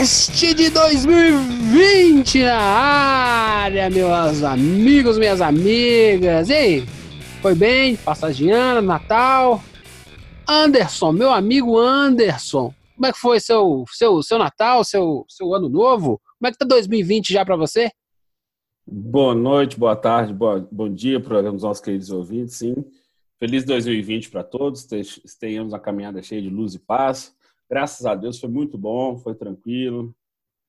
Cast 0.00 0.54
de 0.54 0.70
2020 0.70 2.42
na 2.44 2.56
área, 2.56 3.90
meus 3.90 4.42
amigos, 4.42 5.18
minhas 5.18 5.42
amigas. 5.42 6.48
E 6.48 6.54
aí, 6.54 6.86
foi 7.42 7.54
bem? 7.54 7.98
Ano, 8.50 8.80
Natal? 8.80 9.62
Anderson, 10.48 11.12
meu 11.12 11.30
amigo 11.30 11.78
Anderson, 11.78 12.72
como 12.94 13.06
é 13.08 13.12
que 13.12 13.18
foi 13.18 13.40
seu, 13.40 13.84
seu, 13.92 14.22
seu 14.22 14.38
Natal, 14.38 14.82
seu, 14.84 15.26
seu 15.28 15.52
ano 15.52 15.68
novo? 15.68 16.18
Como 16.38 16.48
é 16.48 16.50
que 16.50 16.56
tá 16.56 16.64
2020 16.64 17.34
já 17.34 17.44
para 17.44 17.56
você? 17.56 17.90
Boa 18.86 19.34
noite, 19.34 19.78
boa 19.78 19.96
tarde, 19.96 20.32
boa, 20.32 20.66
bom 20.72 20.88
dia 20.88 21.20
para 21.20 21.52
os 21.52 21.62
nossos 21.62 21.82
queridos 21.82 22.10
ouvintes, 22.10 22.56
sim. 22.56 22.74
Feliz 23.38 23.66
2020 23.66 24.30
para 24.30 24.42
todos, 24.42 24.88
tenhamos 25.38 25.74
a 25.74 25.78
caminhada 25.78 26.22
cheia 26.22 26.40
de 26.40 26.48
luz 26.48 26.74
e 26.74 26.78
paz. 26.78 27.38
Graças 27.70 28.04
a 28.04 28.14
Deus 28.14 28.40
foi 28.40 28.48
muito 28.48 28.76
bom, 28.76 29.16
foi 29.16 29.34
tranquilo. 29.34 30.14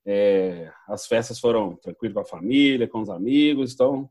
É, 0.06 0.72
as 0.88 1.08
festas 1.08 1.40
foram 1.40 1.76
tranquilas 1.76 2.14
com 2.14 2.20
a 2.20 2.26
família, 2.26 2.88
com 2.88 3.02
os 3.02 3.10
amigos, 3.10 3.74
então 3.74 4.10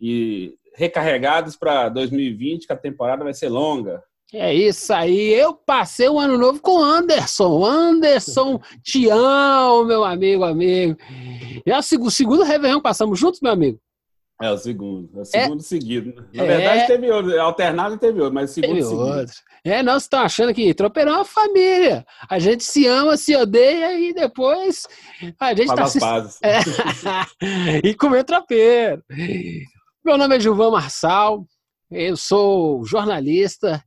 e 0.00 0.56
recarregados 0.74 1.54
para 1.54 1.88
2020, 1.88 2.66
que 2.66 2.72
a 2.72 2.76
temporada 2.76 3.22
vai 3.22 3.32
ser 3.32 3.48
longa. 3.48 4.02
É 4.32 4.52
isso 4.52 4.92
aí. 4.92 5.28
Eu 5.32 5.54
passei 5.54 6.08
o 6.08 6.18
ano 6.18 6.36
novo 6.36 6.60
com 6.60 6.82
Anderson. 6.82 7.64
Anderson 7.64 8.60
Tião, 8.82 9.84
meu 9.84 10.02
amigo, 10.02 10.42
amigo. 10.42 10.96
É 11.64 11.78
o 11.78 12.10
segundo 12.10 12.42
Réveillon 12.42 12.78
que 12.78 12.82
passamos 12.82 13.18
juntos, 13.18 13.40
meu 13.40 13.52
amigo. 13.52 13.78
É 14.40 14.50
o 14.50 14.58
segundo, 14.58 15.08
é 15.14 15.20
o 15.20 15.24
segundo 15.24 15.60
é, 15.60 15.62
seguido. 15.62 16.26
Na 16.34 16.42
é, 16.42 16.46
verdade, 16.46 16.86
teve 16.88 17.10
outro, 17.12 17.40
alternado 17.40 17.96
teve 17.96 18.20
outro, 18.20 18.34
mas 18.34 18.50
o 18.50 18.54
segundo 18.54 18.74
teve 18.74 18.82
seguido. 18.82 19.02
Outro. 19.02 19.34
É, 19.64 19.80
não, 19.80 19.92
vocês 19.92 20.04
estão 20.04 20.20
achando 20.20 20.52
que 20.52 20.74
tropeirão 20.74 21.12
é 21.12 21.16
uma 21.18 21.24
família. 21.24 22.04
A 22.28 22.38
gente 22.40 22.64
se 22.64 22.84
ama, 22.86 23.16
se 23.16 23.36
odeia 23.36 23.98
e 23.98 24.12
depois 24.12 24.88
a 25.38 25.54
gente 25.54 25.68
Faz 25.68 25.94
tá 25.94 26.28
se... 26.28 26.40
É. 27.40 27.78
e 27.84 27.94
comer 27.94 28.24
tropeiro. 28.24 29.04
Meu 30.04 30.18
nome 30.18 30.36
é 30.36 30.40
Gilvan 30.40 30.72
Marçal, 30.72 31.46
eu 31.88 32.16
sou 32.16 32.84
jornalista 32.84 33.84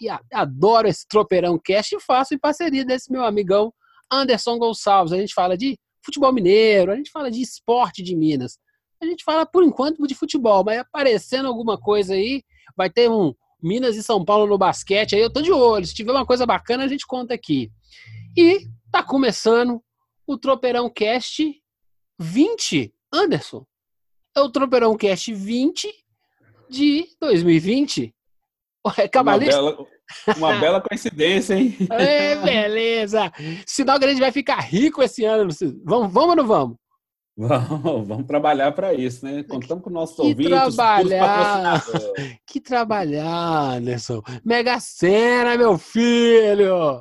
e 0.00 0.08
adoro 0.32 0.86
esse 0.86 1.04
tropeirão 1.08 1.58
cast 1.58 1.96
e 1.96 2.00
faço 2.00 2.32
em 2.34 2.38
parceria 2.38 2.84
desse 2.84 3.10
meu 3.10 3.24
amigão 3.24 3.74
Anderson 4.08 4.56
Gonçalves. 4.56 5.12
A 5.12 5.18
gente 5.18 5.34
fala 5.34 5.56
de 5.56 5.76
futebol 6.04 6.32
mineiro, 6.32 6.92
a 6.92 6.96
gente 6.96 7.10
fala 7.10 7.28
de 7.28 7.42
esporte 7.42 8.04
de 8.04 8.14
Minas. 8.14 8.56
A 9.02 9.06
gente 9.06 9.24
fala 9.24 9.44
por 9.44 9.64
enquanto 9.64 10.06
de 10.06 10.14
futebol, 10.14 10.62
mas 10.64 10.78
aparecendo 10.78 11.48
alguma 11.48 11.76
coisa 11.76 12.14
aí, 12.14 12.44
vai 12.76 12.88
ter 12.88 13.10
um 13.10 13.34
Minas 13.62 13.96
e 13.96 14.02
São 14.02 14.24
Paulo 14.24 14.46
no 14.46 14.58
basquete, 14.58 15.14
aí 15.14 15.20
eu 15.20 15.32
tô 15.32 15.42
de 15.42 15.52
olho. 15.52 15.86
Se 15.86 15.94
tiver 15.94 16.12
uma 16.12 16.26
coisa 16.26 16.46
bacana, 16.46 16.84
a 16.84 16.88
gente 16.88 17.06
conta 17.06 17.34
aqui. 17.34 17.70
E 18.36 18.66
tá 18.90 19.02
começando 19.02 19.82
o 20.26 20.38
Tropeirão 20.38 20.90
Cast 20.90 21.44
20. 22.18 22.92
Anderson, 23.12 23.64
é 24.36 24.40
o 24.40 24.50
Tropeirão 24.50 24.96
Cast 24.96 25.32
20 25.32 25.88
de 26.68 27.08
2020. 27.20 28.14
É 28.96 29.08
cabalista? 29.08 29.60
Uma 29.60 29.72
bela, 29.72 29.86
uma 30.36 30.52
bela 30.60 30.80
coincidência, 30.80 31.54
hein? 31.54 31.76
É, 31.90 32.36
beleza. 32.36 33.32
Sinal 33.66 33.98
que 33.98 34.04
a 34.04 34.08
gente 34.08 34.20
vai 34.20 34.32
ficar 34.32 34.60
rico 34.60 35.02
esse 35.02 35.24
ano. 35.24 35.50
Vamos, 35.84 36.12
vamos 36.12 36.30
ou 36.30 36.36
não 36.36 36.46
vamos? 36.46 36.76
Vamos, 37.38 38.08
vamos 38.08 38.26
trabalhar 38.26 38.72
para 38.72 38.92
isso, 38.92 39.24
né? 39.24 39.44
Contamos 39.44 39.84
com 39.84 39.90
o 39.90 39.92
nosso 39.92 40.22
que 40.22 40.34
trabalhar, 40.34 41.84
Que 42.44 42.60
trabalhar, 42.60 43.76
Anderson. 43.76 44.20
Mega 44.44 44.80
Sena, 44.80 45.56
meu 45.56 45.78
filho! 45.78 47.00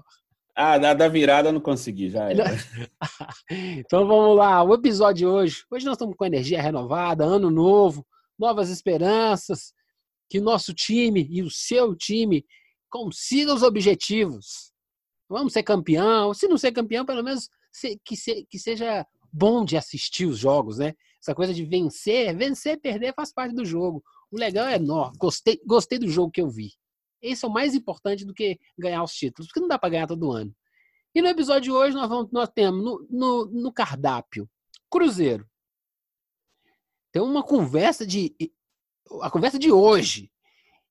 Ah, 0.55 0.77
da, 0.77 0.93
da 0.93 1.07
virada 1.07 1.49
eu 1.49 1.53
não 1.53 1.59
consegui, 1.59 2.11
já 2.11 2.29
era. 2.29 2.43
então 3.49 4.05
vamos 4.05 4.37
lá, 4.37 4.61
o 4.61 4.75
episódio 4.75 5.15
de 5.15 5.25
hoje. 5.25 5.63
Hoje 5.71 5.85
nós 5.87 5.95
estamos 5.95 6.15
com 6.15 6.23
energia 6.23 6.61
renovada, 6.61 7.25
ano 7.25 7.49
novo, 7.49 8.05
novas 8.37 8.69
esperanças, 8.69 9.73
que 10.29 10.39
nosso 10.39 10.71
time 10.71 11.27
e 11.31 11.41
o 11.41 11.49
seu 11.49 11.95
time 11.95 12.45
consigam 12.91 13.55
os 13.55 13.63
objetivos. 13.63 14.71
Vamos 15.27 15.51
ser 15.51 15.63
campeão, 15.63 16.31
se 16.31 16.47
não 16.47 16.59
ser 16.59 16.71
campeão, 16.71 17.03
pelo 17.03 17.23
menos 17.23 17.49
que, 18.05 18.45
que 18.47 18.59
seja 18.59 19.03
bom 19.31 19.65
de 19.65 19.77
assistir 19.77 20.25
os 20.25 20.37
jogos, 20.37 20.77
né? 20.77 20.93
Essa 21.21 21.35
coisa 21.35 21.53
de 21.53 21.65
vencer, 21.65 22.35
vencer, 22.35 22.79
perder 22.79 23.13
faz 23.13 23.33
parte 23.33 23.53
do 23.53 23.65
jogo. 23.65 24.03
O 24.31 24.37
legal 24.37 24.67
é, 24.67 24.77
nó, 24.77 25.11
gostei, 25.17 25.61
gostei 25.65 25.97
do 25.97 26.09
jogo 26.09 26.31
que 26.31 26.41
eu 26.41 26.49
vi. 26.49 26.73
Esse 27.21 27.45
é 27.45 27.47
o 27.47 27.51
mais 27.51 27.73
importante 27.73 28.25
do 28.25 28.33
que 28.33 28.59
ganhar 28.77 29.03
os 29.03 29.13
títulos, 29.13 29.47
porque 29.47 29.59
não 29.59 29.67
dá 29.67 29.79
para 29.79 29.89
ganhar 29.89 30.07
todo 30.07 30.31
ano. 30.31 30.55
E 31.15 31.21
no 31.21 31.27
episódio 31.27 31.63
de 31.63 31.71
hoje 31.71 31.95
nós, 31.95 32.07
vamos, 32.07 32.31
nós 32.31 32.49
temos 32.49 32.83
no, 32.83 33.07
no, 33.09 33.45
no 33.45 33.73
cardápio 33.73 34.47
Cruzeiro. 34.89 35.47
Tem 37.11 37.21
uma 37.21 37.43
conversa 37.43 38.05
de. 38.05 38.35
A 39.21 39.31
conversa 39.31 39.57
de 39.57 39.71
hoje. 39.71 40.31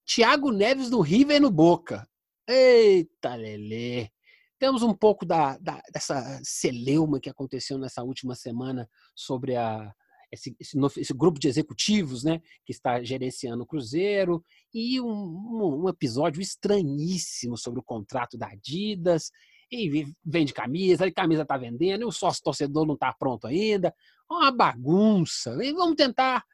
Tiago 0.05 0.51
Neves 0.51 0.91
do 0.91 1.01
River 1.01 1.41
no 1.41 1.51
Boca. 1.51 2.09
Eita, 2.49 3.35
Lelê. 3.35 4.11
Temos 4.59 4.83
um 4.83 4.95
pouco 4.95 5.27
da, 5.27 5.59
da, 5.59 5.83
dessa 5.93 6.41
celeuma 6.43 7.21
que 7.21 7.29
aconteceu 7.29 7.79
nessa 7.79 8.03
última 8.03 8.35
semana 8.35 8.89
sobre 9.15 9.55
a, 9.55 9.93
esse, 10.33 10.57
esse, 10.59 10.79
esse, 11.01 11.15
grupo 11.15 11.39
de 11.39 11.49
executivos 11.49 12.25
né, 12.25 12.41
que 12.65 12.73
está 12.73 13.03
gerenciando 13.03 13.63
o 13.63 13.67
Cruzeiro 13.67 14.43
e 14.73 15.01
um, 15.01 15.85
um, 15.85 15.89
episódio 15.89 16.41
estranhíssimo 16.41 17.57
sobre 17.57 17.81
o 17.81 17.85
contrato 17.85 18.39
da 18.39 18.49
Adidas. 18.49 19.31
E 19.71 20.07
vende 20.25 20.55
camisa, 20.55 21.07
a 21.07 21.13
camisa 21.13 21.43
está 21.43 21.57
vendendo, 21.57 22.03
e 22.03 22.05
o 22.05 22.13
sócio 22.13 22.41
torcedor 22.41 22.87
não 22.87 22.95
está 22.95 23.13
pronto 23.13 23.49
ainda. 23.49 23.93
Uma 24.31 24.53
bagunça. 24.53 25.57
E 25.61 25.73
vamos 25.73 25.97
tentar 25.97 26.45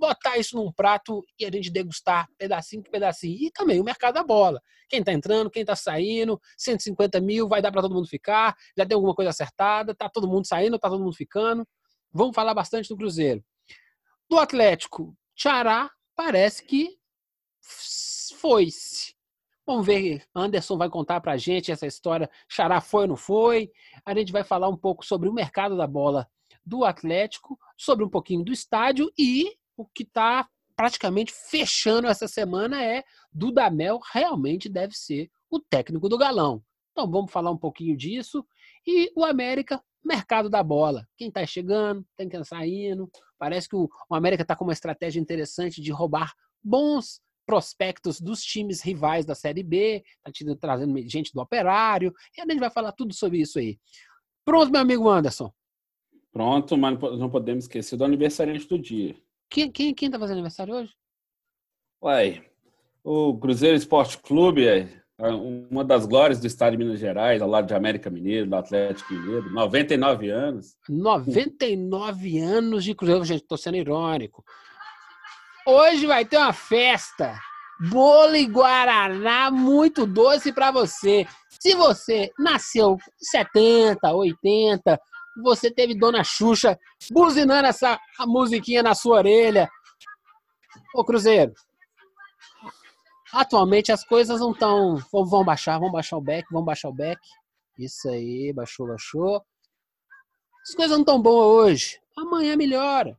botar 0.00 0.38
isso 0.38 0.56
num 0.56 0.72
prato 0.72 1.22
e 1.38 1.44
a 1.44 1.50
gente 1.50 1.70
degustar 1.70 2.26
pedacinho 2.38 2.82
por 2.82 2.90
pedacinho. 2.90 3.36
E 3.38 3.50
também 3.50 3.78
o 3.80 3.84
mercado 3.84 4.14
da 4.14 4.24
bola. 4.24 4.60
Quem 4.88 5.00
está 5.00 5.12
entrando, 5.12 5.50
quem 5.50 5.60
está 5.60 5.76
saindo, 5.76 6.40
150 6.56 7.20
mil, 7.20 7.46
vai 7.46 7.60
dar 7.60 7.70
para 7.70 7.82
todo 7.82 7.94
mundo 7.94 8.08
ficar, 8.08 8.56
já 8.76 8.84
tem 8.84 8.94
alguma 8.94 9.14
coisa 9.14 9.30
acertada, 9.30 9.94
tá 9.94 10.08
todo 10.08 10.26
mundo 10.26 10.46
saindo, 10.46 10.78
tá 10.78 10.88
todo 10.88 11.02
mundo 11.02 11.14
ficando. 11.14 11.68
Vamos 12.12 12.34
falar 12.34 12.54
bastante 12.54 12.88
do 12.88 12.96
Cruzeiro. 12.96 13.44
Do 14.28 14.38
Atlético, 14.38 15.14
Xará 15.36 15.90
parece 16.16 16.64
que 16.64 16.98
foi-se. 18.40 19.14
Vamos 19.66 19.86
ver, 19.86 20.24
Anderson 20.34 20.76
vai 20.76 20.88
contar 20.88 21.20
para 21.20 21.32
a 21.32 21.36
gente 21.36 21.70
essa 21.70 21.86
história. 21.86 22.28
Xará 22.48 22.80
foi 22.80 23.02
ou 23.02 23.08
não 23.08 23.16
foi? 23.16 23.70
A 24.04 24.14
gente 24.14 24.32
vai 24.32 24.42
falar 24.42 24.68
um 24.68 24.76
pouco 24.76 25.04
sobre 25.04 25.28
o 25.28 25.32
mercado 25.32 25.76
da 25.76 25.86
bola 25.86 26.26
do 26.70 26.84
Atlético, 26.84 27.58
sobre 27.76 28.04
um 28.04 28.08
pouquinho 28.08 28.44
do 28.44 28.52
estádio 28.52 29.10
e 29.18 29.52
o 29.76 29.84
que 29.84 30.04
está 30.04 30.48
praticamente 30.76 31.32
fechando 31.50 32.06
essa 32.06 32.28
semana 32.28 32.82
é 32.82 33.02
Dudamel 33.32 33.98
realmente 34.12 34.68
deve 34.68 34.94
ser 34.94 35.28
o 35.50 35.58
técnico 35.58 36.08
do 36.08 36.16
galão. 36.16 36.62
Então 36.92 37.10
vamos 37.10 37.32
falar 37.32 37.50
um 37.50 37.58
pouquinho 37.58 37.96
disso. 37.96 38.46
E 38.86 39.10
o 39.16 39.24
América, 39.24 39.82
mercado 40.02 40.48
da 40.48 40.62
bola. 40.62 41.06
Quem 41.16 41.26
está 41.26 41.44
chegando, 41.44 42.06
tem 42.16 42.28
quem 42.28 42.40
está 42.40 42.56
saindo. 42.56 43.10
Parece 43.36 43.68
que 43.68 43.74
o, 43.74 43.90
o 44.08 44.14
América 44.14 44.42
está 44.42 44.54
com 44.54 44.64
uma 44.64 44.72
estratégia 44.72 45.20
interessante 45.20 45.82
de 45.82 45.90
roubar 45.90 46.32
bons 46.62 47.20
prospectos 47.44 48.20
dos 48.20 48.42
times 48.42 48.80
rivais 48.80 49.26
da 49.26 49.34
Série 49.34 49.64
B, 49.64 50.04
está 50.24 50.54
trazendo 50.54 50.96
gente 51.08 51.32
do 51.32 51.40
operário, 51.40 52.14
e 52.36 52.40
a 52.40 52.44
gente 52.44 52.60
vai 52.60 52.70
falar 52.70 52.92
tudo 52.92 53.12
sobre 53.12 53.40
isso 53.40 53.58
aí. 53.58 53.76
Pronto, 54.44 54.70
meu 54.70 54.80
amigo 54.80 55.08
Anderson? 55.08 55.52
Pronto, 56.32 56.76
mas 56.76 56.98
não 57.18 57.28
podemos 57.28 57.64
esquecer 57.64 57.96
do 57.96 58.04
aniversariante 58.04 58.68
do 58.68 58.78
dia. 58.78 59.16
Quem, 59.48 59.70
quem, 59.70 59.92
quem 59.92 60.10
tá 60.10 60.18
fazendo 60.18 60.36
aniversário 60.36 60.74
hoje? 60.74 60.92
Uai, 62.02 62.44
o 63.02 63.36
Cruzeiro 63.38 63.76
Esporte 63.76 64.16
Clube 64.18 64.66
é 64.66 65.02
uma 65.18 65.84
das 65.84 66.06
glórias 66.06 66.40
do 66.40 66.46
estado 66.46 66.72
de 66.72 66.78
Minas 66.78 66.98
Gerais, 66.98 67.42
ao 67.42 67.48
lado 67.48 67.66
de 67.66 67.74
América 67.74 68.08
Mineiro, 68.08 68.48
do 68.48 68.56
Atlético 68.56 69.12
Mineiro, 69.12 69.50
99 69.50 70.30
anos. 70.30 70.76
99 70.88 72.38
anos 72.38 72.84
de 72.84 72.94
Cruzeiro, 72.94 73.24
gente, 73.24 73.44
tô 73.44 73.56
sendo 73.56 73.76
irônico. 73.76 74.44
Hoje 75.66 76.06
vai 76.06 76.24
ter 76.24 76.38
uma 76.38 76.52
festa 76.52 77.38
bolo 77.88 78.36
e 78.36 78.46
guaraná 78.46 79.50
muito 79.50 80.06
doce 80.06 80.52
para 80.52 80.70
você. 80.70 81.26
Se 81.48 81.74
você 81.74 82.30
nasceu 82.38 82.98
70, 83.18 84.12
80, 84.12 85.00
você 85.42 85.70
teve 85.70 85.94
Dona 85.94 86.24
Xuxa 86.24 86.78
buzinando 87.10 87.68
essa 87.68 87.98
musiquinha 88.20 88.82
na 88.82 88.94
sua 88.94 89.16
orelha. 89.16 89.70
Ô 90.94 91.04
Cruzeiro, 91.04 91.52
atualmente 93.32 93.92
as 93.92 94.04
coisas 94.04 94.40
não 94.40 94.52
estão. 94.52 94.96
Vão 95.12 95.44
baixar, 95.44 95.78
vão 95.78 95.90
baixar 95.90 96.16
o 96.16 96.20
back, 96.20 96.46
vão 96.52 96.64
baixar 96.64 96.88
o 96.88 96.94
back. 96.94 97.20
Isso 97.78 98.08
aí, 98.08 98.52
baixou, 98.52 98.88
baixou. 98.88 99.42
As 100.62 100.74
coisas 100.74 100.92
não 100.96 101.02
estão 101.02 101.20
boas 101.20 101.46
hoje. 101.46 102.00
Amanhã 102.16 102.56
melhora. 102.56 103.18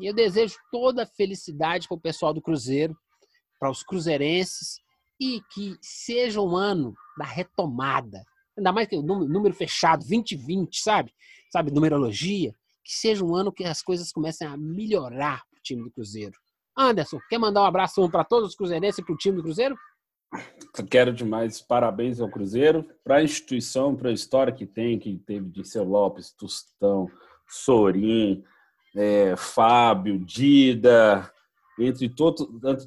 E 0.00 0.06
eu 0.06 0.14
desejo 0.14 0.56
toda 0.70 1.02
a 1.02 1.06
felicidade 1.06 1.86
para 1.86 1.96
o 1.96 2.00
pessoal 2.00 2.32
do 2.32 2.42
Cruzeiro, 2.42 2.96
para 3.60 3.70
os 3.70 3.82
cruzeirenses, 3.82 4.80
e 5.20 5.40
que 5.52 5.76
seja 5.80 6.40
um 6.40 6.56
ano 6.56 6.94
da 7.16 7.24
retomada. 7.24 8.24
Ainda 8.56 8.72
mais 8.72 8.88
que 8.88 8.96
o 8.96 9.02
número, 9.02 9.54
fechado, 9.54 10.00
2020, 10.00 10.80
sabe? 10.80 11.12
Sabe, 11.50 11.70
numerologia. 11.70 12.54
Que 12.84 12.92
seja 12.92 13.24
um 13.24 13.34
ano 13.34 13.52
que 13.52 13.64
as 13.64 13.82
coisas 13.82 14.12
comecem 14.12 14.46
a 14.46 14.56
melhorar 14.56 15.42
para 15.50 15.58
o 15.58 15.62
time 15.62 15.82
do 15.82 15.90
Cruzeiro. 15.90 16.34
Anderson, 16.76 17.18
quer 17.28 17.38
mandar 17.38 17.62
um 17.62 17.66
abraço 17.66 18.08
para 18.10 18.24
todos 18.24 18.50
os 18.50 18.56
cruzeirenses 18.56 18.98
e 18.98 19.04
para 19.04 19.14
o 19.14 19.16
time 19.16 19.36
do 19.36 19.42
Cruzeiro? 19.42 19.76
Quero 20.90 21.12
demais 21.12 21.60
parabéns 21.60 22.20
ao 22.20 22.28
Cruzeiro, 22.28 22.86
para 23.04 23.16
a 23.16 23.22
instituição, 23.22 23.94
para 23.94 24.10
a 24.10 24.12
história 24.12 24.52
que 24.52 24.66
tem, 24.66 24.98
que 24.98 25.16
teve 25.18 25.48
de 25.48 25.64
Seu 25.64 25.84
Lopes, 25.84 26.32
Tostão, 26.32 27.08
Sorim, 27.48 28.42
é, 28.96 29.36
Fábio, 29.36 30.18
Dida, 30.18 31.30
entre 31.78 32.08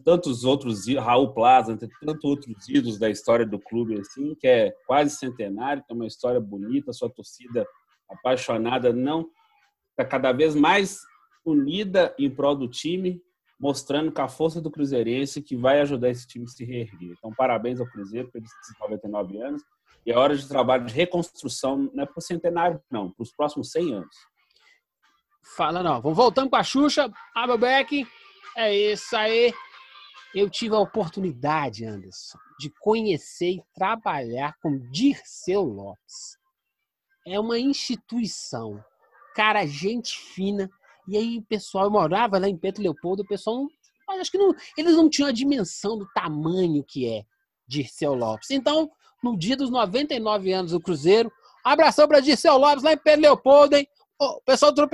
tantos 0.03 0.43
outros, 0.43 0.87
Raul 0.87 1.33
Plaza, 1.33 1.73
entre 1.73 1.89
tantos 1.99 2.23
outros 2.23 2.69
ídolos 2.69 2.97
da 2.97 3.09
história 3.09 3.45
do 3.45 3.59
clube, 3.59 3.99
assim, 3.99 4.33
que 4.35 4.47
é 4.47 4.71
quase 4.85 5.15
centenário, 5.15 5.83
tem 5.87 5.95
uma 5.95 6.07
história 6.07 6.39
bonita, 6.39 6.93
sua 6.93 7.09
torcida 7.09 7.67
apaixonada, 8.09 8.93
não 8.93 9.29
está 9.91 10.05
cada 10.05 10.31
vez 10.31 10.55
mais 10.55 10.99
unida 11.45 12.15
em 12.17 12.29
prol 12.29 12.55
do 12.55 12.67
time, 12.67 13.21
mostrando 13.59 14.11
com 14.11 14.21
a 14.21 14.29
força 14.29 14.61
do 14.61 14.71
Cruzeirense 14.71 15.41
que 15.41 15.55
vai 15.55 15.81
ajudar 15.81 16.09
esse 16.09 16.27
time 16.27 16.45
a 16.45 16.47
se 16.47 16.63
reerguer. 16.63 17.15
Então, 17.17 17.33
parabéns 17.35 17.79
ao 17.79 17.87
Cruzeiro 17.87 18.29
pelos 18.31 18.49
99 18.79 19.41
anos. 19.41 19.63
E 20.05 20.11
é 20.11 20.17
hora 20.17 20.37
de 20.37 20.47
trabalho 20.47 20.85
de 20.85 20.93
reconstrução, 20.93 21.89
não 21.93 22.03
é 22.03 22.05
para 22.05 22.19
o 22.19 22.21
centenário, 22.21 22.81
não, 22.89 23.11
para 23.11 23.23
os 23.23 23.31
próximos 23.31 23.71
100 23.71 23.93
anos. 23.95 24.15
Fala 25.55 25.81
não. 25.81 26.01
Vamos 26.01 26.17
voltando 26.17 26.49
com 26.49 26.55
a 26.55 26.63
Xuxa. 26.63 27.11
Abelbeck. 27.35 28.05
É 28.57 28.75
isso 28.75 29.15
aí. 29.15 29.53
Eu 30.33 30.49
tive 30.49 30.73
a 30.73 30.79
oportunidade, 30.79 31.85
Anderson, 31.85 32.39
de 32.59 32.71
conhecer 32.79 33.51
e 33.51 33.63
trabalhar 33.75 34.55
com 34.59 34.79
Dirceu 34.89 35.61
Lopes. 35.61 36.39
É 37.27 37.39
uma 37.39 37.59
instituição. 37.59 38.83
Cara, 39.35 39.63
gente 39.67 40.17
fina. 40.17 40.67
E 41.07 41.15
aí, 41.15 41.39
pessoal, 41.43 41.85
eu 41.85 41.91
morava 41.91 42.39
lá 42.39 42.49
em 42.49 42.57
Pedro 42.57 42.81
Leopoldo, 42.81 43.21
o 43.21 43.27
pessoal 43.27 43.57
não, 43.57 44.19
acho 44.19 44.31
que 44.31 44.39
não, 44.39 44.51
eles 44.75 44.95
não 44.95 45.07
tinham 45.07 45.29
a 45.29 45.33
dimensão 45.33 45.95
do 45.95 46.07
tamanho 46.11 46.83
que 46.83 47.07
é 47.07 47.23
Dirceu 47.67 48.15
Lopes. 48.15 48.49
Então, 48.49 48.89
no 49.23 49.37
dia 49.37 49.55
dos 49.55 49.69
99 49.69 50.51
anos 50.51 50.71
do 50.71 50.81
Cruzeiro, 50.81 51.31
abração 51.63 52.07
para 52.07 52.21
Dirceu 52.21 52.57
Lopes 52.57 52.83
lá 52.83 52.93
em 52.93 52.97
Pedro 52.97 53.21
Leopoldo, 53.21 53.75
hein? 53.75 53.87
Ô, 54.19 54.41
pessoal 54.41 54.71
do 54.71 54.89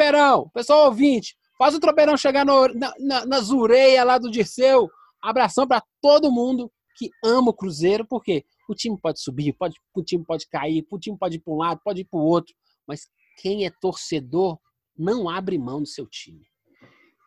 pessoal 0.53 0.87
ouvinte, 0.87 1.37
faz 1.57 1.75
o 1.75 1.79
Tropeirão 1.79 2.17
chegar 2.17 2.45
no, 2.45 2.67
na, 2.69 2.93
na, 2.99 3.25
nas 3.25 3.49
ureias 3.49 4.05
lá 4.05 4.17
do 4.17 4.31
Dirceu. 4.31 4.89
Abração 5.21 5.67
para 5.67 5.83
todo 6.01 6.31
mundo 6.31 6.71
que 6.95 7.09
ama 7.23 7.49
o 7.49 7.53
Cruzeiro, 7.53 8.05
porque 8.05 8.45
o 8.69 8.75
time 8.75 8.97
pode 8.99 9.21
subir, 9.21 9.53
pode, 9.53 9.75
o 9.95 10.03
time 10.03 10.23
pode 10.23 10.47
cair, 10.47 10.85
o 10.89 10.99
time 10.99 11.17
pode 11.17 11.37
ir 11.37 11.39
para 11.39 11.53
um 11.53 11.57
lado, 11.57 11.81
pode 11.83 12.01
ir 12.01 12.05
para 12.05 12.19
o 12.19 12.23
outro, 12.23 12.53
mas 12.87 13.07
quem 13.41 13.65
é 13.65 13.71
torcedor 13.81 14.59
não 14.97 15.27
abre 15.29 15.57
mão 15.57 15.81
do 15.81 15.87
seu 15.87 16.05
time. 16.07 16.45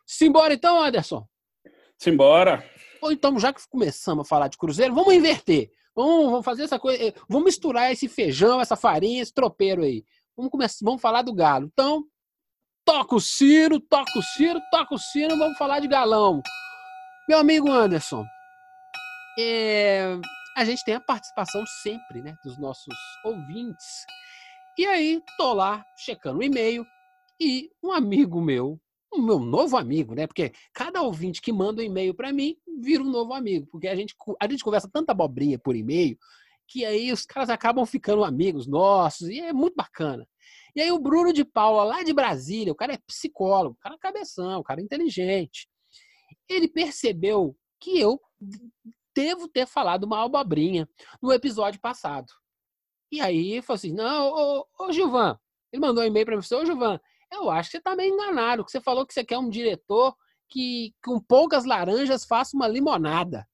Simbora 0.07 0.55
então, 0.55 0.81
Anderson? 0.81 1.27
Simbora. 1.99 2.65
Ou 3.03 3.11
então, 3.11 3.39
já 3.39 3.53
que 3.53 3.61
começamos 3.69 4.25
a 4.25 4.29
falar 4.29 4.49
de 4.49 4.57
Cruzeiro, 4.57 4.95
vamos 4.95 5.15
inverter. 5.15 5.71
Vamos, 5.95 6.31
vamos 6.31 6.45
fazer 6.45 6.65
essa 6.65 6.79
coisa. 6.79 7.03
Eh, 7.03 7.15
vamos 7.29 7.47
misturar 7.47 7.91
esse 7.91 8.07
feijão, 8.07 8.61
essa 8.61 8.77
farinha, 8.77 9.23
esse 9.23 9.33
tropeiro 9.33 9.83
aí. 9.83 10.05
Vamos 10.37 10.53
começar, 10.53 10.79
vamos 10.83 11.01
falar 11.01 11.23
do 11.23 11.35
Galo. 11.35 11.69
Então, 11.73 12.05
toca 12.87 13.17
o 13.17 13.21
sino, 13.21 13.81
toca 13.81 14.17
o 14.17 14.23
sino, 14.23 14.63
toca 14.71 14.95
o 14.95 14.99
sino, 14.99 15.37
vamos 15.37 15.59
falar 15.59 15.81
de 15.81 15.89
galão. 15.89 16.41
Meu 17.29 17.39
amigo 17.39 17.69
Anderson, 17.69 18.25
é, 19.37 20.17
a 20.57 20.65
gente 20.65 20.85
tem 20.85 20.95
a 20.95 21.01
participação 21.01 21.67
sempre, 21.83 22.23
né, 22.23 22.37
dos 22.45 22.57
nossos 22.57 22.95
ouvintes. 23.25 24.07
E 24.79 24.87
aí, 24.87 25.21
tô 25.37 25.53
lá 25.53 25.85
checando 25.97 26.39
o 26.39 26.43
e-mail 26.43 26.87
e 27.41 27.69
um 27.83 27.91
amigo 27.91 28.41
meu, 28.41 28.81
o 29.13 29.21
meu 29.21 29.41
novo 29.41 29.77
amigo, 29.77 30.15
né? 30.15 30.27
Porque 30.27 30.53
cada 30.73 31.03
ouvinte 31.03 31.43
que 31.43 31.53
manda 31.53 31.83
um 31.83 31.85
e-mail 31.85 32.15
para 32.15 32.33
mim 32.33 32.57
vira 32.81 33.03
um 33.03 33.11
novo 33.11 33.35
amigo, 33.35 33.67
porque 33.67 33.89
a 33.89 33.97
gente 33.97 34.15
a 34.41 34.49
gente 34.49 34.63
conversa 34.63 34.89
tanta 34.93 35.13
abobrinha 35.13 35.59
por 35.59 35.75
e-mail 35.75 36.17
que 36.69 36.85
aí 36.85 37.13
os 37.13 37.25
caras 37.25 37.51
acabam 37.51 37.87
ficando 37.87 38.25
amigos 38.25 38.67
nossos, 38.67 39.29
e 39.29 39.41
é 39.41 39.53
muito 39.53 39.75
bacana. 39.75 40.27
E 40.75 40.81
aí 40.81 40.93
o 40.93 40.99
Bruno 40.99 41.33
de 41.33 41.45
Paula, 41.45 41.85
lá 41.85 42.03
de 42.03 42.13
Brasília, 42.13 42.73
o 42.73 42.77
cara 42.77 42.95
é 42.95 42.99
psicólogo, 43.07 43.77
o 43.77 43.79
cara 43.79 43.95
é 43.95 43.99
cabeção, 43.99 44.61
o 44.61 44.65
cara 44.65 44.81
é 44.81 44.85
inteligente. 44.85 45.69
Ele 46.49 46.69
percebeu 46.69 47.57
que 47.81 47.99
eu 47.99 48.21
devo 49.15 49.49
ter 49.49 49.67
falado 49.67 50.05
uma 50.05 50.23
abobrinha 50.23 50.89
no 51.23 51.33
episódio 51.33 51.81
passado. 51.81 52.27
E 53.11 53.21
aí 53.21 53.63
falou 53.63 53.77
assim: 53.77 53.93
não, 53.93 54.29
ô, 54.29 54.67
ô 54.79 54.93
Gilvan, 54.93 55.39
ele 55.73 55.81
mandou 55.81 56.03
um 56.03 56.07
e-mail 56.07 56.27
para 56.27 56.37
mim, 56.37 56.43
ô 56.43 56.65
Gilvan, 56.67 57.01
eu 57.33 57.51
acho 57.51 57.71
que 57.71 57.73
você 57.73 57.79
está 57.79 57.97
meio 57.97 58.13
enganado, 58.13 58.65
que 58.65 58.71
você 58.71 58.81
falou 58.81 59.07
que 59.07 59.15
você 59.15 59.25
quer 59.25 59.39
um 59.39 59.49
diretor 59.49 60.15
que 60.49 60.95
com 61.05 61.21
poucas 61.21 61.65
laranjas 61.65 62.25
faça 62.25 62.57
uma 62.57 62.69
limonada. 62.69 63.47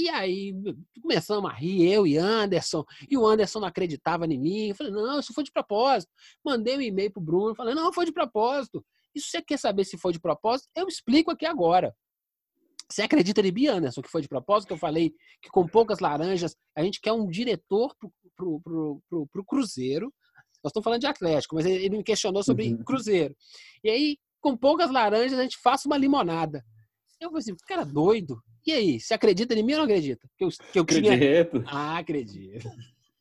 E 0.00 0.08
aí 0.08 0.54
começamos 1.02 1.50
a 1.50 1.52
rir, 1.52 1.92
eu 1.92 2.06
e 2.06 2.16
Anderson, 2.16 2.84
e 3.08 3.18
o 3.18 3.26
Anderson 3.26 3.60
não 3.60 3.68
acreditava 3.68 4.24
em 4.24 4.38
mim. 4.38 4.68
Eu 4.68 4.74
falei, 4.74 4.92
não, 4.92 5.20
isso 5.20 5.34
foi 5.34 5.44
de 5.44 5.52
propósito. 5.52 6.10
Mandei 6.42 6.74
um 6.74 6.80
e-mail 6.80 7.12
pro 7.12 7.20
Bruno, 7.20 7.54
falei, 7.54 7.74
não, 7.74 7.92
foi 7.92 8.06
de 8.06 8.12
propósito. 8.12 8.82
E 9.14 9.20
se 9.20 9.28
você 9.28 9.42
quer 9.42 9.58
saber 9.58 9.84
se 9.84 9.98
foi 9.98 10.12
de 10.14 10.20
propósito, 10.20 10.70
eu 10.74 10.88
explico 10.88 11.30
aqui 11.30 11.44
agora. 11.44 11.94
Você 12.90 13.02
acredita 13.02 13.40
em 13.40 13.52
mim, 13.52 13.66
Anderson, 13.66 14.00
que 14.00 14.08
foi 14.08 14.22
de 14.22 14.28
propósito? 14.28 14.68
Que 14.68 14.72
eu 14.72 14.78
falei 14.78 15.12
que 15.42 15.50
com 15.50 15.66
poucas 15.66 16.00
laranjas 16.00 16.56
a 16.74 16.82
gente 16.82 16.98
quer 16.98 17.12
um 17.12 17.28
diretor 17.28 17.94
pro, 17.98 18.10
pro, 18.34 18.60
pro, 18.60 19.02
pro, 19.08 19.26
pro 19.26 19.44
Cruzeiro. 19.44 20.12
Nós 20.64 20.70
estamos 20.70 20.84
falando 20.84 21.00
de 21.00 21.06
Atlético, 21.06 21.56
mas 21.56 21.66
ele 21.66 21.98
me 21.98 22.02
questionou 22.02 22.42
sobre 22.42 22.72
uhum. 22.72 22.82
Cruzeiro. 22.82 23.36
E 23.84 23.90
aí, 23.90 24.18
com 24.40 24.56
poucas 24.56 24.90
laranjas, 24.90 25.38
a 25.38 25.42
gente 25.42 25.58
faça 25.58 25.86
uma 25.86 25.98
limonada. 25.98 26.64
Eu 27.20 27.28
falei 27.28 27.40
assim, 27.40 27.54
cara 27.66 27.84
doido. 27.84 28.42
E 28.66 28.72
aí, 28.72 29.00
você 29.00 29.14
acredita 29.14 29.54
em 29.54 29.62
mim 29.62 29.72
ou 29.72 29.78
não 29.78 29.84
acredita? 29.84 30.28
Que 30.38 30.44
eu, 30.44 30.48
que 30.48 30.78
eu 30.78 30.82
acredito. 30.82 31.60
Tinha... 31.60 31.64
Ah, 31.66 31.98
acredito. 31.98 32.70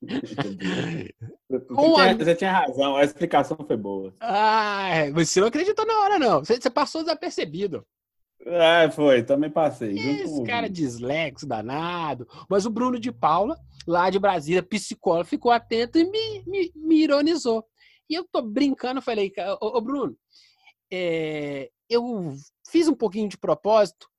Você, 1.50 2.16
você 2.16 2.36
tinha 2.36 2.54
razão, 2.54 2.96
a 2.96 3.04
explicação 3.04 3.58
foi 3.68 3.76
boa. 3.76 4.16
Ah, 4.20 4.92
você 5.14 5.42
não 5.42 5.48
acreditou 5.48 5.86
na 5.86 6.00
hora, 6.00 6.20
não. 6.20 6.40
Você, 6.40 6.56
você 6.56 6.70
passou 6.70 7.02
desapercebido. 7.02 7.86
Ah, 8.46 8.90
foi, 8.90 9.24
também 9.24 9.50
passei. 9.50 9.98
Esse 9.98 10.44
cara 10.44 10.70
dislexo 10.70 11.46
danado. 11.46 12.28
Mas 12.50 12.66
o 12.66 12.70
Bruno 12.70 13.00
de 13.00 13.12
Paula, 13.12 13.58
lá 13.86 14.10
de 14.10 14.20
Brasília, 14.20 14.64
psicólogo, 14.64 15.28
ficou 15.28 15.52
atento 15.52 15.98
e 15.98 16.10
me, 16.10 16.44
me, 16.46 16.72
me 16.76 17.04
ironizou. 17.04 17.66
E 18.10 18.16
eu 18.16 18.26
tô 18.32 18.42
brincando, 18.42 19.02
falei, 19.02 19.32
ô, 19.60 19.78
ô 19.78 19.82
Bruno, 19.82 20.16
é, 20.92 21.70
eu 21.90 22.34
fiz 22.70 22.88
um 22.88 22.96
pouquinho 22.96 23.28
de 23.28 23.38
propósito, 23.38 24.10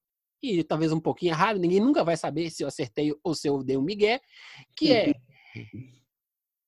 e 0.42 0.64
talvez 0.64 0.92
um 0.92 1.00
pouquinho 1.00 1.33
errado, 1.33 1.59
ninguém 1.59 1.80
nunca 1.80 2.02
vai 2.02 2.16
saber 2.16 2.50
se 2.50 2.62
eu 2.62 2.69
acertei 2.69 3.14
ou 3.23 3.35
se 3.35 3.49
eu 3.49 3.62
dei 3.62 3.76
um 3.76 3.83
migué, 3.83 4.21
que 4.76 4.92
é 4.92 5.12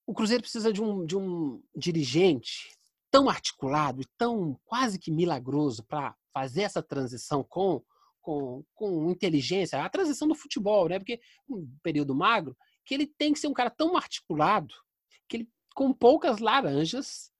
o 0.05 0.13
Cruzeiro 0.13 0.43
precisa 0.43 0.71
de 0.71 0.81
um, 0.81 1.05
de 1.05 1.17
um 1.17 1.61
dirigente 1.75 2.69
tão 3.09 3.29
articulado 3.29 4.01
e 4.01 4.05
tão 4.17 4.59
quase 4.65 4.99
que 4.99 5.11
milagroso 5.11 5.83
para 5.83 6.15
fazer 6.33 6.63
essa 6.63 6.81
transição 6.81 7.43
com, 7.43 7.81
com, 8.21 8.63
com 8.73 9.09
inteligência, 9.09 9.83
a 9.83 9.89
transição 9.89 10.27
do 10.27 10.35
futebol, 10.35 10.89
né? 10.89 10.99
Porque 10.99 11.21
um 11.47 11.67
período 11.81 12.15
magro, 12.15 12.57
que 12.85 12.93
ele 12.93 13.07
tem 13.07 13.31
que 13.31 13.39
ser 13.39 13.47
um 13.47 13.53
cara 13.53 13.69
tão 13.69 13.95
articulado 13.95 14.73
que 15.29 15.37
ele, 15.37 15.49
com 15.73 15.93
poucas 15.93 16.39
laranjas, 16.39 17.31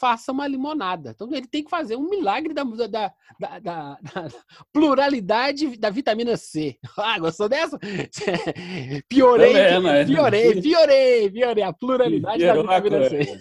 faça 0.00 0.32
uma 0.32 0.46
limonada. 0.46 1.10
Então 1.10 1.28
ele 1.30 1.46
tem 1.46 1.62
que 1.62 1.70
fazer 1.70 1.96
um 1.96 2.08
milagre 2.08 2.54
da, 2.54 2.64
da, 2.64 2.86
da, 2.86 3.12
da, 3.38 3.60
da 3.60 3.98
pluralidade 4.72 5.76
da 5.76 5.90
vitamina 5.90 6.36
C. 6.36 6.76
Ah, 6.98 7.18
gostou 7.18 7.48
dessa? 7.48 7.78
Piorei, 9.08 9.52
né? 9.52 10.04
piorei, 10.04 10.60
piorei, 10.60 11.30
piorei 11.30 11.62
a 11.64 11.72
pluralidade 11.72 12.44
da 12.44 12.54
vitamina 12.54 13.08
C. 13.08 13.40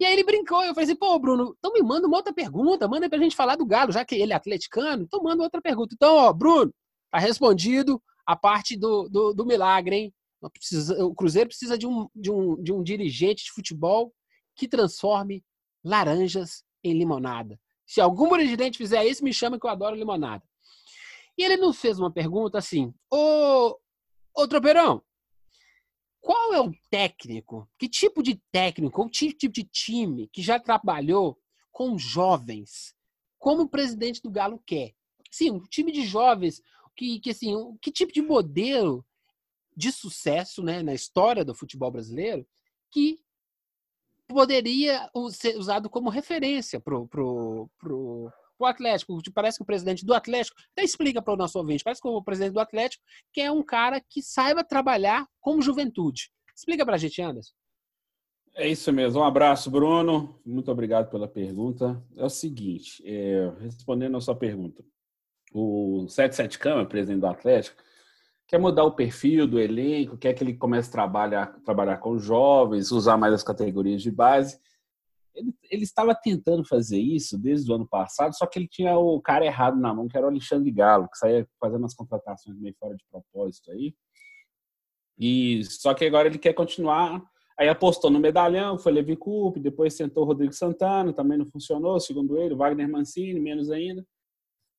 E 0.00 0.04
aí 0.04 0.14
ele 0.14 0.24
brincou, 0.24 0.62
eu 0.62 0.72
falei 0.72 0.84
assim, 0.84 0.96
pô, 0.96 1.18
Bruno, 1.18 1.54
então 1.58 1.74
me 1.74 1.82
manda 1.82 2.06
uma 2.06 2.16
outra 2.16 2.32
pergunta, 2.32 2.88
manda 2.88 3.08
pra 3.08 3.18
gente 3.18 3.36
falar 3.36 3.56
do 3.56 3.66
Galo, 3.66 3.92
já 3.92 4.02
que 4.02 4.14
ele 4.14 4.32
é 4.32 4.36
atleticano, 4.36 5.02
então 5.02 5.22
manda 5.22 5.42
outra 5.42 5.60
pergunta. 5.60 5.94
Então, 5.94 6.16
ó, 6.16 6.32
Bruno, 6.32 6.72
Tá 7.10 7.18
respondido 7.18 8.00
a 8.24 8.36
parte 8.36 8.76
do, 8.76 9.08
do, 9.08 9.34
do 9.34 9.44
milagre, 9.44 9.96
hein? 9.96 10.14
Precisa, 10.52 11.04
o 11.04 11.14
Cruzeiro 11.14 11.48
precisa 11.48 11.76
de 11.76 11.86
um, 11.86 12.08
de, 12.14 12.30
um, 12.30 12.62
de 12.62 12.72
um 12.72 12.82
dirigente 12.82 13.44
de 13.44 13.52
futebol 13.52 14.12
que 14.60 14.68
transforme 14.68 15.42
laranjas 15.82 16.62
em 16.84 16.92
limonada. 16.92 17.58
Se 17.86 17.98
algum 17.98 18.36
dirigente 18.36 18.76
fizer 18.76 19.06
isso, 19.06 19.24
me 19.24 19.32
chama 19.32 19.58
que 19.58 19.64
eu 19.64 19.70
adoro 19.70 19.96
limonada. 19.96 20.44
E 21.36 21.42
ele 21.42 21.56
nos 21.56 21.80
fez 21.80 21.98
uma 21.98 22.12
pergunta 22.12 22.58
assim: 22.58 22.92
Ô, 23.10 23.78
ô 24.36 24.46
Tropeirão, 24.46 25.02
qual 26.20 26.52
é 26.52 26.60
o 26.60 26.70
técnico? 26.90 27.66
Que 27.78 27.88
tipo 27.88 28.22
de 28.22 28.38
técnico, 28.52 29.08
que 29.08 29.32
tipo 29.32 29.54
de 29.54 29.64
time 29.64 30.28
que 30.28 30.42
já 30.42 30.60
trabalhou 30.60 31.40
com 31.72 31.96
jovens, 31.96 32.94
como 33.38 33.62
o 33.62 33.68
presidente 33.68 34.20
do 34.20 34.30
Galo 34.30 34.62
quer? 34.66 34.92
Sim, 35.30 35.52
um 35.52 35.60
time 35.60 35.90
de 35.90 36.02
jovens, 36.04 36.60
que, 36.94 37.18
que 37.18 37.30
assim, 37.30 37.54
que 37.80 37.90
tipo 37.90 38.12
de 38.12 38.20
modelo 38.20 39.06
de 39.74 39.90
sucesso 39.90 40.62
né, 40.62 40.82
na 40.82 40.92
história 40.92 41.42
do 41.46 41.54
futebol 41.54 41.90
brasileiro 41.90 42.46
que 42.90 43.20
poderia 44.30 45.10
ser 45.30 45.56
usado 45.56 45.90
como 45.90 46.08
referência 46.08 46.80
para 46.80 46.94
pro, 47.06 47.68
pro, 47.78 48.32
pro 48.56 48.66
Atlético. 48.66 49.18
Parece 49.34 49.58
que 49.58 49.62
o 49.62 49.66
presidente 49.66 50.04
do 50.04 50.14
Atlético, 50.14 50.56
até 50.72 50.84
explica 50.84 51.20
para 51.20 51.34
o 51.34 51.36
nosso 51.36 51.58
ouvinte, 51.58 51.84
parece 51.84 52.00
que 52.00 52.08
o 52.08 52.22
presidente 52.22 52.52
do 52.52 52.60
Atlético 52.60 53.02
que 53.32 53.40
é 53.40 53.50
um 53.50 53.62
cara 53.62 54.00
que 54.00 54.22
saiba 54.22 54.62
trabalhar 54.62 55.26
como 55.40 55.62
juventude. 55.62 56.30
Explica 56.56 56.84
para 56.84 56.94
a 56.94 56.98
gente, 56.98 57.20
Anderson. 57.20 57.52
É 58.54 58.68
isso 58.68 58.92
mesmo. 58.92 59.20
Um 59.20 59.24
abraço, 59.24 59.70
Bruno. 59.70 60.38
Muito 60.44 60.70
obrigado 60.70 61.10
pela 61.10 61.28
pergunta. 61.28 62.02
É 62.16 62.24
o 62.24 62.28
seguinte, 62.28 63.02
é, 63.06 63.52
respondendo 63.60 64.16
a 64.16 64.20
sua 64.20 64.34
pergunta, 64.34 64.84
o 65.52 66.06
77 66.08 66.58
Câmara, 66.58 66.86
presidente 66.86 67.20
do 67.20 67.26
Atlético, 67.26 67.82
quer 68.50 68.58
mudar 68.58 68.82
o 68.82 68.90
perfil 68.90 69.46
do 69.46 69.60
elenco, 69.60 70.18
quer 70.18 70.34
que 70.34 70.42
ele 70.42 70.54
comece 70.54 70.88
a 70.88 70.92
trabalhar, 70.92 71.46
trabalhar 71.64 71.98
com 71.98 72.18
jovens, 72.18 72.90
usar 72.90 73.16
mais 73.16 73.32
as 73.32 73.44
categorias 73.44 74.02
de 74.02 74.10
base. 74.10 74.58
Ele, 75.32 75.54
ele, 75.70 75.84
estava 75.84 76.12
tentando 76.16 76.64
fazer 76.64 76.98
isso 76.98 77.38
desde 77.38 77.70
o 77.70 77.76
ano 77.76 77.86
passado, 77.86 78.36
só 78.36 78.44
que 78.46 78.58
ele 78.58 78.66
tinha 78.66 78.98
o 78.98 79.20
cara 79.22 79.46
errado 79.46 79.78
na 79.78 79.94
mão, 79.94 80.08
que 80.08 80.16
era 80.16 80.26
o 80.26 80.28
Alexandre 80.28 80.68
Galo, 80.72 81.08
que 81.08 81.16
saía 81.16 81.46
fazendo 81.60 81.86
as 81.86 81.94
contratações 81.94 82.58
meio 82.58 82.74
fora 82.74 82.96
de 82.96 83.04
propósito 83.08 83.70
aí. 83.70 83.94
E 85.16 85.62
só 85.66 85.94
que 85.94 86.04
agora 86.04 86.26
ele 86.26 86.38
quer 86.38 86.52
continuar. 86.52 87.22
Aí 87.56 87.68
apostou 87.68 88.10
no 88.10 88.18
medalhão, 88.18 88.76
foi 88.76 88.90
Levi 88.90 89.14
Coupe, 89.14 89.60
depois 89.60 89.94
sentou 89.94 90.24
o 90.24 90.26
Rodrigo 90.26 90.52
Santana, 90.52 91.12
também 91.12 91.38
não 91.38 91.46
funcionou, 91.46 92.00
segundo 92.00 92.36
ele, 92.36 92.56
Wagner 92.56 92.88
Mancini, 92.88 93.38
menos 93.38 93.70
ainda. 93.70 94.04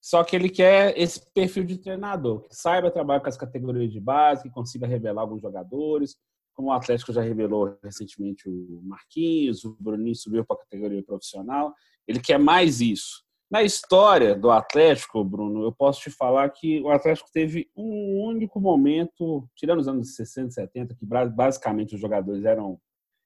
Só 0.02 0.24
que 0.24 0.36
ele 0.36 0.50
quer 0.50 0.98
esse 0.98 1.32
perfil 1.32 1.64
de 1.64 1.78
treinador, 1.78 2.42
que 2.42 2.56
saiba 2.56 2.90
trabalhar 2.90 3.22
com 3.22 3.30
as 3.30 3.38
categorias 3.38 3.92
de 3.92 4.00
base, 4.00 4.44
que 4.44 4.50
consiga 4.50 4.88
revelar 4.88 5.22
alguns 5.22 5.42
jogadores, 5.42 6.18
como 6.54 6.70
o 6.70 6.72
Atlético 6.72 7.14
já 7.14 7.22
revelou 7.22 7.78
recentemente 7.84 8.50
o 8.50 8.82
Marquinhos, 8.84 9.64
o 9.64 9.78
Bruninho 9.80 10.16
subiu 10.16 10.44
para 10.44 10.58
a 10.58 10.60
categoria 10.60 11.04
profissional. 11.04 11.74
Ele 12.08 12.20
quer 12.20 12.40
mais 12.40 12.82
isso. 12.82 13.24
Na 13.50 13.64
história 13.64 14.34
do 14.34 14.50
Atlético, 14.50 15.24
Bruno, 15.24 15.64
eu 15.64 15.72
posso 15.72 16.02
te 16.02 16.10
falar 16.10 16.50
que 16.50 16.82
o 16.82 16.90
Atlético 16.90 17.30
teve 17.32 17.70
um 17.76 18.24
único 18.24 18.60
momento, 18.60 19.48
tirando 19.56 19.80
os 19.80 19.88
anos 19.88 20.16
60 20.16 20.48
e 20.48 20.54
70, 20.54 20.96
que 20.96 21.06
basicamente 21.06 21.94
os 21.94 22.02
jogadores 22.02 22.46
eram 22.46 22.80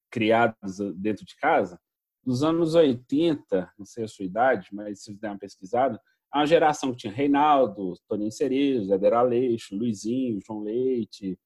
criados 0.10 0.78
dentro 0.96 1.26
de 1.26 1.36
casa. 1.36 1.80
Nos 2.26 2.44
anos 2.44 2.74
80, 2.74 3.72
não 3.78 3.86
sei 3.86 4.06
a 4.06 4.08
sua 4.08 4.26
idade, 4.26 4.70
mas 4.74 5.04
se 5.04 5.14
der 5.14 5.30
uma 5.30 5.38
pesquisada, 5.38 6.02
a 6.36 6.46
geração 6.46 6.92
que 6.92 6.98
tinha 6.98 7.14
Reinaldo, 7.14 7.94
Toninho 8.10 8.30
Cerezo, 8.30 8.94
Éder 8.94 9.14
Aleixo, 9.14 9.74
Luizinho, 9.74 10.42
João 10.46 10.64
Leite, 10.64 11.40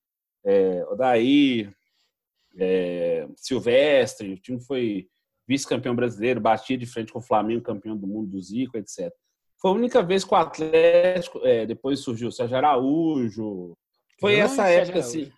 é, 0.44 0.84
Odair, 0.88 1.72
é, 2.58 3.28
Silvestre, 3.36 4.34
o 4.34 4.38
time 4.40 4.60
foi 4.60 5.08
vice-campeão 5.48 5.96
brasileiro, 5.96 6.42
batia 6.42 6.76
de 6.76 6.88
frente 6.88 7.14
com 7.14 7.20
o 7.20 7.24
Flamengo, 7.24 7.62
campeão 7.62 7.96
do 7.96 8.08
mundo 8.08 8.32
do 8.32 8.42
Zico, 8.42 8.80
etc. 8.80 9.14
Foi 9.62 9.70
a 9.70 9.76
única 9.76 10.02
vez 10.02 10.24
que 10.24 10.34
o 10.34 10.38
Atlético, 10.38 11.40
é, 11.46 11.68
depois 11.68 12.00
surgiu 12.00 12.30
o 12.30 12.32
Sérgio 12.32 12.58
Araújo. 12.58 13.78
Foi 14.20 14.38
Não, 14.38 14.46
essa 14.46 14.68
época, 14.70 15.00
assim. 15.00 15.32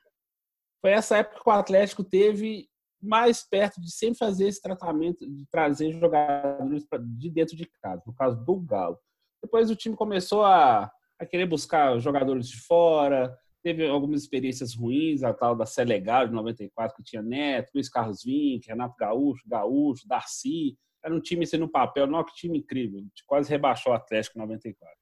Foi 0.80 0.92
essa 0.92 1.18
época 1.18 1.44
que 1.44 1.50
o 1.50 1.52
Atlético 1.52 2.06
teve 2.06 2.70
mais 3.02 3.44
perto 3.44 3.82
de 3.82 3.92
sempre 3.92 4.20
fazer 4.20 4.48
esse 4.48 4.62
tratamento 4.62 5.30
de 5.30 5.46
trazer 5.48 5.92
jogadores 6.00 6.86
de 7.18 7.30
dentro 7.30 7.58
de 7.58 7.66
casa, 7.82 8.02
no 8.08 8.14
caso 8.14 8.42
do 8.46 8.56
Galo. 8.62 8.98
Depois 9.42 9.70
o 9.70 9.76
time 9.76 9.96
começou 9.96 10.44
a, 10.44 10.92
a 11.20 11.26
querer 11.26 11.46
buscar 11.46 11.98
jogadores 12.00 12.48
de 12.48 12.62
fora, 12.62 13.36
teve 13.64 13.88
algumas 13.88 14.22
experiências 14.22 14.76
ruins, 14.76 15.24
a 15.24 15.34
tal 15.34 15.56
da 15.56 15.66
Selegal 15.66 16.28
de 16.28 16.34
94, 16.34 16.96
que 16.96 17.04
tinha 17.04 17.22
Neto, 17.22 17.72
Luiz 17.74 17.90
Carlos 17.90 18.24
Vinck, 18.24 18.68
Renato 18.68 18.96
Gaúcho, 18.98 19.48
Gaúcho, 19.48 20.08
Darcy. 20.08 20.78
Era 21.04 21.14
um 21.14 21.20
time 21.20 21.46
sendo 21.46 21.64
assim, 21.64 21.72
papel, 21.72 22.08
não 22.08 22.24
que 22.24 22.34
time 22.34 22.60
incrível, 22.60 23.02
quase 23.26 23.50
rebaixou 23.50 23.92
o 23.92 23.96
Atlético 23.96 24.38
em 24.38 24.42
94. 24.42 24.96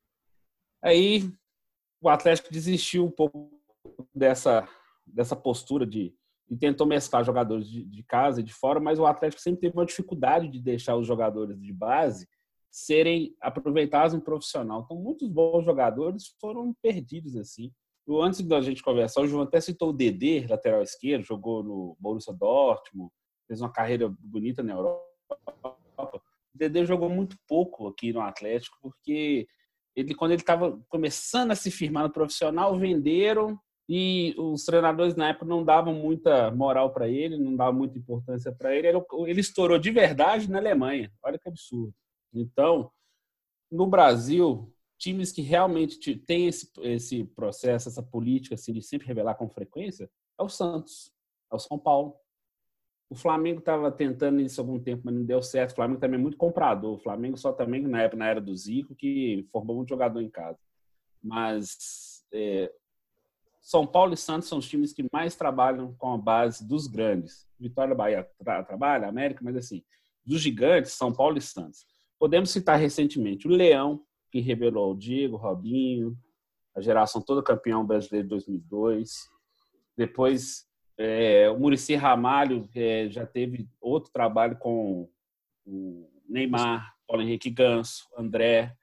Aí 0.81 1.29
o 2.01 2.08
Atlético 2.08 2.51
desistiu 2.51 3.05
um 3.05 3.12
pouco 3.12 3.50
dessa, 4.15 4.67
dessa 5.05 5.36
postura 5.36 5.86
de 5.86 6.13
e 6.50 6.58
tentou 6.58 6.88
mesclar 6.88 7.24
jogadores 7.24 7.69
de, 7.69 7.86
de 7.86 8.03
casa 8.03 8.39
e 8.39 8.43
de 8.43 8.51
fora, 8.51 8.79
mas 8.79 8.98
o 8.98 9.05
Atlético 9.05 9.41
sempre 9.41 9.62
teve 9.62 9.77
uma 9.77 9.86
dificuldade 9.86 10.48
de 10.48 10.60
deixar 10.60 10.96
os 10.96 11.05
jogadores 11.05 11.62
de 11.62 11.72
base 11.72 12.27
serem 12.72 13.36
aproveitados 13.42 14.14
em 14.14 14.20
profissional. 14.20 14.84
Então, 14.84 14.98
muitos 14.98 15.28
bons 15.28 15.66
jogadores 15.66 16.36
foram 16.40 16.74
perdidos 16.82 17.36
assim. 17.36 17.72
Antes 18.22 18.42
da 18.42 18.60
gente 18.60 18.82
conversar, 18.82 19.22
o 19.22 19.28
João 19.28 19.44
até 19.44 19.62
citou 19.62 19.90
o 19.90 19.94
Dedê, 19.94 20.48
lateral 20.48 20.82
esquerdo, 20.82 21.24
jogou 21.24 21.64
no 21.64 21.96
Borussia 22.00 22.34
Dortmund, 22.34 23.12
fez 23.48 23.62
uma 23.62 23.72
carreira 23.72 24.12
bonita 24.20 24.64
na 24.64 24.74
Europa. 24.74 25.04
O 26.08 26.58
Dedê 26.58 26.86
jogou 26.86 27.10
muito 27.10 27.38
pouco 27.48 27.88
aqui 27.88 28.12
no 28.12 28.22
Atlético, 28.22 28.78
porque 28.82 29.48
ele, 29.96 30.16
quando 30.16 30.32
ele 30.32 30.42
estava 30.42 30.80
começando 30.88 31.52
a 31.52 31.56
se 31.56 31.70
firmar 31.70 32.04
no 32.04 32.12
profissional, 32.12 32.76
venderam 32.78 33.60
e 33.88 34.36
os 34.38 34.64
treinadores 34.64 35.16
na 35.16 35.30
época 35.30 35.46
não 35.46 35.64
davam 35.64 35.94
muita 35.94 36.52
moral 36.52 36.92
para 36.94 37.08
ele, 37.08 37.38
não 37.38 37.56
davam 37.56 37.74
muita 37.74 37.98
importância 37.98 38.52
para 38.52 38.76
ele. 38.76 38.88
Ele 38.88 39.40
estourou 39.40 39.80
de 39.80 39.92
verdade 39.92 40.50
na 40.50 40.60
Alemanha. 40.60 41.12
Olha 41.24 41.40
que 41.40 41.50
absurdo. 41.50 41.94
Então, 42.34 42.92
no 43.72 43.88
Brasil, 43.88 44.74
times 44.98 45.32
que 45.32 45.42
realmente 45.42 46.16
têm 46.16 46.48
esse, 46.48 46.70
esse 46.82 47.24
processo, 47.24 47.88
essa 47.88 48.04
política 48.04 48.56
assim, 48.56 48.74
de 48.74 48.82
sempre 48.82 49.08
revelar 49.08 49.36
com 49.36 49.50
frequência, 49.50 50.10
é 50.38 50.44
o 50.44 50.50
Santos, 50.50 51.12
é 51.52 51.56
o 51.56 51.60
São 51.60 51.80
Paulo. 51.80 52.16
O 53.10 53.16
Flamengo 53.16 53.60
estava 53.60 53.92
tentando 53.92 54.40
isso 54.40 54.62
há 54.62 54.64
algum 54.64 54.80
tempo, 54.80 55.02
mas 55.06 55.16
não 55.16 55.26
deu 55.26 55.42
certo. 55.42 55.72
O 55.72 55.76
Flamengo 55.76 56.00
também 56.00 56.20
é 56.20 56.22
muito 56.22 56.38
comprador. 56.38 56.94
O 56.94 57.00
Flamengo 57.00 57.38
só 57.38 57.52
também 57.52 57.82
na 57.82 58.04
época 58.04 58.18
na 58.18 58.28
era 58.28 58.42
do 58.42 58.56
Zico 58.56 58.94
que 58.94 59.48
formou 59.52 59.78
muito 59.78 59.90
jogador 59.90 60.22
em 60.22 60.30
casa. 60.30 60.60
Mas 61.22 62.24
é, 62.32 62.72
São 63.62 63.88
Paulo 63.88 64.14
e 64.14 64.18
Santos 64.18 64.48
são 64.48 64.60
os 64.60 64.70
times 64.70 64.94
que 64.94 65.08
mais 65.12 65.36
trabalham 65.36 65.96
com 65.96 66.14
a 66.14 66.18
base 66.18 66.68
dos 66.68 66.86
grandes. 66.86 67.48
Vitória 67.60 67.96
Bahia 67.96 68.30
tra 68.38 68.64
trabalha, 68.64 69.08
América, 69.08 69.42
mas 69.44 69.56
assim, 69.56 69.84
dos 70.24 70.42
gigantes, 70.42 70.92
São 70.92 71.12
Paulo 71.12 71.38
e 71.38 71.42
Santos. 71.42 71.88
Podemos 72.20 72.52
citar 72.52 72.78
recentemente 72.78 73.48
o 73.48 73.52
Leão, 73.52 74.04
que 74.30 74.42
revelou 74.42 74.92
o 74.92 74.98
Diego, 74.98 75.38
Robinho, 75.38 76.18
a 76.76 76.82
geração 76.82 77.22
toda 77.22 77.42
campeão 77.42 77.86
brasileiro 77.86 78.28
de 78.28 78.30
2002. 78.30 79.30
Depois, 79.98 80.68
é, 80.98 81.50
o 81.50 81.58
Murici 81.58 81.96
Ramalho 81.96 82.70
é, 82.76 83.10
já 83.10 83.26
teve 83.26 83.70
outro 83.80 84.12
trabalho 84.12 84.58
com 84.58 85.10
o 85.66 86.10
Neymar, 86.28 86.94
Paulo 87.08 87.24
Henrique 87.24 87.50
Ganso, 87.50 88.06
André, 88.18 88.76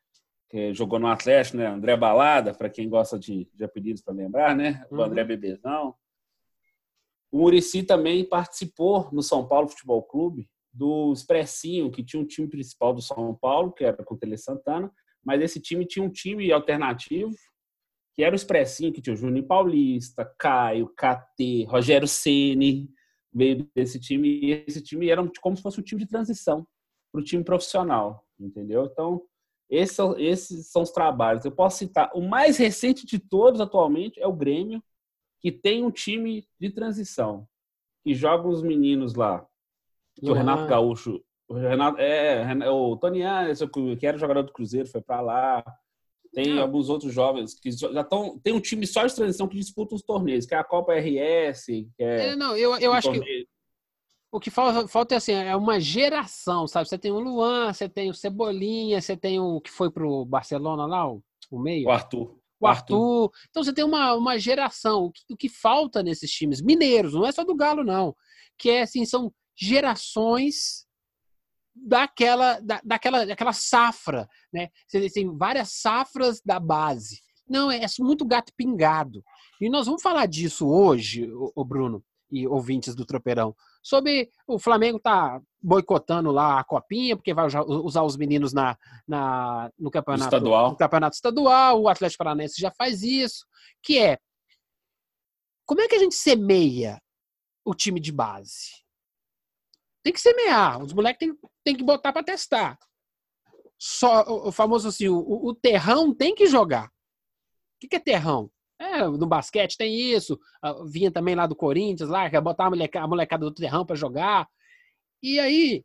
que 0.48 0.72
jogou 0.72 0.98
no 0.98 1.06
Atlético, 1.06 1.58
né? 1.58 1.66
André 1.66 1.96
Balada, 1.96 2.54
para 2.54 2.70
quem 2.70 2.88
gosta 2.88 3.18
de, 3.18 3.48
de 3.52 3.64
apelidos 3.64 4.00
para 4.02 4.14
lembrar, 4.14 4.56
né? 4.56 4.84
O 4.90 5.02
André 5.02 5.22
uhum. 5.22 5.28
Bebezão. 5.28 5.94
O 7.30 7.38
Murici 7.40 7.82
também 7.82 8.24
participou 8.24 9.10
no 9.12 9.22
São 9.22 9.46
Paulo 9.46 9.68
Futebol 9.68 10.02
Clube 10.02 10.48
do 10.76 11.12
Expressinho, 11.12 11.90
que 11.90 12.04
tinha 12.04 12.22
um 12.22 12.26
time 12.26 12.48
principal 12.48 12.92
do 12.92 13.00
São 13.00 13.34
Paulo, 13.34 13.72
que 13.72 13.84
era 13.84 14.04
com 14.04 14.14
o 14.14 14.18
Tele 14.18 14.36
Santana, 14.36 14.92
mas 15.24 15.40
esse 15.40 15.60
time 15.60 15.86
tinha 15.86 16.04
um 16.04 16.10
time 16.10 16.52
alternativo, 16.52 17.34
que 18.14 18.22
era 18.22 18.34
o 18.34 18.36
Expressinho, 18.36 18.92
que 18.92 19.00
tinha 19.00 19.14
o 19.14 19.16
Juninho 19.16 19.46
Paulista, 19.46 20.24
Caio, 20.38 20.88
KT, 20.88 21.64
Rogério 21.64 22.06
Ceni 22.06 22.88
veio 23.32 23.68
desse 23.74 24.00
time, 24.00 24.28
e 24.28 24.64
esse 24.66 24.82
time 24.82 25.10
era 25.10 25.22
como 25.40 25.56
se 25.56 25.62
fosse 25.62 25.78
um 25.80 25.82
time 25.82 26.00
de 26.02 26.08
transição 26.08 26.66
para 27.12 27.20
o 27.20 27.24
time 27.24 27.44
profissional, 27.44 28.24
entendeu? 28.38 28.86
Então, 28.86 29.22
esses 29.68 29.96
são, 29.96 30.18
esses 30.18 30.70
são 30.70 30.82
os 30.82 30.90
trabalhos. 30.90 31.44
Eu 31.44 31.52
posso 31.52 31.78
citar, 31.78 32.10
o 32.14 32.20
mais 32.20 32.56
recente 32.56 33.04
de 33.04 33.18
todos 33.18 33.60
atualmente 33.60 34.20
é 34.20 34.26
o 34.26 34.32
Grêmio, 34.32 34.82
que 35.40 35.52
tem 35.52 35.84
um 35.84 35.90
time 35.90 36.46
de 36.58 36.70
transição, 36.70 37.46
que 38.02 38.14
joga 38.14 38.48
os 38.48 38.62
meninos 38.62 39.14
lá, 39.14 39.46
que 40.20 40.30
o 40.30 40.34
Renato 40.34 40.66
Gaúcho. 40.66 41.20
O 41.48 41.54
Renato, 41.54 42.00
é, 42.00 42.70
o 42.70 42.96
Tony 42.96 43.22
Anderson, 43.22 43.68
que 43.98 44.06
era 44.06 44.18
jogador 44.18 44.42
do 44.42 44.52
Cruzeiro, 44.52 44.88
foi 44.88 45.00
para 45.00 45.20
lá. 45.20 45.64
Tem 46.32 46.54
não. 46.54 46.62
alguns 46.62 46.88
outros 46.88 47.14
jovens 47.14 47.54
que 47.54 47.70
já 47.70 48.00
estão. 48.00 48.38
Tem 48.40 48.52
um 48.52 48.60
time 48.60 48.86
só 48.86 49.06
de 49.06 49.14
transição 49.14 49.48
que 49.48 49.56
disputa 49.56 49.94
os 49.94 50.02
torneios, 50.02 50.44
que 50.44 50.54
é 50.54 50.58
a 50.58 50.64
Copa 50.64 50.92
RS, 50.94 51.66
que 51.66 51.90
é. 51.98 52.28
é 52.30 52.36
não, 52.36 52.56
eu, 52.56 52.76
eu 52.78 52.92
acho 52.92 53.08
torneio. 53.08 53.24
que. 53.24 53.48
O 54.30 54.40
que 54.40 54.50
falta, 54.50 54.86
falta 54.88 55.14
é 55.14 55.16
assim, 55.18 55.32
é 55.32 55.56
uma 55.56 55.80
geração, 55.80 56.66
sabe? 56.66 56.88
Você 56.88 56.98
tem 56.98 57.12
o 57.12 57.20
Luan, 57.20 57.72
você 57.72 57.88
tem 57.88 58.10
o 58.10 58.14
Cebolinha, 58.14 59.00
você 59.00 59.16
tem 59.16 59.40
o 59.40 59.60
que 59.60 59.70
foi 59.70 59.90
pro 59.90 60.26
Barcelona 60.26 60.84
lá, 60.84 61.08
o, 61.10 61.22
o 61.50 61.58
meio. 61.58 61.86
O 61.86 61.90
Arthur. 61.90 62.36
O 62.60 62.66
Arthur. 62.66 62.94
Arthur. 62.96 63.30
Então 63.48 63.64
você 63.64 63.72
tem 63.72 63.84
uma, 63.84 64.14
uma 64.14 64.38
geração. 64.38 65.04
O 65.04 65.12
que, 65.12 65.22
o 65.30 65.36
que 65.36 65.48
falta 65.48 66.02
nesses 66.02 66.30
times 66.30 66.60
mineiros, 66.60 67.14
não 67.14 67.24
é 67.24 67.32
só 67.32 67.44
do 67.44 67.54
Galo, 67.54 67.84
não. 67.84 68.14
Que 68.58 68.70
é 68.70 68.82
assim, 68.82 69.06
são 69.06 69.32
gerações 69.56 70.86
daquela, 71.74 72.60
da, 72.60 72.80
daquela, 72.84 73.26
daquela 73.26 73.52
safra, 73.52 74.28
né? 74.52 74.68
Você 74.86 75.10
tem 75.10 75.36
várias 75.36 75.72
safras 75.72 76.40
da 76.44 76.58
base. 76.58 77.20
Não, 77.48 77.70
é, 77.70 77.84
é 77.84 77.86
muito 78.00 78.24
gato 78.24 78.52
pingado. 78.56 79.22
E 79.60 79.70
nós 79.70 79.86
vamos 79.86 80.02
falar 80.02 80.26
disso 80.26 80.68
hoje, 80.68 81.30
o 81.32 81.64
Bruno 81.64 82.04
e 82.30 82.46
ouvintes 82.46 82.94
do 82.94 83.06
Tropeirão, 83.06 83.54
sobre 83.82 84.30
o 84.48 84.58
Flamengo 84.58 84.98
tá 84.98 85.40
boicotando 85.62 86.32
lá 86.32 86.58
a 86.58 86.64
copinha, 86.64 87.16
porque 87.16 87.32
vai 87.32 87.46
usar 87.46 88.02
os 88.02 88.16
meninos 88.16 88.52
na, 88.52 88.76
na, 89.06 89.70
no, 89.78 89.90
campeonato, 89.90 90.24
estadual. 90.24 90.70
no 90.70 90.76
campeonato 90.76 91.14
estadual, 91.14 91.82
o 91.82 91.88
Atlético 91.88 92.18
Paranaense 92.18 92.60
já 92.60 92.72
faz 92.72 93.02
isso, 93.02 93.46
que 93.82 93.98
é 93.98 94.18
como 95.64 95.80
é 95.80 95.88
que 95.88 95.96
a 95.96 95.98
gente 95.98 96.14
semeia 96.14 97.00
o 97.64 97.74
time 97.74 97.98
de 98.00 98.12
base? 98.12 98.85
Tem 100.06 100.12
que 100.12 100.20
semear. 100.20 100.80
Os 100.80 100.92
moleques 100.92 101.18
tem, 101.18 101.36
tem 101.64 101.74
que 101.74 101.82
botar 101.82 102.12
para 102.12 102.22
testar. 102.22 102.78
Só 103.76 104.22
o, 104.46 104.52
famoso 104.52 104.86
assim, 104.86 105.08
o, 105.08 105.18
o, 105.18 105.52
terrão 105.52 106.14
tem 106.14 106.32
que 106.32 106.46
jogar. 106.46 106.86
O 106.86 106.90
que, 107.80 107.88
que 107.88 107.96
é 107.96 107.98
terrão? 107.98 108.48
É, 108.78 109.02
no 109.02 109.26
basquete 109.26 109.76
tem 109.76 110.12
isso. 110.12 110.38
Vinha 110.88 111.10
também 111.10 111.34
lá 111.34 111.44
do 111.44 111.56
Corinthians, 111.56 112.08
lá, 112.08 112.30
que 112.30 112.40
botar 112.40 112.66
a 112.66 112.70
molecada, 112.70 113.04
a 113.04 113.08
molecada 113.08 113.46
do 113.46 113.52
terrão 113.52 113.84
para 113.84 113.96
jogar. 113.96 114.48
E 115.20 115.40
aí, 115.40 115.84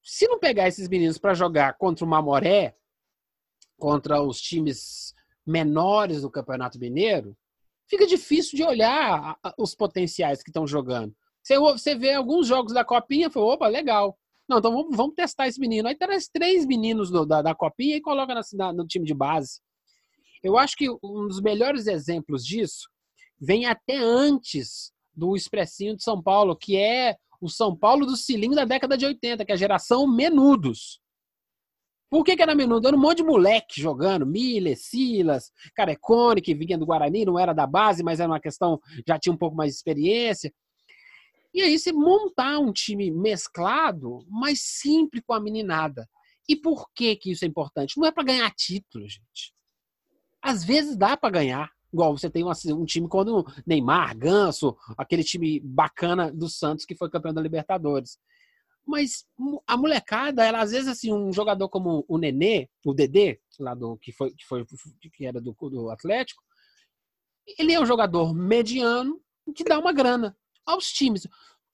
se 0.00 0.28
não 0.28 0.38
pegar 0.38 0.68
esses 0.68 0.88
meninos 0.88 1.18
para 1.18 1.34
jogar 1.34 1.76
contra 1.76 2.04
o 2.04 2.08
Mamoré, 2.08 2.76
contra 3.76 4.22
os 4.22 4.40
times 4.40 5.12
menores 5.44 6.22
do 6.22 6.30
Campeonato 6.30 6.78
Mineiro, 6.78 7.36
fica 7.90 8.06
difícil 8.06 8.56
de 8.56 8.62
olhar 8.62 9.36
os 9.58 9.74
potenciais 9.74 10.40
que 10.40 10.50
estão 10.50 10.68
jogando. 10.68 11.12
Você, 11.46 11.94
vê 11.94 12.14
alguns 12.14 12.46
jogos 12.46 12.72
da 12.72 12.84
Copinha, 12.84 13.30
foi, 13.30 13.42
opa, 13.42 13.68
legal. 13.68 14.18
Não, 14.48 14.58
então 14.58 14.72
vamos, 14.72 14.96
vamos 14.96 15.14
testar 15.14 15.46
esse 15.46 15.60
menino. 15.60 15.88
Aí 15.88 15.94
traz 15.94 16.28
três 16.28 16.66
meninos 16.66 17.10
do, 17.10 17.24
da, 17.24 17.42
da 17.42 17.54
Copinha 17.54 17.96
e 17.96 18.00
coloca 18.00 18.34
na, 18.54 18.72
no 18.72 18.86
time 18.86 19.04
de 19.04 19.14
base. 19.14 19.60
Eu 20.42 20.56
acho 20.56 20.76
que 20.76 20.88
um 20.90 21.26
dos 21.26 21.40
melhores 21.40 21.86
exemplos 21.86 22.44
disso 22.44 22.88
vem 23.40 23.66
até 23.66 23.96
antes 23.96 24.92
do 25.14 25.36
Expressinho 25.36 25.96
de 25.96 26.02
São 26.02 26.22
Paulo, 26.22 26.56
que 26.56 26.76
é 26.76 27.16
o 27.40 27.48
São 27.48 27.76
Paulo 27.76 28.06
do 28.06 28.16
cilindro 28.16 28.56
da 28.56 28.64
década 28.64 28.96
de 28.96 29.06
80, 29.06 29.44
que 29.44 29.52
é 29.52 29.54
a 29.54 29.58
geração 29.58 30.06
Menudos. 30.06 31.00
Por 32.08 32.22
que, 32.22 32.36
que 32.36 32.42
era 32.42 32.54
menudo? 32.54 32.86
Era 32.86 32.96
um 32.96 33.00
monte 33.00 33.18
de 33.18 33.24
moleque 33.24 33.80
jogando, 33.80 34.24
Miller, 34.24 34.76
Silas, 34.78 35.50
Carecone, 35.74 36.40
que 36.40 36.54
vinha 36.54 36.78
do 36.78 36.86
Guarani, 36.86 37.24
não 37.24 37.36
era 37.36 37.52
da 37.52 37.66
base, 37.66 38.04
mas 38.04 38.20
era 38.20 38.30
uma 38.30 38.38
questão, 38.38 38.80
já 39.06 39.18
tinha 39.18 39.32
um 39.32 39.36
pouco 39.36 39.56
mais 39.56 39.72
de 39.72 39.76
experiência. 39.76 40.52
E 41.56 41.62
aí 41.62 41.78
você 41.78 41.90
montar 41.90 42.58
um 42.58 42.70
time 42.70 43.10
mesclado, 43.10 44.18
mas 44.28 44.60
simples 44.60 45.22
com 45.26 45.32
a 45.32 45.40
meninada. 45.40 46.06
E 46.46 46.54
por 46.54 46.92
que 46.94 47.16
que 47.16 47.32
isso 47.32 47.46
é 47.46 47.48
importante? 47.48 47.96
Não 47.96 48.06
é 48.06 48.12
para 48.12 48.24
ganhar 48.24 48.54
título, 48.54 49.08
gente. 49.08 49.54
Às 50.42 50.62
vezes 50.62 50.98
dá 50.98 51.16
para 51.16 51.30
ganhar. 51.30 51.72
Igual 51.90 52.14
você 52.14 52.28
tem 52.28 52.44
um, 52.44 52.50
um 52.74 52.84
time 52.84 53.08
quando 53.08 53.42
Neymar, 53.66 54.18
Ganso, 54.18 54.76
aquele 54.98 55.24
time 55.24 55.58
bacana 55.60 56.30
do 56.30 56.46
Santos 56.46 56.84
que 56.84 56.94
foi 56.94 57.08
campeão 57.08 57.32
da 57.32 57.40
Libertadores. 57.40 58.18
Mas 58.86 59.24
a 59.66 59.78
molecada, 59.78 60.44
ela 60.44 60.60
às 60.60 60.72
vezes 60.72 60.88
assim, 60.88 61.10
um 61.10 61.32
jogador 61.32 61.70
como 61.70 62.04
o 62.06 62.18
Nenê, 62.18 62.68
o 62.84 62.92
Dedê, 62.92 63.40
lá 63.58 63.74
do 63.74 63.96
que 63.96 64.12
foi 64.12 64.30
que 64.34 64.44
foi 64.44 64.66
que 65.10 65.24
era 65.24 65.40
do, 65.40 65.56
do 65.58 65.88
Atlético, 65.88 66.42
ele 67.58 67.72
é 67.72 67.80
um 67.80 67.86
jogador 67.86 68.34
mediano 68.34 69.18
que 69.54 69.64
dá 69.64 69.78
uma 69.78 69.92
grana 69.94 70.36
aos 70.66 70.90
times. 70.92 71.26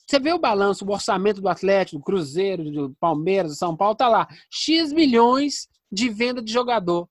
Você 0.07 0.18
vê 0.18 0.33
o 0.33 0.38
balanço, 0.38 0.85
o 0.85 0.92
orçamento 0.92 1.40
do 1.40 1.48
Atlético, 1.48 1.98
do 1.98 2.05
Cruzeiro, 2.05 2.70
do 2.70 2.94
Palmeiras, 3.00 3.52
do 3.52 3.57
São 3.57 3.76
Paulo, 3.76 3.94
tá 3.94 4.09
lá. 4.09 4.28
X 4.50 4.92
milhões 4.92 5.68
de 5.90 6.09
venda 6.09 6.42
de 6.42 6.52
jogador. 6.52 7.09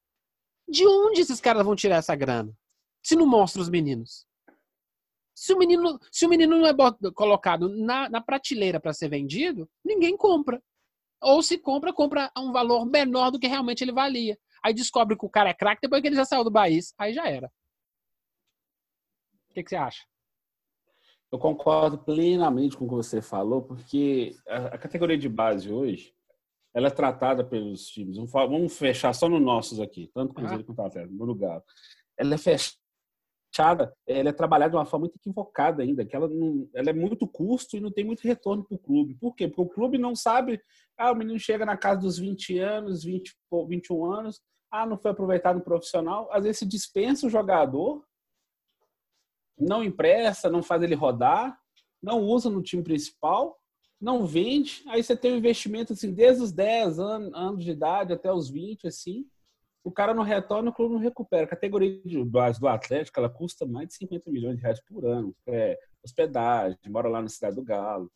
De 0.68 0.86
onde 0.88 1.22
esses 1.22 1.42
caras 1.42 1.66
vão 1.66 1.76
tirar 1.76 1.98
essa 1.98 2.16
grana? 2.16 2.54
Se 3.04 3.16
não 3.16 3.26
mostra 3.26 3.62
os 3.62 3.70
meninos. 3.70 4.26
Se 5.34 5.54
o 5.54 5.58
menino, 5.58 6.00
se 6.12 6.26
o 6.26 6.30
menino 6.30 6.58
não 6.58 6.68
é 6.68 7.12
colocado 7.14 7.68
na, 7.70 8.08
na 8.08 8.22
prateleira 8.22 8.80
para 8.80 8.94
ser 8.94 9.10
vendido, 9.10 9.68
ninguém 9.84 10.16
compra. 10.16 10.62
Ou 11.22 11.42
se 11.42 11.58
compra, 11.58 11.92
compra 11.92 12.32
a 12.36 12.42
um 12.42 12.52
valor 12.52 12.86
menor 12.86 13.32
do 13.32 13.40
que 13.40 13.48
realmente 13.48 13.84
ele 13.84 13.92
valia. 13.92 14.38
Aí 14.64 14.74
descobre 14.74 15.18
que 15.18 15.26
o 15.26 15.30
cara 15.30 15.50
é 15.50 15.54
craque 15.54 15.82
depois 15.82 16.02
que 16.02 16.08
ele 16.08 16.16
já 16.16 16.26
saiu 16.26 16.44
do 16.44 16.52
Bahia. 16.52 16.80
Aí 16.98 17.14
já 17.14 17.28
era. 17.28 17.52
O 19.50 19.54
que, 19.54 19.64
que 19.64 19.70
você 19.70 19.76
acha? 19.76 20.11
Eu 21.32 21.40
concordo 21.40 21.98
plenamente 21.98 22.76
com 22.76 22.86
o 22.86 22.90
que 22.90 22.96
você 22.96 23.22
falou, 23.22 23.62
porque 23.62 24.36
a, 24.48 24.78
categoria 24.78 25.18
de 25.18 25.30
base 25.30 25.72
hoje 25.72 26.14
ela 26.74 26.88
é 26.88 26.92
tratada 26.92 27.44
pelos 27.44 27.88
times. 27.88 28.18
Vamos 28.18 28.78
fechar 28.78 29.14
só 29.14 29.30
nos 29.30 29.42
nossos 29.42 29.80
aqui, 29.80 30.10
tanto 30.14 30.34
Cruzeiro 30.34 30.64
ah. 30.64 30.66
quanto 30.66 30.82
Atlético, 30.82 31.16
no 31.16 31.26
lugar. 31.26 31.64
Ela 32.18 32.36
é 32.36 32.38
fechada, 32.38 33.94
ela 34.06 34.30
é 34.30 34.34
trabalhada 34.34 34.72
de 34.72 34.78
uma 34.78 34.86
forma 34.86 35.06
muito 35.06 35.16
equivocada 35.16 35.84
ainda, 35.84 36.06
que 36.06 36.16
ela, 36.16 36.28
não, 36.28 36.70
ela 36.76 36.90
é 36.90 36.94
muito 36.94 37.26
custo 37.26 37.78
e 37.78 37.80
não 37.80 37.92
tem 37.92 38.04
muito 38.04 38.22
retorno 38.22 38.66
para 38.66 38.76
o 38.76 38.80
clube. 38.80 39.16
Por 39.16 39.34
quê? 39.34 39.48
Porque 39.48 39.62
o 39.62 39.74
clube 39.74 39.98
não 39.98 40.16
sabe, 40.16 40.62
ah, 40.98 41.12
o 41.12 41.16
menino 41.16 41.40
chega 41.40 41.66
na 41.66 41.78
casa 41.78 42.02
dos 42.02 42.18
20 42.18 42.60
anos, 42.60 43.04
20, 43.06 43.34
21 43.70 44.06
anos, 44.06 44.42
ah, 44.70 44.86
não 44.86 44.98
foi 44.98 45.12
aproveitado 45.12 45.58
no 45.58 45.64
profissional, 45.64 46.30
às 46.32 46.44
vezes 46.44 46.60
se 46.60 46.66
dispensa 46.66 47.28
o 47.28 47.30
jogador 47.30 48.04
não 49.62 49.84
empresta, 49.84 50.50
não 50.50 50.64
faz 50.64 50.82
ele 50.84 50.96
rodar, 50.96 51.58
não 52.02 52.22
usa 52.22 52.50
no 52.50 52.62
time 52.62 52.84
principal, 52.84 53.60
não 54.00 54.26
vende. 54.26 54.84
Aí 54.88 55.04
você 55.04 55.16
tem 55.16 55.34
um 55.34 55.38
investimento 55.38 55.94
assim, 55.94 56.12
desde 56.12 56.44
os 56.44 56.52
10 56.52 57.00
anos, 57.00 57.34
anos 57.34 57.64
de 57.64 57.72
idade 57.72 58.14
até 58.14 58.32
os 58.32 58.50
20, 58.50 58.88
assim. 58.88 59.26
O 59.84 59.92
cara 59.92 60.14
não 60.14 60.24
retorna, 60.24 60.70
o 60.70 60.74
clube 60.74 60.94
não 60.94 61.02
recupera. 61.02 61.44
A 61.44 61.50
categoria 61.50 62.02
de 62.04 62.24
base 62.24 62.60
do 62.60 62.68
Atlético, 62.68 63.20
ela 63.20 63.30
custa 63.30 63.66
mais 63.66 63.88
de 63.88 63.96
50 63.96 64.30
milhões 64.32 64.56
de 64.58 64.62
reais 64.62 64.82
por 64.82 65.06
ano. 65.06 65.36
É 65.48 65.78
hospedagem, 66.04 66.80
mora 66.88 67.08
lá 67.08 67.22
na 67.22 67.30
Cidade 67.30 67.56
do 67.56 67.64
Galo, 67.64 68.12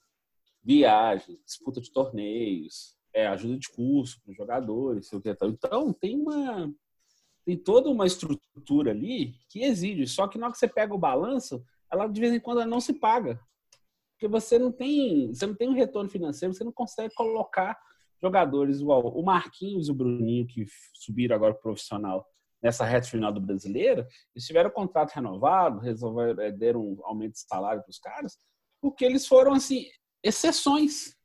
viagem, 0.64 1.40
disputa 1.46 1.80
de 1.80 1.92
torneios, 1.92 2.98
é, 3.14 3.28
ajuda 3.28 3.58
de 3.58 3.70
curso 3.70 4.20
para 4.22 4.32
os 4.32 4.38
jogadores, 4.38 5.08
sei 5.08 5.20
o 5.20 5.22
que 5.22 5.30
Então, 5.30 5.94
tem 5.94 6.20
uma 6.20 6.74
tem 7.46 7.56
toda 7.58 7.90
uma 7.90 8.06
estrutura 8.06 8.92
ali 8.92 9.36
que 9.50 9.64
exige. 9.64 10.08
Só 10.08 10.28
que 10.28 10.38
na 10.38 10.48
hora 10.48 10.54
que 10.54 10.60
você 10.60 10.68
pega 10.68 10.94
o 10.94 11.00
balanço, 11.00 11.64
ela 11.92 12.08
de 12.08 12.20
vez 12.20 12.34
em 12.34 12.40
quando 12.40 12.66
não 12.66 12.82
se 12.82 12.94
paga. 12.94 13.40
Porque 14.14 14.28
você 14.28 14.58
não 14.58 14.72
tem, 14.72 15.28
você 15.28 15.46
não 15.46 15.54
tem 15.54 15.70
um 15.70 15.74
retorno 15.74 16.10
financeiro, 16.10 16.54
você 16.54 16.64
não 16.64 16.72
consegue 16.72 17.14
colocar 17.14 17.78
jogadores 18.22 18.80
igual 18.80 19.06
o 19.08 19.24
Marquinhos 19.24 19.88
e 19.88 19.92
o 19.92 19.96
Bruninho 19.96 20.48
que 20.48 20.66
subiram 20.94 21.36
agora 21.36 21.54
pro 21.54 21.64
profissional 21.64 22.26
nessa 22.64 22.84
reta 22.84 23.08
final 23.08 23.32
do 23.32 23.40
brasileiro, 23.40 24.08
eles 24.34 24.48
tiveram 24.48 24.72
contrato 24.72 25.12
renovado, 25.12 25.80
resolveram 25.80 26.42
é, 26.42 26.52
deram 26.52 26.82
um 26.82 26.98
aumento 27.04 27.34
de 27.34 27.42
salário 27.42 27.84
para 27.84 27.92
os 27.92 28.00
caras, 28.00 28.40
porque 28.82 29.06
eles 29.06 29.28
foram 29.28 29.54
assim 29.54 29.86
exceções. 30.24 31.16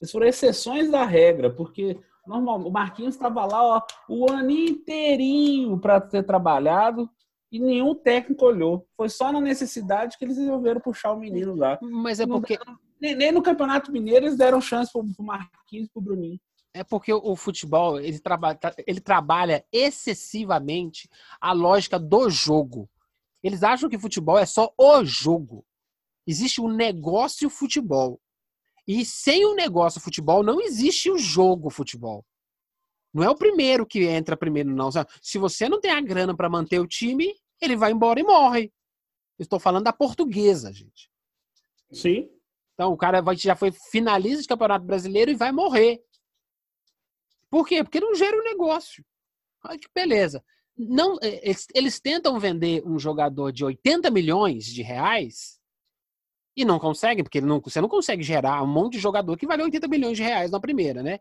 Eles 0.00 0.10
foram 0.10 0.26
exceções 0.26 0.90
da 0.90 1.04
regra, 1.04 1.54
porque 1.54 2.00
Normal, 2.26 2.60
o 2.60 2.70
Marquinhos 2.70 3.14
estava 3.14 3.44
lá 3.44 3.62
ó, 3.62 3.82
o 4.08 4.30
ano 4.30 4.50
inteirinho 4.50 5.78
para 5.78 6.00
ter 6.00 6.22
trabalhado 6.22 7.08
e 7.52 7.60
nenhum 7.60 7.94
técnico 7.94 8.44
olhou. 8.44 8.86
Foi 8.96 9.08
só 9.08 9.30
na 9.30 9.40
necessidade 9.40 10.18
que 10.18 10.24
eles 10.24 10.36
resolveram 10.36 10.80
puxar 10.80 11.12
o 11.12 11.18
menino 11.18 11.54
lá. 11.54 11.78
Mas 11.80 12.18
é 12.18 12.26
porque. 12.26 12.58
Nem, 13.00 13.14
nem 13.14 13.32
no 13.32 13.42
Campeonato 13.42 13.92
Mineiro 13.92 14.26
eles 14.26 14.36
deram 14.36 14.60
chance 14.60 14.90
para 14.92 15.02
o 15.02 15.22
Marquinhos 15.24 15.86
e 15.86 15.90
para 15.92 16.00
o 16.00 16.02
Bruninho. 16.02 16.40
É 16.72 16.82
porque 16.82 17.12
o 17.12 17.36
futebol 17.36 18.00
ele, 18.00 18.18
traba, 18.18 18.58
ele 18.84 19.00
trabalha 19.00 19.64
excessivamente 19.72 21.08
a 21.40 21.52
lógica 21.52 22.00
do 22.00 22.28
jogo. 22.28 22.90
Eles 23.44 23.62
acham 23.62 23.88
que 23.88 23.98
futebol 23.98 24.36
é 24.36 24.46
só 24.46 24.72
o 24.76 25.04
jogo. 25.04 25.64
Existe 26.26 26.60
o 26.60 26.64
um 26.64 26.72
negócio 26.72 27.48
futebol. 27.48 28.20
E 28.86 29.04
sem 29.04 29.44
o 29.46 29.54
negócio 29.54 30.00
futebol 30.00 30.42
não 30.42 30.60
existe 30.60 31.10
o 31.10 31.18
jogo 31.18 31.70
futebol. 31.70 32.24
Não 33.12 33.22
é 33.22 33.30
o 33.30 33.36
primeiro 33.36 33.86
que 33.86 34.04
entra 34.04 34.36
primeiro, 34.36 34.74
não. 34.74 34.90
Se 35.22 35.38
você 35.38 35.68
não 35.68 35.80
tem 35.80 35.90
a 35.90 36.00
grana 36.00 36.36
para 36.36 36.50
manter 36.50 36.80
o 36.80 36.86
time, 36.86 37.34
ele 37.60 37.76
vai 37.76 37.92
embora 37.92 38.20
e 38.20 38.24
morre. 38.24 38.72
estou 39.38 39.60
falando 39.60 39.84
da 39.84 39.92
portuguesa, 39.92 40.72
gente. 40.72 41.08
Sim. 41.92 42.28
Então 42.74 42.92
o 42.92 42.96
cara 42.96 43.22
vai, 43.22 43.36
já 43.36 43.54
foi 43.54 43.70
finalista 43.70 44.42
de 44.42 44.48
campeonato 44.48 44.84
brasileiro 44.84 45.30
e 45.30 45.36
vai 45.36 45.52
morrer. 45.52 46.02
Por 47.48 47.66
quê? 47.66 47.84
Porque 47.84 48.00
não 48.00 48.14
gera 48.16 48.36
o 48.36 48.40
um 48.40 48.44
negócio. 48.44 49.04
Beleza. 49.94 50.44
Não, 50.76 51.16
é, 51.22 51.46
eles, 51.46 51.66
eles 51.72 52.00
tentam 52.00 52.38
vender 52.40 52.82
um 52.84 52.98
jogador 52.98 53.52
de 53.52 53.64
80 53.64 54.10
milhões 54.10 54.64
de 54.64 54.82
reais 54.82 55.60
e 56.56 56.64
não 56.64 56.78
conseguem, 56.78 57.24
porque 57.24 57.40
não, 57.40 57.60
você 57.60 57.80
não 57.80 57.88
consegue 57.88 58.22
gerar 58.22 58.62
um 58.62 58.66
monte 58.66 58.94
de 58.94 58.98
jogador 58.98 59.36
que 59.36 59.46
vale 59.46 59.62
80 59.62 59.88
milhões 59.88 60.16
de 60.16 60.22
reais 60.22 60.50
na 60.50 60.60
primeira, 60.60 61.02
né? 61.02 61.18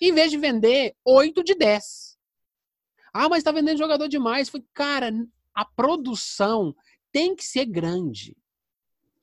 Em 0.00 0.12
vez 0.12 0.30
de 0.30 0.36
vender 0.36 0.94
8 1.04 1.44
de 1.44 1.54
10. 1.54 2.18
Ah, 3.12 3.28
mas 3.28 3.44
tá 3.44 3.52
vendendo 3.52 3.78
jogador 3.78 4.08
demais. 4.08 4.48
Foi, 4.48 4.64
cara, 4.72 5.12
a 5.54 5.64
produção 5.64 6.74
tem 7.12 7.36
que 7.36 7.44
ser 7.44 7.66
grande. 7.66 8.36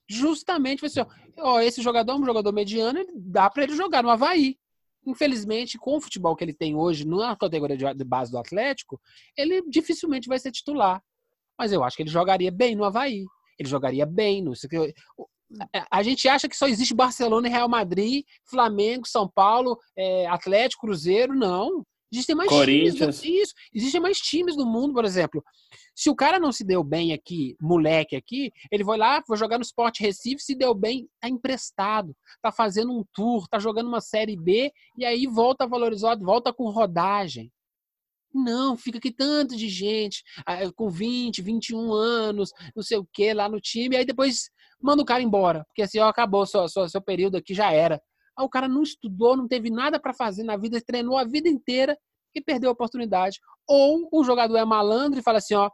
Justamente, 0.07 0.85
assim, 0.85 1.01
ó, 1.37 1.59
esse 1.59 1.81
jogador 1.81 2.13
é 2.13 2.15
um 2.15 2.25
jogador 2.25 2.53
mediano, 2.53 3.05
dá 3.13 3.49
para 3.49 3.63
ele 3.63 3.75
jogar 3.75 4.01
no 4.01 4.09
Havaí. 4.09 4.57
Infelizmente, 5.05 5.77
com 5.77 5.97
o 5.97 6.01
futebol 6.01 6.35
que 6.35 6.43
ele 6.43 6.53
tem 6.53 6.75
hoje 6.75 7.05
na 7.07 7.35
categoria 7.35 7.75
de 7.93 8.03
base 8.03 8.31
do 8.31 8.37
Atlético, 8.37 9.01
ele 9.35 9.61
dificilmente 9.67 10.29
vai 10.29 10.39
ser 10.39 10.51
titular. 10.51 11.03
Mas 11.57 11.71
eu 11.71 11.83
acho 11.83 11.97
que 11.97 12.03
ele 12.03 12.09
jogaria 12.09 12.51
bem 12.51 12.75
no 12.75 12.85
Havaí. 12.85 13.25
Ele 13.57 13.69
jogaria 13.69 14.05
bem 14.05 14.41
no. 14.41 14.53
A 15.89 16.03
gente 16.03 16.27
acha 16.27 16.47
que 16.47 16.55
só 16.55 16.67
existe 16.67 16.93
Barcelona 16.93 17.47
e 17.47 17.51
Real 17.51 17.69
Madrid, 17.69 18.23
Flamengo, 18.49 19.07
São 19.07 19.27
Paulo, 19.27 19.77
é, 19.97 20.27
Atlético, 20.27 20.87
Cruzeiro. 20.87 21.33
Não. 21.33 21.85
Existem 22.11 22.35
mais 22.35 22.49
times. 22.49 23.23
Isso. 23.23 23.53
Existem 23.73 24.01
mais 24.01 24.17
times 24.17 24.57
no 24.57 24.65
mundo, 24.65 24.93
por 24.93 25.05
exemplo. 25.05 25.41
Se 25.95 26.09
o 26.09 26.15
cara 26.15 26.39
não 26.39 26.51
se 26.51 26.65
deu 26.65 26.83
bem 26.83 27.13
aqui, 27.13 27.55
moleque 27.61 28.15
aqui, 28.15 28.51
ele 28.69 28.83
vai 28.83 28.97
lá, 28.97 29.23
vai 29.25 29.37
jogar 29.37 29.57
no 29.57 29.63
Sport 29.63 29.99
Recife, 29.99 30.43
se 30.43 30.55
deu 30.55 30.73
bem, 30.73 31.07
tá 31.21 31.29
emprestado, 31.29 32.15
tá 32.41 32.51
fazendo 32.51 32.91
um 32.91 33.03
tour, 33.13 33.47
tá 33.47 33.59
jogando 33.59 33.87
uma 33.87 34.01
série 34.01 34.35
B 34.35 34.71
e 34.97 35.05
aí 35.05 35.25
volta 35.25 35.65
valorizado, 35.65 36.25
volta 36.25 36.51
com 36.51 36.69
rodagem. 36.69 37.49
Não, 38.33 38.77
fica 38.77 38.97
aqui 38.97 39.11
tanto 39.11 39.55
de 39.55 39.67
gente 39.67 40.23
ah, 40.45 40.71
com 40.73 40.89
20, 40.89 41.41
21 41.41 41.91
anos, 41.93 42.51
não 42.75 42.81
sei 42.81 42.97
o 42.97 43.07
que, 43.11 43.33
lá 43.33 43.49
no 43.49 43.59
time, 43.59 43.95
e 43.95 43.99
aí 43.99 44.05
depois 44.05 44.49
manda 44.81 45.01
o 45.01 45.05
cara 45.05 45.21
embora, 45.21 45.63
porque 45.65 45.81
assim, 45.81 45.99
ó, 45.99 46.07
acabou 46.07 46.45
seu, 46.45 46.67
seu, 46.67 46.89
seu 46.89 47.01
período 47.01 47.37
aqui, 47.37 47.53
já 47.53 47.71
era. 47.71 48.01
Aí 48.37 48.45
o 48.45 48.49
cara 48.49 48.67
não 48.67 48.81
estudou, 48.81 49.37
não 49.37 49.47
teve 49.47 49.69
nada 49.69 49.99
para 49.99 50.13
fazer 50.13 50.43
na 50.43 50.57
vida, 50.57 50.81
treinou 50.81 51.17
a 51.17 51.23
vida 51.23 51.49
inteira 51.49 51.97
e 52.33 52.41
perdeu 52.41 52.69
a 52.69 52.73
oportunidade. 52.73 53.39
Ou 53.67 54.07
o 54.11 54.23
jogador 54.23 54.57
é 54.57 54.65
malandro 54.65 55.19
e 55.19 55.23
fala 55.23 55.37
assim, 55.37 55.53
ó, 55.53 55.69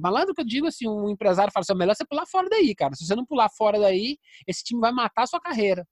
malandro 0.00 0.34
que 0.34 0.40
eu 0.40 0.46
digo 0.46 0.66
assim, 0.66 0.88
um 0.88 1.08
empresário 1.10 1.52
fala 1.52 1.62
assim, 1.62 1.74
melhor 1.74 1.94
você 1.94 2.04
pular 2.04 2.26
fora 2.26 2.48
daí, 2.48 2.74
cara. 2.74 2.94
Se 2.94 3.06
você 3.06 3.14
não 3.14 3.26
pular 3.26 3.48
fora 3.50 3.78
daí, 3.78 4.18
esse 4.46 4.64
time 4.64 4.80
vai 4.80 4.92
matar 4.92 5.22
a 5.22 5.26
sua 5.26 5.40
carreira. 5.40 5.86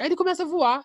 Aí 0.00 0.06
ele 0.06 0.16
começa 0.16 0.42
a 0.42 0.46
voar. 0.46 0.84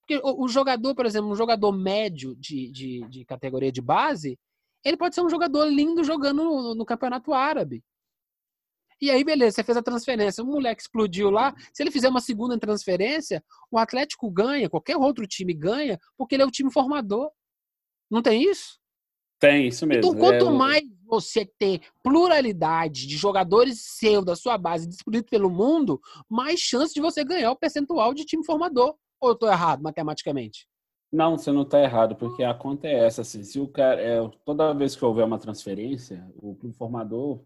Porque 0.00 0.20
o, 0.24 0.44
o 0.44 0.48
jogador, 0.48 0.94
por 0.94 1.06
exemplo, 1.06 1.30
um 1.30 1.36
jogador 1.36 1.72
médio 1.72 2.34
de, 2.36 2.70
de, 2.70 3.08
de, 3.08 3.24
categoria 3.24 3.70
de 3.70 3.80
base, 3.80 4.38
ele 4.84 4.96
pode 4.96 5.14
ser 5.14 5.22
um 5.22 5.30
jogador 5.30 5.64
lindo 5.64 6.02
jogando 6.02 6.42
no, 6.42 6.74
no 6.74 6.84
campeonato 6.84 7.32
árabe. 7.32 7.84
E 9.02 9.10
aí, 9.10 9.24
beleza, 9.24 9.56
você 9.56 9.64
fez 9.64 9.76
a 9.76 9.82
transferência, 9.82 10.44
o 10.44 10.46
moleque 10.46 10.80
explodiu 10.80 11.28
lá. 11.28 11.52
Se 11.72 11.82
ele 11.82 11.90
fizer 11.90 12.08
uma 12.08 12.20
segunda 12.20 12.56
transferência, 12.56 13.42
o 13.68 13.76
Atlético 13.76 14.30
ganha, 14.30 14.70
qualquer 14.70 14.96
outro 14.96 15.26
time 15.26 15.52
ganha, 15.52 15.98
porque 16.16 16.36
ele 16.36 16.44
é 16.44 16.46
o 16.46 16.52
time 16.52 16.72
formador. 16.72 17.32
Não 18.08 18.22
tem 18.22 18.48
isso? 18.48 18.78
Tem, 19.40 19.66
isso 19.66 19.84
mesmo. 19.88 20.06
Então, 20.06 20.16
quanto 20.16 20.46
é... 20.46 20.52
mais 20.52 20.84
você 21.04 21.44
ter 21.44 21.80
pluralidade 22.00 23.08
de 23.08 23.16
jogadores 23.16 23.80
seu, 23.80 24.24
da 24.24 24.36
sua 24.36 24.56
base, 24.56 24.86
distribuído 24.86 25.26
pelo 25.28 25.50
mundo, 25.50 26.00
mais 26.30 26.60
chance 26.60 26.94
de 26.94 27.00
você 27.00 27.24
ganhar 27.24 27.50
o 27.50 27.58
percentual 27.58 28.14
de 28.14 28.24
time 28.24 28.46
formador. 28.46 28.94
Ou 29.20 29.30
eu 29.30 29.34
estou 29.34 29.48
errado 29.50 29.82
matematicamente? 29.82 30.68
Não, 31.12 31.36
você 31.36 31.50
não 31.50 31.62
está 31.62 31.82
errado, 31.82 32.14
porque 32.14 32.44
a 32.44 32.54
conta 32.54 32.86
é 32.86 33.04
essa. 33.04 33.22
Assim, 33.22 33.42
se 33.42 33.58
o 33.58 33.66
cara, 33.66 34.00
é, 34.00 34.30
toda 34.44 34.72
vez 34.72 34.94
que 34.94 35.04
houver 35.04 35.24
uma 35.24 35.40
transferência, 35.40 36.24
o 36.36 36.54
clube 36.54 36.76
formador, 36.76 37.40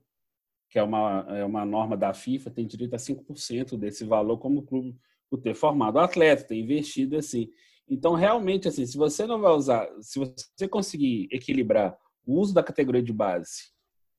que 0.69 0.79
é 0.79 0.83
uma, 0.83 1.27
é 1.31 1.45
uma 1.45 1.65
norma 1.65 1.97
da 1.97 2.13
FIFA, 2.13 2.51
tem 2.51 2.67
direito 2.67 2.95
a 2.95 2.99
5% 2.99 3.77
desse 3.77 4.05
valor 4.05 4.39
como 4.39 4.63
clube 4.63 4.97
por 5.31 5.41
ter 5.41 5.55
formado 5.55 5.97
o 5.97 6.01
atleta, 6.01 6.45
ter 6.45 6.57
investido 6.57 7.17
assim. 7.17 7.49
Então, 7.89 8.15
realmente, 8.15 8.67
assim, 8.67 8.85
se 8.85 8.97
você 8.97 9.27
não 9.27 9.41
vai 9.41 9.53
usar, 9.53 9.89
se 10.01 10.19
você 10.19 10.69
conseguir 10.69 11.29
equilibrar 11.31 11.97
o 12.27 12.41
uso 12.41 12.53
da 12.53 12.63
categoria 12.63 13.03
de 13.03 13.13
base 13.13 13.71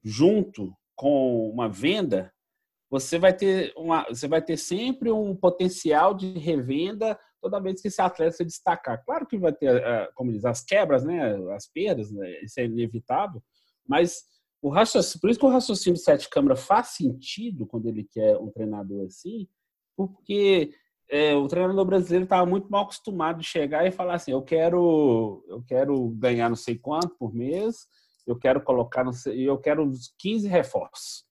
junto 0.03 0.73
com 0.95 1.49
uma 1.49 1.67
venda, 1.67 2.33
você 2.89 3.19
vai 3.19 3.33
ter 3.33 3.73
uma, 3.75 4.05
você 4.07 4.27
vai 4.27 4.41
ter 4.41 4.57
sempre 4.57 5.11
um 5.11 5.35
potencial 5.35 6.13
de 6.13 6.39
revenda 6.39 7.19
toda 7.41 7.59
vez 7.59 7.81
que 7.81 7.89
esse 7.89 8.01
atleta 8.01 8.31
se 8.31 8.45
destacar. 8.45 9.03
Claro 9.05 9.27
que 9.27 9.37
vai 9.37 9.53
ter, 9.53 9.75
eh, 9.75 10.09
como 10.15 10.31
diz, 10.31 10.45
as 10.45 10.63
quebras, 10.63 11.03
né, 11.03 11.35
as 11.53 11.67
perdas, 11.67 12.11
né, 12.11 12.41
isso 12.41 12.59
é 12.59 12.65
inevitável, 12.65 13.43
mas 13.85 14.23
o 14.61 14.69
raciocínio, 14.69 15.21
por 15.21 15.29
isso 15.29 15.39
que 15.39 15.45
o 15.45 15.49
raciocínio 15.49 15.97
de 15.97 16.03
sete 16.03 16.29
câmara 16.29 16.55
faz 16.55 16.87
sentido 16.87 17.65
quando 17.65 17.87
ele 17.87 18.03
quer 18.03 18.37
um 18.37 18.49
treinador 18.49 19.05
assim, 19.05 19.47
porque 19.95 20.71
é, 21.09 21.35
o 21.35 21.47
treinador 21.47 21.85
brasileiro 21.85 22.23
estava 22.23 22.45
muito 22.45 22.69
mal 22.69 22.83
acostumado 22.83 23.39
de 23.39 23.45
chegar 23.45 23.85
e 23.85 23.91
falar 23.91 24.15
assim: 24.15 24.31
eu 24.31 24.41
quero, 24.41 25.43
eu 25.47 25.63
quero 25.63 26.09
ganhar 26.09 26.49
não 26.49 26.55
sei 26.55 26.77
quanto 26.77 27.15
por 27.17 27.33
mês, 27.33 27.87
eu 28.25 28.37
quero 28.37 28.61
colocar, 28.61 29.03
não 29.03 29.13
sei, 29.13 29.47
eu 29.47 29.57
quero 29.57 29.83
uns 29.83 30.13
15 30.17 30.47
reforços. 30.47 31.25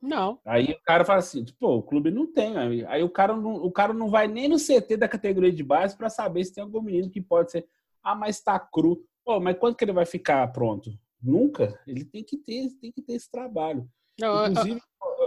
Não. 0.00 0.38
Aí 0.44 0.72
o 0.72 0.82
cara 0.84 1.04
fala 1.04 1.18
assim, 1.18 1.44
pô, 1.58 1.76
o 1.76 1.82
clube 1.82 2.10
não 2.10 2.30
tem. 2.32 2.56
Aí 2.86 3.02
o 3.02 3.10
cara 3.10 3.34
não, 3.34 3.54
o 3.54 3.72
cara 3.72 3.92
não 3.92 4.08
vai 4.08 4.28
nem 4.28 4.46
no 4.46 4.56
CT 4.56 4.96
da 4.96 5.08
categoria 5.08 5.50
de 5.50 5.62
base 5.64 5.96
para 5.96 6.10
saber 6.10 6.44
se 6.44 6.54
tem 6.54 6.62
algum 6.62 6.82
menino 6.82 7.10
que 7.10 7.20
pode 7.20 7.50
ser. 7.50 7.66
Ah, 8.02 8.14
mas 8.14 8.36
está 8.36 8.58
cru. 8.58 9.04
Pô, 9.24 9.40
mas 9.40 9.58
quando 9.58 9.74
que 9.74 9.84
ele 9.84 9.92
vai 9.92 10.06
ficar 10.06 10.46
pronto? 10.52 10.92
Nunca. 11.26 11.80
Ele 11.86 12.04
tem 12.04 12.22
que 12.22 12.36
ter, 12.36 12.70
tem 12.80 12.92
que 12.92 13.02
ter 13.02 13.14
esse 13.14 13.30
trabalho. 13.30 13.88
Não, 14.18 14.46
Inclusive, 14.46 14.80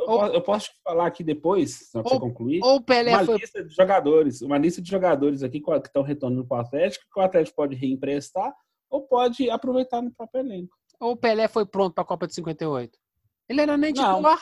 ou, 0.07 0.25
eu 0.27 0.41
posso 0.41 0.67
te 0.67 0.81
falar 0.83 1.05
aqui 1.05 1.23
depois, 1.23 1.91
para 1.91 2.01
você 2.01 2.19
concluir. 2.19 2.61
Ou 2.63 2.81
Pelé 2.81 3.11
uma 3.11 3.25
foi... 3.25 3.37
lista 3.37 3.63
de 3.63 3.73
jogadores, 3.75 4.41
uma 4.41 4.57
lista 4.57 4.81
de 4.81 4.89
jogadores 4.89 5.43
aqui 5.43 5.59
que 5.59 5.71
estão 5.71 6.01
retornando 6.01 6.47
para 6.47 6.57
o 6.57 6.61
Atlético, 6.61 7.05
que 7.13 7.19
o 7.19 7.23
Atlético 7.23 7.55
pode 7.55 7.75
reemprestar 7.75 8.55
ou 8.89 9.05
pode 9.05 9.49
aproveitar 9.49 10.01
no 10.01 10.11
próprio 10.11 10.39
elenco. 10.41 10.75
Ou 10.99 11.11
o 11.11 11.17
Pelé 11.17 11.47
foi 11.47 11.65
pronto 11.65 11.93
para 11.93 12.01
a 12.01 12.07
Copa 12.07 12.25
de 12.25 12.33
58? 12.33 12.97
Ele 13.47 13.61
era 13.61 13.77
nem 13.77 13.93
titular. 13.93 14.41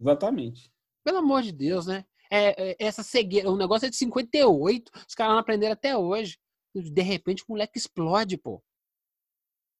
Exatamente. 0.00 0.70
Pelo 1.02 1.18
amor 1.18 1.42
de 1.42 1.52
Deus, 1.52 1.86
né? 1.86 2.04
É, 2.30 2.70
é, 2.70 2.76
essa 2.78 3.02
cegueira, 3.02 3.50
o 3.50 3.56
negócio 3.56 3.86
é 3.86 3.90
de 3.90 3.96
58, 3.96 4.90
os 5.08 5.14
caras 5.14 5.32
não 5.32 5.40
aprenderam 5.40 5.72
até 5.72 5.96
hoje. 5.96 6.38
De 6.74 7.02
repente 7.02 7.42
o 7.42 7.52
moleque 7.52 7.78
explode, 7.78 8.36
pô. 8.36 8.62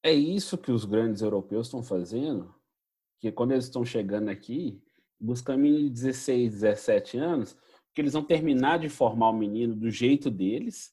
É 0.05 0.13
isso 0.13 0.59
que 0.59 0.71
os 0.71 0.85
grandes 0.85 1.23
europeus 1.23 1.67
estão 1.67 1.83
fazendo 1.83 2.55
que 3.19 3.33
quando 3.33 3.53
eles 3.53 3.65
estão 3.65 3.87
chegando 3.87 4.29
aqui, 4.29 4.79
buscando 5.19 5.61
menino 5.61 5.85
de 5.85 5.95
16, 5.95 6.53
17 6.53 7.17
anos, 7.17 7.57
que 7.95 8.03
eles 8.03 8.13
vão 8.13 8.23
terminar 8.23 8.79
de 8.79 8.91
formar 8.91 9.31
o 9.31 9.33
menino 9.33 9.75
do 9.75 9.91
jeito 9.91 10.31
deles, 10.31 10.93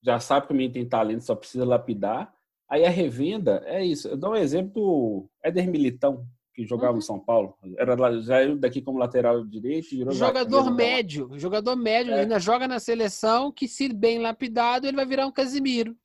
já 0.00 0.20
sabe 0.20 0.46
que 0.46 0.52
o 0.52 0.56
menino 0.56 0.74
tem 0.74 0.88
talento, 0.88 1.24
só 1.24 1.34
precisa 1.34 1.64
lapidar. 1.64 2.32
Aí 2.68 2.84
a 2.84 2.90
revenda 2.90 3.64
é 3.64 3.84
isso. 3.84 4.06
Eu 4.06 4.16
dou 4.16 4.30
um 4.30 4.36
exemplo 4.36 4.72
do 4.74 5.30
Éder 5.42 5.68
Militão, 5.68 6.24
que 6.54 6.64
jogava 6.64 6.92
uhum. 6.92 6.98
no 6.98 7.02
São 7.02 7.18
Paulo. 7.18 7.56
Era 7.76 7.96
já 8.20 8.54
daqui 8.54 8.80
como 8.80 9.00
lateral 9.00 9.44
direito. 9.44 9.88
jogador 10.12 10.70
médio, 10.70 11.30
jogador 11.34 11.74
médio, 11.74 12.12
é. 12.12 12.20
ainda 12.20 12.38
joga 12.38 12.68
na 12.68 12.78
seleção, 12.78 13.50
que 13.50 13.66
se 13.66 13.92
bem 13.92 14.20
lapidado, 14.20 14.86
ele 14.86 14.96
vai 14.96 15.06
virar 15.06 15.26
um 15.26 15.32
Casimiro. 15.32 15.96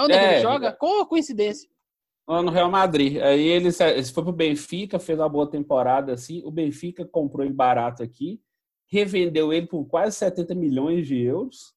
Onde 0.00 0.12
é, 0.12 0.34
ele 0.34 0.42
joga? 0.42 0.72
Com 0.72 1.04
coincidência 1.06 1.68
no 2.40 2.50
Real 2.50 2.70
Madrid. 2.70 3.20
Aí 3.20 3.42
ele, 3.48 3.68
ele 3.68 4.04
foi 4.04 4.22
pro 4.22 4.32
Benfica, 4.32 4.98
fez 4.98 5.18
uma 5.18 5.28
boa 5.28 5.50
temporada 5.50 6.12
assim. 6.12 6.42
O 6.44 6.50
Benfica 6.50 7.04
comprou 7.04 7.44
ele 7.44 7.52
barato 7.52 8.02
aqui, 8.02 8.40
revendeu 8.86 9.52
ele 9.52 9.66
por 9.66 9.84
quase 9.86 10.16
70 10.16 10.54
milhões 10.54 11.06
de 11.06 11.20
euros. 11.20 11.74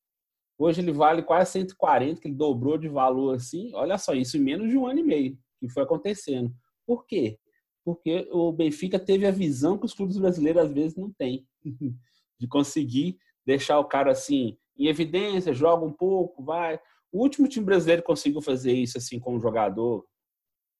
Hoje 0.57 0.81
ele 0.81 0.91
vale 0.91 1.23
quase 1.23 1.53
140, 1.53 2.21
que 2.21 2.27
ele 2.27 2.36
dobrou 2.36 2.77
de 2.77 2.88
valor 2.88 3.36
assim. 3.36 3.71
Olha 3.73 3.97
só, 3.97 4.13
isso 4.13 4.38
em 4.38 4.41
menos 4.41 4.69
de 4.69 4.77
um 4.77 4.86
ano 4.86 4.99
e 4.99 5.03
meio 5.03 5.38
que 5.59 5.67
foi 5.69 5.83
acontecendo. 5.83 6.53
Por 6.86 7.05
quê? 7.07 7.39
Porque 7.83 8.27
o 8.31 8.51
Benfica 8.51 8.99
teve 8.99 9.25
a 9.25 9.31
visão 9.31 9.77
que 9.77 9.86
os 9.86 9.93
clubes 9.93 10.17
brasileiros 10.17 10.63
às 10.63 10.71
vezes 10.71 10.95
não 10.95 11.12
têm, 11.12 11.47
de 12.39 12.47
conseguir 12.47 13.17
deixar 13.45 13.79
o 13.79 13.86
cara 13.86 14.12
assim 14.12 14.57
em 14.77 14.88
evidência, 14.88 15.53
joga 15.53 15.86
um 15.86 15.91
pouco, 15.91 16.43
vai. 16.43 16.79
O 17.12 17.21
último 17.21 17.47
time 17.47 17.65
brasileiro 17.65 18.01
que 18.01 18.07
conseguiu 18.07 18.41
fazer 18.41 18.73
isso 18.73 18.97
assim 18.97 19.19
com 19.19 19.36
um 19.36 19.39
jogador 19.39 20.05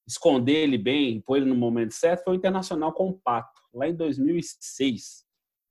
esconder 0.06 0.64
ele 0.64 0.78
bem, 0.78 1.20
pôr 1.20 1.38
ele 1.38 1.46
no 1.46 1.54
momento 1.54 1.92
certo, 1.92 2.24
foi 2.24 2.34
o 2.34 2.36
Internacional 2.36 2.92
com 2.92 3.08
o 3.08 3.18
Pato, 3.18 3.60
lá 3.72 3.88
em 3.88 3.94
2006. 3.94 5.24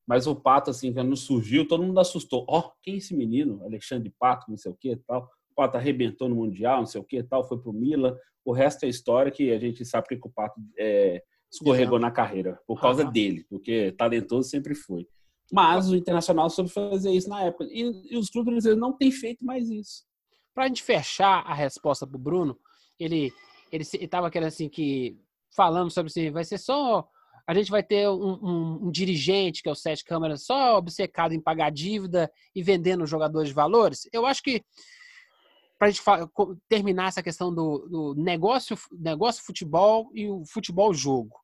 Mas 0.07 0.27
o 0.27 0.35
Pato, 0.35 0.69
assim, 0.69 0.91
quando 0.91 1.15
surgiu, 1.15 1.67
todo 1.67 1.83
mundo 1.83 1.99
assustou. 1.99 2.45
Ó, 2.49 2.59
oh, 2.59 2.71
quem 2.81 2.95
é 2.95 2.97
esse 2.97 3.15
menino? 3.15 3.63
Alexandre 3.63 4.13
Pato, 4.19 4.49
não 4.49 4.57
sei 4.57 4.71
o 4.71 4.75
que 4.75 4.95
tal. 5.07 5.29
O 5.51 5.55
Pato 5.55 5.77
arrebentou 5.77 6.27
no 6.27 6.35
Mundial, 6.35 6.79
não 6.79 6.85
sei 6.85 6.99
o 6.99 7.05
que 7.05 7.23
tal, 7.23 7.47
foi 7.47 7.57
pro 7.57 7.71
Milan. 7.71 8.17
O 8.43 8.51
resto 8.51 8.83
é 8.85 8.89
história 8.89 9.31
que 9.31 9.51
a 9.51 9.59
gente 9.59 9.85
sabe 9.85 10.07
que 10.07 10.27
o 10.27 10.31
Pato 10.31 10.59
é, 10.77 11.23
escorregou 11.49 11.99
na 11.99 12.11
carreira, 12.11 12.59
por 12.67 12.81
causa 12.81 13.05
dele, 13.05 13.45
porque 13.49 13.93
talentoso 13.93 14.49
sempre 14.49 14.75
foi. 14.75 15.07
Mas 15.51 15.89
o 15.89 15.95
Internacional 15.95 16.49
soube 16.49 16.69
fazer 16.69 17.11
isso 17.11 17.29
na 17.29 17.43
época. 17.43 17.65
E, 17.65 18.13
e 18.13 18.17
os 18.17 18.29
clubes 18.29 18.53
brasileiros 18.53 18.81
não 18.81 18.93
têm 18.93 19.11
feito 19.11 19.45
mais 19.45 19.69
isso. 19.69 20.03
Para 20.53 20.65
a 20.65 20.67
gente 20.67 20.83
fechar 20.83 21.43
a 21.45 21.53
resposta 21.53 22.07
para 22.07 22.17
o 22.17 22.19
Bruno, 22.19 22.57
ele 22.99 23.31
ele 23.71 23.83
estava 23.83 24.29
querendo 24.29 24.49
assim 24.49 24.69
que 24.69 25.17
falando 25.55 25.89
sobre 25.89 26.09
assim, 26.09 26.29
vai 26.29 26.43
ser 26.43 26.59
só 26.59 27.07
a 27.45 27.53
gente 27.53 27.69
vai 27.69 27.83
ter 27.83 28.07
um, 28.07 28.39
um, 28.41 28.79
um, 28.87 28.91
dirigente, 28.91 29.61
que 29.61 29.67
é 29.67 29.71
o 29.71 29.75
Sete 29.75 30.03
Câmaras, 30.03 30.45
só 30.45 30.77
obcecado 30.77 31.33
em 31.33 31.41
pagar 31.41 31.71
dívida 31.71 32.31
e 32.55 32.63
vendendo 32.63 33.05
jogadores 33.05 33.49
de 33.49 33.53
valores. 33.53 34.07
Eu 34.13 34.25
acho 34.25 34.41
que, 34.41 34.63
para 35.77 35.89
a 35.89 35.91
gente 35.91 36.01
terminar 36.69 37.09
essa 37.09 37.21
questão 37.21 37.53
do, 37.53 37.79
do, 37.89 38.15
negócio, 38.15 38.77
negócio 38.93 39.43
futebol 39.43 40.09
e 40.13 40.29
o 40.29 40.45
futebol 40.45 40.93
jogo. 40.93 41.35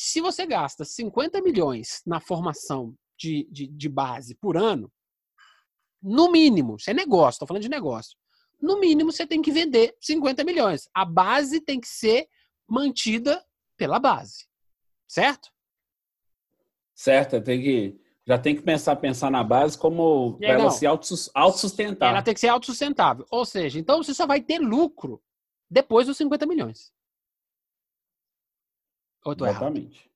Se 0.00 0.20
você 0.20 0.46
gasta 0.46 0.84
50 0.84 1.42
milhões 1.42 2.02
na 2.06 2.20
formação 2.20 2.94
de, 3.18 3.48
de, 3.50 3.66
de 3.66 3.88
base 3.88 4.32
por 4.36 4.56
ano, 4.56 4.92
no 6.00 6.30
mínimo, 6.30 6.76
isso 6.76 6.88
é 6.88 6.94
negócio, 6.94 7.30
estou 7.30 7.48
falando 7.48 7.64
de 7.64 7.68
negócio. 7.68 8.16
No 8.62 8.78
mínimo, 8.78 9.10
você 9.10 9.26
tem 9.26 9.42
que 9.42 9.50
vender 9.50 9.96
50 10.00 10.44
milhões. 10.44 10.88
A 10.94 11.04
base 11.04 11.60
tem 11.60 11.80
que 11.80 11.88
ser 11.88 12.28
mantida 12.64 13.44
pela 13.76 13.98
base. 13.98 14.46
Certo? 15.08 15.50
Certo, 16.94 17.42
tem 17.42 17.60
que 17.60 18.00
já 18.24 18.38
tem 18.38 18.54
que 18.54 18.62
pensar 18.62 18.94
pensar 18.94 19.32
na 19.32 19.42
base 19.42 19.76
como 19.76 20.38
para 20.38 20.46
ela 20.46 20.70
se 20.70 20.86
autossustentar. 20.86 22.10
Ela 22.10 22.22
tem 22.22 22.34
que 22.34 22.40
ser 22.40 22.48
autossustentável. 22.48 23.26
Ou 23.32 23.44
seja, 23.44 23.80
então 23.80 24.00
você 24.00 24.14
só 24.14 24.28
vai 24.28 24.40
ter 24.40 24.60
lucro 24.60 25.20
depois 25.68 26.06
dos 26.06 26.16
50 26.16 26.46
milhões. 26.46 26.92
Ou 29.24 29.34
tô 29.34 29.46
Exatamente. 29.46 29.98
Errado? 29.98 30.08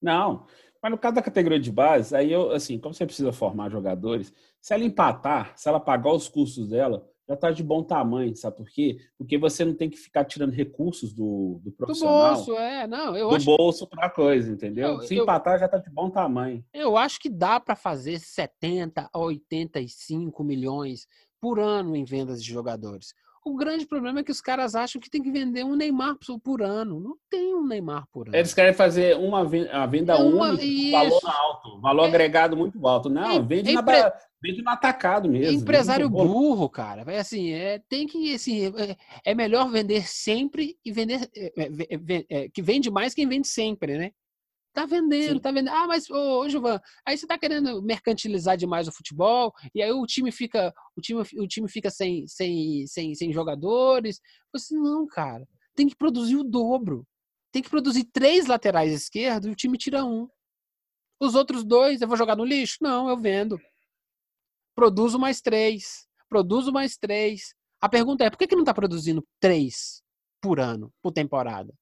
Não. 0.00 0.46
Mas 0.82 0.92
no 0.92 0.98
caso 0.98 1.16
da 1.16 1.22
categoria 1.22 1.58
de 1.58 1.72
base, 1.72 2.14
aí 2.14 2.32
eu, 2.32 2.52
assim, 2.52 2.78
como 2.78 2.94
você 2.94 3.04
precisa 3.04 3.32
formar 3.32 3.70
jogadores, 3.70 4.32
se 4.60 4.72
ela 4.72 4.84
empatar, 4.84 5.52
se 5.56 5.68
ela 5.68 5.80
pagar 5.80 6.12
os 6.12 6.28
custos 6.28 6.68
dela, 6.68 7.04
já 7.28 7.34
está 7.34 7.50
de 7.50 7.62
bom 7.62 7.82
tamanho, 7.82 8.34
sabe 8.34 8.56
por 8.56 8.70
quê? 8.70 8.98
Porque 9.18 9.36
você 9.36 9.62
não 9.62 9.74
tem 9.74 9.90
que 9.90 9.98
ficar 9.98 10.24
tirando 10.24 10.52
recursos 10.52 11.12
do, 11.12 11.60
do 11.62 11.70
profissional. 11.72 12.30
Do 12.30 12.36
bolso, 12.36 12.56
é, 12.56 12.86
não, 12.86 13.14
eu 13.14 13.28
do 13.28 13.36
acho... 13.36 13.44
bolso 13.44 13.86
para 13.86 14.08
coisa, 14.08 14.50
entendeu? 14.50 14.94
Eu, 14.94 15.00
Se 15.02 15.14
eu, 15.14 15.24
empatar, 15.24 15.58
já 15.58 15.66
está 15.66 15.76
de 15.76 15.90
bom 15.90 16.08
tamanho. 16.08 16.64
Eu 16.72 16.96
acho 16.96 17.20
que 17.20 17.28
dá 17.28 17.60
para 17.60 17.76
fazer 17.76 18.18
70 18.18 19.10
a 19.12 19.18
85 19.18 20.42
milhões 20.42 21.06
por 21.38 21.60
ano 21.60 21.94
em 21.94 22.04
vendas 22.04 22.42
de 22.42 22.50
jogadores. 22.50 23.12
O 23.44 23.56
grande 23.56 23.86
problema 23.86 24.20
é 24.20 24.22
que 24.22 24.30
os 24.30 24.40
caras 24.40 24.74
acham 24.74 25.00
que 25.00 25.10
tem 25.10 25.22
que 25.22 25.30
vender 25.30 25.64
um 25.64 25.74
Neymar 25.74 26.16
por 26.42 26.62
ano. 26.62 27.00
Não 27.00 27.16
tem 27.30 27.54
um 27.54 27.66
Neymar 27.66 28.06
por 28.12 28.28
ano. 28.28 28.36
Eles 28.36 28.52
querem 28.52 28.74
fazer 28.74 29.16
uma 29.16 29.44
venda, 29.44 29.86
venda 29.86 30.12
é 30.14 30.16
uma, 30.16 30.50
única, 30.50 30.64
isso. 30.64 30.92
valor 30.92 31.20
alto, 31.26 31.80
valor 31.80 32.04
é, 32.04 32.08
agregado 32.08 32.56
muito 32.56 32.86
alto. 32.86 33.08
Não, 33.08 33.30
é, 33.30 33.40
vende, 33.40 33.70
é 33.70 33.74
na, 33.74 33.80
empre... 33.80 34.12
vende 34.42 34.62
no 34.62 34.70
atacado 34.70 35.28
mesmo. 35.28 35.60
Empresário 35.60 36.08
burro, 36.08 36.68
cara. 36.68 37.04
É 37.12 37.18
assim, 37.18 37.52
é, 37.52 37.80
tem 37.88 38.06
que 38.06 38.34
assim, 38.34 38.66
é, 38.66 38.96
é 39.24 39.34
melhor 39.34 39.70
vender 39.70 40.06
sempre 40.06 40.76
e 40.84 40.92
vender 40.92 41.28
é, 42.28 42.48
que 42.48 42.62
vende 42.62 42.90
mais 42.90 43.14
quem 43.14 43.26
vende 43.26 43.48
sempre, 43.48 43.96
né? 43.98 44.12
Tá 44.78 44.86
vendendo, 44.86 45.34
Sim. 45.34 45.40
tá 45.40 45.50
vendendo. 45.50 45.74
Ah, 45.74 45.88
mas, 45.88 46.08
ô, 46.08 46.38
ô 46.38 46.48
Gilvan, 46.48 46.80
aí 47.04 47.18
você 47.18 47.26
tá 47.26 47.36
querendo 47.36 47.82
mercantilizar 47.82 48.56
demais 48.56 48.86
o 48.86 48.92
futebol, 48.92 49.52
e 49.74 49.82
aí 49.82 49.90
o 49.90 50.06
time 50.06 50.30
fica, 50.30 50.72
o 50.96 51.00
time, 51.00 51.20
o 51.20 51.48
time 51.48 51.68
fica 51.68 51.90
sem, 51.90 52.24
sem, 52.28 52.86
sem, 52.86 53.12
sem 53.12 53.32
jogadores. 53.32 54.20
Você, 54.52 54.76
não, 54.76 55.04
cara. 55.04 55.44
Tem 55.74 55.88
que 55.88 55.96
produzir 55.96 56.36
o 56.36 56.44
dobro. 56.44 57.04
Tem 57.50 57.60
que 57.60 57.68
produzir 57.68 58.04
três 58.04 58.46
laterais 58.46 58.92
esquerdos 58.92 59.48
e 59.48 59.52
o 59.52 59.56
time 59.56 59.76
tira 59.76 60.04
um. 60.04 60.28
Os 61.20 61.34
outros 61.34 61.64
dois, 61.64 62.00
eu 62.00 62.06
vou 62.06 62.16
jogar 62.16 62.36
no 62.36 62.44
lixo? 62.44 62.76
Não, 62.80 63.08
eu 63.08 63.16
vendo. 63.16 63.60
Produzo 64.76 65.18
mais 65.18 65.40
três. 65.40 66.06
Produzo 66.28 66.70
mais 66.70 66.96
três. 66.96 67.52
A 67.80 67.88
pergunta 67.88 68.22
é, 68.22 68.30
por 68.30 68.38
que, 68.38 68.46
que 68.46 68.54
não 68.54 68.62
está 68.62 68.72
produzindo 68.72 69.26
três 69.40 70.04
por 70.40 70.60
ano, 70.60 70.92
por 71.02 71.10
temporada? 71.10 71.74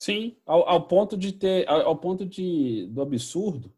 Sim, 0.00 0.34
ao, 0.46 0.66
ao 0.66 0.88
ponto 0.88 1.14
de 1.16 1.30
ter, 1.30 1.68
ao, 1.68 1.82
ao, 1.88 1.96
ponto 1.96 2.24
de 2.24 2.86
do 2.86 3.02
absurdo. 3.02 3.70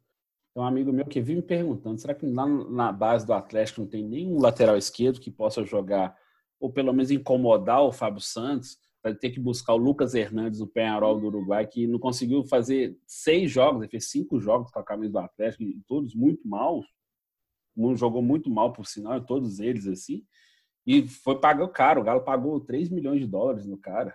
Tem 0.55 0.63
um 0.63 0.67
amigo 0.67 0.93
meu 0.93 1.05
que 1.05 1.21
vive 1.21 1.41
me 1.41 1.47
perguntando: 1.47 2.01
será 2.01 2.15
que 2.15 2.25
lá 2.25 2.47
na 2.47 2.93
base 2.93 3.27
do 3.27 3.33
Atlético 3.33 3.81
não 3.81 3.89
tem 3.89 4.05
nenhum 4.05 4.41
lateral 4.41 4.77
esquerdo 4.77 5.21
que 5.21 5.33
possa 5.33 5.65
jogar, 5.65 6.17
ou 6.61 6.73
pelo 6.73 6.93
menos 6.93 7.11
incomodar 7.11 7.83
o 7.83 7.91
Fábio 7.91 8.21
Santos, 8.21 8.79
para 9.03 9.13
ter 9.13 9.31
que 9.31 9.41
buscar 9.41 9.75
o 9.75 9.79
Lucas 9.79 10.15
Hernandes 10.15 10.61
no 10.61 10.67
Penharol 10.69 11.19
do 11.19 11.27
Uruguai, 11.27 11.67
que 11.67 11.89
não 11.89 11.99
conseguiu 11.99 12.45
fazer 12.45 12.97
seis 13.05 13.51
jogos, 13.51 13.83
ele 13.83 13.91
fez 13.91 14.09
cinco 14.09 14.39
jogos 14.39 14.71
com 14.71 14.79
a 14.79 14.85
camisa 14.85 15.13
do 15.13 15.19
Atlético, 15.19 15.65
todos 15.89 16.15
muito 16.15 16.47
mal. 16.47 16.85
Jogou 17.97 18.23
muito 18.23 18.49
mal, 18.49 18.73
por 18.73 18.87
sinal, 18.87 19.21
todos 19.25 19.59
eles 19.59 19.89
assim. 19.89 20.25
E 20.87 21.09
foi 21.09 21.41
pagou 21.41 21.69
caro. 21.69 22.01
O 22.01 22.05
Galo 22.05 22.23
pagou 22.23 22.61
3 22.61 22.91
milhões 22.91 23.19
de 23.21 23.27
dólares 23.27 23.67
no 23.67 23.79
cara. 23.79 24.15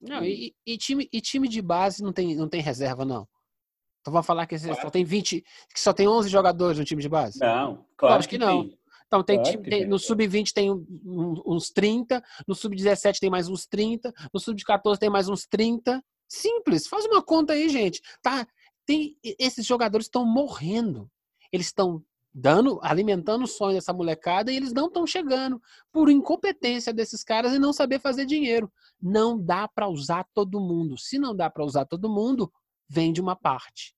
Não, 0.00 0.24
e, 0.24 0.54
e, 0.66 0.78
time, 0.78 1.08
e 1.12 1.20
time 1.20 1.48
de 1.48 1.60
base 1.60 2.02
não 2.02 2.12
tem, 2.12 2.36
não 2.36 2.48
tem 2.48 2.60
reserva, 2.60 3.04
não. 3.04 3.26
Então 4.00 4.12
vamos 4.12 4.26
falar 4.26 4.46
que 4.46 4.58
claro. 4.58 4.80
só 4.80 4.90
tem 4.90 5.04
20, 5.04 5.44
que 5.72 5.80
só 5.80 5.92
tem 5.92 6.08
11 6.08 6.28
jogadores 6.28 6.78
no 6.78 6.84
time 6.84 7.02
de 7.02 7.08
base? 7.08 7.38
Não, 7.40 7.84
claro 7.96 8.18
Acho 8.18 8.28
que, 8.28 8.38
que 8.38 8.44
não. 8.44 8.68
Tem. 8.68 8.78
Então, 9.06 9.22
tem 9.22 9.36
claro 9.36 9.50
time, 9.50 9.70
tem, 9.70 9.86
no 9.86 9.98
sub-20 9.98 10.52
tem 10.52 10.70
uns 10.70 11.70
30, 11.70 12.22
no 12.46 12.54
sub-17 12.54 13.18
tem 13.18 13.30
mais 13.30 13.48
uns 13.48 13.66
30, 13.66 14.12
no 14.32 14.38
sub-14 14.38 14.98
tem 14.98 15.10
mais 15.10 15.28
uns 15.28 15.46
30. 15.46 16.02
Simples, 16.30 16.86
faz 16.86 17.06
uma 17.06 17.22
conta 17.22 17.54
aí, 17.54 17.70
gente. 17.70 18.02
Tá, 18.22 18.46
tem, 18.84 19.16
esses 19.22 19.64
jogadores 19.64 20.06
estão 20.06 20.26
morrendo. 20.26 21.10
Eles 21.50 21.66
estão 21.66 22.04
dando, 22.34 22.78
alimentando 22.82 23.44
o 23.44 23.48
sonho 23.48 23.74
dessa 23.74 23.92
molecada 23.92 24.52
e 24.52 24.56
eles 24.56 24.72
não 24.72 24.86
estão 24.86 25.06
chegando 25.06 25.60
por 25.92 26.10
incompetência 26.10 26.92
desses 26.92 27.24
caras 27.24 27.52
e 27.52 27.58
não 27.58 27.72
saber 27.72 28.00
fazer 28.00 28.26
dinheiro. 28.26 28.70
Não 29.00 29.38
dá 29.38 29.66
para 29.66 29.88
usar 29.88 30.24
todo 30.34 30.60
mundo. 30.60 30.96
Se 30.98 31.18
não 31.18 31.34
dá 31.34 31.50
para 31.50 31.64
usar 31.64 31.84
todo 31.84 32.08
mundo, 32.08 32.52
vende 32.88 33.20
uma 33.20 33.36
parte. 33.36 33.94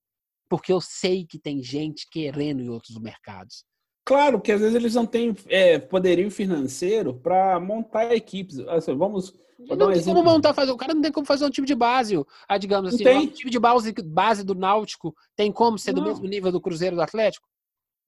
Porque 0.48 0.72
eu 0.72 0.80
sei 0.80 1.24
que 1.24 1.38
tem 1.38 1.62
gente 1.62 2.08
querendo 2.10 2.62
em 2.62 2.68
outros 2.68 2.98
mercados. 2.98 3.64
Claro 4.04 4.40
que 4.40 4.50
às 4.50 4.60
vezes 4.60 4.74
eles 4.74 4.94
não 4.94 5.06
têm 5.06 5.36
é, 5.46 5.78
poderio 5.78 6.30
financeiro 6.30 7.14
para 7.14 7.60
montar 7.60 8.12
equipes. 8.14 8.58
Assim, 8.60 8.96
vamos. 8.96 9.32
Não 9.58 9.74
um 9.74 9.78
tem 9.78 9.90
exemplo. 9.90 10.14
como 10.14 10.24
montar, 10.24 10.54
fazer. 10.54 10.72
O 10.72 10.76
cara 10.76 10.94
não 10.94 11.02
tem 11.02 11.12
como 11.12 11.26
fazer 11.26 11.44
um 11.44 11.50
time 11.50 11.66
de 11.66 11.74
base. 11.74 12.16
Ah, 12.48 12.58
digamos 12.58 12.94
assim, 12.94 13.06
um 13.06 13.26
time 13.26 13.50
de 13.50 13.58
base, 13.58 13.92
base 14.02 14.42
do 14.42 14.54
Náutico 14.54 15.14
tem 15.36 15.52
como 15.52 15.78
ser 15.78 15.92
não. 15.92 16.02
do 16.02 16.08
mesmo 16.08 16.26
nível 16.26 16.50
do 16.50 16.60
Cruzeiro 16.60 16.96
do 16.96 17.02
Atlético? 17.02 17.46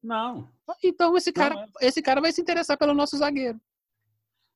Não. 0.02 0.48
Então 0.82 1.16
esse 1.16 1.32
cara, 1.32 1.54
não, 1.54 1.62
é. 1.62 1.86
esse 1.86 2.02
cara 2.02 2.20
vai 2.20 2.32
se 2.32 2.40
interessar 2.40 2.76
pelo 2.76 2.94
nosso 2.94 3.16
zagueiro. 3.16 3.60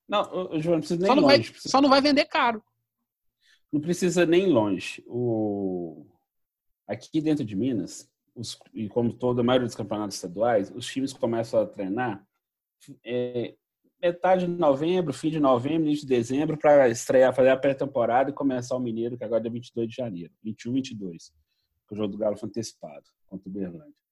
Não, 0.08 0.24
João 0.60 0.74
não 0.74 0.80
precisa 0.80 1.00
nem 1.00 1.06
só 1.06 1.14
não 1.14 1.22
longe. 1.22 1.36
Vai, 1.36 1.50
precisa... 1.50 1.68
Só 1.68 1.80
não 1.80 1.88
vai 1.88 2.00
vender 2.00 2.24
caro. 2.26 2.62
Não 3.72 3.80
precisa 3.80 4.26
nem 4.26 4.46
longe. 4.48 5.04
O... 5.06 6.06
Aqui 6.86 7.20
dentro 7.20 7.44
de 7.44 7.56
Minas, 7.56 8.08
os, 8.34 8.58
e 8.72 8.88
como 8.88 9.12
toda 9.12 9.40
a 9.40 9.44
maioria 9.44 9.66
dos 9.66 9.74
campeonatos 9.74 10.16
estaduais, 10.16 10.70
os 10.70 10.86
times 10.86 11.12
começam 11.12 11.60
a 11.60 11.66
treinar 11.66 12.24
é, 13.04 13.56
metade 14.00 14.46
de 14.46 14.52
novembro, 14.52 15.12
fim 15.12 15.30
de 15.30 15.40
novembro, 15.40 15.88
início 15.88 16.06
de 16.06 16.14
dezembro, 16.14 16.56
para 16.56 16.88
estrear, 16.88 17.34
fazer 17.34 17.50
a 17.50 17.56
pré-temporada 17.56 18.30
e 18.30 18.34
começar 18.34 18.76
o 18.76 18.80
Mineiro, 18.80 19.16
que 19.16 19.24
agora 19.24 19.40
é 19.40 19.42
dia 19.42 19.50
22 19.50 19.88
de 19.88 19.96
janeiro, 19.96 20.32
21, 20.44 20.72
22, 20.72 21.32
que 21.88 21.94
o 21.94 21.96
jogo 21.96 22.12
do 22.12 22.18
Galo 22.18 22.36
foi 22.36 22.48
antecipado 22.48 23.04
contra 23.26 23.48
o 23.48 23.52
Berlândia. 23.52 24.05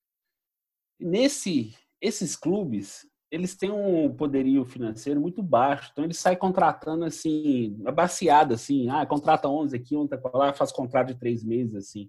Nesse, 0.99 1.75
esses 2.01 2.37
clubes, 2.37 3.07
eles 3.31 3.57
têm 3.57 3.71
um 3.71 4.15
poderio 4.15 4.65
financeiro 4.65 5.21
muito 5.21 5.43
baixo, 5.43 5.91
então 5.93 6.05
eles 6.05 6.19
saem 6.19 6.39
contratando 6.39 7.05
assim, 7.05 7.77
abaciado 7.85 8.55
assim, 8.55 8.89
ah, 8.89 9.05
contrata 9.05 9.49
11 9.49 9.75
aqui, 9.77 9.97
11 9.97 10.11
lá, 10.33 10.53
faz 10.53 10.71
contrato 10.71 11.09
de 11.09 11.19
três 11.19 11.45
meses 11.45 11.75
assim. 11.75 12.09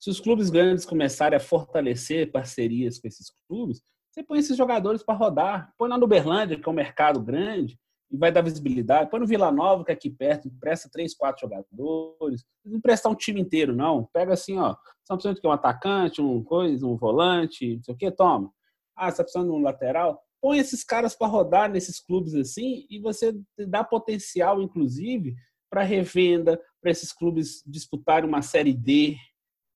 Se 0.00 0.10
os 0.10 0.20
clubes 0.20 0.50
grandes 0.50 0.84
começarem 0.84 1.36
a 1.36 1.40
fortalecer 1.40 2.30
parcerias 2.30 2.98
com 2.98 3.08
esses 3.08 3.32
clubes, 3.48 3.80
você 4.10 4.22
põe 4.22 4.38
esses 4.38 4.56
jogadores 4.56 5.02
para 5.02 5.14
rodar, 5.14 5.72
põe 5.78 5.88
lá 5.88 5.98
no 5.98 6.06
Berlândia, 6.06 6.58
que 6.58 6.68
é 6.68 6.72
um 6.72 6.74
mercado 6.74 7.20
grande, 7.20 7.78
e 8.10 8.16
vai 8.16 8.30
dar 8.30 8.42
visibilidade. 8.42 9.10
Põe 9.10 9.20
no 9.20 9.26
Vila 9.26 9.50
Nova, 9.50 9.84
que 9.84 9.90
é 9.90 9.94
aqui 9.94 10.10
perto, 10.10 10.48
empresta 10.48 10.88
três, 10.90 11.14
quatro 11.14 11.42
jogadores. 11.42 12.44
Não 12.64 12.78
emprestar 12.78 13.10
um 13.10 13.14
time 13.14 13.40
inteiro, 13.40 13.74
não. 13.74 14.08
Pega 14.12 14.32
assim, 14.34 14.58
ó. 14.58 14.74
Você 14.74 15.10
não 15.12 15.16
precisa 15.16 15.40
de 15.40 15.46
um 15.46 15.52
atacante, 15.52 16.22
um 16.22 16.42
coisa, 16.42 16.86
um 16.86 16.96
volante, 16.96 17.76
não 17.76 17.82
sei 17.82 17.94
o 17.94 17.96
quê, 17.96 18.10
toma. 18.10 18.50
Ah, 18.96 19.06
você 19.06 19.10
está 19.10 19.24
precisando 19.24 19.50
de 19.50 19.56
um 19.56 19.62
lateral? 19.62 20.20
Põe 20.40 20.58
esses 20.58 20.84
caras 20.84 21.14
para 21.14 21.26
rodar 21.26 21.70
nesses 21.70 22.00
clubes 22.00 22.34
assim 22.34 22.86
e 22.88 23.00
você 23.00 23.34
dá 23.66 23.82
potencial, 23.82 24.62
inclusive, 24.62 25.34
para 25.70 25.82
revenda, 25.82 26.60
para 26.80 26.90
esses 26.90 27.12
clubes 27.12 27.62
disputarem 27.66 28.28
uma 28.28 28.42
Série 28.42 28.72
D, 28.72 29.16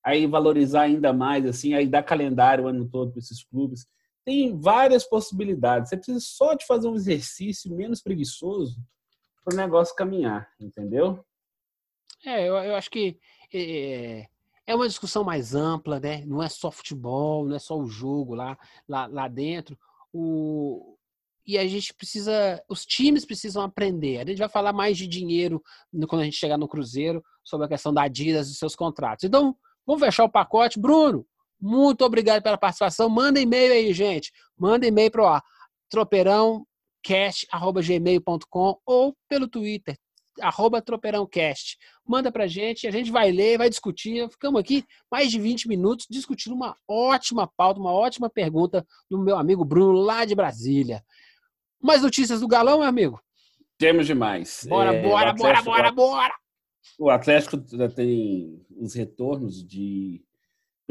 aí 0.03 0.25
valorizar 0.25 0.83
ainda 0.83 1.13
mais, 1.13 1.45
assim, 1.45 1.73
aí 1.73 1.87
dar 1.87 2.03
calendário 2.03 2.63
o 2.63 2.67
ano 2.67 2.87
todo 2.89 3.11
para 3.11 3.19
esses 3.19 3.43
clubes 3.43 3.85
tem 4.23 4.57
várias 4.59 5.03
possibilidades. 5.03 5.89
Você 5.89 5.97
precisa 5.97 6.19
só 6.19 6.53
de 6.53 6.65
fazer 6.65 6.87
um 6.87 6.95
exercício 6.95 7.73
menos 7.73 8.01
preguiçoso 8.01 8.77
para 9.43 9.53
o 9.53 9.57
negócio 9.57 9.95
caminhar, 9.95 10.49
entendeu? 10.59 11.23
É, 12.25 12.47
eu, 12.47 12.55
eu 12.57 12.75
acho 12.75 12.89
que 12.89 13.17
é, 13.53 14.27
é, 14.67 14.75
uma 14.75 14.87
discussão 14.87 15.23
mais 15.23 15.55
ampla, 15.55 15.99
né? 15.99 16.23
Não 16.25 16.41
é 16.41 16.49
só 16.49 16.69
futebol, 16.69 17.47
não 17.47 17.55
é 17.55 17.59
só 17.59 17.77
o 17.77 17.87
jogo 17.87 18.35
lá, 18.35 18.57
lá, 18.87 19.07
lá 19.07 19.27
dentro. 19.27 19.77
O, 20.13 20.97
e 21.45 21.57
a 21.57 21.67
gente 21.67 21.93
precisa, 21.93 22.63
os 22.69 22.85
times 22.85 23.25
precisam 23.25 23.63
aprender. 23.63 24.19
A 24.19 24.25
gente 24.25 24.37
vai 24.37 24.49
falar 24.49 24.71
mais 24.71 24.97
de 24.97 25.07
dinheiro 25.07 25.61
quando 26.07 26.21
a 26.21 26.25
gente 26.25 26.37
chegar 26.37 26.57
no 26.57 26.67
Cruzeiro, 26.67 27.23
sobre 27.43 27.65
a 27.65 27.69
questão 27.69 27.93
da 27.93 28.03
Adidas 28.03 28.49
e 28.49 28.55
seus 28.55 28.75
contratos. 28.75 29.23
Então, 29.23 29.55
vamos 29.85 30.03
fechar 30.03 30.23
o 30.23 30.31
pacote. 30.31 30.79
Bruno, 30.79 31.25
muito 31.61 32.03
obrigado 32.03 32.41
pela 32.41 32.57
participação. 32.57 33.07
Manda 33.07 33.39
e-mail 33.39 33.73
aí, 33.73 33.93
gente. 33.93 34.31
Manda 34.57 34.87
e-mail 34.87 35.11
para 35.11 35.43
tropeirãocast.gmail.com 35.89 38.79
ou 38.85 39.15
pelo 39.29 39.47
Twitter, 39.47 39.95
arroba 40.39 40.81
tropeirãocast. 40.81 41.77
Manda 42.07 42.31
pra 42.31 42.47
gente, 42.47 42.87
a 42.87 42.91
gente 42.91 43.11
vai 43.11 43.29
ler, 43.31 43.59
vai 43.59 43.69
discutir. 43.69 44.27
Ficamos 44.31 44.59
aqui 44.59 44.83
mais 45.11 45.29
de 45.29 45.39
20 45.39 45.67
minutos 45.67 46.07
discutindo 46.09 46.55
uma 46.55 46.75
ótima 46.87 47.47
pauta, 47.55 47.79
uma 47.79 47.91
ótima 47.91 48.27
pergunta 48.29 48.83
do 49.09 49.19
meu 49.19 49.37
amigo 49.37 49.63
Bruno, 49.63 49.99
lá 49.99 50.25
de 50.25 50.33
Brasília. 50.33 51.03
Mais 51.79 52.01
notícias 52.01 52.41
do 52.41 52.47
Galão, 52.47 52.79
meu 52.79 52.87
amigo? 52.87 53.21
Temos 53.77 54.07
demais. 54.07 54.65
Bora, 54.67 54.95
é, 54.95 55.01
bora, 55.01 55.29
Atlético, 55.31 55.65
bora, 55.65 55.91
bora, 55.91 55.91
bora! 55.91 56.33
O 56.97 57.09
Atlético 57.09 57.61
já 57.67 57.89
tem 57.89 58.65
os 58.77 58.93
retornos 58.93 59.61
de 59.65 60.23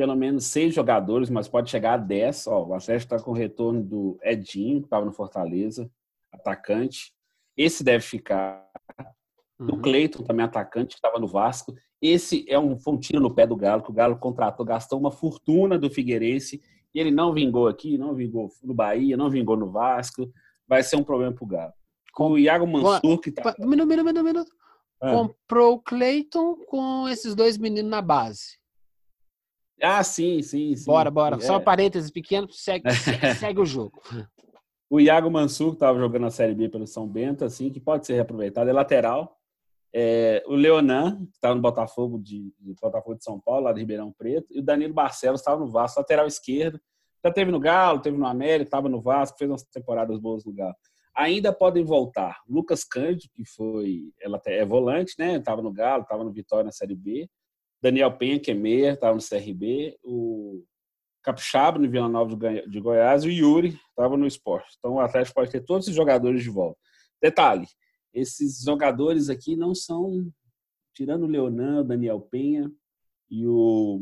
pelo 0.01 0.17
menos 0.17 0.47
seis 0.47 0.75
jogadores, 0.75 1.29
mas 1.29 1.47
pode 1.47 1.71
chegar 1.71 1.93
a 1.93 1.97
dez. 1.99 2.47
Ó, 2.47 2.69
o 2.69 2.73
Atlético 2.73 3.15
está 3.15 3.23
com 3.23 3.33
o 3.33 3.35
retorno 3.35 3.83
do 3.83 4.19
Edinho, 4.23 4.81
que 4.81 4.87
estava 4.87 5.05
no 5.05 5.13
Fortaleza, 5.13 5.91
atacante. 6.33 7.13
Esse 7.55 7.85
deve 7.85 8.03
ficar. 8.03 8.67
Do 9.59 9.75
uhum. 9.75 9.83
Cleiton, 9.83 10.23
também 10.23 10.43
atacante, 10.43 10.95
que 10.95 10.95
estava 10.95 11.19
no 11.19 11.27
Vasco. 11.27 11.75
Esse 12.01 12.47
é 12.49 12.59
um, 12.59 12.79
foi 12.79 12.95
um 12.95 12.99
tiro 12.99 13.21
no 13.21 13.35
pé 13.35 13.47
do 13.47 13.55
Galo, 13.55 13.83
que 13.83 13.91
o 13.91 13.93
Galo 13.93 14.17
contratou, 14.17 14.65
gastou 14.65 14.99
uma 14.99 15.13
fortuna 15.13 15.79
do 15.79 15.91
Figueirense 15.91 16.63
e 16.95 16.99
ele 16.99 17.11
não 17.11 17.35
vingou 17.35 17.69
aqui, 17.69 17.99
não 17.99 18.15
vingou 18.15 18.49
no 18.63 18.73
Bahia, 18.73 19.19
não 19.19 19.29
vingou 19.29 19.55
no 19.55 19.71
Vasco 19.71 20.33
vai 20.67 20.83
ser 20.83 20.97
um 20.97 21.05
problema 21.05 21.35
pro 21.35 21.45
Galo. 21.45 21.75
Com 22.15 22.31
o 22.31 22.39
Iago 22.39 22.67
Mansur, 22.67 23.21
que 23.21 23.31
tá. 23.31 23.55
Minuto, 23.59 23.87
minuto, 23.87 24.05
minuto, 24.07 24.25
minuto. 24.25 24.53
Ah. 25.03 25.11
Comprou 25.13 25.75
o 25.75 25.83
Cleiton 25.83 26.57
com 26.67 27.07
esses 27.07 27.35
dois 27.35 27.59
meninos 27.59 27.91
na 27.91 28.01
base. 28.01 28.60
Ah, 29.83 30.03
sim, 30.03 30.43
sim, 30.43 30.77
sim. 30.77 30.87
Bora, 30.87 31.11
bora. 31.11 31.37
É. 31.37 31.41
Só 31.41 31.59
um 31.59 31.61
parênteses 31.61 32.11
pequeno, 32.11 32.51
segue, 32.51 32.85
segue 33.39 33.61
o 33.61 33.67
jogo. 33.67 34.01
O 34.89 35.01
Iago 35.01 35.31
Mansur, 35.31 35.71
que 35.71 35.77
estava 35.77 35.99
jogando 35.99 36.23
na 36.23 36.31
Série 36.31 36.55
B 36.55 36.69
pelo 36.69 36.87
São 36.87 37.07
Bento, 37.07 37.45
assim, 37.45 37.71
que 37.71 37.81
pode 37.81 38.07
ser 38.07 38.15
reaproveitado, 38.15 38.69
é 38.69 38.73
lateral. 38.73 39.37
É, 39.93 40.43
o 40.47 40.55
Leonan, 40.55 41.25
que 41.27 41.37
estava 41.37 41.55
no 41.55 41.61
Botafogo 41.61 42.19
de, 42.19 42.55
de, 42.61 42.75
Botafogo 42.81 43.17
de 43.17 43.25
São 43.25 43.41
Paulo, 43.41 43.65
lá 43.65 43.73
de 43.73 43.81
Ribeirão 43.81 44.13
Preto, 44.13 44.47
e 44.51 44.61
o 44.61 44.63
Danilo 44.63 44.95
Barcelos 44.95 45.41
estava 45.41 45.61
no 45.61 45.71
Vasco, 45.71 46.01
lateral 46.01 46.27
esquerdo. 46.27 46.81
Já 47.25 47.33
teve 47.33 47.51
no 47.51 47.61
Galo, 47.61 48.01
teve 48.01 48.17
no 48.17 48.27
América, 48.27 48.69
estava 48.69 48.89
no 48.89 49.01
Vasco, 49.01 49.39
fez 49.39 49.51
umas 49.51 49.63
temporadas 49.65 50.19
boas 50.19 50.45
no 50.45 50.53
Galo. 50.53 50.75
Ainda 51.15 51.53
podem 51.53 51.85
voltar 51.85 52.41
Lucas 52.49 52.85
Cândido, 52.85 53.33
que 53.35 53.45
foi 53.45 54.13
ela 54.21 54.41
é 54.47 54.65
volante, 54.65 55.15
né? 55.19 55.37
Estava 55.37 55.61
no 55.61 55.73
Galo, 55.73 56.03
estava 56.03 56.25
no 56.25 56.33
Vitória 56.33 56.65
na 56.65 56.73
Série 56.73 56.95
B. 56.95 57.29
Daniel 57.83 58.17
Penha, 58.17 58.39
que 58.39 58.51
é 58.51 58.55
meia, 58.55 58.93
estava 58.93 59.15
no 59.15 59.23
CRB. 59.23 59.99
O 60.03 60.65
Capixaba, 61.23 61.79
no 61.79 61.91
Vila 61.91 62.09
Nova 62.09 62.37
de 62.67 62.81
Goiás. 62.81 63.25
E 63.25 63.29
o 63.29 63.33
Yuri, 63.33 63.79
estava 63.91 64.17
no 64.17 64.27
esporte. 64.27 64.75
Então 64.79 64.95
o 64.95 65.01
Atlético 65.01 65.35
pode 65.35 65.51
ter 65.51 65.61
todos 65.61 65.87
esses 65.87 65.97
jogadores 65.97 66.43
de 66.43 66.51
volta. 66.51 66.79
Detalhe, 67.23 67.67
esses 68.13 68.63
jogadores 68.63 69.29
aqui 69.29 69.57
não 69.57 69.75
são, 69.75 70.31
tirando 70.95 71.25
o 71.25 71.29
Leonan, 71.29 71.81
o 71.81 71.85
Daniel 71.85 72.21
Penha 72.21 72.71
e 73.31 73.47
o 73.47 74.01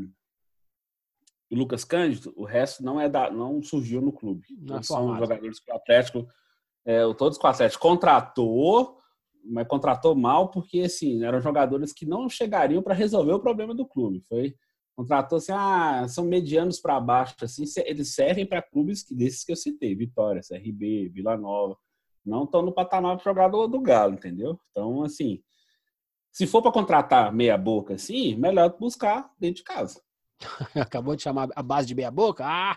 e 1.51 1.57
Lucas 1.57 1.83
Cândido, 1.83 2.33
o 2.37 2.45
resto 2.45 2.85
não 2.85 3.01
é 3.01 3.09
da, 3.09 3.31
não 3.31 3.63
surgiu 3.63 4.03
no 4.03 4.13
clube. 4.13 4.47
Não 4.61 4.83
são 4.83 5.17
jogadores 5.17 5.59
que 5.59 5.73
o 5.73 5.75
Atlético, 5.75 6.29
é, 6.85 7.01
todos 7.15 7.39
que 7.39 7.47
o 7.47 7.49
Atlético 7.49 7.83
contratou, 7.83 8.99
mas 9.49 9.67
contratou 9.67 10.15
mal 10.15 10.51
porque 10.51 10.81
assim 10.81 11.25
eram 11.25 11.41
jogadores 11.41 11.93
que 11.93 12.07
não 12.07 12.29
chegariam 12.29 12.83
para 12.83 12.95
resolver 12.95 13.33
o 13.33 13.41
problema 13.41 13.75
do 13.75 13.87
clube. 13.87 14.21
Foi 14.29 14.55
contratou 14.97 15.39
assim, 15.39 15.53
ah, 15.53 16.07
são 16.09 16.25
medianos 16.25 16.81
para 16.81 17.01
baixo, 17.01 17.37
assim, 17.43 17.63
eles 17.87 18.17
servem 18.17 18.45
para 18.45 18.61
clubes 18.61 19.05
que 19.05 19.15
desses 19.15 19.45
que 19.45 19.53
eu 19.53 19.57
citei, 19.57 19.95
Vitória, 19.95 20.43
CRB, 20.43 21.09
Vila 21.11 21.37
Nova, 21.37 21.77
não 22.27 22.43
estão 22.43 22.63
no 22.63 22.73
patamar 22.73 23.17
de 23.17 23.23
jogador 23.23 23.69
do 23.69 23.81
Galo, 23.81 24.15
entendeu? 24.15 24.59
Então, 24.71 25.05
assim, 25.05 25.41
se 26.33 26.49
for 26.49 26.63
para 26.63 26.73
contratar 26.73 27.33
meia 27.33 27.57
boca 27.57 27.95
assim, 27.95 28.35
melhor 28.35 28.77
buscar 28.77 29.31
dentro 29.39 29.59
de 29.59 29.63
casa. 29.63 30.03
Acabou 30.75 31.15
de 31.15 31.23
chamar 31.23 31.49
a 31.55 31.63
base 31.63 31.87
de 31.87 31.95
meia 31.95 32.11
boca? 32.11 32.45
Ah! 32.45 32.77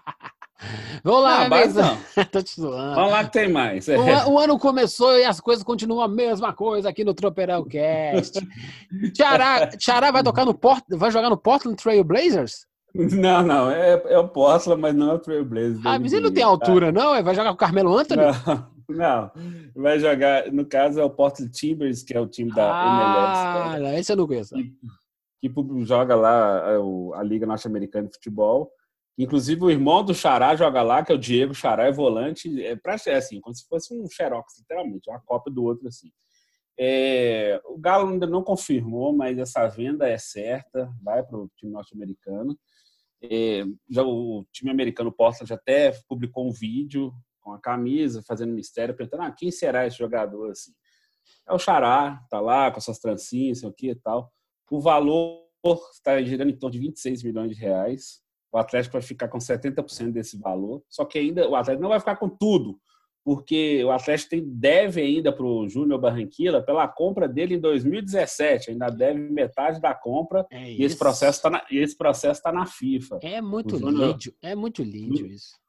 Vamos 1.03 1.23
lá. 1.23 1.49
Tô 2.31 2.41
te 2.41 2.59
zoando. 2.59 2.95
Vamos 2.95 3.11
lá 3.11 3.23
que 3.23 3.31
tem 3.31 3.49
mais. 3.49 3.87
É. 3.89 3.97
O, 3.97 4.33
o, 4.33 4.39
ano 4.39 4.59
começou 4.59 5.17
e 5.17 5.25
as 5.25 5.39
coisas 5.39 5.63
continuam 5.63 6.01
a 6.01 6.07
mesma 6.07 6.53
coisa 6.53 6.89
aqui 6.89 7.03
no 7.03 7.13
Tropeirão 7.13 7.65
Cast. 7.65 8.39
Tiará, 9.13 10.11
vai 10.11 10.23
tocar 10.23 10.45
no 10.45 10.53
Port, 10.53 10.83
vai 10.89 11.11
jogar 11.11 11.29
no 11.29 11.37
Portland 11.37 11.81
Trail 11.81 12.03
Blazers? 12.03 12.65
Não, 12.93 13.41
não, 13.41 13.71
é, 13.71 14.01
é 14.05 14.19
o 14.19 14.27
Portland, 14.27 14.81
mas 14.81 14.93
não 14.93 15.11
é 15.11 15.13
o 15.13 15.19
Trail 15.19 15.45
Blazers. 15.45 15.85
Ah, 15.85 15.97
mas 15.97 16.11
ele 16.11 16.25
não 16.25 16.33
tem 16.33 16.43
altura, 16.43 16.91
tá? 16.91 16.99
não? 16.99 17.23
Vai 17.23 17.33
jogar 17.33 17.49
com 17.49 17.55
o 17.55 17.57
Carmelo 17.57 17.97
Anthony? 17.97 18.21
Não, 18.21 18.67
não, 18.89 19.31
vai 19.75 19.97
jogar, 19.97 20.51
no 20.51 20.65
caso 20.65 20.99
é 20.99 21.03
o 21.03 21.09
Portland 21.09 21.51
Timbers, 21.51 22.03
que 22.03 22.15
é 22.15 22.19
o 22.19 22.27
time 22.27 22.53
da 22.53 22.69
ah, 22.69 23.77
MLS. 23.77 23.95
Ah, 23.95 23.99
esse 23.99 24.11
eu 24.11 24.17
não 24.17 24.27
conheço. 24.27 24.55
E, 25.41 25.49
que 25.49 25.85
joga 25.85 26.15
lá 26.15 26.63
é, 26.67 27.19
a 27.19 27.23
Liga 27.23 27.45
Norte-Americana 27.45 28.07
de 28.07 28.13
Futebol. 28.13 28.71
Inclusive, 29.17 29.63
o 29.63 29.69
irmão 29.69 30.03
do 30.03 30.13
Xará 30.13 30.55
joga 30.55 30.81
lá, 30.81 31.03
que 31.03 31.11
é 31.11 31.15
o 31.15 31.17
Diego 31.17 31.53
Xará, 31.53 31.85
é 31.85 31.91
volante. 31.91 32.49
É, 32.63 32.77
é 33.07 33.15
assim, 33.15 33.39
como 33.41 33.55
se 33.55 33.67
fosse 33.67 33.93
um 33.93 34.07
xerox, 34.09 34.59
literalmente, 34.59 35.09
uma 35.09 35.21
cópia 35.21 35.53
do 35.53 35.63
outro, 35.63 35.87
assim. 35.87 36.09
É, 36.79 37.61
o 37.65 37.77
Galo 37.77 38.09
ainda 38.09 38.25
não 38.25 38.43
confirmou, 38.43 39.13
mas 39.15 39.37
essa 39.37 39.67
venda 39.67 40.07
é 40.07 40.17
certa, 40.17 40.91
vai 41.03 41.21
para 41.23 41.37
o 41.37 41.49
time 41.55 41.71
norte-americano. 41.71 42.57
É, 43.21 43.63
já 43.89 44.03
o 44.03 44.45
time 44.51 44.71
americano 44.71 45.11
Portland 45.11 45.47
já 45.47 45.55
até 45.55 45.91
publicou 46.07 46.47
um 46.47 46.51
vídeo 46.51 47.13
com 47.39 47.53
a 47.53 47.59
camisa, 47.59 48.23
fazendo 48.25 48.53
mistério, 48.53 48.95
perguntando 48.95 49.23
ah, 49.23 49.31
quem 49.31 49.51
será 49.51 49.85
esse 49.85 49.97
jogador 49.97 50.51
assim. 50.51 50.71
É 51.47 51.53
o 51.53 51.59
Xará, 51.59 52.19
tá 52.29 52.39
lá 52.39 52.71
com 52.71 52.79
suas 52.79 52.99
trancinhas, 52.99 53.59
sei 53.59 53.69
o 53.69 53.73
que 53.73 53.91
e 53.91 53.95
tal. 53.95 54.31
O 54.69 54.79
valor 54.79 55.45
está 55.93 56.21
girando 56.23 56.49
em 56.49 56.57
torno 56.57 56.71
de 56.71 56.79
26 56.79 57.23
milhões 57.23 57.51
de 57.51 57.61
reais. 57.61 58.20
O 58.51 58.57
Atlético 58.57 58.93
vai 58.93 59.01
ficar 59.01 59.27
com 59.27 59.37
70% 59.37 60.11
desse 60.11 60.37
valor. 60.37 60.83
Só 60.89 61.05
que 61.05 61.17
ainda 61.17 61.47
o 61.47 61.55
Atlético 61.55 61.81
não 61.81 61.89
vai 61.89 61.99
ficar 61.99 62.17
com 62.17 62.27
tudo, 62.27 62.77
porque 63.23 63.83
o 63.83 63.91
Atlético 63.91 64.31
tem, 64.31 64.43
deve 64.43 65.01
ainda 65.01 65.31
para 65.31 65.45
o 65.45 65.67
Júnior 65.69 65.99
Barranquilla 65.99 66.61
pela 66.61 66.87
compra 66.87 67.27
dele 67.27 67.55
em 67.55 67.59
2017. 67.59 68.71
Ainda 68.71 68.89
deve 68.89 69.19
metade 69.19 69.79
da 69.79 69.93
compra. 69.93 70.45
É 70.51 70.71
e 70.71 70.83
esse 70.83 70.97
processo 70.97 71.37
está 71.37 71.49
na, 71.49 71.63
esse 71.71 71.97
processo 71.97 72.39
está 72.39 72.51
na 72.51 72.65
FIFA. 72.65 73.19
É 73.21 73.41
muito 73.41 73.77
lídio, 73.77 74.33
é 74.41 74.55
muito 74.55 74.83
lídio 74.83 75.27
isso. 75.27 75.59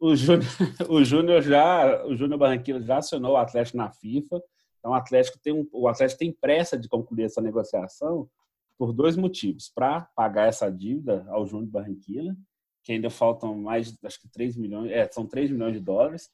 O 0.00 0.14
Júnior, 0.14 0.46
o 0.88 1.04
Júnior 1.04 1.42
já, 1.42 2.04
o 2.06 2.16
Júnior 2.16 2.38
Barranquilla 2.38 2.80
já 2.80 2.98
acionou 2.98 3.32
o 3.32 3.36
Atlético 3.36 3.76
na 3.76 3.90
FIFA. 3.90 4.40
Então, 4.78 4.92
o 4.92 4.94
Atlético 4.94 5.38
tem, 5.42 5.52
um, 5.52 5.68
o 5.72 5.88
Atlético 5.88 6.20
tem 6.20 6.32
pressa 6.32 6.78
de 6.78 6.88
concluir 6.88 7.24
essa 7.24 7.40
negociação 7.40 8.28
por 8.78 8.92
dois 8.92 9.16
motivos. 9.16 9.68
Para 9.68 10.02
pagar 10.14 10.48
essa 10.48 10.70
dívida 10.70 11.26
ao 11.28 11.46
Júnior 11.46 11.70
Barranquilla, 11.70 12.36
que 12.82 12.92
ainda 12.92 13.10
faltam 13.10 13.54
mais, 13.56 13.94
acho 14.04 14.20
que 14.20 14.28
3 14.28 14.56
milhões, 14.56 14.90
é, 14.90 15.06
são 15.10 15.26
3 15.26 15.50
milhões 15.50 15.74
de 15.74 15.80
dólares. 15.80 16.30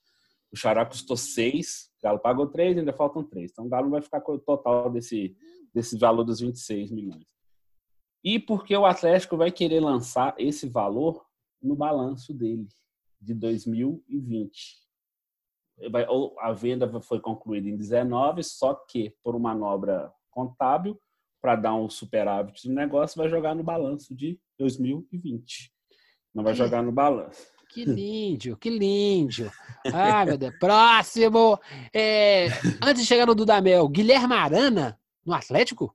O 0.53 0.57
Xará 0.57 0.87
custou 0.87 1.17
6, 1.17 1.91
o 1.99 2.03
Galo 2.03 2.19
pagou 2.21 2.47
3, 2.47 2.79
ainda 2.79 2.93
faltam 2.93 3.25
3. 3.25 3.51
Então, 3.51 3.67
o 3.67 3.69
Galo 3.69 3.91
vai 3.91 4.03
ficar 4.03 4.21
com 4.21 4.35
o 4.35 4.39
total 4.39 4.91
desse, 4.91 5.37
desse 5.73 5.99
valor 5.99 6.23
dos 6.23 6.39
26 6.39 6.93
milhões. 6.93 7.27
E 8.23 8.39
porque 8.39 8.77
o 8.77 8.87
Atlético 8.87 9.37
vai 9.37 9.51
querer 9.51 9.81
lançar 9.81 10.35
esse 10.39 10.69
valor 10.69 11.27
no 11.61 11.75
balanço 11.75 12.33
dele 12.33 12.69
de 13.21 13.35
2020 13.35 14.85
a 16.39 16.53
venda 16.53 17.01
foi 17.01 17.21
concluída 17.21 17.69
em 17.69 17.77
19, 17.77 18.43
só 18.43 18.75
que 18.75 19.15
por 19.23 19.35
uma 19.35 19.55
manobra 19.55 20.13
contábil, 20.31 20.99
para 21.45 21.57
dar 21.57 21.75
um 21.75 21.91
superávit 21.91 22.67
no 22.67 22.75
negócio, 22.75 23.19
vai 23.21 23.29
jogar 23.29 23.55
no 23.55 23.63
balanço 23.63 24.15
de 24.15 24.41
2020. 24.59 25.71
Não 26.35 26.43
vai 26.43 26.55
jogar 26.55 26.83
no 26.83 26.91
balanço. 26.91 27.47
Que 27.69 27.85
lindo, 27.85 28.57
que 28.57 28.71
lindo. 28.71 29.53
Ai, 29.93 30.25
meu 30.25 30.39
Deus. 30.39 30.57
Próximo. 30.59 31.61
É, 31.93 32.47
antes 32.83 33.03
de 33.03 33.07
chegar 33.07 33.27
no 33.27 33.35
Dudamel, 33.35 33.87
Guilherme 33.91 34.33
Arana, 34.33 34.99
no 35.23 35.35
Atlético? 35.35 35.95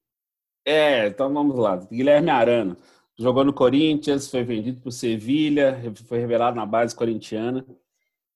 É, 0.63 1.07
então 1.07 1.33
vamos 1.33 1.57
lá. 1.57 1.77
Guilherme 1.77 2.29
Arana. 2.29 2.77
Jogou 3.17 3.43
no 3.43 3.51
Corinthians, 3.51 4.29
foi 4.29 4.43
vendido 4.43 4.79
para 4.79 4.89
o 4.89 4.91
Sevilha, 4.91 5.81
foi 6.05 6.19
revelado 6.19 6.57
na 6.57 6.65
base 6.65 6.95
corintiana. 6.95 7.65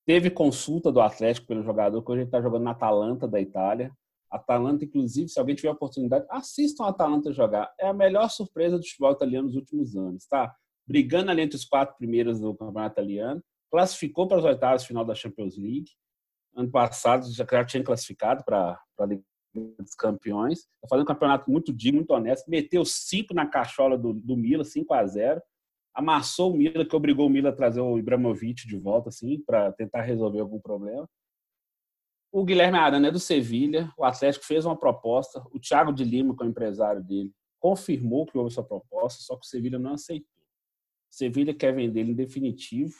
Teve 0.04 0.30
consulta 0.30 0.90
do 0.90 1.00
Atlético 1.00 1.46
pelo 1.46 1.62
jogador, 1.62 2.02
que 2.02 2.10
hoje 2.10 2.22
está 2.24 2.42
jogando 2.42 2.64
na 2.64 2.72
Atalanta 2.72 3.28
da 3.28 3.40
Itália. 3.40 3.92
Atalanta, 4.36 4.84
inclusive, 4.84 5.28
se 5.28 5.38
alguém 5.38 5.54
tiver 5.54 5.70
oportunidade, 5.70 6.26
assistam 6.30 6.84
a 6.84 6.88
Atalanta 6.88 7.32
jogar. 7.32 7.72
É 7.78 7.86
a 7.86 7.92
melhor 7.92 8.28
surpresa 8.30 8.78
do 8.78 8.84
futebol 8.84 9.12
italiano 9.12 9.46
nos 9.46 9.56
últimos 9.56 9.96
anos, 9.96 10.26
tá? 10.26 10.54
Brigando 10.86 11.30
ali 11.30 11.42
entre 11.42 11.56
os 11.56 11.64
quatro 11.64 11.96
primeiros 11.96 12.40
do 12.40 12.54
campeonato 12.54 12.94
italiano, 12.94 13.42
classificou 13.70 14.28
para 14.28 14.38
as 14.38 14.44
oitavas 14.44 14.84
final 14.84 15.04
da 15.04 15.14
Champions 15.14 15.56
League. 15.56 15.90
ano 16.54 16.70
passado 16.70 17.26
já, 17.32 17.44
já 17.50 17.64
tinha 17.64 17.82
classificado 17.82 18.44
para 18.44 18.78
a 18.98 19.06
Liga 19.06 19.22
dos 19.54 19.94
Campeões. 19.94 20.58
Está 20.58 20.88
fazendo 20.90 21.04
um 21.04 21.08
campeonato 21.08 21.50
muito 21.50 21.72
digno, 21.72 21.98
muito 21.98 22.12
honesto. 22.12 22.48
Meteu 22.48 22.84
cinco 22.84 23.34
na 23.34 23.46
cachola 23.46 23.96
do, 23.96 24.12
do 24.12 24.36
Mila, 24.36 24.64
5 24.64 24.92
a 24.92 25.06
0 25.06 25.40
Amassou 25.94 26.52
o 26.52 26.56
Mila, 26.56 26.84
que 26.84 26.96
obrigou 26.96 27.26
o 27.26 27.30
Mila 27.30 27.50
a 27.50 27.52
trazer 27.52 27.80
o 27.80 27.96
Ibrahimovic 27.96 28.66
de 28.66 28.76
volta, 28.76 29.10
assim, 29.10 29.40
para 29.46 29.72
tentar 29.72 30.02
resolver 30.02 30.40
algum 30.40 30.60
problema. 30.60 31.08
O 32.34 32.44
Guilherme 32.44 32.76
Arana 32.76 33.06
é 33.06 33.10
do 33.12 33.20
Sevilha. 33.20 33.92
O 33.96 34.04
Atlético 34.04 34.44
fez 34.44 34.66
uma 34.66 34.76
proposta. 34.76 35.40
O 35.52 35.60
Thiago 35.60 35.92
de 35.92 36.02
Lima, 36.02 36.36
que 36.36 36.42
é 36.42 36.46
o 36.46 36.50
empresário 36.50 37.00
dele, 37.00 37.32
confirmou 37.60 38.26
que 38.26 38.36
houve 38.36 38.50
essa 38.50 38.60
proposta, 38.60 39.22
só 39.22 39.36
que 39.36 39.46
o 39.46 39.48
Sevilha 39.48 39.78
não 39.78 39.92
aceitou. 39.92 40.42
O 40.42 41.14
Sevilha 41.14 41.54
quer 41.54 41.72
vender 41.72 42.00
ele 42.00 42.10
em 42.10 42.14
definitivo, 42.16 42.96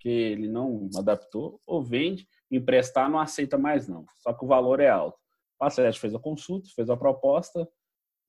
que 0.00 0.08
ele 0.08 0.48
não 0.48 0.90
adaptou, 0.96 1.60
ou 1.64 1.80
vende, 1.80 2.26
emprestar 2.50 3.08
não 3.08 3.20
aceita 3.20 3.56
mais 3.56 3.86
não. 3.86 4.04
Só 4.18 4.32
que 4.32 4.44
o 4.44 4.48
valor 4.48 4.80
é 4.80 4.88
alto. 4.88 5.16
O 5.60 5.64
Atlético 5.64 6.00
fez 6.00 6.14
a 6.16 6.18
consulta, 6.18 6.68
fez 6.74 6.90
a 6.90 6.96
proposta. 6.96 7.68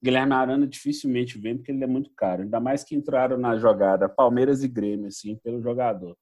Guilherme 0.04 0.34
Arana 0.34 0.68
dificilmente 0.68 1.36
vem 1.36 1.58
porque 1.58 1.72
ele 1.72 1.84
é 1.84 1.88
muito 1.88 2.12
caro. 2.16 2.44
Ainda 2.44 2.60
mais 2.60 2.84
que 2.84 2.96
entraram 2.96 3.40
na 3.40 3.58
jogada 3.58 4.08
Palmeiras 4.08 4.64
e 4.64 4.68
Grêmio, 4.68 5.08
assim, 5.08 5.36
pelo 5.38 5.60
jogador. 5.60 6.16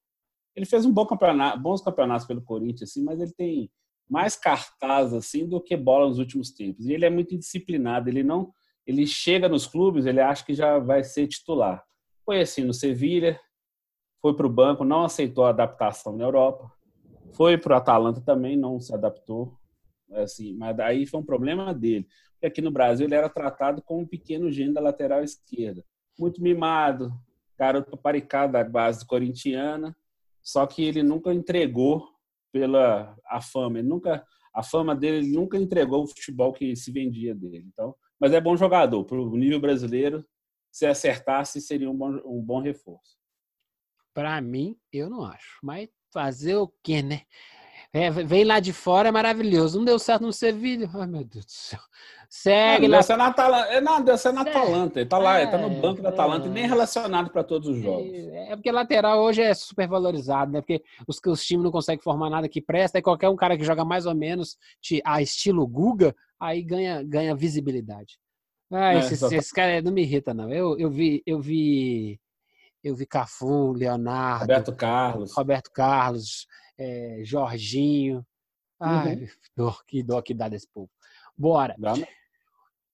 Ele 0.56 0.64
fez 0.64 0.86
um 0.86 0.90
bom 0.92 1.04
campeonato, 1.04 1.60
bons 1.60 1.82
campeonatos 1.82 2.26
pelo 2.26 2.40
Corinthians, 2.40 2.88
assim, 2.88 3.04
mas 3.04 3.20
ele 3.20 3.32
tem 3.32 3.70
mais 4.12 4.36
cartaz 4.36 5.14
assim 5.14 5.48
do 5.48 5.58
que 5.58 5.74
bola 5.74 6.06
nos 6.06 6.18
últimos 6.18 6.50
tempos. 6.50 6.84
E 6.84 6.92
ele 6.92 7.06
é 7.06 7.10
muito 7.10 7.34
indisciplinado. 7.34 8.10
Ele 8.10 8.22
não, 8.22 8.52
ele 8.86 9.06
chega 9.06 9.48
nos 9.48 9.66
clubes, 9.66 10.04
ele 10.04 10.20
acha 10.20 10.44
que 10.44 10.52
já 10.52 10.78
vai 10.78 11.02
ser 11.02 11.26
titular. 11.26 11.82
Foi 12.22 12.42
assim 12.42 12.62
no 12.62 12.74
Sevilha, 12.74 13.40
foi 14.20 14.36
para 14.36 14.46
o 14.46 14.52
banco, 14.52 14.84
não 14.84 15.04
aceitou 15.04 15.46
a 15.46 15.48
adaptação 15.48 16.14
na 16.14 16.24
Europa. 16.24 16.70
Foi 17.32 17.56
para 17.56 17.72
o 17.72 17.76
Atalanta 17.78 18.20
também, 18.20 18.54
não 18.54 18.78
se 18.78 18.94
adaptou. 18.94 19.56
Assim, 20.12 20.54
mas 20.58 20.76
daí 20.76 21.06
foi 21.06 21.20
um 21.20 21.24
problema 21.24 21.72
dele. 21.72 22.06
Porque 22.34 22.46
aqui 22.46 22.60
no 22.60 22.70
Brasil 22.70 23.06
ele 23.06 23.14
era 23.14 23.30
tratado 23.30 23.80
como 23.80 24.02
um 24.02 24.06
pequeno 24.06 24.50
gênio 24.50 24.74
da 24.74 24.80
lateral 24.82 25.24
esquerda. 25.24 25.82
Muito 26.18 26.42
mimado, 26.42 27.10
garoto 27.58 27.90
paparicado 27.90 28.52
da 28.52 28.62
base 28.62 29.06
corintiana, 29.06 29.96
só 30.42 30.66
que 30.66 30.84
ele 30.84 31.02
nunca 31.02 31.32
entregou 31.32 32.11
pela 32.52 33.16
a 33.26 33.40
fama. 33.40 33.78
Ele 33.78 33.88
nunca, 33.88 34.24
a 34.54 34.62
fama 34.62 34.94
dele 34.94 35.26
ele 35.26 35.32
nunca 35.34 35.56
entregou 35.56 36.04
o 36.04 36.06
futebol 36.06 36.52
que 36.52 36.76
se 36.76 36.92
vendia 36.92 37.34
dele. 37.34 37.64
Então, 37.72 37.94
mas 38.20 38.32
é 38.32 38.40
bom 38.40 38.56
jogador. 38.56 39.04
Para 39.04 39.18
o 39.18 39.36
nível 39.36 39.58
brasileiro, 39.58 40.24
se 40.70 40.86
acertasse, 40.86 41.60
seria 41.60 41.90
um 41.90 41.96
bom, 41.96 42.20
um 42.24 42.40
bom 42.40 42.60
reforço. 42.60 43.16
Para 44.14 44.40
mim, 44.40 44.76
eu 44.92 45.08
não 45.08 45.24
acho. 45.24 45.58
Mas 45.62 45.88
fazer 46.12 46.56
o 46.56 46.68
quê, 46.82 47.02
né? 47.02 47.22
É, 47.94 48.10
vem 48.10 48.44
lá 48.44 48.58
de 48.58 48.72
fora, 48.72 49.10
é 49.10 49.12
maravilhoso. 49.12 49.78
Não 49.78 49.84
deu 49.84 49.98
certo 49.98 50.22
no 50.22 50.32
Sevilha. 50.32 50.88
Ai, 50.94 51.06
meu 51.06 51.24
Deus 51.24 51.44
do 51.44 51.52
céu. 51.52 51.80
Segue 52.26 52.88
não, 52.88 52.96
lá. 52.96 53.04
Deu 53.04 53.16
na 53.18 53.26
Atalanta. 53.26 53.68
É, 53.68 53.80
não, 53.82 54.02
deu 54.02 54.16
certo 54.16 54.34
na 54.34 54.40
Atalanta. 54.40 55.00
Ele 55.00 55.08
tá 55.08 55.18
lá, 55.18 55.38
é, 55.38 55.42
ele 55.42 55.50
tá 55.50 55.58
no 55.58 55.70
é, 55.70 55.80
banco 55.80 56.00
da 56.00 56.08
Atalanta 56.08 56.46
é, 56.46 56.48
e 56.48 56.52
nem 56.52 56.66
relacionado 56.66 57.30
para 57.30 57.44
todos 57.44 57.68
os 57.68 57.76
jogos. 57.82 58.10
É, 58.10 58.52
é 58.52 58.56
porque 58.56 58.72
lateral 58.72 59.20
hoje 59.20 59.42
é 59.42 59.52
super 59.52 59.86
valorizado, 59.86 60.50
né? 60.50 60.62
Porque 60.62 60.82
os, 61.06 61.20
os 61.26 61.44
times 61.44 61.64
não 61.64 61.70
conseguem 61.70 62.02
formar 62.02 62.30
nada 62.30 62.48
que 62.48 62.62
presta, 62.62 62.98
e 62.98 63.02
qualquer 63.02 63.28
um 63.28 63.36
cara 63.36 63.58
que 63.58 63.64
joga 63.64 63.84
mais 63.84 64.06
ou 64.06 64.14
menos 64.14 64.56
a 65.04 65.20
estilo 65.20 65.66
Guga, 65.66 66.16
aí 66.40 66.62
ganha, 66.62 67.02
ganha 67.02 67.34
visibilidade. 67.34 68.18
Ah, 68.72 68.94
esse, 68.94 69.12
esse, 69.12 69.36
esse 69.36 69.52
cara 69.52 69.82
não 69.82 69.92
me 69.92 70.00
irrita, 70.00 70.32
não. 70.32 70.50
Eu, 70.50 70.78
eu 70.78 70.90
vi, 70.90 71.22
eu 71.26 71.38
vi 71.38 72.18
eu 72.82 72.96
vi 72.96 73.06
Cafu, 73.06 73.72
Leonardo, 73.72 74.40
Roberto 74.40 74.74
Carlos, 74.74 75.34
Roberto 75.34 75.70
Carlos, 75.70 76.46
é, 76.82 77.24
Jorginho. 77.24 78.26
Ai, 78.80 79.14
uhum. 79.14 79.28
dor, 79.56 79.84
que 79.86 80.02
dó 80.02 80.20
que 80.20 80.34
dá 80.34 80.48
desse 80.48 80.68
povo. 80.72 80.90
Bora. 81.36 81.76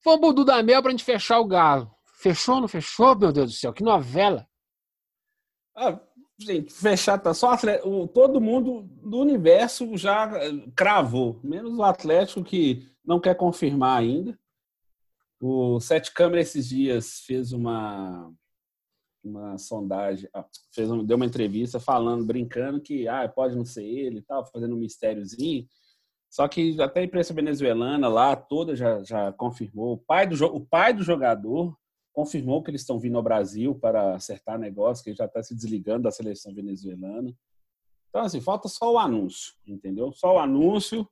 Vamos 0.04 0.20
pro 0.20 0.32
Dudamel 0.32 0.82
pra 0.82 0.90
gente 0.90 1.04
fechar 1.04 1.40
o 1.40 1.46
galo. 1.46 1.90
Fechou 2.20 2.56
ou 2.56 2.60
não 2.62 2.68
fechou, 2.68 3.16
meu 3.16 3.32
Deus 3.32 3.52
do 3.52 3.56
céu? 3.56 3.72
Que 3.72 3.82
novela. 3.82 4.46
Ah, 5.76 6.00
gente, 6.38 6.72
fechar 6.72 7.18
tá 7.18 7.32
só 7.32 7.54
o, 7.84 8.06
todo 8.08 8.40
mundo 8.40 8.82
do 8.82 9.18
universo 9.18 9.96
já 9.96 10.28
cravou, 10.74 11.40
menos 11.42 11.78
o 11.78 11.82
Atlético 11.82 12.42
que 12.42 12.88
não 13.04 13.20
quer 13.20 13.36
confirmar 13.36 14.00
ainda. 14.00 14.38
O 15.40 15.78
Sete 15.80 16.12
Câmara 16.12 16.40
esses 16.40 16.68
dias 16.68 17.20
fez 17.20 17.52
uma 17.52 18.32
uma 19.22 19.58
sondagem, 19.58 20.28
ah, 20.34 20.44
fez 20.72 20.88
deu 21.04 21.16
uma 21.16 21.26
entrevista 21.26 21.80
falando, 21.80 22.24
brincando 22.24 22.80
que 22.80 23.08
ah, 23.08 23.28
pode 23.28 23.56
não 23.56 23.64
ser 23.64 23.84
ele 23.84 24.18
e 24.18 24.22
tal, 24.22 24.44
fazendo 24.46 24.74
um 24.74 24.78
mistériozinho. 24.78 25.66
Só 26.30 26.46
que 26.46 26.80
até 26.80 27.00
a 27.00 27.04
imprensa 27.04 27.32
venezuelana 27.32 28.08
lá 28.08 28.36
toda 28.36 28.76
já, 28.76 29.02
já 29.02 29.32
confirmou. 29.32 29.94
O 29.94 29.98
pai, 29.98 30.26
do, 30.26 30.44
o 30.44 30.60
pai 30.60 30.92
do 30.92 31.02
jogador 31.02 31.76
confirmou 32.12 32.62
que 32.62 32.70
eles 32.70 32.82
estão 32.82 32.98
vindo 32.98 33.16
ao 33.16 33.22
Brasil 33.22 33.74
para 33.74 34.14
acertar 34.14 34.58
negócio, 34.58 35.02
que 35.02 35.10
ele 35.10 35.16
já 35.16 35.24
está 35.24 35.42
se 35.42 35.54
desligando 35.54 36.02
da 36.02 36.10
seleção 36.10 36.54
venezuelana. 36.54 37.34
Então, 38.08 38.22
assim, 38.22 38.40
falta 38.40 38.68
só 38.68 38.92
o 38.92 38.98
anúncio, 38.98 39.54
entendeu? 39.66 40.12
Só 40.12 40.34
o 40.34 40.38
anúncio 40.38 41.08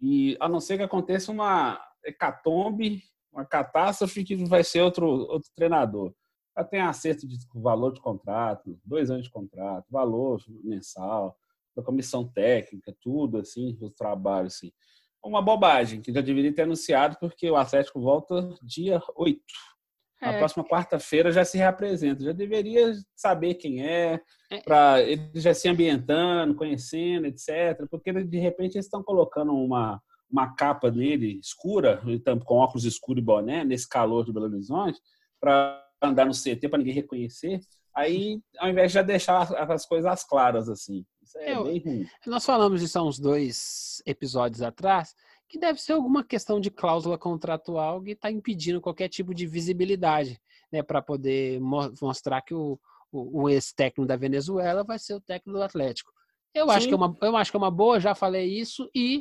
e 0.00 0.36
a 0.40 0.48
não 0.48 0.60
ser 0.60 0.76
que 0.76 0.82
aconteça 0.82 1.32
uma 1.32 1.80
hecatombe, 2.04 3.02
uma 3.32 3.44
catástrofe 3.44 4.24
que 4.24 4.36
vai 4.36 4.62
ser 4.62 4.82
outro, 4.82 5.06
outro 5.06 5.50
treinador 5.54 6.14
já 6.56 6.64
tem 6.64 6.80
acerto 6.80 7.26
de 7.26 7.36
valor 7.54 7.92
de 7.92 8.00
contrato, 8.00 8.78
dois 8.84 9.10
anos 9.10 9.24
de 9.24 9.30
contrato, 9.30 9.84
valor 9.90 10.40
mensal, 10.64 11.36
da 11.76 11.82
comissão 11.82 12.26
técnica, 12.26 12.96
tudo 13.00 13.38
assim, 13.38 13.76
o 13.80 13.90
trabalho 13.90 14.46
assim. 14.46 14.72
Uma 15.22 15.42
bobagem 15.42 16.00
que 16.00 16.12
já 16.12 16.20
deveria 16.20 16.54
ter 16.54 16.62
anunciado 16.62 17.16
porque 17.20 17.50
o 17.50 17.56
Atlético 17.56 18.00
volta 18.00 18.54
dia 18.62 19.02
8. 19.14 19.40
É. 20.22 20.32
Na 20.32 20.38
próxima 20.38 20.64
quarta-feira 20.64 21.30
já 21.30 21.44
se 21.44 21.58
reapresenta. 21.58 22.24
Já 22.24 22.32
deveria 22.32 22.94
saber 23.14 23.54
quem 23.54 23.84
é, 23.86 24.20
é. 24.50 24.60
para 24.62 25.02
ele 25.02 25.30
já 25.34 25.52
se 25.52 25.68
ambientando, 25.68 26.54
conhecendo, 26.54 27.26
etc. 27.26 27.86
Porque 27.90 28.12
de 28.12 28.38
repente 28.38 28.76
eles 28.76 28.86
estão 28.86 29.02
colocando 29.02 29.52
uma, 29.52 30.00
uma 30.30 30.54
capa 30.54 30.90
nele 30.90 31.38
escura, 31.40 32.00
com 32.44 32.54
óculos 32.54 32.84
escuros 32.84 33.22
e 33.22 33.24
boné, 33.24 33.64
nesse 33.64 33.88
calor 33.88 34.24
de 34.24 34.32
Belo 34.32 34.46
Horizonte, 34.46 34.98
para 35.40 35.85
andar 36.02 36.26
no 36.26 36.32
CT 36.32 36.68
para 36.68 36.78
ninguém 36.78 36.94
reconhecer, 36.94 37.60
aí 37.94 38.40
ao 38.58 38.68
invés 38.68 38.90
de 38.90 38.94
já 38.94 39.02
deixar 39.02 39.42
as 39.70 39.86
coisas 39.86 40.24
claras 40.24 40.68
assim. 40.68 41.04
Isso 41.22 41.38
é, 41.38 41.50
é 41.50 41.62
bem 41.62 41.78
ruim. 41.78 42.06
Nós 42.26 42.44
falamos 42.44 42.80
disso 42.80 42.98
há 42.98 43.02
uns 43.02 43.18
dois 43.18 44.02
episódios 44.06 44.62
atrás, 44.62 45.14
que 45.48 45.58
deve 45.58 45.80
ser 45.80 45.92
alguma 45.92 46.24
questão 46.24 46.60
de 46.60 46.70
cláusula 46.70 47.16
contratual 47.16 48.02
que 48.02 48.12
está 48.12 48.30
impedindo 48.30 48.80
qualquer 48.80 49.08
tipo 49.08 49.34
de 49.34 49.46
visibilidade, 49.46 50.40
né, 50.70 50.82
para 50.82 51.00
poder 51.00 51.60
mo 51.60 51.92
mostrar 52.02 52.42
que 52.42 52.54
o, 52.54 52.78
o, 53.12 53.42
o 53.42 53.48
ex-técnico 53.48 54.06
da 54.06 54.16
Venezuela 54.16 54.84
vai 54.84 54.98
ser 54.98 55.14
o 55.14 55.20
técnico 55.20 55.58
do 55.58 55.64
Atlético. 55.64 56.12
Eu 56.52 56.70
acho, 56.70 56.88
que 56.88 56.94
é 56.94 56.96
uma, 56.96 57.14
eu 57.20 57.36
acho 57.36 57.50
que 57.50 57.56
é 57.56 57.58
uma 57.58 57.70
boa, 57.70 58.00
já 58.00 58.14
falei 58.14 58.46
isso, 58.46 58.90
e 58.94 59.20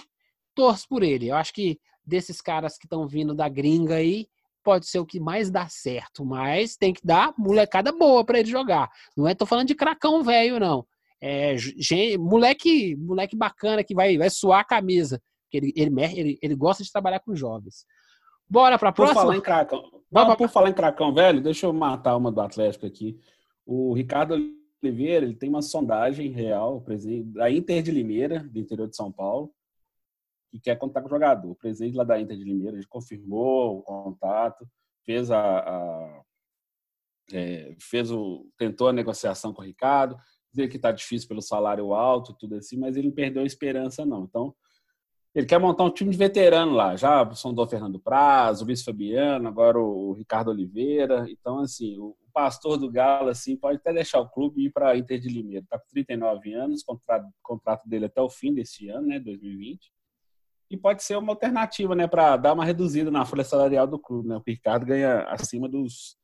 torço 0.56 0.88
por 0.88 1.04
ele. 1.04 1.28
Eu 1.28 1.36
acho 1.36 1.54
que 1.54 1.80
desses 2.04 2.40
caras 2.40 2.78
que 2.78 2.86
estão 2.86 3.08
vindo 3.08 3.36
da 3.36 3.50
gringa 3.50 3.96
aí, 3.96 4.28
pode 4.66 4.88
ser 4.88 4.98
o 4.98 5.06
que 5.06 5.20
mais 5.20 5.52
dá 5.52 5.70
certo, 5.70 6.26
mas 6.26 6.76
tem 6.76 6.92
que 6.92 7.06
dar 7.06 7.34
molecada 7.38 7.92
boa 7.92 8.26
para 8.26 8.40
ele 8.40 8.50
jogar. 8.50 8.90
Não 9.16 9.28
é 9.28 9.36
tô 9.36 9.46
falando 9.46 9.68
de 9.68 9.76
cracão 9.76 10.24
velho 10.24 10.60
não. 10.60 10.86
É 11.22 11.56
gente, 11.56 12.18
moleque, 12.18 12.96
moleque 12.96 13.38
bacana 13.38 13.84
que 13.84 13.94
vai 13.94 14.18
vai 14.18 14.30
suar 14.30 14.62
a 14.62 14.66
camisa, 14.66 15.22
que 15.50 15.58
ele, 15.58 15.74
ele, 15.76 15.92
ele, 16.02 16.40
ele 16.42 16.56
gosta 16.56 16.84
de 16.84 16.92
trabalhar 16.92 17.20
com 17.20 17.36
jovens. 17.36 17.86
Bora 18.50 18.78
para 18.78 18.90
a 18.90 18.92
próxima. 18.92 19.22
Por 19.22 19.22
falar 19.22 19.38
em 19.38 19.42
cracão, 19.42 19.84
Não, 20.12 20.36
por 20.36 20.50
falar 20.50 20.70
em 20.70 20.74
cracão 20.74 21.14
velho, 21.14 21.42
deixa 21.42 21.68
eu 21.68 21.74
matar 21.74 22.18
uma 22.18 22.32
do 22.32 22.42
Atlético 22.42 22.86
aqui. 22.86 23.20
O 23.66 23.94
Ricardo 23.94 24.36
Oliveira, 24.84 25.26
ele 25.26 25.36
tem 25.36 25.50
uma 25.50 25.62
sondagem 25.62 26.32
real, 26.32 26.82
presidente 26.82 27.30
da 27.30 27.50
Inter 27.50 27.82
de 27.82 27.92
Limeira, 27.92 28.40
do 28.40 28.60
interior 28.60 28.88
de 28.88 28.96
São 28.96 29.12
Paulo 29.12 29.52
que 30.56 30.60
quer 30.60 30.78
contar 30.78 31.02
com 31.02 31.08
o 31.08 31.10
jogador. 31.10 31.52
O 31.52 31.56
presidente 31.56 31.96
lá 31.96 32.04
da 32.04 32.20
Inter 32.20 32.38
de 32.38 32.44
Limeira 32.44 32.78
ele 32.78 32.88
confirmou 32.88 33.80
o 33.80 33.82
contato, 33.84 34.68
fez 35.06 35.30
a, 35.32 35.60
a 35.60 36.22
é, 37.34 37.76
fez 37.80 38.12
o 38.12 38.48
tentou 38.58 38.88
a 38.88 38.94
negociação 38.94 39.54
com 39.54 39.62
o 39.62 39.66
Ricardo, 39.66 40.16
dizer 40.52 40.70
que 40.70 40.78
está 40.78 40.92
difícil 40.92 41.28
pelo 41.28 41.42
salário 41.42 41.94
alto, 41.94 42.34
tudo 42.34 42.56
assim, 42.56 42.78
mas 42.78 42.96
ele 42.96 43.08
não 43.08 43.16
perdeu 43.16 43.44
a 43.44 43.46
esperança 43.46 44.06
não. 44.06 44.24
Então 44.24 44.56
ele 45.34 45.46
quer 45.46 45.60
montar 45.60 45.84
um 45.84 45.92
time 45.92 46.12
de 46.12 46.18
veterano 46.18 46.72
lá, 46.72 46.96
já 46.96 47.30
sondou 47.34 47.68
Fernando 47.68 48.00
Praz, 48.00 48.62
o 48.62 48.66
Luiz 48.66 48.84
Fabiano, 48.84 49.50
agora 49.50 49.78
o 49.78 50.14
Ricardo 50.14 50.50
Oliveira. 50.50 51.26
Então, 51.30 51.60
assim, 51.60 52.00
o 52.00 52.16
pastor 52.34 52.78
do 52.78 52.90
Galo 52.90 53.30
assim, 53.30 53.58
pode 53.58 53.78
até 53.78 53.92
deixar 53.92 54.22
o 54.22 54.30
clube 54.30 54.62
e 54.62 54.68
ir 54.68 54.72
para 54.72 54.92
a 54.92 54.98
Inter 54.98 55.20
de 55.20 55.28
Limeira. 55.28 55.64
Está 55.64 55.78
com 55.78 55.88
39 55.90 56.54
anos, 56.54 56.84
contrato, 56.84 57.28
contrato 57.44 57.90
dele 57.90 58.06
até 58.06 58.22
o 58.22 58.30
fim 58.30 58.54
desse 58.54 58.88
ano, 58.88 59.08
né, 59.08 59.20
2020 59.20 59.95
e 60.70 60.78
pode 60.78 61.04
ser 61.04 61.18
uma 61.18 61.32
alternativa, 61.32 61.96
né, 61.96 62.08
para 62.08 62.38
dar 62.38 62.54
uma 62.54 62.66
reduzida 62.66 63.12
na 63.12 63.26
folha 63.26 63.44
salarial 63.44 63.86
do 63.88 64.00
clube, 64.00 64.28
né? 64.28 64.38
O 64.38 64.44
Ricardo 64.46 64.86
ganha 64.86 65.22
acima 65.30 65.70
dos 65.70 66.18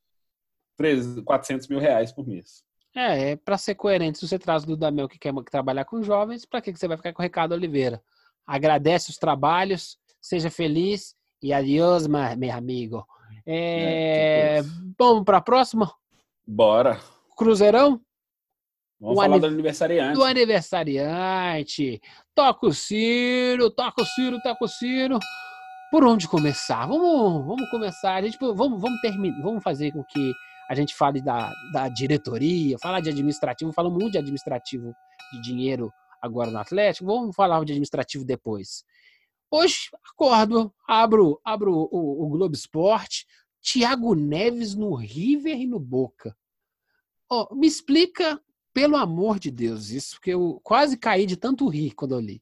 3, 0.78 1.22
400 1.22 1.68
mil 1.68 1.80
reais 1.80 2.12
por 2.12 2.28
mês. 2.28 2.64
É, 2.96 3.32
é 3.32 3.36
para 3.36 3.58
ser 3.58 3.76
coerente, 3.76 4.18
se 4.18 4.28
você 4.28 4.38
traz 4.38 4.64
o 4.64 4.68
Dudamel 4.68 5.08
que 5.08 5.20
quer 5.20 5.34
trabalhar 5.50 5.86
com 5.86 6.04
jovens, 6.04 6.46
para 6.46 6.62
que 6.62 6.76
você 6.76 6.88
vai 6.88 6.98
ficar 6.98 7.14
com 7.14 7.22
o 7.22 7.24
Ricardo 7.24 7.54
Oliveira? 7.54 8.02
agradece 8.46 9.10
os 9.10 9.18
trabalhos, 9.18 9.98
seja 10.20 10.50
feliz 10.50 11.16
e 11.42 11.54
adiós, 11.54 12.08
meu 12.08 12.54
amigo. 12.54 13.06
É, 13.46 14.58
é, 14.58 14.62
vamos 14.98 15.24
para 15.24 15.38
a 15.38 15.42
próxima? 15.42 15.92
Bora. 16.46 17.00
Cruzeirão? 17.36 18.02
Vamos 19.02 19.20
falar 19.20 19.40
do 19.40 19.48
aniversariante. 19.48 20.14
Do 20.14 20.24
aniversariante. 20.24 22.00
Toca 22.36 22.68
o 22.68 22.72
Ciro, 22.74 23.72
toca 23.72 24.04
o 24.04 24.06
Ciro, 24.06 24.40
toca 24.44 24.64
o 24.64 24.68
Ciro. 24.68 25.18
Por 25.90 26.06
onde 26.06 26.28
começar? 26.28 26.86
Vamos, 26.86 27.44
vamos 27.48 27.68
começar. 27.72 28.14
A 28.14 28.22
gente, 28.22 28.38
vamos, 28.40 28.80
vamos 28.80 29.02
terminar. 29.02 29.42
Vamos 29.42 29.64
fazer 29.64 29.92
com 29.92 30.04
que 30.04 30.32
a 30.70 30.76
gente 30.76 30.94
fale 30.94 31.20
da, 31.20 31.52
da 31.74 31.90
diretoria, 31.90 32.78
falar 32.78 33.00
de 33.00 33.10
administrativo. 33.10 33.74
Falamos 33.74 33.98
muito 33.98 34.12
de 34.12 34.20
administrativo 34.20 34.94
de 35.34 35.42
dinheiro 35.42 35.92
agora 36.22 36.52
no 36.52 36.60
Atlético. 36.60 37.08
Vamos 37.08 37.36
falar 37.36 37.58
de 37.66 37.72
administrativo 37.72 38.24
depois. 38.24 38.84
Hoje, 39.50 39.90
acordo, 40.14 40.72
abro, 40.88 41.42
abro 41.44 41.74
o, 41.74 41.90
o, 41.92 42.26
o 42.28 42.30
Globo 42.30 42.54
Esporte, 42.54 43.26
Thiago 43.64 44.14
Neves 44.14 44.76
no 44.76 44.94
River 44.94 45.60
e 45.60 45.66
no 45.66 45.80
Boca. 45.80 46.38
Oh, 47.28 47.56
me 47.56 47.66
explica 47.66 48.40
pelo 48.74 48.96
amor 48.96 49.40
de 49.40 49.52
Deus, 49.52 49.90
isso, 49.90 50.16
porque 50.16 50.32
eu 50.32 50.60
quase 50.64 50.98
caí 50.98 51.26
de 51.26 51.38
tanto 51.38 51.68
rir 51.68 51.92
quando 51.92 52.16
eu 52.16 52.20
li. 52.20 52.42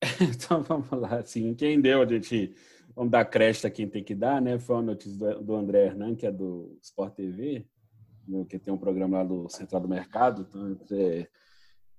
então 0.20 0.62
vamos 0.62 0.90
lá, 0.90 1.20
assim, 1.20 1.54
quem 1.54 1.80
deu, 1.80 2.02
a 2.02 2.06
gente 2.06 2.54
vamos 2.94 3.10
dar 3.10 3.24
crédito 3.24 3.66
a 3.66 3.70
quem 3.70 3.88
tem 3.88 4.04
que 4.04 4.14
dar, 4.14 4.40
né? 4.40 4.58
Foi 4.58 4.76
uma 4.76 4.82
notícia 4.82 5.16
do, 5.16 5.42
do 5.42 5.54
André 5.54 5.86
Hernan, 5.86 6.14
que 6.14 6.26
é 6.26 6.32
do 6.32 6.78
Sport 6.82 7.14
TV, 7.14 7.66
que 8.48 8.58
tem 8.58 8.72
um 8.72 8.78
programa 8.78 9.18
lá 9.18 9.24
do 9.24 9.48
Central 9.48 9.80
do 9.80 9.88
Mercado, 9.88 10.46
então, 10.48 10.78
é, 10.92 11.28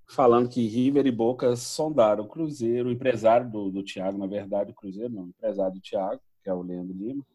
falando 0.08 0.50
que 0.50 0.68
River 0.68 1.06
e 1.06 1.12
Boca 1.12 1.56
sondaram 1.56 2.24
o 2.24 2.28
Cruzeiro, 2.28 2.90
o 2.90 2.92
empresário 2.92 3.50
do, 3.50 3.70
do 3.70 3.84
Thiago, 3.84 4.18
na 4.18 4.28
verdade, 4.28 4.72
o 4.72 4.76
Cruzeiro 4.76 5.14
não, 5.14 5.24
o 5.24 5.30
empresário 5.30 5.74
do 5.74 5.82
Thiago, 5.82 6.22
que 6.44 6.50
é 6.50 6.54
o 6.54 6.62
Leandro 6.62 6.96
Lima, 6.96 7.26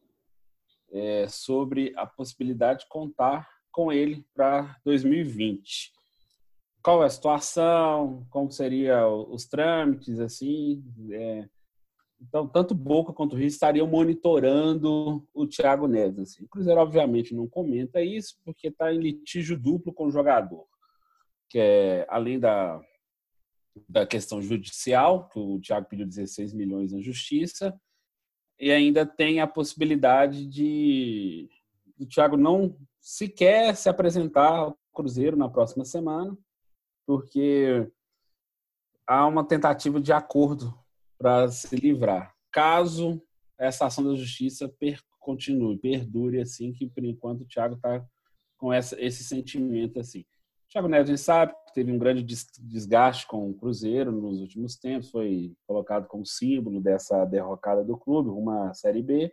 é, 0.91 1.27
sobre 1.29 1.93
a 1.97 2.07
possibilidade 2.07 2.81
de 2.81 2.89
contar 2.89 3.58
com 3.71 3.93
ele 3.93 4.25
para 4.35 4.77
2020. 4.85 5.93
Qual 6.83 7.03
é 7.03 7.07
a 7.07 7.11
situação? 7.11 8.27
Como 8.31 8.51
seriam 8.51 9.31
os 9.31 9.47
trâmites, 9.47 10.21
assim? 10.21 10.83
É, 11.11 11.49
então, 12.21 12.49
tanto 12.49 12.75
Boca 12.75 13.13
quanto 13.13 13.35
o 13.35 13.37
Rio 13.37 13.47
estariam 13.47 13.87
monitorando 13.87 15.27
o 15.33 15.47
Thiago 15.47 15.87
Neves. 15.87 16.19
Assim. 16.19 16.45
O 16.45 16.49
Cruzeiro, 16.49 16.81
obviamente, 16.81 17.35
não 17.35 17.47
comenta 17.47 18.03
isso, 18.03 18.37
porque 18.45 18.69
está 18.69 18.93
em 18.93 18.99
litígio 18.99 19.59
duplo 19.59 19.93
com 19.93 20.07
o 20.07 20.11
jogador, 20.11 20.67
que 21.49 21.59
é, 21.59 22.07
além 22.09 22.39
da, 22.41 22.81
da 23.89 24.07
questão 24.07 24.43
judicial, 24.43 25.29
que 25.29 25.39
o 25.39 25.61
Thiago 25.61 25.89
pediu 25.89 26.07
16 26.07 26.53
milhões 26.53 26.93
na 26.93 27.01
justiça, 27.01 27.79
e 28.59 28.73
ainda 28.73 29.07
tem 29.07 29.41
a 29.41 29.47
possibilidade 29.47 30.45
de 30.47 31.49
o 32.05 32.07
Thiago 32.07 32.37
não 32.37 32.77
sequer 33.01 33.75
se 33.77 33.89
apresentar 33.89 34.51
ao 34.51 34.79
Cruzeiro 34.93 35.37
na 35.37 35.49
próxima 35.49 35.85
semana, 35.85 36.37
porque 37.07 37.91
há 39.07 39.27
uma 39.27 39.45
tentativa 39.45 40.01
de 40.01 40.13
acordo 40.13 40.77
para 41.17 41.49
se 41.49 41.75
livrar. 41.77 42.35
Caso 42.53 43.21
essa 43.59 43.87
ação 43.87 44.05
da 44.05 44.15
justiça 44.15 44.69
per, 44.69 45.01
continue, 45.19 45.79
perdure 45.79 46.41
assim, 46.41 46.73
que 46.73 46.89
por 46.89 47.05
enquanto 47.05 47.43
o 47.43 47.47
Thiago 47.47 47.75
está 47.75 48.05
com 48.57 48.73
essa, 48.73 49.01
esse 49.01 49.25
sentimento 49.25 49.99
assim. 49.99 50.21
O 50.21 50.71
Thiago 50.71 50.89
Neves, 50.89 51.09
a 51.09 51.13
gente 51.13 51.25
sabe 51.25 51.55
que 51.67 51.75
teve 51.75 51.91
um 51.91 51.99
grande 51.99 52.23
desgaste 52.23 53.27
com 53.27 53.49
o 53.49 53.55
Cruzeiro 53.55 54.13
nos 54.13 54.41
últimos 54.41 54.77
tempos, 54.77 55.11
foi 55.11 55.55
colocado 55.67 56.07
como 56.07 56.27
símbolo 56.27 56.81
dessa 56.81 57.25
derrocada 57.25 57.83
do 57.83 57.97
clube, 57.97 58.29
uma 58.29 58.75
Série 58.75 59.03
B. 59.03 59.33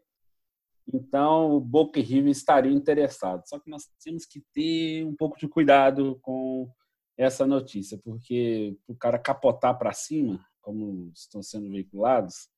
Então, 0.94 1.52
o 1.52 1.60
Boca 1.60 2.00
e 2.00 2.04
River 2.04 2.32
estariam 2.32 2.74
interessados. 2.74 3.50
Só 3.50 3.60
que 3.60 3.70
nós 3.70 3.88
temos 4.04 4.26
que 4.26 4.44
ter 4.54 5.06
um 5.06 5.16
pouco 5.16 5.38
de 5.38 5.48
cuidado 5.48 6.20
com 6.22 6.70
essa 7.18 7.46
notícia, 7.46 8.00
porque 8.04 8.78
o 8.88 8.96
cara 8.96 9.18
capotar 9.18 9.78
para 9.78 9.94
cima, 9.94 10.46
como 10.62 11.12
estão 11.14 11.42
sendo 11.42 11.70
veiculados, 11.70 12.50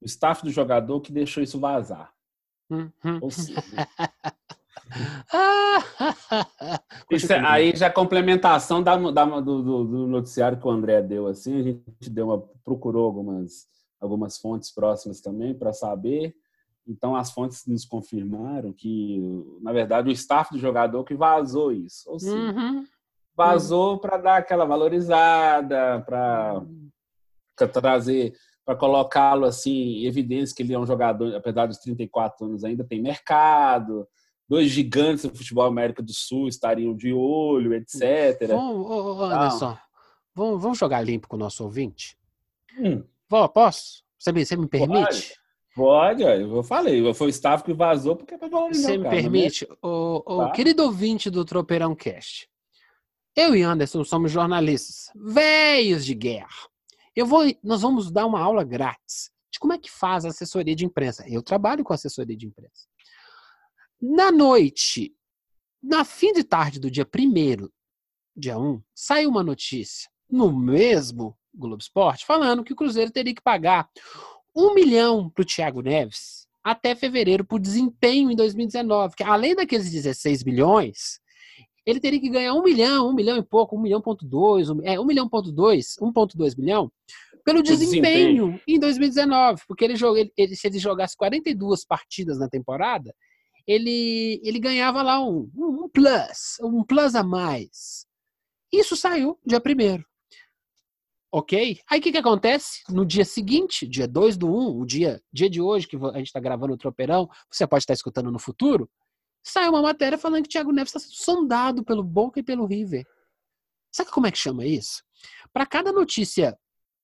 o 0.00 0.06
staff 0.06 0.42
do 0.42 0.50
jogador 0.50 1.00
que 1.00 1.12
deixou 1.12 1.42
isso 1.42 1.60
vazar. 1.60 2.12
Uhum. 2.70 3.18
Ou 3.20 3.30
seja, 3.30 3.60
isso, 7.10 7.32
é, 7.32 7.40
aí 7.40 7.76
já 7.76 7.90
complementação 7.90 8.82
da, 8.82 8.96
da 8.96 9.40
do, 9.40 9.62
do, 9.62 9.84
do, 9.84 10.06
noticiário 10.06 10.58
que 10.58 10.66
o 10.66 10.70
André 10.70 11.02
deu 11.02 11.26
assim, 11.26 11.58
a 11.58 11.62
gente 11.62 12.10
deu 12.10 12.26
uma, 12.26 12.40
procurou 12.64 13.04
algumas, 13.04 13.66
algumas 14.00 14.38
fontes 14.38 14.72
próximas 14.72 15.20
também 15.20 15.54
para 15.54 15.72
saber 15.72 16.34
então, 16.86 17.16
as 17.16 17.30
fontes 17.30 17.66
nos 17.66 17.84
confirmaram 17.84 18.72
que, 18.72 19.18
na 19.60 19.72
verdade, 19.72 20.10
o 20.10 20.12
staff 20.12 20.52
do 20.52 20.58
jogador 20.58 21.02
que 21.04 21.14
vazou 21.14 21.72
isso. 21.72 22.10
Ou 22.10 22.18
seja, 22.18 22.36
uhum. 22.36 22.84
vazou 23.34 23.92
uhum. 23.92 23.98
para 23.98 24.16
dar 24.18 24.36
aquela 24.36 24.66
valorizada, 24.66 26.02
para 26.04 26.62
trazer, 27.72 28.34
para 28.66 28.76
colocá-lo 28.76 29.46
assim, 29.46 29.70
em 29.70 30.06
evidência 30.06 30.54
que 30.54 30.62
ele 30.62 30.74
é 30.74 30.78
um 30.78 30.86
jogador, 30.86 31.34
apesar 31.34 31.66
dos 31.66 31.78
34 31.78 32.46
anos, 32.46 32.64
ainda 32.64 32.84
tem 32.84 33.00
mercado. 33.00 34.06
Dois 34.46 34.70
gigantes 34.70 35.24
do 35.24 35.34
futebol 35.34 35.64
América 35.64 36.02
do 36.02 36.12
Sul 36.12 36.48
estariam 36.48 36.94
de 36.94 37.14
olho, 37.14 37.72
etc. 37.72 38.46
Vamos, 38.48 38.86
oh, 38.86 39.16
oh, 39.20 39.24
Anderson, 39.24 39.78
vamos, 40.34 40.62
vamos 40.62 40.78
jogar 40.78 41.00
limpo 41.00 41.28
com 41.28 41.36
o 41.36 41.38
nosso 41.38 41.64
ouvinte? 41.64 42.18
Hum. 42.78 43.02
Vou, 43.26 43.48
posso? 43.48 44.04
Você 44.18 44.32
me, 44.32 44.44
você 44.44 44.54
me 44.54 44.68
permite? 44.68 45.02
Pode. 45.02 45.43
Pode, 45.74 46.22
eu 46.22 46.62
falei, 46.62 47.12
foi 47.14 47.26
o 47.26 47.30
staff 47.30 47.64
que 47.64 47.72
vazou 47.72 48.14
porque 48.14 48.34
é 48.34 48.38
para 48.38 48.48
valorizar 48.48 48.88
Você 48.88 48.96
me 48.96 49.04
cara, 49.04 49.16
permite, 49.16 49.68
né? 49.68 49.76
o, 49.82 50.22
o 50.24 50.38
tá. 50.44 50.52
querido 50.52 50.84
ouvinte 50.84 51.28
do 51.28 51.44
Tropeirão 51.44 51.96
Cast, 51.96 52.48
eu 53.34 53.56
e 53.56 53.62
Anderson 53.62 54.04
somos 54.04 54.30
jornalistas, 54.30 55.10
velhos 55.16 56.04
de 56.04 56.14
guerra. 56.14 56.68
Eu 57.16 57.26
vou, 57.26 57.42
nós 57.62 57.82
vamos 57.82 58.10
dar 58.10 58.24
uma 58.24 58.40
aula 58.40 58.62
grátis 58.62 59.32
de 59.52 59.58
como 59.58 59.72
é 59.72 59.78
que 59.78 59.90
faz 59.90 60.24
a 60.24 60.28
assessoria 60.28 60.76
de 60.76 60.84
imprensa. 60.84 61.24
Eu 61.28 61.42
trabalho 61.42 61.82
com 61.82 61.92
assessoria 61.92 62.36
de 62.36 62.46
imprensa. 62.46 62.86
Na 64.00 64.30
noite, 64.30 65.12
na 65.82 66.04
fim 66.04 66.32
de 66.32 66.44
tarde 66.44 66.78
do 66.78 66.90
dia 66.90 67.06
1 67.06 67.68
dia 68.36 68.58
1, 68.58 68.82
saiu 68.94 69.30
uma 69.30 69.42
notícia 69.42 70.08
no 70.28 70.52
mesmo 70.52 71.36
Globo 71.52 71.80
Esporte 71.80 72.24
falando 72.24 72.64
que 72.64 72.72
o 72.72 72.76
Cruzeiro 72.76 73.10
teria 73.10 73.34
que 73.34 73.42
pagar 73.42 73.88
um 74.54 74.74
milhão 74.74 75.28
para 75.30 75.42
o 75.42 75.44
Thiago 75.44 75.82
Neves 75.82 76.44
até 76.62 76.94
fevereiro 76.94 77.44
por 77.44 77.60
desempenho 77.60 78.30
em 78.30 78.36
2019, 78.36 79.16
que 79.16 79.22
além 79.22 79.54
daqueles 79.54 79.90
16 79.90 80.44
milhões, 80.44 81.20
ele 81.84 82.00
teria 82.00 82.18
que 82.18 82.30
ganhar 82.30 82.54
um 82.54 82.62
milhão, 82.62 83.10
um 83.10 83.14
milhão 83.14 83.36
e 83.36 83.42
pouco, 83.42 83.76
um 83.76 83.82
milhão 83.82 84.00
ponto 84.00 84.24
dois, 84.24 84.70
um, 84.70 84.80
é, 84.82 84.98
um 84.98 85.04
milhão 85.04 85.28
ponto 85.28 85.52
dois, 85.52 85.96
um 86.00 86.10
ponto 86.10 86.38
dois 86.38 86.54
milhão, 86.54 86.90
pelo 87.44 87.62
desempenho, 87.62 88.52
desempenho, 88.52 88.60
em 88.66 88.78
2019, 88.80 89.62
porque 89.68 89.84
ele, 89.84 89.96
joga, 89.96 90.26
ele, 90.34 90.56
se 90.56 90.66
ele 90.66 90.78
jogasse 90.78 91.14
42 91.14 91.84
partidas 91.84 92.38
na 92.38 92.48
temporada, 92.48 93.14
ele, 93.66 94.40
ele 94.42 94.58
ganhava 94.58 95.02
lá 95.02 95.22
um, 95.22 95.50
um 95.54 95.88
plus, 95.90 96.58
um 96.62 96.82
plus 96.82 97.14
a 97.14 97.22
mais. 97.22 98.06
Isso 98.72 98.96
saiu 98.96 99.38
dia 99.44 99.60
primeiro. 99.60 100.04
Ok? 101.36 101.80
Aí 101.90 101.98
o 101.98 102.00
que, 102.00 102.12
que 102.12 102.18
acontece? 102.18 102.84
No 102.88 103.04
dia 103.04 103.24
seguinte, 103.24 103.88
dia 103.88 104.06
2 104.06 104.36
do 104.36 104.46
1, 104.46 104.80
o 104.80 104.86
dia, 104.86 105.20
dia 105.32 105.50
de 105.50 105.60
hoje, 105.60 105.88
que 105.88 105.96
a 105.96 106.18
gente 106.18 106.28
está 106.28 106.38
gravando 106.38 106.74
o 106.74 106.76
Tropeirão, 106.76 107.28
você 107.50 107.66
pode 107.66 107.82
estar 107.82 107.92
escutando 107.92 108.30
no 108.30 108.38
futuro, 108.38 108.88
saiu 109.42 109.70
uma 109.72 109.82
matéria 109.82 110.16
falando 110.16 110.44
que 110.44 110.48
o 110.48 110.52
Thiago 110.52 110.70
Neves 110.70 110.94
está 110.94 111.00
sendo 111.00 111.12
sondado 111.12 111.84
pelo 111.84 112.04
Boca 112.04 112.38
e 112.38 112.42
pelo 112.44 112.66
River. 112.66 113.04
Sabe 113.90 114.12
como 114.12 114.28
é 114.28 114.30
que 114.30 114.38
chama 114.38 114.64
isso? 114.64 115.02
Para 115.52 115.66
cada 115.66 115.90
notícia 115.90 116.56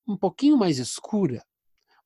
um 0.06 0.16
pouquinho 0.16 0.56
mais 0.56 0.78
escura, 0.78 1.44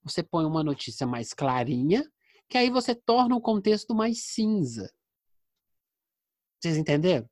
você 0.03 0.22
põe 0.22 0.47
uma 0.47 0.64
notícia 0.64 1.07
mais 1.07 1.35
clarinha, 1.35 2.11
que 2.49 2.57
aí 2.57 2.70
você 2.70 2.95
torna 2.95 3.37
o 3.37 3.41
contexto 3.41 3.95
mais 3.95 4.25
cinza. 4.25 4.91
Vocês 6.59 6.79
entenderam? 6.79 7.29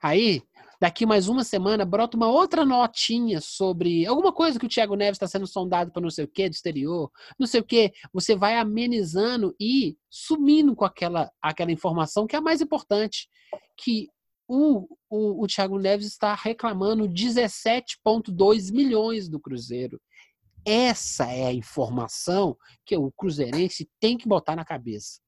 Aí, 0.00 0.42
daqui 0.84 1.06
mais 1.06 1.28
uma 1.28 1.42
semana, 1.42 1.82
brota 1.82 2.14
uma 2.14 2.28
outra 2.28 2.62
notinha 2.62 3.40
sobre 3.40 4.04
alguma 4.04 4.30
coisa 4.30 4.58
que 4.58 4.66
o 4.66 4.68
Thiago 4.68 4.94
Neves 4.94 5.14
está 5.14 5.26
sendo 5.26 5.46
sondado 5.46 5.90
para 5.90 6.02
não 6.02 6.10
sei 6.10 6.26
o 6.26 6.28
que 6.28 6.46
do 6.46 6.52
exterior, 6.52 7.10
não 7.38 7.46
sei 7.46 7.62
o 7.62 7.64
que. 7.64 7.90
Você 8.12 8.36
vai 8.36 8.58
amenizando 8.58 9.56
e 9.58 9.96
sumindo 10.10 10.76
com 10.76 10.84
aquela, 10.84 11.32
aquela 11.40 11.72
informação 11.72 12.26
que 12.26 12.36
é 12.36 12.38
a 12.38 12.42
mais 12.42 12.60
importante, 12.60 13.30
que 13.78 14.08
o, 14.46 14.86
o, 15.08 15.44
o 15.44 15.46
Thiago 15.46 15.78
Neves 15.78 16.06
está 16.06 16.34
reclamando 16.34 17.08
17,2 17.08 18.70
milhões 18.70 19.26
do 19.26 19.40
Cruzeiro. 19.40 19.98
Essa 20.66 21.32
é 21.32 21.46
a 21.46 21.52
informação 21.54 22.58
que 22.84 22.94
o 22.94 23.10
cruzeirense 23.10 23.88
tem 23.98 24.18
que 24.18 24.28
botar 24.28 24.54
na 24.54 24.66
cabeça. 24.66 25.18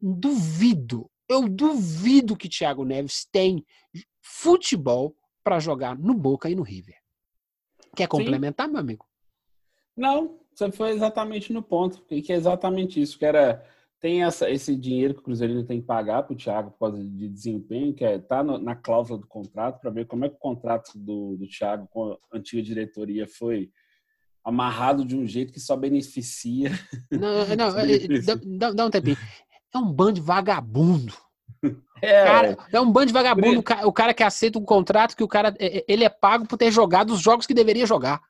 Duvido 0.00 1.08
eu 1.32 1.48
duvido 1.48 2.36
que 2.36 2.48
Thiago 2.48 2.84
Neves 2.84 3.26
tem 3.30 3.64
futebol 4.20 5.16
para 5.42 5.58
jogar 5.58 5.98
no 5.98 6.14
Boca 6.14 6.48
e 6.48 6.54
no 6.54 6.62
River. 6.62 6.96
Quer 7.96 8.06
complementar, 8.06 8.66
Sim. 8.66 8.72
meu 8.72 8.80
amigo? 8.80 9.06
Não, 9.96 10.38
você 10.54 10.70
foi 10.70 10.90
exatamente 10.90 11.52
no 11.52 11.62
ponto, 11.62 12.02
que 12.02 12.32
é 12.32 12.36
exatamente 12.36 13.00
isso, 13.00 13.18
que 13.18 13.24
era 13.24 13.64
tem 14.02 14.24
essa, 14.24 14.50
esse 14.50 14.74
dinheiro 14.74 15.14
que 15.14 15.20
o 15.20 15.22
Cruzeiro 15.22 15.64
tem 15.64 15.80
que 15.80 15.86
pagar 15.86 16.24
para 16.24 16.32
o 16.32 16.36
Thiago 16.36 16.72
por 16.72 16.78
causa 16.80 17.04
de 17.04 17.28
desempenho, 17.28 17.94
que 17.94 18.04
está 18.04 18.40
é, 18.40 18.42
na 18.42 18.74
cláusula 18.74 19.16
do 19.16 19.28
contrato, 19.28 19.80
para 19.80 19.90
ver 19.90 20.06
como 20.06 20.24
é 20.24 20.28
que 20.28 20.34
o 20.34 20.40
contrato 20.40 20.90
do, 20.96 21.36
do 21.36 21.46
Thiago 21.46 21.86
com 21.88 22.10
a 22.10 22.36
antiga 22.36 22.60
diretoria 22.60 23.28
foi 23.28 23.70
amarrado 24.44 25.04
de 25.04 25.16
um 25.16 25.24
jeito 25.24 25.52
que 25.52 25.60
só 25.60 25.76
beneficia. 25.76 26.72
Não, 27.12 27.46
não, 27.56 27.78
é, 27.78 28.58
dá, 28.58 28.72
dá 28.72 28.86
um 28.86 28.90
tempinho. 28.90 29.16
É 29.74 29.78
um 29.78 29.92
bando 29.92 30.14
de 30.14 30.20
vagabundo. 30.20 31.14
É, 32.04 32.24
cara, 32.24 32.58
é 32.72 32.80
um 32.80 32.90
bando 32.90 33.06
de 33.06 33.12
vagabundo. 33.12 33.60
O 33.84 33.92
cara, 33.92 34.12
que 34.12 34.24
aceita 34.24 34.58
um 34.58 34.64
contrato 34.64 35.16
que 35.16 35.22
o 35.22 35.28
cara 35.28 35.54
ele 35.60 36.02
é 36.02 36.08
pago 36.08 36.48
por 36.48 36.56
ter 36.56 36.68
jogado 36.72 37.12
os 37.12 37.20
jogos 37.20 37.46
que 37.46 37.54
deveria 37.54 37.86
jogar. 37.86 38.20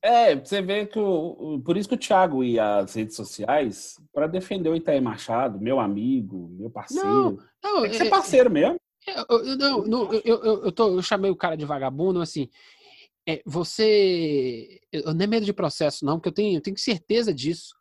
É, 0.00 0.36
você 0.36 0.62
vê 0.62 0.86
que 0.86 1.00
o, 1.00 1.60
por 1.64 1.76
isso 1.76 1.88
que 1.88 1.96
o 1.96 1.98
Thiago 1.98 2.44
ia 2.44 2.78
às 2.78 2.94
redes 2.94 3.16
sociais 3.16 4.00
para 4.12 4.28
defender 4.28 4.68
o 4.68 4.76
Itaí 4.76 5.00
Machado, 5.00 5.60
meu 5.60 5.80
amigo, 5.80 6.48
meu 6.56 6.70
parceiro. 6.70 7.08
Não, 7.08 7.38
não, 7.62 7.84
é 7.84 7.88
que 7.88 7.96
você 7.96 8.04
é, 8.04 8.06
é 8.06 8.10
parceiro 8.10 8.50
mesmo. 8.50 8.76
Eu, 9.28 9.56
não, 9.56 9.84
não, 9.84 10.12
eu, 10.12 10.22
eu, 10.24 10.64
eu, 10.64 10.72
tô, 10.72 10.94
eu 10.94 11.02
chamei 11.02 11.30
o 11.30 11.36
cara 11.36 11.56
de 11.56 11.64
vagabundo, 11.64 12.20
assim. 12.20 12.48
É, 13.28 13.42
você. 13.46 14.80
Eu 14.92 15.14
nem 15.14 15.24
é 15.24 15.28
medo 15.28 15.46
de 15.46 15.52
processo, 15.52 16.04
não, 16.04 16.18
porque 16.18 16.28
eu 16.28 16.34
tenho, 16.34 16.58
eu 16.58 16.60
tenho 16.60 16.78
certeza 16.78 17.32
disso. 17.32 17.74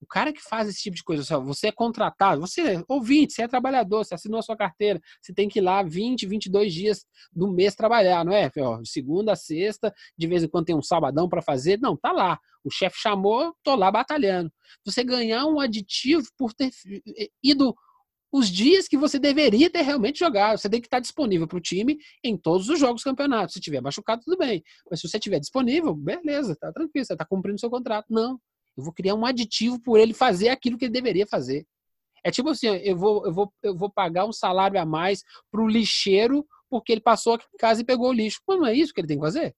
O 0.00 0.06
cara 0.06 0.32
que 0.32 0.42
faz 0.42 0.68
esse 0.68 0.82
tipo 0.82 0.96
de 0.96 1.02
coisa, 1.02 1.38
você 1.38 1.68
é 1.68 1.72
contratado, 1.72 2.40
você 2.40 2.74
é 2.74 2.84
ouvinte, 2.86 3.32
você 3.32 3.42
é 3.42 3.48
trabalhador, 3.48 4.04
você 4.04 4.14
assinou 4.14 4.38
a 4.38 4.42
sua 4.42 4.56
carteira, 4.56 5.00
você 5.20 5.32
tem 5.32 5.48
que 5.48 5.58
ir 5.58 5.62
lá 5.62 5.82
20, 5.82 6.26
22 6.26 6.72
dias 6.72 7.06
do 7.32 7.50
mês 7.50 7.74
trabalhar, 7.74 8.24
não 8.24 8.32
é? 8.32 8.50
De 8.50 8.88
segunda 8.88 9.32
a 9.32 9.36
sexta, 9.36 9.94
de 10.16 10.26
vez 10.26 10.42
em 10.42 10.48
quando 10.48 10.66
tem 10.66 10.76
um 10.76 10.82
sabadão 10.82 11.28
para 11.28 11.40
fazer, 11.40 11.78
não, 11.80 11.96
tá 11.96 12.12
lá. 12.12 12.38
O 12.62 12.70
chefe 12.70 12.98
chamou, 12.98 13.54
tô 13.62 13.74
lá 13.74 13.90
batalhando. 13.90 14.52
Você 14.84 15.02
ganhar 15.02 15.46
um 15.46 15.60
aditivo 15.60 16.26
por 16.36 16.52
ter 16.52 16.70
ido 17.42 17.74
os 18.32 18.50
dias 18.50 18.88
que 18.88 18.96
você 18.98 19.18
deveria 19.18 19.70
ter 19.70 19.82
realmente 19.82 20.18
jogado. 20.18 20.58
Você 20.58 20.68
tem 20.68 20.80
que 20.80 20.88
estar 20.88 21.00
disponível 21.00 21.46
para 21.46 21.56
o 21.56 21.60
time 21.60 21.96
em 22.22 22.36
todos 22.36 22.68
os 22.68 22.78
jogos 22.78 23.02
do 23.02 23.04
campeonato. 23.04 23.52
Se 23.52 23.60
tiver 23.60 23.80
machucado, 23.80 24.22
tudo 24.24 24.36
bem. 24.36 24.62
Mas 24.90 25.00
se 25.00 25.08
você 25.08 25.16
estiver 25.16 25.38
disponível, 25.40 25.94
beleza, 25.94 26.54
tá 26.56 26.72
tranquilo, 26.72 27.04
você 27.06 27.14
está 27.14 27.24
cumprindo 27.24 27.58
seu 27.58 27.70
contrato. 27.70 28.06
Não. 28.10 28.38
Eu 28.76 28.84
vou 28.84 28.92
criar 28.92 29.14
um 29.14 29.24
aditivo 29.24 29.80
por 29.80 29.98
ele 29.98 30.12
fazer 30.12 30.48
aquilo 30.48 30.76
que 30.76 30.84
ele 30.84 30.92
deveria 30.92 31.26
fazer. 31.26 31.66
É 32.22 32.30
tipo 32.30 32.48
assim, 32.50 32.66
eu 32.66 32.96
vou, 32.96 33.24
eu 33.24 33.32
vou, 33.32 33.52
eu 33.62 33.76
vou 33.76 33.90
pagar 33.90 34.26
um 34.26 34.32
salário 34.32 34.80
a 34.80 34.84
mais 34.84 35.22
para 35.50 35.62
o 35.62 35.68
lixeiro 35.68 36.46
porque 36.68 36.92
ele 36.92 37.00
passou 37.00 37.34
aqui 37.34 37.46
em 37.54 37.56
casa 37.56 37.80
e 37.80 37.84
pegou 37.84 38.08
o 38.08 38.12
lixo. 38.12 38.40
Mas 38.46 38.58
não 38.58 38.66
é 38.66 38.74
isso 38.74 38.92
que 38.92 39.00
ele 39.00 39.08
tem 39.08 39.18
que 39.18 39.24
fazer? 39.24 39.54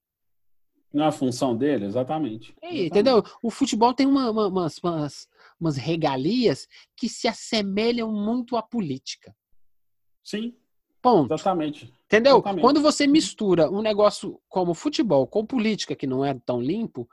Não 0.91 1.05
é 1.05 1.07
a 1.07 1.11
função 1.11 1.55
dele, 1.55 1.85
exatamente. 1.85 2.55
É, 2.61 2.85
entendeu? 2.85 3.23
O 3.43 3.51
futebol 3.51 3.93
tem 3.93 4.07
uma, 4.07 4.31
uma, 4.31 4.47
umas, 4.47 4.77
umas, 4.79 5.27
umas 5.59 5.77
regalias 5.77 6.67
que 6.95 7.07
se 7.07 7.27
assemelham 7.27 8.11
muito 8.11 8.55
à 8.55 8.63
política. 8.63 9.35
Sim. 10.23 10.55
Ponto. 11.01 11.33
Exatamente. 11.33 11.93
Entendeu? 12.05 12.37
Exatamente. 12.37 12.61
Quando 12.61 12.81
você 12.81 13.07
mistura 13.07 13.69
um 13.69 13.81
negócio 13.81 14.41
como 14.49 14.73
futebol 14.73 15.27
com 15.27 15.45
política, 15.45 15.95
que 15.95 16.07
não 16.07 16.25
é 16.25 16.33
tão 16.45 16.59
limpo, 16.59 17.07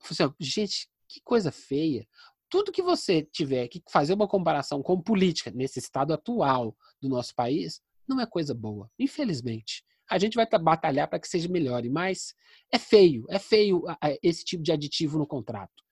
você, 0.00 0.28
gente, 0.38 0.88
que 1.08 1.20
coisa 1.22 1.50
feia. 1.50 2.06
Tudo 2.50 2.72
que 2.72 2.82
você 2.82 3.22
tiver 3.22 3.68
que 3.68 3.82
fazer 3.90 4.14
uma 4.14 4.28
comparação 4.28 4.82
com 4.82 5.00
política 5.00 5.50
nesse 5.50 5.78
estado 5.78 6.12
atual 6.12 6.76
do 7.00 7.08
nosso 7.08 7.34
país, 7.34 7.80
não 8.06 8.20
é 8.20 8.26
coisa 8.26 8.54
boa, 8.54 8.90
infelizmente. 8.98 9.84
A 10.10 10.18
gente 10.18 10.34
vai 10.34 10.46
batalhar 10.46 11.08
para 11.08 11.18
que 11.18 11.28
seja 11.28 11.48
melhor, 11.48 11.82
mas 11.90 12.34
é 12.72 12.78
feio, 12.78 13.26
é 13.28 13.38
feio 13.38 13.82
esse 14.22 14.44
tipo 14.44 14.62
de 14.62 14.72
aditivo 14.72 15.18
no 15.18 15.26
contrato. 15.26 15.84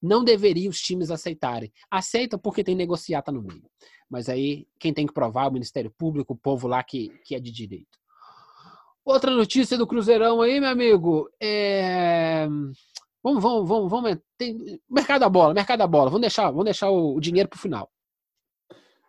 Não 0.00 0.24
deveria 0.24 0.70
os 0.70 0.80
times 0.80 1.10
aceitarem. 1.10 1.72
Aceitam 1.90 2.38
porque 2.38 2.64
tem 2.64 2.74
negociata 2.74 3.30
no 3.30 3.42
meio. 3.42 3.68
Mas 4.08 4.28
aí 4.28 4.66
quem 4.78 4.94
tem 4.94 5.06
que 5.06 5.12
provar 5.12 5.44
é 5.44 5.48
o 5.48 5.52
Ministério 5.52 5.90
Público, 5.90 6.32
o 6.32 6.38
povo 6.38 6.66
lá 6.66 6.82
que, 6.82 7.10
que 7.24 7.34
é 7.34 7.40
de 7.40 7.50
direito. 7.50 7.98
Outra 9.04 9.30
notícia 9.30 9.76
do 9.76 9.86
Cruzeirão 9.86 10.40
aí, 10.40 10.60
meu 10.60 10.70
amigo, 10.70 11.30
é 11.40 12.46
Vamos, 13.22 13.42
vamos, 13.42 13.68
vamos, 13.68 13.90
vamos. 13.90 14.18
Tem, 14.36 14.80
mercado 14.88 15.20
da 15.20 15.28
bola, 15.28 15.54
mercado 15.54 15.78
da 15.78 15.86
bola. 15.86 16.10
Vamos 16.10 16.20
deixar, 16.20 16.50
vamos 16.50 16.64
deixar 16.64 16.90
o, 16.90 17.18
dinheiro 17.20 17.48
para 17.48 17.56
o 17.56 17.60
final. 17.60 17.90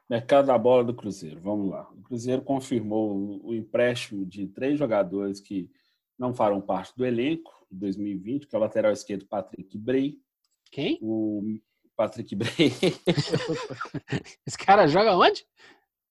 Mercado 0.10 0.47
da 0.47 0.57
bola 0.57 0.84
do 0.84 0.93
Cruzeiro, 0.93 1.39
vamos 1.39 1.70
lá. 1.70 1.88
O 1.91 2.01
Cruzeiro 2.01 2.41
confirmou 2.41 3.12
o, 3.12 3.49
o 3.49 3.53
empréstimo 3.53 4.26
de 4.26 4.47
três 4.47 4.80
jogadores 4.80 5.39
que 5.39 5.70
não 6.18 6.34
farão 6.34 6.60
parte 6.60 6.93
do 6.97 7.05
elenco 7.05 7.51
de 7.72 7.78
2020, 7.78 8.47
que 8.47 8.55
é 8.55 8.57
o 8.57 8.62
lateral 8.62 8.91
esquerdo 8.91 9.28
Patrick 9.28 9.78
Bray. 9.78 10.20
Quem? 10.72 10.97
O 11.01 11.43
Patrick 11.95 12.36
Bray. 12.36 12.74
Esse 14.45 14.57
cara 14.57 14.88
joga 14.88 15.16
onde? 15.16 15.45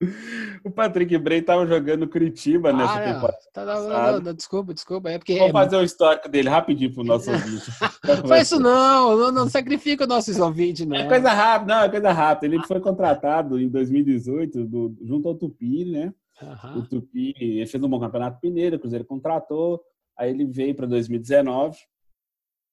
O 0.63 0.71
Patrick 0.71 1.17
Bray 1.17 1.39
estava 1.39 1.65
jogando 1.65 2.07
Curitiba 2.07 2.73
nessa 2.73 2.95
ah, 2.95 3.13
temporada. 3.13 3.37
Tá, 3.53 3.65
não, 3.65 4.21
não, 4.21 4.33
desculpa, 4.33 4.73
desculpa. 4.73 5.09
É 5.09 5.17
porque... 5.17 5.37
Vou 5.37 5.51
fazer 5.51 5.77
o 5.77 5.83
histórico 5.83 6.29
dele 6.29 6.49
rapidinho 6.49 6.93
para 6.93 7.01
o 7.01 7.05
nosso 7.05 7.31
ouvinte. 7.31 7.71
Faz 8.27 8.47
isso 8.47 8.59
não, 8.59 9.17
não, 9.17 9.31
não 9.31 9.49
sacrifica 9.49 10.03
o 10.03 10.07
nosso 10.07 10.43
ouvinte, 10.43 10.85
não. 10.85 10.97
É 10.97 11.07
coisa 11.07 11.31
rápida, 11.31 11.75
não, 11.75 11.83
é 11.83 11.89
coisa 11.89 12.11
rápida. 12.11 12.53
Ele 12.53 12.63
foi 12.65 12.79
contratado 12.79 13.59
em 13.59 13.69
2018 13.69 14.65
do, 14.65 14.97
junto 15.01 15.27
ao 15.27 15.35
Tupi, 15.35 15.85
né? 15.85 16.13
Uhum. 16.41 16.79
O 16.79 16.87
Tupi 16.87 17.33
ele 17.37 17.65
fez 17.65 17.83
um 17.83 17.89
bom 17.89 17.99
campeonato 17.99 18.39
mineiro, 18.41 18.77
o 18.77 18.79
Cruzeiro 18.79 19.05
contratou, 19.05 19.81
aí 20.17 20.29
ele 20.29 20.45
veio 20.45 20.73
para 20.75 20.85
2019. 20.85 21.77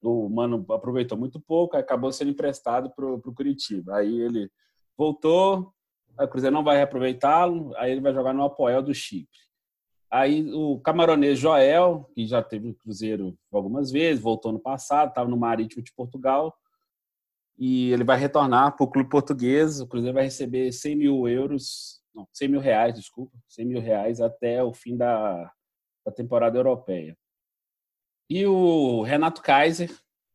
O 0.02 0.28
Mano 0.28 0.64
aproveitou 0.70 1.18
muito 1.18 1.40
pouco, 1.40 1.76
acabou 1.76 2.12
sendo 2.12 2.30
emprestado 2.30 2.90
para 2.90 3.06
o 3.06 3.34
Curitiba. 3.34 3.96
Aí 3.96 4.20
ele 4.20 4.48
voltou, 4.96 5.72
o 6.18 6.28
Cruzeiro 6.28 6.54
não 6.54 6.64
vai 6.64 6.76
reaproveitá-lo, 6.76 7.74
aí 7.76 7.90
ele 7.90 8.00
vai 8.00 8.12
jogar 8.12 8.32
no 8.32 8.44
Apoel 8.44 8.82
do 8.82 8.94
Chipre. 8.94 9.38
Aí 10.10 10.48
o 10.52 10.78
camaronês 10.80 11.38
Joel, 11.38 12.08
que 12.14 12.26
já 12.26 12.42
teve 12.42 12.68
no 12.68 12.74
Cruzeiro 12.74 13.36
algumas 13.52 13.90
vezes, 13.90 14.22
voltou 14.22 14.52
no 14.52 14.60
passado, 14.60 15.08
estava 15.08 15.28
no 15.28 15.36
Marítimo 15.36 15.82
de 15.82 15.92
Portugal, 15.92 16.56
e 17.58 17.90
ele 17.90 18.04
vai 18.04 18.18
retornar 18.18 18.76
para 18.76 18.84
o 18.84 18.90
clube 18.90 19.08
português. 19.08 19.80
O 19.80 19.86
Cruzeiro 19.86 20.14
vai 20.14 20.24
receber 20.24 20.72
100 20.72 20.96
mil 20.96 21.28
euros, 21.28 22.00
não, 22.14 22.26
100 22.32 22.48
mil 22.48 22.60
reais, 22.60 22.94
desculpa, 22.94 23.36
100 23.48 23.66
mil 23.66 23.80
reais 23.80 24.20
até 24.20 24.62
o 24.62 24.72
fim 24.72 24.96
da, 24.96 25.52
da 26.04 26.12
temporada 26.12 26.58
europeia. 26.58 27.16
E 28.28 28.44
o 28.46 29.02
Renato 29.02 29.42
Kaiser. 29.42 29.90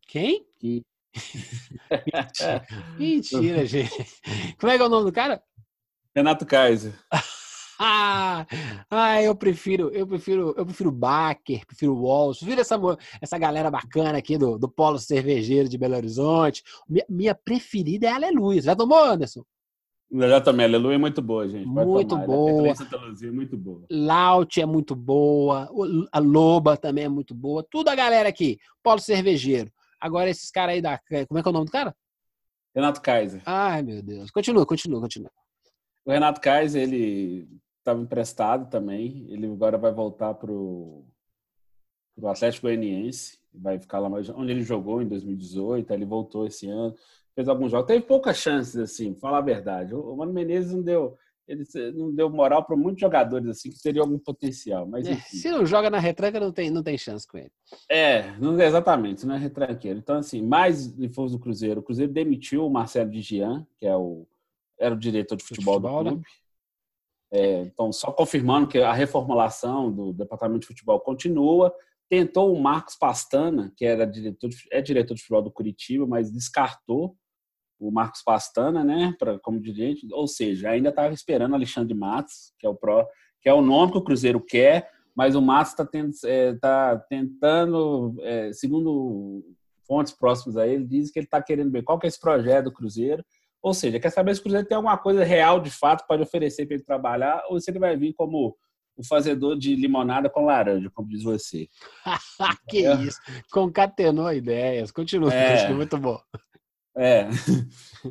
Quem? 0.08 0.46
Que... 0.60 0.84
Mentira. 1.92 2.66
Mentira, 2.98 3.66
gente. 3.66 4.06
Como 4.60 4.72
é 4.72 4.78
que 4.78 4.84
é 4.84 4.86
o 4.86 4.90
nome 4.90 5.06
do 5.06 5.12
cara? 5.12 5.44
Renato 6.16 6.46
Kaiser. 6.46 6.94
ah, 7.80 8.46
eu 9.24 9.34
prefiro, 9.36 9.90
eu 9.90 10.06
prefiro, 10.06 10.54
eu 10.58 10.66
prefiro 10.66 10.92
Baker, 10.92 11.66
prefiro 11.66 11.96
Walsh, 11.96 12.40
prefiro 12.40 12.62
essa, 12.62 12.80
essa 13.22 13.38
galera 13.38 13.72
bacana 13.72 14.18
aqui 14.18 14.38
do, 14.38 14.58
do 14.60 14.70
Polo 14.70 15.00
Cervejeiro 15.00 15.70
de 15.70 15.78
Belo 15.78 15.96
Horizonte. 15.96 16.64
Minha, 16.88 17.06
minha 17.10 17.36
preferida 17.36 18.08
é 18.08 18.12
Aleluia. 18.12 18.62
Já 18.62 18.76
tomou, 18.76 19.04
Anderson? 19.04 19.44
Já 20.14 20.42
também, 20.42 20.66
Aleluia 20.66 20.96
é 20.96 20.98
muito 20.98 21.22
boa, 21.22 21.48
gente. 21.48 21.66
Pode 21.74 21.90
muito 21.90 22.10
tomar. 22.10 22.26
boa. 22.26 22.74
É 23.24 23.32
muito 23.32 23.58
boa. 23.58 23.86
Laut 23.90 24.62
é 24.62 24.66
muito 24.66 24.94
boa. 24.94 25.70
A 26.12 26.20
Loba 26.20 26.76
também 26.76 27.06
é 27.06 27.10
muito 27.10 27.34
boa. 27.34 27.66
Tudo 27.72 27.88
a 27.88 27.96
galera 27.96 28.28
aqui. 28.28 28.60
Polo 28.84 29.00
Cervejeiro. 29.00 29.72
Agora 30.00 30.30
esses 30.30 30.52
caras 30.52 30.76
aí 30.76 30.82
da. 30.82 31.00
Como 31.28 31.40
é 31.40 31.42
que 31.42 31.48
é 31.48 31.50
o 31.50 31.54
nome 31.54 31.66
do 31.66 31.72
cara? 31.72 31.96
Renato 32.76 33.02
Kaiser. 33.02 33.42
Ai, 33.46 33.82
meu 33.82 34.04
Deus. 34.04 34.30
Continua, 34.32 34.66
continua, 34.66 35.00
continua. 35.00 35.32
O 36.06 36.12
Renato 36.12 36.42
Kaiser, 36.42 36.82
ele 36.82 37.48
estava 37.80 38.02
emprestado 38.02 38.70
também. 38.70 39.26
Ele 39.30 39.48
agora 39.48 39.78
vai 39.78 39.92
voltar 39.92 40.34
para 40.34 40.52
o 40.52 41.06
Atlético 42.26 42.68
Goianiense. 42.68 43.40
Vai 43.54 43.80
ficar 43.80 44.00
lá 44.00 44.10
onde 44.10 44.52
ele 44.52 44.64
jogou 44.64 45.02
em 45.02 45.08
2018. 45.08 45.92
Aí 45.92 45.98
ele 45.98 46.06
voltou 46.06 46.48
esse 46.48 46.68
ano. 46.68 46.96
Fez 47.36 47.48
alguns 47.48 47.72
jogos. 47.72 47.88
Teve 47.88 48.06
poucas 48.06 48.38
chances, 48.38 48.76
assim, 48.78 49.16
falar 49.16 49.40
a 49.40 49.42
verdade. 49.42 49.94
O 49.94 50.16
Mano 50.16 50.34
Menezes 50.34 50.74
não 50.74 50.82
deu 50.82 51.18
ele 51.52 51.66
não 51.94 52.14
deu 52.14 52.30
moral 52.30 52.64
para 52.64 52.78
muitos 52.78 53.02
jogadores 53.02 53.48
assim 53.48 53.70
que 53.70 53.82
teriam 53.82 54.06
algum 54.06 54.18
potencial. 54.18 54.88
Mas 54.88 55.08
é, 55.08 55.16
se 55.16 55.50
não 55.50 55.66
joga 55.66 55.90
na 55.90 56.00
retranca, 56.00 56.40
não 56.40 56.52
tem, 56.52 56.70
não 56.70 56.82
tem 56.82 56.98
chance 56.98 57.28
com 57.28 57.38
ele. 57.38 57.52
É, 57.90 58.38
não, 58.38 58.60
exatamente, 58.60 59.26
não 59.26 59.36
é 59.36 59.38
retranqueiro. 59.38 60.00
Então, 60.00 60.18
assim, 60.18 60.42
mais 60.42 60.94
força 61.14 61.36
do 61.36 61.42
Cruzeiro. 61.42 61.82
O 61.82 61.84
Cruzeiro 61.84 62.12
demitiu 62.12 62.66
o 62.66 62.70
Marcelo 62.70 63.10
de 63.10 63.22
Gian, 63.22 63.66
que 63.78 63.86
é 63.86 63.96
o 63.96 64.26
era 64.82 64.96
o 64.96 65.00
diretor 65.00 65.36
de 65.36 65.44
futebol, 65.44 65.76
futebol 65.76 66.04
do 66.04 66.04
né? 66.04 66.12
clube. 66.12 66.26
Né? 66.26 66.42
É, 67.34 67.62
então, 67.62 67.94
só 67.94 68.12
confirmando 68.12 68.68
que 68.68 68.80
a 68.80 68.92
reformulação 68.92 69.92
do 69.92 70.12
departamento 70.12 70.62
de 70.62 70.68
futebol 70.68 71.00
continua. 71.00 71.74
Tentou 72.10 72.54
o 72.54 72.62
Marcos 72.62 72.96
Pastana, 72.96 73.72
que 73.78 73.86
era 73.86 74.06
diretor 74.06 74.50
de, 74.50 74.58
é 74.70 74.82
diretor 74.82 75.14
de 75.14 75.22
futebol 75.22 75.44
do 75.44 75.52
Curitiba, 75.52 76.06
mas 76.06 76.30
descartou 76.30 77.16
o 77.80 77.90
Marcos 77.90 78.22
Pastana, 78.22 78.84
né, 78.84 79.16
para 79.18 79.40
como 79.40 79.62
dirigente. 79.62 80.06
Ou 80.12 80.28
seja, 80.28 80.70
ainda 80.72 80.90
estava 80.90 81.14
esperando 81.14 81.56
Alexandre 81.56 81.94
Matos, 81.94 82.54
que 82.60 82.68
é 82.68 82.70
o 82.70 82.76
pró, 82.76 83.08
que 83.42 83.48
é 83.48 83.54
o 83.54 83.62
nome 83.62 83.94
que 83.94 83.98
o 83.98 84.04
Cruzeiro 84.04 84.42
quer, 84.42 84.92
mas 85.16 85.36
o 85.36 85.42
Matos 85.42 85.72
está 85.72 85.88
é, 86.26 86.54
tá 86.54 86.98
tentando, 87.10 88.16
é, 88.20 88.52
segundo 88.52 89.44
fontes 89.88 90.14
próximas 90.14 90.58
a 90.58 90.68
ele 90.68 90.86
dizem 90.86 91.12
que 91.12 91.20
ele 91.20 91.26
está 91.26 91.42
querendo 91.42 91.72
ver 91.72 91.84
qual 91.84 91.98
que 91.98 92.08
é 92.08 92.10
esse 92.10 92.20
projeto 92.20 92.66
do 92.66 92.72
Cruzeiro. 92.72 93.24
Ou 93.62 93.74
seja, 93.74 94.00
quer 94.00 94.10
saber 94.10 94.34
se 94.34 94.40
o 94.40 94.44
Cruzeiro 94.44 94.68
tem 94.68 94.76
alguma 94.76 94.98
coisa 94.98 95.24
real, 95.24 95.60
de 95.60 95.70
fato, 95.70 96.06
pode 96.08 96.24
oferecer 96.24 96.66
para 96.66 96.76
ele 96.76 96.84
trabalhar, 96.84 97.44
ou 97.48 97.60
se 97.60 97.70
ele 97.70 97.80
vai 97.80 97.96
vir 97.96 98.14
como 98.14 98.58
o 98.98 99.04
fazedor 99.06 99.58
de 99.58 99.76
limonada 99.76 100.30
com 100.30 100.46
laranja, 100.46 100.90
como 100.94 101.10
diz 101.10 101.24
você. 101.24 101.68
que 102.70 102.86
é. 102.86 102.96
isso. 102.96 103.20
Concatenou 103.52 104.32
ideias. 104.34 104.92
Continua, 104.92 105.34
é. 105.34 105.72
muito 105.74 105.98
bom. 105.98 106.20
É. 106.98 107.28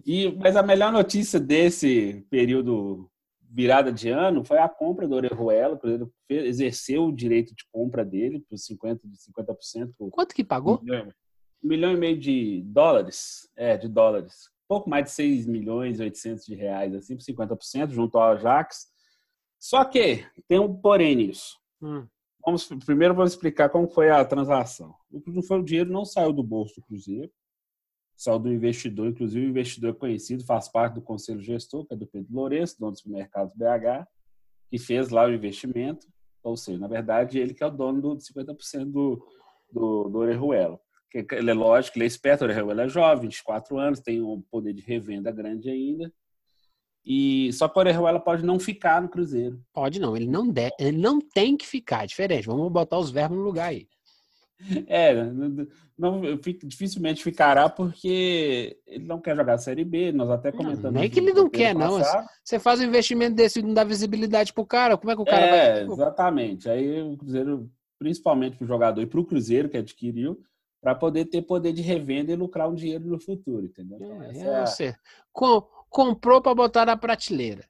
E, 0.06 0.32
mas 0.36 0.56
a 0.56 0.62
melhor 0.62 0.92
notícia 0.92 1.38
desse 1.38 2.24
período 2.30 3.10
virada 3.52 3.92
de 3.92 4.08
ano 4.08 4.44
foi 4.44 4.58
a 4.58 4.68
compra 4.68 5.06
do 5.06 5.14
Orejuela. 5.14 5.74
O 5.74 5.78
Cruzeiro 5.78 6.12
exerceu 6.28 7.04
o 7.04 7.12
direito 7.12 7.54
de 7.54 7.64
compra 7.72 8.04
dele 8.04 8.44
por 8.48 8.56
50%. 8.56 9.00
De 9.04 9.18
50% 9.18 9.92
por 9.98 10.10
Quanto 10.10 10.34
que 10.34 10.44
pagou? 10.44 10.78
Um 10.78 10.84
milhão, 10.84 11.08
um 11.62 11.68
milhão 11.68 11.92
e 11.92 11.96
meio 11.96 12.18
de 12.18 12.62
dólares. 12.64 13.50
É, 13.56 13.76
de 13.76 13.88
dólares. 13.88 14.48
Pouco 14.70 14.88
mais 14.88 15.06
de 15.06 15.10
6 15.10 15.46
milhões 15.46 15.98
e 15.98 16.02
800 16.04 16.46
de 16.46 16.54
reais, 16.54 16.94
assim, 16.94 17.16
por 17.16 17.24
50%, 17.24 17.90
junto 17.90 18.16
ao 18.16 18.32
Ajax. 18.32 18.86
Só 19.58 19.84
que 19.84 20.24
tem 20.46 20.60
um 20.60 20.72
porém 20.72 21.16
nisso. 21.16 21.58
Hum. 21.82 22.06
Vamos, 22.44 22.66
primeiro 22.86 23.14
vamos 23.14 23.32
explicar 23.32 23.68
como 23.68 23.88
foi 23.88 24.10
a 24.10 24.24
transação. 24.24 24.94
O, 25.10 25.42
foi, 25.42 25.58
o 25.58 25.64
dinheiro 25.64 25.90
não 25.92 26.04
saiu 26.04 26.32
do 26.32 26.42
bolso 26.42 26.76
do 26.76 26.86
Cruzeiro 26.86 27.30
saiu 28.20 28.38
do 28.38 28.52
investidor, 28.52 29.08
inclusive 29.08 29.46
o 29.46 29.48
investidor 29.48 29.94
conhecido, 29.94 30.44
faz 30.44 30.68
parte 30.68 30.94
do 30.94 31.00
conselho 31.00 31.40
gestor, 31.40 31.86
que 31.86 31.94
é 31.94 31.96
do 31.96 32.06
Pedro 32.06 32.34
Lourenço, 32.34 32.78
dono 32.78 32.92
dos 32.92 33.02
mercados 33.04 33.54
BH, 33.54 34.06
que 34.68 34.78
fez 34.78 35.08
lá 35.08 35.24
o 35.24 35.32
investimento, 35.32 36.06
ou 36.42 36.54
seja, 36.54 36.78
na 36.78 36.86
verdade, 36.86 37.38
ele 37.38 37.54
que 37.54 37.62
é 37.62 37.66
o 37.66 37.70
dono 37.70 38.18
de 38.18 38.24
50% 38.24 38.90
do, 38.90 39.26
do, 39.72 40.08
do 40.10 40.18
Orejuela. 40.18 40.78
Ele 41.12 41.50
é 41.50 41.54
lógico, 41.54 41.98
ele 41.98 42.04
é 42.04 42.06
esperto, 42.06 42.42
o 42.42 42.44
Orejuela 42.44 42.84
é 42.84 42.88
jovem, 42.88 43.22
24 43.22 43.78
anos, 43.78 44.00
tem 44.00 44.22
um 44.22 44.40
poder 44.50 44.72
de 44.72 44.82
revenda 44.82 45.30
grande 45.30 45.68
ainda, 45.68 46.12
e 47.04 47.52
só 47.52 47.68
que 47.68 47.78
o 47.78 47.80
Orejuela 47.80 48.20
pode 48.20 48.44
não 48.44 48.58
ficar 48.58 49.00
no 49.00 49.08
Cruzeiro. 49.08 49.60
Pode 49.72 49.98
não, 49.98 50.16
ele 50.16 50.26
não, 50.26 50.46
de, 50.46 50.70
ele 50.78 50.98
não 50.98 51.20
tem 51.20 51.56
que 51.56 51.66
ficar, 51.66 52.04
é 52.04 52.06
diferente. 52.06 52.46
Vamos 52.46 52.70
botar 52.70 52.98
os 52.98 53.10
verbos 53.10 53.36
no 53.38 53.44
lugar 53.44 53.68
aí. 53.68 53.88
É, 54.86 55.14
não, 55.98 56.20
dificilmente 56.64 57.24
ficará 57.24 57.66
porque 57.70 58.76
ele 58.86 59.06
não 59.06 59.18
quer 59.18 59.34
jogar 59.34 59.54
a 59.54 59.58
Série 59.58 59.86
B, 59.86 60.12
nós 60.12 60.28
até 60.28 60.52
comentamos. 60.52 60.82
Não, 60.82 61.00
nem 61.00 61.08
que 61.08 61.18
ele 61.18 61.32
não 61.32 61.48
quer, 61.48 61.74
não. 61.74 61.98
Você 62.44 62.58
faz 62.58 62.78
um 62.78 62.84
investimento 62.84 63.34
desse 63.34 63.60
e 63.60 63.62
não 63.62 63.72
dá 63.72 63.84
visibilidade 63.84 64.52
pro 64.52 64.66
cara, 64.66 64.98
como 64.98 65.10
é 65.10 65.16
que 65.16 65.22
o 65.22 65.24
cara 65.24 65.46
é, 65.46 65.84
vai... 65.86 65.94
exatamente. 65.94 66.68
Aí 66.68 67.00
o 67.00 67.16
Cruzeiro, 67.16 67.70
principalmente 67.98 68.58
pro 68.58 68.66
jogador 68.66 69.00
e 69.00 69.06
pro 69.06 69.24
Cruzeiro 69.24 69.70
que 69.70 69.78
adquiriu, 69.78 70.38
para 70.80 70.94
poder 70.94 71.26
ter 71.26 71.42
poder 71.42 71.72
de 71.72 71.82
revenda 71.82 72.32
e 72.32 72.36
lucrar 72.36 72.68
um 72.68 72.74
dinheiro 72.74 73.04
no 73.04 73.20
futuro, 73.20 73.66
entendeu? 73.66 73.98
Então, 73.98 74.22
é, 74.22 74.38
é 74.38 74.56
a... 74.56 74.66
você 74.66 74.94
com, 75.32 75.60
comprou 75.88 76.40
para 76.40 76.54
botar 76.54 76.86
na 76.86 76.96
prateleira. 76.96 77.68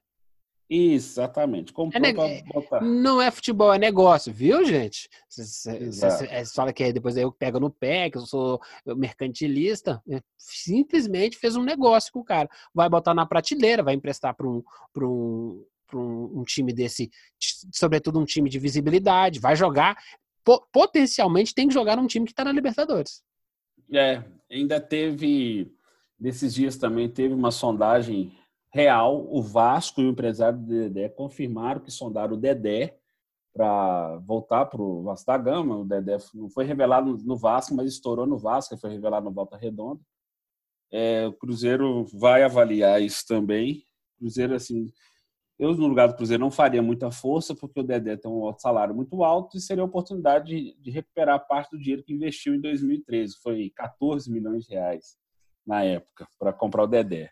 Exatamente. 0.73 1.73
Comprou 1.73 2.01
é 2.01 2.13
ne... 2.13 2.43
botar. 2.43 2.79
Não 2.79 3.21
é 3.21 3.29
futebol, 3.29 3.73
é 3.73 3.77
negócio, 3.77 4.31
viu, 4.31 4.63
gente? 4.63 5.09
Você 5.27 6.45
fala 6.55 6.71
que 6.71 6.93
depois 6.93 7.17
eu 7.17 7.29
pego 7.29 7.59
no 7.59 7.69
pé, 7.69 8.09
que 8.09 8.17
eu 8.17 8.25
sou 8.25 8.57
mercantilista. 8.85 10.01
É, 10.09 10.21
simplesmente 10.37 11.37
fez 11.37 11.57
um 11.57 11.63
negócio 11.63 12.13
com 12.13 12.19
o 12.19 12.23
cara. 12.23 12.47
Vai 12.73 12.87
botar 12.87 13.13
na 13.13 13.25
prateleira, 13.25 13.83
vai 13.83 13.95
emprestar 13.95 14.33
para 14.33 14.47
um, 14.47 14.63
um, 14.97 15.65
um, 15.93 16.39
um 16.39 16.43
time 16.43 16.71
desse, 16.71 17.11
sobretudo 17.73 18.17
um 18.17 18.25
time 18.25 18.49
de 18.49 18.57
visibilidade, 18.57 19.41
vai 19.41 19.57
jogar. 19.57 19.97
Potencialmente 20.71 21.53
tem 21.53 21.67
que 21.67 21.73
jogar 21.73 21.97
num 21.97 22.07
time 22.07 22.25
que 22.25 22.31
está 22.31 22.43
na 22.43 22.51
Libertadores. 22.51 23.23
É, 23.93 24.23
ainda 24.49 24.79
teve, 24.79 25.73
nesses 26.19 26.53
dias 26.53 26.77
também 26.77 27.09
teve 27.09 27.33
uma 27.33 27.51
sondagem 27.51 28.35
real, 28.73 29.27
o 29.29 29.41
Vasco 29.41 30.01
e 30.01 30.05
o 30.05 30.09
empresário 30.09 30.57
do 30.57 30.65
Dedé 30.65 31.09
confirmaram 31.09 31.81
que 31.81 31.91
sondaram 31.91 32.33
o 32.33 32.37
Dedé 32.37 32.97
para 33.53 34.17
voltar 34.19 34.65
para 34.65 34.81
o 34.81 35.03
Vasco 35.03 35.27
da 35.27 35.37
Gama. 35.37 35.79
O 35.79 35.85
Dedé 35.85 36.17
não 36.33 36.49
foi 36.49 36.63
revelado 36.63 37.17
no 37.17 37.35
Vasco, 37.35 37.75
mas 37.75 37.87
estourou 37.87 38.25
no 38.25 38.37
Vasco, 38.37 38.77
foi 38.77 38.91
revelado 38.91 39.25
no 39.25 39.31
Volta 39.31 39.57
Redonda. 39.57 40.01
É, 40.89 41.27
o 41.27 41.33
Cruzeiro 41.33 42.05
vai 42.13 42.43
avaliar 42.43 43.01
isso 43.01 43.25
também. 43.27 43.83
O 44.15 44.19
Cruzeiro, 44.19 44.55
assim, 44.55 44.91
eu 45.61 45.75
no 45.75 45.85
lugar 45.85 46.07
do 46.07 46.15
Cruzeiro 46.15 46.41
não 46.41 46.49
faria 46.49 46.81
muita 46.81 47.11
força, 47.11 47.53
porque 47.53 47.79
o 47.79 47.83
Dedé 47.83 48.17
tem 48.17 48.31
um 48.31 48.51
salário 48.57 48.95
muito 48.95 49.23
alto 49.23 49.55
e 49.55 49.61
seria 49.61 49.83
a 49.83 49.85
oportunidade 49.85 50.47
de, 50.47 50.75
de 50.81 50.89
recuperar 50.89 51.45
parte 51.45 51.69
do 51.69 51.77
dinheiro 51.77 52.03
que 52.03 52.11
investiu 52.11 52.55
em 52.55 52.59
2013. 52.59 53.35
Foi 53.43 53.71
14 53.75 54.31
milhões 54.31 54.65
de 54.65 54.73
reais 54.73 55.15
na 55.63 55.83
época 55.83 56.27
para 56.39 56.51
comprar 56.51 56.81
o 56.81 56.87
Dedé. 56.87 57.29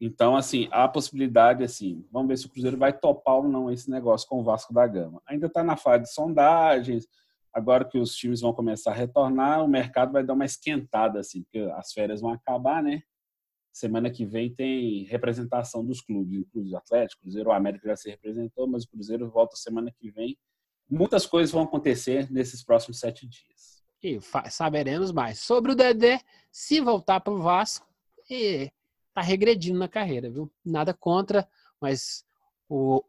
Então, 0.00 0.36
assim, 0.36 0.68
há 0.70 0.84
a 0.84 0.88
possibilidade, 0.88 1.64
assim, 1.64 2.06
vamos 2.12 2.28
ver 2.28 2.38
se 2.38 2.46
o 2.46 2.48
Cruzeiro 2.48 2.76
vai 2.76 2.92
topar 2.92 3.38
ou 3.38 3.48
não 3.48 3.72
esse 3.72 3.90
negócio 3.90 4.28
com 4.28 4.38
o 4.38 4.44
Vasco 4.44 4.72
da 4.72 4.86
Gama. 4.86 5.20
Ainda 5.26 5.48
está 5.48 5.64
na 5.64 5.76
fase 5.76 6.04
de 6.04 6.12
sondagens, 6.12 7.08
agora 7.52 7.84
que 7.84 7.98
os 7.98 8.14
times 8.14 8.40
vão 8.40 8.52
começar 8.52 8.92
a 8.92 8.94
retornar, 8.94 9.64
o 9.64 9.68
mercado 9.68 10.12
vai 10.12 10.22
dar 10.22 10.34
uma 10.34 10.44
esquentada, 10.44 11.18
assim, 11.18 11.42
porque 11.42 11.58
as 11.74 11.92
férias 11.92 12.20
vão 12.20 12.30
acabar, 12.30 12.80
né? 12.84 13.02
Semana 13.74 14.08
que 14.08 14.24
vem 14.24 14.54
tem 14.54 15.02
representação 15.02 15.84
dos 15.84 16.00
clubes, 16.00 16.38
inclusive 16.38 16.76
Atlético, 16.76 17.22
Cruzeiro, 17.22 17.50
o 17.50 17.52
América 17.52 17.88
já 17.88 17.96
se 17.96 18.08
representou, 18.08 18.68
mas 18.68 18.84
o 18.84 18.88
Cruzeiro 18.88 19.28
volta 19.28 19.56
semana 19.56 19.90
que 19.90 20.12
vem. 20.12 20.38
Muitas 20.88 21.26
coisas 21.26 21.50
vão 21.50 21.64
acontecer 21.64 22.30
nesses 22.30 22.62
próximos 22.62 23.00
sete 23.00 23.26
dias. 23.26 23.82
E 24.00 24.20
saberemos 24.48 25.10
mais 25.10 25.40
sobre 25.40 25.72
o 25.72 25.74
Dedé 25.74 26.20
se 26.52 26.80
voltar 26.80 27.18
para 27.18 27.32
o 27.32 27.42
Vasco 27.42 27.84
e 28.30 28.70
tá 29.12 29.20
regredindo 29.20 29.80
na 29.80 29.88
carreira, 29.88 30.30
viu? 30.30 30.48
Nada 30.64 30.94
contra, 30.94 31.48
mas 31.80 32.24
o 32.68 33.02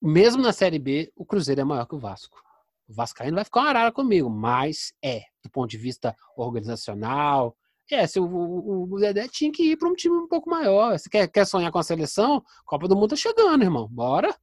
mesmo 0.00 0.40
na 0.40 0.52
Série 0.52 0.78
B, 0.78 1.12
o 1.16 1.26
Cruzeiro 1.26 1.62
é 1.62 1.64
maior 1.64 1.86
que 1.86 1.96
o 1.96 1.98
Vasco. 1.98 2.40
O 2.88 2.94
Vascaíno 2.94 3.34
vai 3.34 3.44
ficar 3.44 3.62
uma 3.62 3.70
arara 3.70 3.90
comigo, 3.90 4.30
mas 4.30 4.94
é, 5.02 5.24
do 5.42 5.50
ponto 5.50 5.68
de 5.68 5.78
vista 5.78 6.14
organizacional, 6.36 7.56
é, 7.94 8.06
se 8.06 8.18
o, 8.18 8.24
o, 8.24 8.94
o 8.94 8.98
Dedé 8.98 9.26
tinha 9.28 9.52
que 9.52 9.72
ir 9.72 9.76
para 9.76 9.88
um 9.88 9.94
time 9.94 10.16
um 10.16 10.28
pouco 10.28 10.48
maior. 10.48 10.98
Você 10.98 11.08
quer, 11.08 11.28
quer 11.28 11.44
sonhar 11.44 11.70
com 11.70 11.78
a 11.78 11.82
seleção? 11.82 12.42
Copa 12.64 12.88
do 12.88 12.96
Mundo 12.96 13.10
tá 13.10 13.16
chegando, 13.16 13.62
irmão. 13.62 13.88
Bora. 13.90 14.34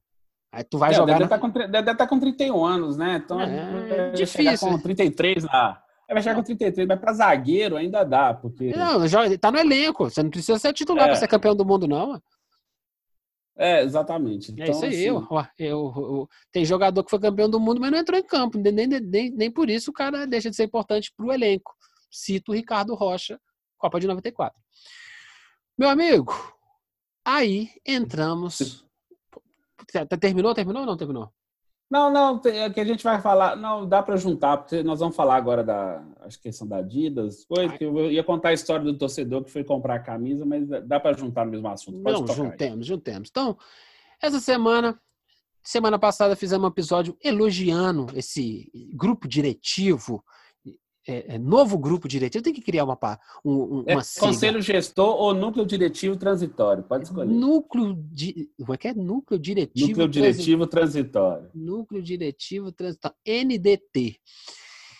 Aí 0.52 0.64
tu 0.64 0.78
vai 0.78 0.90
é, 0.90 0.94
jogar. 0.94 1.16
O 1.16 1.18
Dedé, 1.18 1.24
na... 1.24 1.28
tá 1.28 1.38
com, 1.38 1.50
Dedé 1.50 1.94
tá 1.94 2.06
com 2.06 2.20
31 2.20 2.64
anos, 2.64 2.96
né? 2.96 3.22
Então 3.24 3.40
é, 3.40 4.08
é 4.08 4.10
difícil. 4.12 4.68
com 4.68 4.78
33 4.78 5.44
lá. 5.44 5.82
Vai 6.12 6.22
chegar 6.22 6.34
com 6.34 6.42
33, 6.42 6.88
mas 6.88 6.98
para 6.98 7.12
zagueiro 7.12 7.76
ainda 7.76 8.02
dá, 8.02 8.34
porque. 8.34 8.72
Não, 8.74 9.06
já 9.06 9.38
tá 9.38 9.52
no 9.52 9.58
elenco. 9.58 10.10
Você 10.10 10.22
não 10.22 10.30
precisa 10.30 10.58
ser 10.58 10.72
titular 10.72 11.04
é. 11.04 11.06
para 11.08 11.16
ser 11.16 11.28
campeão 11.28 11.54
do 11.54 11.64
mundo, 11.64 11.86
não. 11.86 12.20
É, 13.56 13.82
exatamente. 13.82 14.50
Então, 14.50 14.64
é 14.64 14.70
isso 14.70 14.84
aí. 14.84 14.90
Assim... 14.90 15.04
Eu, 15.04 15.26
eu, 15.58 15.92
eu, 15.96 16.28
tem 16.50 16.64
jogador 16.64 17.04
que 17.04 17.10
foi 17.10 17.20
campeão 17.20 17.48
do 17.48 17.60
mundo, 17.60 17.80
mas 17.80 17.92
não 17.92 17.98
entrou 17.98 18.18
em 18.18 18.24
campo. 18.24 18.58
Nem, 18.58 18.72
nem, 18.72 18.88
nem, 18.88 19.30
nem 19.30 19.50
por 19.50 19.70
isso 19.70 19.90
o 19.90 19.94
cara 19.94 20.26
deixa 20.26 20.50
de 20.50 20.56
ser 20.56 20.64
importante 20.64 21.12
para 21.16 21.26
o 21.26 21.32
elenco. 21.32 21.72
Cito 22.10 22.52
Ricardo 22.52 22.94
Rocha, 22.94 23.40
Copa 23.78 24.00
de 24.00 24.06
94. 24.06 24.58
Meu 25.78 25.88
amigo, 25.88 26.34
aí 27.24 27.70
entramos. 27.86 28.84
Terminou? 30.20 30.54
Terminou 30.54 30.82
ou 30.82 30.86
não 30.86 30.96
terminou? 30.96 31.32
Não, 31.90 32.08
não, 32.08 32.40
é 32.44 32.70
que 32.70 32.78
a 32.78 32.84
gente 32.84 33.02
vai 33.02 33.20
falar. 33.20 33.56
Não, 33.56 33.84
dá 33.88 34.00
para 34.00 34.16
juntar, 34.16 34.58
porque 34.58 34.80
nós 34.80 35.00
vamos 35.00 35.16
falar 35.16 35.34
agora 35.34 35.64
da 35.64 36.04
acho 36.20 36.40
questão 36.40 36.66
da 36.68 36.76
Adidas. 36.76 37.44
Foi, 37.44 37.68
eu 37.80 38.10
ia 38.12 38.22
contar 38.22 38.50
a 38.50 38.52
história 38.52 38.84
do 38.84 38.96
torcedor 38.96 39.42
que 39.42 39.50
foi 39.50 39.64
comprar 39.64 39.96
a 39.96 40.00
camisa, 40.00 40.46
mas 40.46 40.68
dá 40.86 41.00
para 41.00 41.16
juntar 41.16 41.44
no 41.44 41.50
mesmo 41.50 41.66
assunto. 41.66 42.00
Pode 42.00 42.20
não, 42.20 42.28
juntemos, 42.28 42.86
juntemos. 42.86 43.28
Então, 43.28 43.58
essa 44.22 44.38
semana, 44.38 45.00
semana 45.64 45.98
passada, 45.98 46.36
fizemos 46.36 46.64
um 46.64 46.70
episódio 46.70 47.18
elogiando 47.24 48.06
esse 48.14 48.70
grupo 48.94 49.26
diretivo 49.26 50.24
é, 51.10 51.34
é, 51.34 51.38
novo 51.38 51.76
grupo 51.76 52.06
diretivo, 52.06 52.44
tem 52.44 52.52
que 52.52 52.60
criar 52.60 52.84
uma, 52.84 52.98
um, 53.44 53.80
uma 53.80 53.84
é, 53.86 53.94
Conselho 54.18 54.62
gestor 54.62 55.08
ou 55.08 55.34
núcleo 55.34 55.66
diretivo 55.66 56.16
transitório, 56.16 56.84
pode 56.84 57.04
escolher. 57.04 57.28
Núcleo 57.28 57.94
de, 58.12 58.48
como 58.58 58.74
é 58.74 58.76
que 58.76 58.88
é? 58.88 58.94
Núcleo 58.94 59.38
diretivo. 59.38 59.88
Núcleo 59.88 60.08
diretivo 60.08 60.66
transitório. 60.66 61.50
Núcleo 61.52 62.02
diretivo 62.02 62.72
transitório. 62.72 63.16
NDT. 63.26 64.16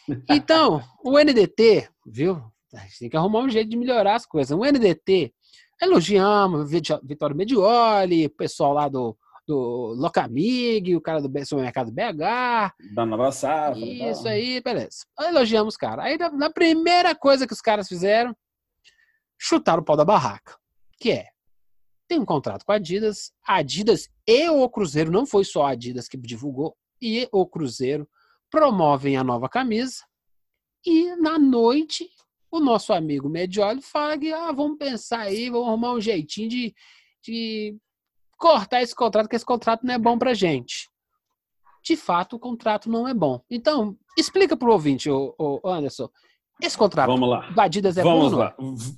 Então, 0.29 0.83
o 1.05 1.17
NDT, 1.21 1.89
viu? 2.05 2.43
A 2.75 2.79
gente 2.79 2.99
tem 2.99 3.11
que 3.11 3.17
arrumar 3.17 3.41
um 3.41 3.49
jeito 3.49 3.71
de 3.71 3.77
melhorar 3.77 4.17
as 4.17 4.27
coisas. 4.27 4.59
O 4.59 4.65
NDT, 4.65 5.33
elogiamos 5.81 6.69
Vitório 7.05 7.37
Medioli, 7.37 8.29
pessoal 8.29 8.73
lá 8.73 8.89
do 8.89 9.17
do 9.51 9.95
Locamig, 9.97 10.95
o 10.95 11.01
cara 11.01 11.21
do 11.21 11.45
supermercado 11.45 11.91
BH. 11.91 12.73
Da 12.95 13.05
Nova 13.05 13.33
Safra. 13.33 13.79
Isso 13.79 14.29
aí, 14.29 14.61
beleza. 14.61 15.05
Elogiamos 15.19 15.75
os 15.75 15.77
caras. 15.77 16.05
Aí, 16.05 16.17
na, 16.17 16.31
na, 16.31 16.51
primeira 16.51 17.15
coisa 17.17 17.49
que 17.49 17.53
os 17.53 17.61
caras 17.61 17.89
fizeram, 17.89 18.35
chutaram 19.37 19.83
o 19.83 19.85
pau 19.85 19.97
da 19.97 20.05
barraca. 20.05 20.57
Que 21.01 21.11
é, 21.11 21.27
tem 22.07 22.21
um 22.21 22.25
contrato 22.25 22.65
com 22.65 22.71
a 22.71 22.77
Adidas, 22.77 23.33
a 23.45 23.57
Adidas 23.57 24.09
e 24.27 24.49
o 24.49 24.69
Cruzeiro, 24.69 25.11
não 25.11 25.27
foi 25.27 25.45
só 25.45 25.67
a 25.67 25.71
Adidas 25.71 26.07
que 26.07 26.17
divulgou, 26.17 26.77
e 27.03 27.29
o 27.33 27.45
Cruzeiro 27.45 28.09
promovem 28.51 29.17
a 29.17 29.25
nova 29.25 29.49
camisa, 29.49 30.05
e 30.85 31.17
na 31.17 31.39
noite 31.39 32.09
o 32.51 32.61
nosso 32.61 32.93
amigo 32.93 33.29
Medioli 33.29 33.81
fala 33.81 34.19
que 34.19 34.33
ah, 34.33 34.53
vamos 34.53 34.79
pensar 34.79 35.21
aí, 35.21 35.51
vamos 35.51 35.69
arrumar 35.69 35.93
um 35.95 36.01
jeitinho 36.01 36.49
de, 36.49 36.75
de 37.23 37.77
cortar 38.41 38.81
esse 38.83 38.95
contrato, 38.95 39.29
que 39.29 39.37
esse 39.37 39.45
contrato 39.45 39.85
não 39.87 39.95
é 39.95 39.99
bom 39.99 40.19
pra 40.19 40.33
gente. 40.35 40.89
De 41.85 41.95
fato, 41.97 42.37
o 42.37 42.39
contrato 42.39 42.91
não 42.91 43.07
é 43.07 43.13
bom. 43.15 43.43
Então, 43.51 43.97
explica 44.19 44.57
pro 44.57 44.73
ouvinte, 44.73 45.11
ô, 45.11 45.35
ô 45.39 45.61
Anderson, 45.69 46.09
esse 46.61 46.77
contrato 46.77 47.07
Vamos 47.09 47.29
lá. 47.29 47.51
do 47.51 47.61
Adidas 47.61 47.97
é 47.99 48.03
Vamos 48.03 48.33
bom? 48.33 48.39
lá. 48.39 48.57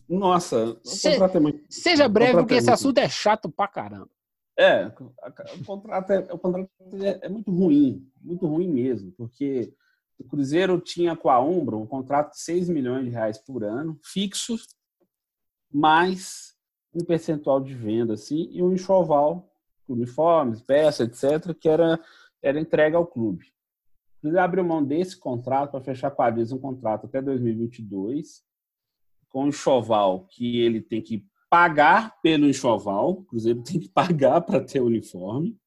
Nossa, 0.08 0.64
o 0.84 0.88
Se- 0.88 1.10
contrato 1.10 1.36
é 1.36 1.40
muito. 1.40 1.64
Seja 1.68 2.08
breve, 2.08 2.38
porque 2.38 2.54
é 2.54 2.56
esse 2.58 2.66
muito- 2.68 2.74
assunto 2.80 2.98
é 2.98 3.08
chato 3.08 3.48
pra 3.50 3.66
caramba. 3.68 4.08
É, 4.56 4.86
o 4.86 5.64
contrato 5.64 6.10
é, 6.12 6.18
o 6.32 6.38
contrato 6.38 6.68
é, 7.02 7.20
é 7.22 7.28
muito 7.28 7.50
ruim, 7.50 8.06
muito 8.20 8.46
ruim 8.46 8.68
mesmo, 8.68 9.10
porque 9.12 9.72
o 10.18 10.24
Cruzeiro 10.24 10.80
tinha 10.80 11.16
com 11.16 11.30
a 11.30 11.40
Umbro 11.40 11.80
um 11.80 11.86
contrato 11.86 12.32
de 12.32 12.40
6 12.40 12.68
milhões 12.68 13.04
de 13.04 13.10
reais 13.10 13.38
por 13.38 13.64
ano, 13.64 13.98
fixo, 14.04 14.56
mais 15.72 16.51
um 16.94 17.04
percentual 17.04 17.60
de 17.60 17.74
venda, 17.74 18.14
assim, 18.14 18.48
e 18.50 18.62
um 18.62 18.72
enxoval, 18.72 19.50
uniformes, 19.88 20.60
peças, 20.60 21.08
etc., 21.08 21.54
que 21.54 21.68
era, 21.68 21.98
era 22.42 22.60
entregue 22.60 22.96
ao 22.96 23.06
clube. 23.06 23.46
O 24.18 24.20
Cruzeiro 24.22 24.44
abriu 24.44 24.64
mão 24.64 24.84
desse 24.84 25.18
contrato 25.18 25.72
para 25.72 25.80
fechar 25.80 26.10
com 26.10 26.22
a 26.22 26.26
Adidas 26.26 26.52
um 26.52 26.58
contrato 26.58 27.06
até 27.06 27.20
2022, 27.20 28.44
com 29.28 29.44
um 29.44 29.48
enxoval 29.48 30.26
que 30.30 30.60
ele 30.60 30.80
tem 30.80 31.00
que 31.00 31.26
pagar 31.50 32.20
pelo 32.22 32.46
enxoval, 32.46 33.10
o 33.10 33.24
Cruzeiro 33.24 33.62
tem 33.64 33.80
que 33.80 33.88
pagar 33.88 34.40
para 34.42 34.60
ter 34.60 34.80
o 34.80 34.86
uniforme, 34.86 35.58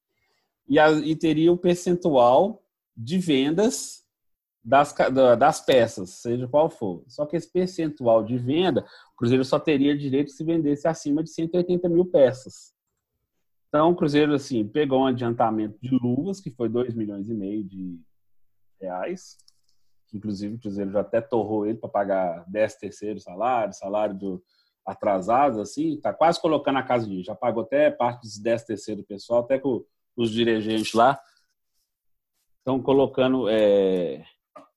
e, 0.67 0.79
a, 0.79 0.91
e 0.91 1.15
teria 1.15 1.51
o 1.51 1.57
percentual 1.57 2.63
de 2.95 3.19
vendas 3.19 4.04
das, 4.65 4.95
das 5.37 5.63
peças, 5.63 6.09
seja 6.09 6.47
qual 6.47 6.71
for. 6.71 7.03
Só 7.07 7.23
que 7.27 7.35
esse 7.35 7.49
percentual 7.51 8.23
de 8.23 8.35
venda, 8.35 8.83
o 9.13 9.15
Cruzeiro 9.15 9.45
só 9.45 9.59
teria 9.59 9.95
direito 9.95 10.31
se 10.31 10.43
vendesse 10.43 10.87
acima 10.87 11.23
de 11.23 11.29
180 11.29 11.87
mil 11.87 12.05
peças. 12.05 12.73
Então, 13.67 13.91
o 13.91 13.95
Cruzeiro 13.95 14.33
assim, 14.33 14.67
pegou 14.67 15.01
um 15.01 15.05
adiantamento 15.05 15.77
de 15.79 15.95
luvas, 15.95 16.41
que 16.41 16.49
foi 16.49 16.67
2 16.67 16.95
milhões 16.95 17.29
e 17.29 17.33
meio 17.33 17.63
de 17.63 17.99
reais, 18.81 19.37
inclusive 20.11 20.55
o 20.55 20.59
Cruzeiro 20.59 20.91
já 20.91 21.01
até 21.01 21.21
torrou 21.21 21.67
ele 21.67 21.77
para 21.77 21.89
pagar 21.89 22.43
10 22.47 22.75
terceiros 22.75 23.23
salário, 23.23 23.73
salário 23.73 24.15
do 24.15 24.43
atrasado, 24.85 25.61
assim, 25.61 25.99
tá 25.99 26.13
quase 26.13 26.39
colocando 26.39 26.77
a 26.77 26.83
casa 26.83 27.07
de 27.07 27.23
já 27.23 27.35
pagou 27.35 27.63
até 27.63 27.91
parte 27.91 28.21
dos 28.21 28.37
10 28.37 28.63
terceiros 28.63 29.03
do 29.03 29.07
pessoal, 29.07 29.41
até 29.41 29.59
com 29.59 29.83
os 30.15 30.31
dirigentes 30.31 30.93
lá 30.93 31.19
estão 32.59 32.81
colocando 32.81 33.47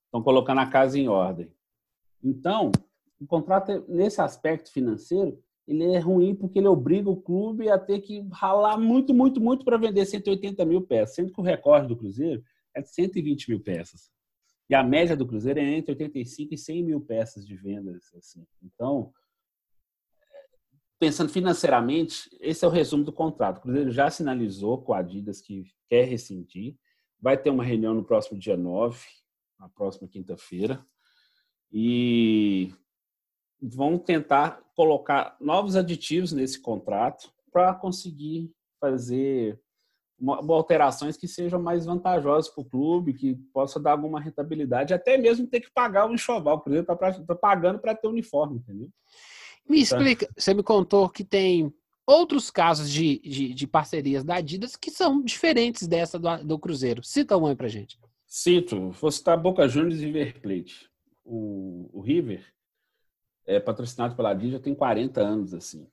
estão 0.09 0.23
colocando 0.23 0.61
a 0.61 0.67
casa 0.67 0.99
em 0.99 1.09
ordem. 1.09 1.53
Então, 2.23 2.73
o 3.21 3.27
contrato 3.27 3.71
é- 3.71 3.83
nesse 3.89 4.21
aspecto 4.21 4.73
financeiro 4.73 5.39
ele 5.67 5.85
é 5.85 5.99
ruim 5.99 6.35
porque 6.35 6.59
ele 6.59 6.67
obriga 6.67 7.11
o 7.11 7.21
clube 7.21 7.69
a 7.69 7.79
ter 7.79 8.01
que 8.01 8.27
ralar 8.33 8.79
muito, 8.79 9.13
muito, 9.13 9.39
muito 9.39 9.65
para 9.67 9.77
vender 9.77 10.07
180 10.07 10.65
mil 10.65 10.81
peças, 10.81 11.15
sendo 11.15 11.31
que 11.31 11.41
o 11.41 11.45
recorde 11.45 11.89
do 11.89 11.97
Cruzeiro 11.97 12.43
é 12.75 12.81
de 12.81 12.89
120 12.89 13.51
mil 13.51 13.61
peças. 13.61 14.11
E 14.71 14.75
a 14.75 14.83
média 14.83 15.15
do 15.15 15.27
Cruzeiro 15.27 15.61
é 15.61 15.65
entre 15.65 15.93
85 15.93 16.55
e 16.55 16.59
100 16.59 16.83
mil 16.83 17.01
peças 17.01 17.47
de 17.47 17.55
vendas. 17.55 18.11
Assim. 18.15 18.47
Então, 18.63 19.13
pensando 20.99 21.31
financeiramente, 21.31 22.31
esse 22.41 22.65
é 22.65 22.69
o 22.69 22.71
resumo 22.71 23.05
do 23.05 23.13
contrato. 23.13 23.59
O 23.59 23.63
Cruzeiro 23.63 23.91
já 23.91 24.11
sinalizou 24.11 24.81
com 24.81 24.95
a 24.95 24.99
Adidas 24.99 25.41
que 25.41 25.67
quer 25.87 26.05
rescindir. 26.05 26.77
Vai 27.21 27.37
ter 27.37 27.51
uma 27.51 27.65
reunião 27.65 27.93
no 27.93 28.05
próximo 28.05 28.39
dia 28.39 28.57
9, 28.57 28.99
na 29.59 29.69
próxima 29.69 30.09
quinta-feira. 30.09 30.85
E 31.73 32.73
vão 33.61 33.99
tentar 33.99 34.63
colocar 34.75 35.37
novos 35.41 35.77
aditivos 35.77 36.33
nesse 36.33 36.61
contrato 36.61 37.33
para 37.53 37.75
conseguir 37.75 38.53
fazer 38.81 39.61
uma, 40.19 40.41
uma 40.41 40.55
alterações 40.55 41.17
que 41.17 41.29
sejam 41.29 41.61
mais 41.61 41.87
vantajosas 41.87 42.51
para 42.51 42.63
o 42.63 42.69
clube, 42.69 43.15
que 43.15 43.35
possa 43.53 43.79
dar 43.79 43.93
alguma 43.93 44.21
rentabilidade, 44.21 44.95
até 44.95 45.17
mesmo 45.17 45.47
ter 45.47 45.61
que 45.61 45.71
pagar 45.73 46.09
o 46.09 46.15
enxoval. 46.15 46.57
O 46.57 46.61
Cruzeiro 46.61 46.87
está 46.93 47.35
pagando 47.35 47.79
para 47.79 47.95
ter 47.95 48.09
uniforme, 48.09 48.59
entendeu? 48.59 48.89
Me 49.69 49.81
explica, 49.81 50.29
você 50.37 50.55
me 50.55 50.63
contou 50.63 51.09
que 51.09 51.25
tem 51.25 51.73
outros 52.07 52.51
casos 52.51 52.91
de, 52.91 53.19
de, 53.19 53.53
de 53.53 53.67
parcerias 53.67 54.25
da 54.25 54.37
Adidas 54.37 54.77
que 54.77 54.91
são 54.91 55.23
diferentes 55.23 55.87
dessa 55.87 56.19
do, 56.19 56.45
do 56.45 56.59
Cruzeiro. 56.59 57.05
Cita 57.05 57.37
um 57.37 57.47
aí 57.47 57.55
pra 57.55 57.69
gente. 57.69 57.99
Cito, 58.29 58.91
vou 58.91 59.11
citar 59.11 59.41
Boca 59.41 59.67
Juniors 59.67 60.03
e 60.03 60.05
River 60.05 60.39
Plate. 60.39 60.91
O, 61.25 61.89
o 61.95 62.01
River 62.03 62.45
é 63.47 63.59
patrocinado 63.59 64.15
pela 64.15 64.33
Adidas 64.33 64.61
tem 64.61 64.75
40 64.75 65.23
anos, 65.23 65.55
assim. 65.55 65.89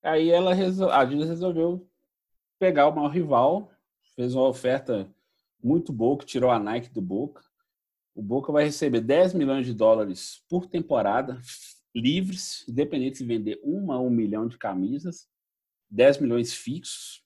Aí 0.00 0.30
ela 0.30 0.54
resol... 0.54 0.90
a 0.90 1.00
Adidas 1.00 1.28
resolveu 1.28 1.84
pegar 2.56 2.86
o 2.86 2.94
maior 2.94 3.08
rival, 3.08 3.72
fez 4.14 4.32
uma 4.32 4.46
oferta 4.46 5.12
muito 5.60 5.92
boa, 5.92 6.16
que 6.16 6.24
tirou 6.24 6.52
a 6.52 6.58
Nike 6.60 6.88
do 6.88 7.02
Boca. 7.02 7.42
O 8.14 8.22
Boca 8.22 8.52
vai 8.52 8.62
receber 8.62 9.00
10 9.00 9.34
milhões 9.34 9.66
de 9.66 9.74
dólares 9.74 10.44
por 10.48 10.66
temporada, 10.66 11.40
livres, 11.92 12.64
independente 12.68 13.18
se 13.18 13.24
vender 13.24 13.60
uma 13.64 13.98
ou 13.98 14.06
um 14.06 14.10
milhão 14.10 14.46
de 14.46 14.56
camisas, 14.56 15.28
10 15.90 16.18
milhões 16.18 16.54
fixos. 16.54 17.21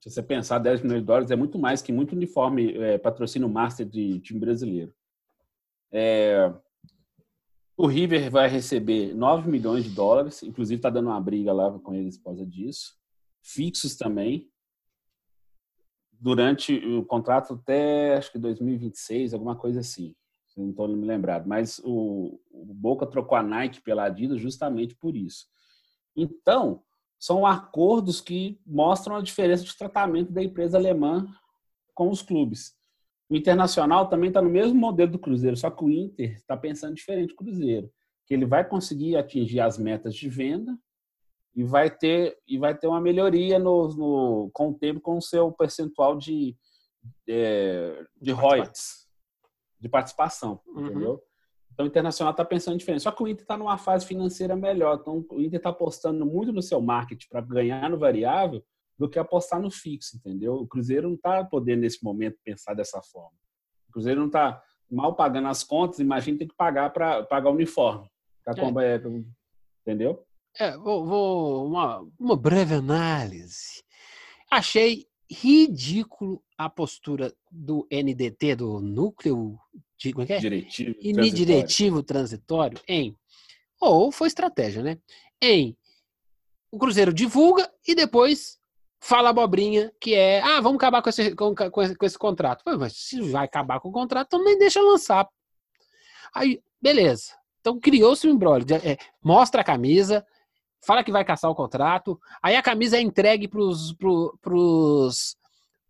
Se 0.00 0.10
você 0.10 0.22
pensar, 0.22 0.58
10 0.58 0.82
milhões 0.82 1.00
de 1.00 1.06
dólares 1.06 1.30
é 1.30 1.36
muito 1.36 1.58
mais 1.58 1.82
que 1.82 1.92
muito 1.92 2.16
uniforme 2.16 2.74
é, 2.74 2.96
patrocínio 2.96 3.48
master 3.48 3.86
de 3.86 4.18
time 4.20 4.40
brasileiro. 4.40 4.94
É, 5.92 6.52
o 7.76 7.86
River 7.86 8.30
vai 8.30 8.48
receber 8.48 9.14
9 9.14 9.50
milhões 9.50 9.84
de 9.84 9.90
dólares, 9.90 10.42
inclusive 10.42 10.78
está 10.78 10.88
dando 10.88 11.08
uma 11.08 11.20
briga 11.20 11.52
lá 11.52 11.78
com 11.78 11.94
eles 11.94 12.16
por 12.16 12.24
causa 12.24 12.46
disso. 12.46 12.94
Fixos 13.42 13.96
também. 13.96 14.50
Durante 16.12 16.74
o 16.76 17.04
contrato 17.04 17.54
até 17.54 18.16
acho 18.16 18.32
que 18.32 18.38
2026, 18.38 19.32
alguma 19.32 19.56
coisa 19.56 19.80
assim. 19.80 20.14
Não 20.56 20.70
estou 20.70 20.88
me 20.88 21.06
lembrado. 21.06 21.46
Mas 21.46 21.80
o, 21.84 22.38
o 22.50 22.74
Boca 22.74 23.06
trocou 23.06 23.36
a 23.36 23.42
Nike 23.42 23.80
pela 23.80 24.04
Adidas 24.04 24.40
justamente 24.40 24.94
por 24.94 25.16
isso. 25.16 25.46
Então, 26.14 26.82
são 27.20 27.44
acordos 27.46 28.20
que 28.20 28.58
mostram 28.66 29.14
a 29.16 29.22
diferença 29.22 29.62
de 29.62 29.76
tratamento 29.76 30.32
da 30.32 30.42
empresa 30.42 30.78
alemã 30.78 31.26
com 31.94 32.08
os 32.08 32.22
clubes. 32.22 32.74
O 33.28 33.36
Internacional 33.36 34.08
também 34.08 34.28
está 34.28 34.40
no 34.40 34.48
mesmo 34.48 34.74
modelo 34.74 35.12
do 35.12 35.18
Cruzeiro, 35.18 35.56
só 35.56 35.70
que 35.70 35.84
o 35.84 35.90
Inter 35.90 36.32
está 36.32 36.56
pensando 36.56 36.94
diferente 36.94 37.28
do 37.28 37.36
Cruzeiro, 37.36 37.92
que 38.26 38.32
ele 38.32 38.46
vai 38.46 38.66
conseguir 38.66 39.16
atingir 39.16 39.60
as 39.60 39.76
metas 39.78 40.14
de 40.16 40.28
venda 40.28 40.76
e 41.54 41.62
vai 41.62 41.90
ter 41.90 42.38
e 42.48 42.56
vai 42.58 42.76
ter 42.76 42.86
uma 42.86 43.00
melhoria 43.00 43.58
no, 43.58 43.88
no 43.88 44.50
com 44.52 44.70
o 44.70 44.74
tempo 44.74 45.00
com 45.00 45.18
o 45.18 45.22
seu 45.22 45.52
percentual 45.52 46.16
de 46.16 46.56
é, 47.28 48.04
de 48.20 48.30
royalties, 48.32 49.06
de 49.78 49.88
participação, 49.88 50.60
Uhum. 50.66 50.86
entendeu? 50.86 51.22
Então 51.80 51.86
o 51.86 51.88
Internacional 51.88 52.32
está 52.32 52.44
pensando 52.44 52.76
diferente. 52.76 53.02
Só 53.02 53.10
que 53.10 53.22
o 53.22 53.26
Inter 53.28 53.42
está 53.42 53.56
numa 53.56 53.78
fase 53.78 54.04
financeira 54.04 54.54
melhor. 54.54 54.98
Então 55.00 55.24
o 55.30 55.40
Inter 55.40 55.58
está 55.58 55.70
apostando 55.70 56.26
muito 56.26 56.52
no 56.52 56.60
seu 56.60 56.78
marketing 56.78 57.26
para 57.30 57.40
ganhar 57.40 57.88
no 57.88 57.98
variável 57.98 58.62
do 58.98 59.08
que 59.08 59.18
apostar 59.18 59.58
no 59.62 59.70
fixo, 59.70 60.16
entendeu? 60.18 60.56
O 60.56 60.66
Cruzeiro 60.66 61.08
não 61.08 61.14
está 61.14 61.42
podendo, 61.42 61.80
nesse 61.80 62.04
momento, 62.04 62.36
pensar 62.44 62.74
dessa 62.74 63.00
forma. 63.00 63.32
O 63.88 63.92
Cruzeiro 63.92 64.20
não 64.20 64.26
está 64.26 64.62
mal 64.90 65.14
pagando 65.14 65.48
as 65.48 65.64
contas, 65.64 66.00
imagina 66.00 66.36
ter 66.40 66.48
que 66.48 66.54
pagar 66.54 66.92
para 66.92 67.22
pagar 67.22 67.48
o 67.48 67.54
uniforme. 67.54 68.10
Tá 68.44 68.52
com- 68.54 68.78
é, 68.78 69.00
Entendeu? 69.80 70.22
É, 70.58 70.76
vou, 70.76 71.06
vou- 71.06 71.66
uma, 71.66 72.06
uma 72.18 72.36
breve 72.36 72.74
análise. 72.74 73.82
Achei 74.50 75.06
ridículo 75.30 76.42
a 76.58 76.68
postura 76.68 77.32
do 77.50 77.86
NDT, 77.90 78.56
do 78.56 78.80
núcleo 78.80 79.58
de, 80.00 80.12
como 80.12 80.24
é 80.24 80.26
que 80.26 80.32
é? 80.32 80.38
Diretivo. 80.38 80.90
E 80.90 81.12
transitório. 81.12 81.32
diretivo 81.32 82.02
transitório 82.02 82.80
em, 82.88 83.16
ou 83.78 84.10
foi 84.10 84.28
estratégia, 84.28 84.82
né? 84.82 84.98
Em 85.40 85.76
o 86.72 86.78
Cruzeiro 86.78 87.12
divulga 87.12 87.70
e 87.86 87.94
depois 87.94 88.58
fala 89.00 89.30
abobrinha 89.30 89.92
que 90.00 90.14
é, 90.14 90.40
ah, 90.40 90.60
vamos 90.60 90.76
acabar 90.76 91.02
com 91.02 91.08
esse, 91.08 91.34
com, 91.34 91.54
com 91.54 91.82
esse, 91.82 91.94
com 91.96 92.06
esse 92.06 92.18
contrato. 92.18 92.62
Pô, 92.64 92.76
mas 92.78 92.96
se 92.96 93.20
vai 93.20 93.44
acabar 93.44 93.80
com 93.80 93.88
o 93.88 93.92
contrato, 93.92 94.28
então 94.28 94.44
nem 94.44 94.58
deixa 94.58 94.80
lançar. 94.80 95.28
Aí, 96.34 96.62
beleza. 96.80 97.34
Então 97.60 97.78
criou-se 97.78 98.26
um 98.26 98.32
embrólio. 98.32 98.66
é, 98.76 98.96
mostra 99.22 99.62
a 99.62 99.64
camisa, 99.64 100.24
fala 100.84 101.02
que 101.02 101.12
vai 101.12 101.24
caçar 101.24 101.50
o 101.50 101.54
contrato, 101.54 102.18
aí 102.42 102.56
a 102.56 102.62
camisa 102.62 102.96
é 102.96 103.00
entregue 103.00 103.48
para 103.48 103.60
os 103.60 105.36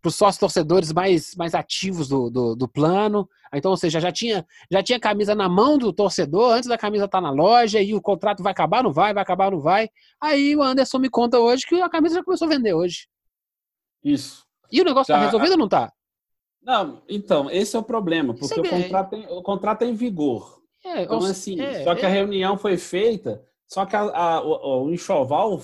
pros, 0.01 0.15
pros 0.15 0.15
sócios 0.17 0.39
torcedores 0.39 0.93
mais, 0.93 1.35
mais 1.37 1.55
ativos 1.55 2.09
do, 2.09 2.31
do, 2.31 2.57
do 2.57 2.69
plano. 2.69 3.29
Então, 3.53 3.71
ou 3.71 3.77
seja, 3.77 4.01
já 4.01 4.13
tinha, 4.13 4.47
já 4.71 4.83
tinha 4.83 5.01
camisa 5.01 5.35
na 5.35 5.49
mão 5.49 5.77
do 5.77 5.93
torcedor 5.93 6.53
antes 6.53 6.69
da 6.69 6.79
camisa 6.79 7.05
estar 7.05 7.21
na 7.21 7.31
loja 7.31 7.81
e 7.81 7.95
o 7.95 8.01
contrato 8.01 8.43
vai 8.43 8.53
acabar, 8.53 8.83
não 8.83 8.93
vai, 8.93 9.13
vai 9.13 9.23
acabar, 9.23 9.51
não 9.51 9.61
vai. 9.61 9.89
Aí 10.21 10.57
o 10.57 10.63
Anderson 10.63 10.99
me 10.99 11.11
conta 11.11 11.39
hoje 11.39 11.67
que 11.67 11.81
a 11.81 11.89
camisa 11.89 12.17
já 12.17 12.25
começou 12.25 12.47
a 12.47 12.51
vender 12.51 12.75
hoje. 12.75 13.09
Isso. 14.03 14.47
E 14.71 14.81
o 14.81 14.85
negócio 14.85 15.13
está 15.13 15.25
resolvido 15.25 15.53
ou 15.53 15.59
não 15.59 15.67
está? 15.67 15.93
Não, 16.63 17.03
então, 17.09 17.51
esse 17.51 17.75
é 17.75 17.79
o 17.79 17.83
problema, 17.83 18.35
porque 18.35 18.55
é 18.55 18.63
o, 18.63 18.69
contrato 18.69 19.11
tem, 19.11 19.27
o 19.29 19.43
contrato 19.43 19.83
é 19.83 19.87
em 19.87 19.95
vigor. 19.95 20.61
É, 20.85 21.03
então, 21.03 21.19
assim, 21.19 21.61
é, 21.61 21.85
só 21.85 21.95
que 21.95 22.05
a 22.05 22.09
é. 22.09 22.13
reunião 22.13 22.57
foi 22.57 22.77
feita, 22.77 23.43
só 23.67 23.85
que 23.87 23.97
a, 23.97 24.03
a, 24.03 24.43
o, 24.43 24.85
o 24.85 24.93
enxoval 24.93 25.61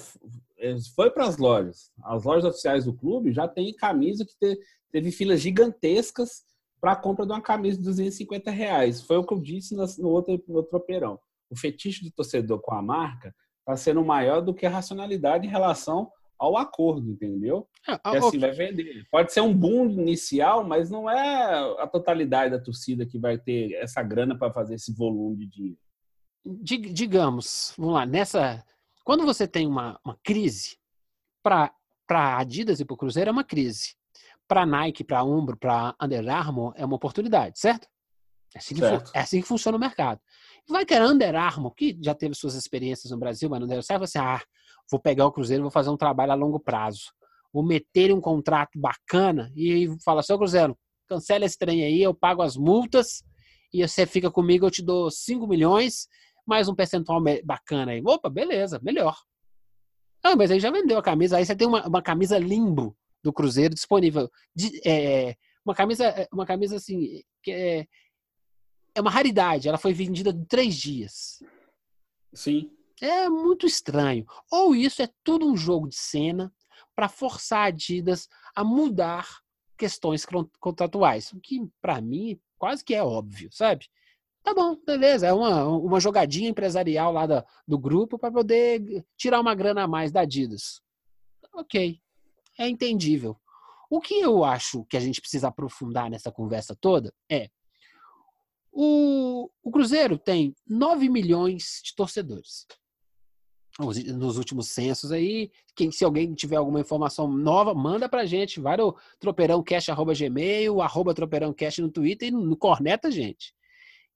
foi 0.95 1.11
para 1.11 1.27
as 1.27 1.37
lojas. 1.37 1.91
As 2.05 2.25
lojas 2.25 2.45
oficiais 2.45 2.85
do 2.85 2.95
clube 2.95 3.33
já 3.33 3.47
tem 3.47 3.75
camisa 3.75 4.25
que 4.25 4.37
te, 4.39 4.59
teve 4.91 5.11
filas 5.11 5.41
gigantescas 5.41 6.45
para 6.81 6.93
a 6.93 6.97
compra 6.97 7.27
de 7.27 7.33
uma 7.33 7.43
camisa 7.43 7.79
de 7.79 7.85
250 7.85 8.51
reais. 8.51 9.03
Foi 9.03 9.17
o 9.17 9.25
que 9.25 9.35
eu 9.35 9.41
disse 9.41 9.75
no 9.75 10.09
outro, 10.09 10.43
no 10.49 10.57
outro 10.57 10.77
operão. 10.77 11.19
O 11.51 11.57
fetiche 11.57 12.05
do 12.05 12.11
torcedor 12.11 12.61
com 12.61 12.75
a 12.75 12.83
marca 12.83 13.35
está 13.61 13.77
sendo 13.77 14.05
maior 14.05 14.41
do 14.41 14.55
que 14.55 14.67
a 14.67 14.71
racionalidade 14.71 15.47
em 15.47 15.51
relação 15.51 16.11
ao 16.39 16.57
acordo, 16.57 17.11
entendeu? 17.11 17.67
É, 17.89 17.99
que 17.99 18.17
assim 18.17 18.39
vai 18.39 18.53
vender. 18.53 19.07
Pode 19.11 19.33
ser 19.33 19.41
um 19.41 19.55
boom 19.55 19.89
inicial, 19.91 20.65
mas 20.65 20.91
não 20.91 21.09
é 21.09 21.81
a 21.81 21.87
totalidade 21.87 22.51
da 22.51 22.63
torcida 22.63 23.07
que 23.07 23.19
vai 23.19 23.39
ter 23.39 23.73
essa 23.75 24.03
grana 24.03 24.37
para 24.37 24.53
fazer 24.53 24.75
esse 24.75 24.93
volume 24.95 25.37
de 25.37 25.47
dinheiro. 25.47 25.79
Digamos, 26.63 27.75
vamos 27.77 27.95
lá, 27.95 28.07
nessa. 28.07 28.65
Quando 29.07 29.25
você 29.25 29.47
tem 29.47 29.69
uma, 29.69 30.01
uma 30.05 30.19
crise, 30.21 30.77
para 31.41 31.71
Adidas 32.09 32.81
e 32.81 32.85
para 32.85 32.95
o 32.95 32.97
Cruzeiro 32.97 33.31
é 33.31 33.33
uma 33.33 33.45
crise. 33.45 33.95
Para 34.49 34.67
Nike, 34.67 35.05
para 35.05 35.23
Umbro, 35.23 35.57
para 35.57 35.95
Under 36.03 36.29
Armour 36.29 36.75
é 36.77 36.85
uma 36.85 36.97
oportunidade, 36.97 37.57
certo? 37.57 37.87
É 38.53 38.59
assim, 38.59 38.75
certo. 38.75 39.13
é 39.15 39.21
assim 39.21 39.41
que 39.41 39.47
funciona 39.47 39.79
o 39.79 39.81
mercado. 39.81 40.21
Vai 40.69 40.85
ter 40.85 41.01
Under 41.01 41.37
Armour, 41.37 41.73
que 41.73 41.97
já 42.03 42.17
teve 42.17 42.35
suas 42.35 42.57
experiências 42.57 43.13
no 43.13 43.17
Brasil, 43.17 43.49
mas 43.49 43.61
não 43.61 43.69
deu 43.69 43.81
certo, 43.81 44.03
assim, 44.03 44.19
ah, 44.19 44.43
vou 44.91 44.99
pegar 44.99 45.25
o 45.25 45.31
Cruzeiro 45.31 45.61
e 45.61 45.63
vou 45.63 45.71
fazer 45.71 45.91
um 45.91 45.97
trabalho 45.97 46.33
a 46.33 46.35
longo 46.35 46.59
prazo. 46.59 47.13
Vou 47.53 47.65
meter 47.65 48.13
um 48.13 48.21
contrato 48.21 48.77
bacana 48.77 49.53
e 49.55 49.89
falar, 50.05 50.25
seu 50.25 50.37
Cruzeiro, 50.37 50.77
cancela 51.07 51.45
esse 51.45 51.57
trem 51.57 51.85
aí, 51.85 52.03
eu 52.03 52.13
pago 52.13 52.43
as 52.43 52.57
multas 52.57 53.23
e 53.73 53.87
você 53.87 54.05
fica 54.05 54.33
comigo, 54.33 54.67
eu 54.67 54.71
te 54.71 54.83
dou 54.83 55.13
5 55.13 55.47
milhões, 55.47 56.09
mais 56.47 56.69
um 56.69 56.75
percentual 56.75 57.21
bacana 57.45 57.93
aí. 57.93 58.03
Opa, 58.05 58.31
beleza, 58.31 58.81
melhor. 58.83 59.21
Ah, 60.23 60.37
mas 60.37 60.51
aí 60.51 60.61
já 60.61 60.71
vendeu 60.71 60.99
a 60.99 61.03
camisa, 61.03 61.37
aí 61.37 61.45
você 61.45 61.55
tem 61.55 61.67
uma, 61.67 61.87
uma 61.87 62.03
camisa 62.03 62.39
limbo 62.39 62.97
do 63.23 63.33
Cruzeiro 63.33 63.75
disponível. 63.75 64.31
De, 64.55 64.81
é, 64.89 65.37
uma 65.65 65.75
camisa, 65.75 66.07
é, 66.07 66.29
uma 66.33 66.47
camisa 66.47 66.77
assim, 66.77 67.23
que 67.43 67.51
é, 67.51 67.87
é 68.95 69.01
uma 69.01 69.11
raridade, 69.11 69.69
ela 69.69 69.79
foi 69.79 69.93
vendida 69.93 70.31
em 70.31 70.45
três 70.45 70.75
dias. 70.77 71.43
Sim. 72.33 72.71
É 73.01 73.29
muito 73.29 73.67
estranho. 73.67 74.25
Ou 74.51 74.75
isso 74.75 75.03
é 75.03 75.09
tudo 75.23 75.47
um 75.47 75.57
jogo 75.57 75.89
de 75.89 75.97
cena 75.97 76.53
para 76.95 77.09
forçar 77.09 77.61
a 77.61 77.65
Adidas 77.67 78.29
a 78.55 78.65
mudar 78.65 79.29
questões 79.77 80.25
contratuais, 80.59 81.31
o 81.33 81.41
que 81.41 81.61
para 81.83 82.01
mim 82.01 82.41
quase 82.59 82.83
que 82.83 82.95
é 82.95 83.03
óbvio, 83.03 83.51
sabe? 83.53 83.87
Tá 84.47 84.55
bom, 84.55 84.77
beleza, 84.87 85.27
é 85.27 85.33
uma, 85.33 85.67
uma 85.67 85.99
jogadinha 85.99 86.49
empresarial 86.49 87.13
lá 87.13 87.27
da, 87.27 87.45
do 87.67 87.77
grupo 87.77 88.17
para 88.17 88.31
poder 88.31 89.05
tirar 89.17 89.41
uma 89.41 89.57
grana 89.57 89.83
a 89.83 89.89
mais 89.89 90.13
da 90.13 90.21
Adidas. 90.21 90.81
Ok, 91.53 92.01
é 92.57 92.69
entendível. 92.69 93.37
O 93.91 94.01
que 94.01 94.15
eu 94.21 94.45
acho 94.45 94.85
que 94.85 94.97
a 94.97 95.01
gente 95.01 95.21
precisa 95.21 95.49
aprofundar 95.49 96.09
nessa 96.09 96.31
conversa 96.31 96.77
toda 96.81 97.13
é 97.29 97.51
o, 98.71 99.51
o 99.65 99.71
Cruzeiro 99.73 100.17
tem 100.17 100.55
9 100.65 101.09
milhões 101.09 101.81
de 101.83 101.93
torcedores 101.97 102.69
nos 104.15 104.39
últimos 104.39 104.69
censos 104.69 105.11
aí. 105.11 105.51
Quem, 105.75 105.91
se 105.91 106.05
alguém 106.05 106.33
tiver 106.35 106.55
alguma 106.55 106.79
informação 106.79 107.27
nova, 107.27 107.75
manda 107.75 108.09
pra 108.09 108.25
gente. 108.25 108.61
Vai 108.61 108.77
no 108.77 108.97
tropeirãocast.gmail, 109.19 110.81
arroba 110.81 111.13
tropeirãocast 111.13 111.83
no 111.83 111.91
Twitter 111.91 112.29
e 112.29 112.31
no 112.31 112.57
Corneta, 112.57 113.11
gente. 113.11 113.56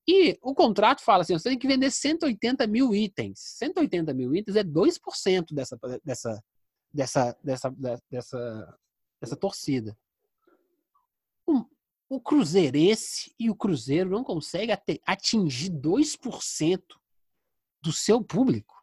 E 0.07 0.39
o 0.43 0.55
contrato 0.55 1.03
fala 1.03 1.23
assim: 1.23 1.39
você 1.39 1.51
tem 1.51 1.59
que 1.59 1.69
vender 1.69 1.91
180 1.91 2.67
mil 2.67 2.95
itens. 2.95 3.39
180 3.59 4.13
mil 4.15 4.35
itens 4.35 4.57
é 4.57 4.65
2% 4.65 5.53
dessa, 5.53 5.79
dessa, 6.05 6.45
dessa, 6.93 7.37
dessa, 7.43 7.75
dessa, 8.11 8.79
dessa 9.21 9.37
torcida. 9.37 9.97
O, 11.47 11.65
o 12.09 12.21
Cruzeirense 12.21 13.33
e 13.39 13.51
o 13.51 13.55
Cruzeiro 13.55 14.11
não 14.11 14.25
conseguem 14.25 14.77
atingir 15.07 15.71
2% 15.71 16.83
do 17.83 17.93
seu 17.93 18.23
público. 18.23 18.81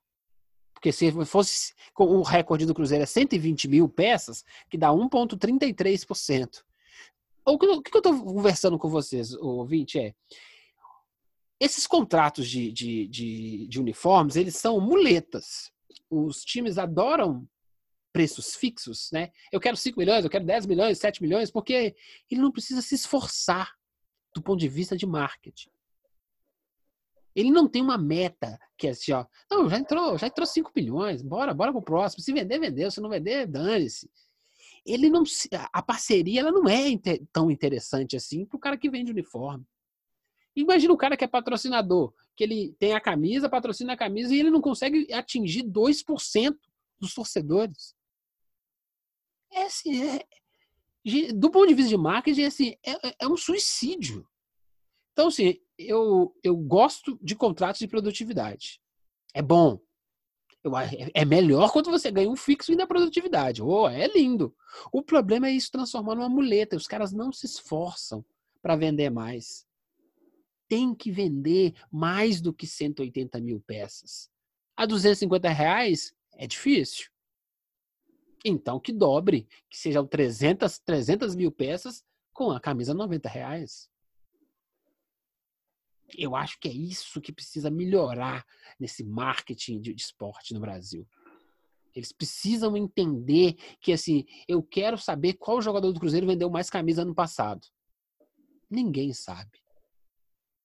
Porque 0.73 0.91
se 0.91 1.11
fosse 1.25 1.73
o 1.97 2.21
recorde 2.21 2.65
do 2.65 2.73
Cruzeiro 2.73 3.03
é 3.03 3.07
120 3.07 3.67
mil 3.67 3.89
peças, 3.89 4.45
que 4.69 4.77
dá 4.77 4.89
1,33%. 4.89 6.63
O 7.43 7.57
que 7.57 7.65
eu 7.65 7.81
estou 7.81 8.23
conversando 8.23 8.77
com 8.77 8.87
vocês, 8.87 9.33
ouvinte, 9.33 9.97
é 9.97 10.13
esses 11.59 11.87
contratos 11.87 12.47
de, 12.47 12.71
de, 12.71 13.07
de, 13.07 13.67
de, 13.67 13.79
uniformes, 13.79 14.35
eles 14.35 14.55
são 14.55 14.79
muletas. 14.79 15.71
Os 16.09 16.43
times 16.43 16.77
adoram 16.77 17.47
preços 18.13 18.55
fixos, 18.55 19.09
né? 19.11 19.31
Eu 19.51 19.59
quero 19.59 19.77
5 19.77 19.99
milhões, 19.99 20.23
eu 20.23 20.29
quero 20.29 20.45
10 20.45 20.65
milhões, 20.65 20.97
7 20.97 21.21
milhões, 21.21 21.51
porque 21.51 21.95
ele 22.29 22.41
não 22.41 22.51
precisa 22.51 22.81
se 22.81 22.95
esforçar 22.95 23.75
do 24.33 24.41
ponto 24.41 24.59
de 24.59 24.67
vista 24.67 24.95
de 24.95 25.05
marketing. 25.05 25.69
Ele 27.35 27.51
não 27.51 27.67
tem 27.67 27.81
uma 27.81 27.97
meta 27.97 28.59
que 28.77 28.87
é 28.87 28.91
assim, 28.91 29.11
ó. 29.11 29.25
Não, 29.49 29.69
já 29.69 29.77
entrou, 29.77 30.17
já 30.17 30.27
entrou 30.27 30.45
5 30.45 30.71
milhões, 30.75 31.21
bora, 31.21 31.53
bora 31.53 31.71
pro 31.71 31.81
próximo. 31.81 32.23
Se 32.23 32.33
vender, 32.33 32.59
vendeu. 32.59 32.89
Se 32.89 32.99
não 32.99 33.09
vender, 33.09 33.45
dane-se. 33.45 34.09
Ele 34.83 35.09
não. 35.09 35.23
A 35.71 35.81
parceria 35.83 36.39
ela 36.39 36.51
não 36.51 36.67
é 36.67 36.97
tão 37.31 37.51
interessante 37.51 38.15
assim 38.15 38.45
pro 38.45 38.57
cara 38.57 38.77
que 38.77 38.89
vende 38.89 39.11
uniforme. 39.11 39.65
Imagina 40.57 40.91
o 40.91 40.97
cara 40.97 41.15
que 41.15 41.23
é 41.23 41.27
patrocinador, 41.27 42.11
que 42.35 42.43
ele 42.43 42.75
tem 42.79 42.93
a 42.93 42.99
camisa, 42.99 43.47
patrocina 43.47 43.93
a 43.93 43.97
camisa 43.97 44.33
e 44.33 44.39
ele 44.39 44.49
não 44.49 44.59
consegue 44.59 45.13
atingir 45.13 45.61
2% 45.61 46.57
dos 46.99 47.13
torcedores. 47.13 47.95
É 49.53 49.65
assim, 49.65 50.03
é, 50.03 50.25
do 51.31 51.51
ponto 51.51 51.67
de 51.67 51.75
vista 51.75 51.89
de 51.89 51.97
marketing, 51.97 52.43
assim, 52.45 52.75
é, 52.83 53.07
é, 53.07 53.15
é 53.19 53.27
um 53.27 53.37
suicídio. 53.37 54.27
Então, 55.13 55.27
assim, 55.27 55.61
eu, 55.77 56.35
eu 56.43 56.57
gosto 56.57 57.19
de 57.21 57.35
contratos 57.35 57.77
de 57.77 57.87
produtividade. 57.87 58.81
É 59.35 59.43
bom. 59.43 59.79
Eu, 60.63 60.71
é 61.13 61.23
melhor 61.23 61.71
quando 61.71 61.91
você 61.91 62.09
ganha 62.09 62.31
um 62.31 62.35
fixo 62.35 62.73
e 62.73 62.75
da 62.75 62.87
produtividade. 62.87 63.61
Oh, 63.61 63.87
é 63.87 64.07
lindo. 64.07 64.55
O 64.91 65.03
problema 65.03 65.49
é 65.49 65.51
isso 65.51 65.71
transformar 65.71 66.15
numa 66.15 66.27
muleta. 66.27 66.75
Os 66.75 66.87
caras 66.87 67.13
não 67.13 67.31
se 67.31 67.45
esforçam 67.45 68.25
para 68.59 68.75
vender 68.75 69.11
mais. 69.11 69.66
Tem 70.67 70.93
que 70.93 71.11
vender 71.11 71.73
mais 71.91 72.41
do 72.41 72.53
que 72.53 72.67
180 72.67 73.39
mil 73.39 73.61
peças. 73.61 74.29
A 74.75 74.85
250 74.85 75.49
reais 75.49 76.13
é 76.33 76.45
difícil. 76.45 77.09
Então 78.45 78.79
que 78.79 78.93
dobre, 78.93 79.47
que 79.69 79.77
sejam 79.77 80.05
300, 80.05 80.79
300 80.79 81.35
mil 81.35 81.51
peças 81.51 82.03
com 82.33 82.51
a 82.51 82.59
camisa 82.59 82.93
90 82.93 83.27
reais. 83.27 83.89
Eu 86.15 86.35
acho 86.35 86.59
que 86.59 86.69
é 86.69 86.71
isso 86.71 87.19
que 87.19 87.33
precisa 87.33 87.69
melhorar 87.69 88.45
nesse 88.79 89.03
marketing 89.03 89.81
de, 89.81 89.93
de 89.93 90.01
esporte 90.01 90.53
no 90.53 90.59
Brasil. 90.59 91.07
Eles 91.93 92.11
precisam 92.11 92.77
entender 92.77 93.55
que, 93.81 93.91
assim, 93.91 94.23
eu 94.47 94.61
quero 94.61 94.97
saber 94.99 95.33
qual 95.33 95.61
jogador 95.61 95.91
do 95.91 95.99
Cruzeiro 95.99 96.27
vendeu 96.27 96.49
mais 96.49 96.69
camisa 96.69 97.01
ano 97.01 97.15
passado. 97.15 97.67
Ninguém 98.69 99.13
sabe. 99.13 99.57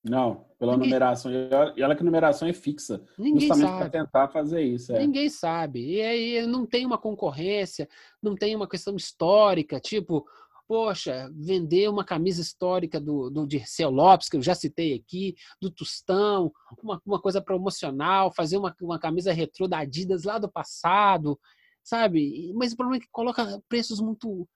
Não, 0.04 0.44
pela 0.58 0.72
Ninguém... 0.72 0.88
numeração. 0.88 1.30
E 1.30 1.82
olha 1.82 1.94
que 1.94 2.02
a 2.02 2.04
numeração 2.04 2.48
é 2.48 2.52
fixa. 2.52 3.04
Ninguém 3.16 3.48
justamente 3.48 3.78
para 3.78 3.88
tentar 3.88 4.28
fazer 4.28 4.62
isso. 4.62 4.92
É. 4.92 4.98
Ninguém 4.98 5.28
sabe. 5.28 5.80
E 5.80 6.02
aí 6.02 6.46
não 6.46 6.66
tem 6.66 6.84
uma 6.84 6.98
concorrência, 6.98 7.88
não 8.20 8.34
tem 8.34 8.56
uma 8.56 8.68
questão 8.68 8.96
histórica, 8.96 9.78
tipo, 9.78 10.26
poxa, 10.66 11.30
vender 11.34 11.88
uma 11.88 12.04
camisa 12.04 12.40
histórica 12.40 13.00
do, 13.00 13.30
do 13.30 13.46
Dirceu 13.46 13.90
Lopes, 13.90 14.28
que 14.28 14.36
eu 14.36 14.42
já 14.42 14.54
citei 14.54 14.94
aqui, 14.94 15.36
do 15.60 15.70
Tostão, 15.70 16.50
uma, 16.82 17.00
uma 17.06 17.20
coisa 17.20 17.40
promocional, 17.40 18.32
fazer 18.32 18.56
uma, 18.56 18.74
uma 18.82 18.98
camisa 18.98 19.32
retrô 19.32 19.68
da 19.68 19.78
Adidas 19.78 20.24
lá 20.24 20.38
do 20.38 20.50
passado, 20.50 21.38
sabe? 21.84 22.52
Mas 22.54 22.72
o 22.72 22.76
problema 22.76 22.96
é 22.96 23.00
que 23.00 23.10
coloca 23.12 23.62
preços 23.68 24.00
muito 24.00 24.48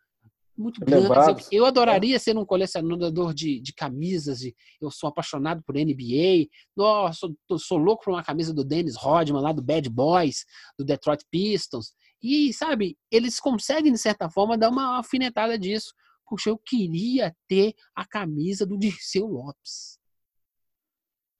muito 0.56 0.80
grandes. 0.80 1.48
Eu, 1.52 1.60
eu, 1.60 1.66
adoraria 1.66 2.18
ser 2.18 2.36
um 2.36 2.44
colecionador 2.44 3.34
de, 3.34 3.60
de 3.60 3.72
camisas. 3.72 4.38
De, 4.38 4.54
eu 4.80 4.90
sou 4.90 5.08
apaixonado 5.08 5.62
por 5.62 5.74
NBA. 5.74 6.48
Nossa, 6.76 7.28
sou, 7.48 7.58
sou 7.58 7.78
louco 7.78 8.04
por 8.04 8.12
uma 8.12 8.24
camisa 8.24 8.54
do 8.54 8.64
Dennis 8.64 8.96
Rodman, 8.96 9.42
lá 9.42 9.52
do 9.52 9.62
Bad 9.62 9.88
Boys, 9.90 10.44
do 10.78 10.84
Detroit 10.84 11.24
Pistons. 11.30 11.92
E, 12.22 12.52
sabe, 12.52 12.96
eles 13.10 13.38
conseguem, 13.38 13.92
de 13.92 13.98
certa 13.98 14.30
forma, 14.30 14.56
dar 14.56 14.70
uma 14.70 14.96
alfinetada 14.96 15.58
disso. 15.58 15.92
Puxa, 16.28 16.50
eu 16.50 16.58
queria 16.58 17.34
ter 17.46 17.74
a 17.94 18.04
camisa 18.04 18.66
do 18.66 18.78
Dirceu 18.78 19.26
Lopes. 19.26 19.98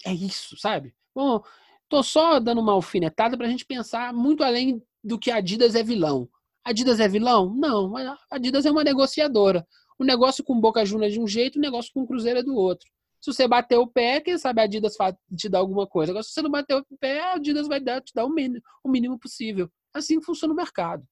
É 0.04 0.12
isso, 0.12 0.56
sabe? 0.56 0.94
Bom, 1.14 1.42
tô 1.88 2.02
só 2.02 2.38
dando 2.38 2.60
uma 2.60 2.72
alfinetada 2.72 3.36
para 3.36 3.46
a 3.46 3.50
gente 3.50 3.64
pensar 3.64 4.12
muito 4.12 4.44
além 4.44 4.80
do 5.02 5.18
que 5.18 5.30
a 5.30 5.36
Adidas 5.36 5.74
é 5.74 5.82
vilão. 5.82 6.28
A 6.66 6.70
Adidas 6.70 6.98
é 6.98 7.06
vilão? 7.06 7.54
Não, 7.54 7.96
a 7.96 8.18
Adidas 8.28 8.66
é 8.66 8.70
uma 8.72 8.82
negociadora. 8.82 9.64
O 9.96 10.02
negócio 10.04 10.42
com 10.42 10.60
Boca 10.60 10.84
Juniors 10.84 11.12
é 11.12 11.14
de 11.14 11.22
um 11.22 11.26
jeito, 11.28 11.60
o 11.60 11.62
negócio 11.62 11.92
com 11.94 12.04
Cruzeiro 12.04 12.40
é 12.40 12.42
do 12.42 12.56
outro. 12.56 12.90
Se 13.20 13.32
você 13.32 13.46
bater 13.46 13.76
o 13.78 13.86
pé, 13.86 14.20
quem 14.20 14.36
sabe 14.36 14.60
a 14.60 14.64
Adidas 14.64 14.96
te 15.36 15.48
dá 15.48 15.58
alguma 15.58 15.86
coisa. 15.86 16.10
Agora, 16.10 16.24
se 16.24 16.32
você 16.32 16.42
não 16.42 16.50
bater 16.50 16.74
o 16.74 16.84
pé, 16.98 17.20
a 17.20 17.34
Adidas 17.34 17.68
vai 17.68 17.80
te 17.80 18.12
dar 18.12 18.24
o 18.24 18.28
mínimo, 18.28 18.60
o 18.82 18.88
mínimo 18.88 19.16
possível. 19.16 19.70
Assim 19.94 20.20
funciona 20.20 20.52
o 20.52 20.56
mercado. 20.56 21.06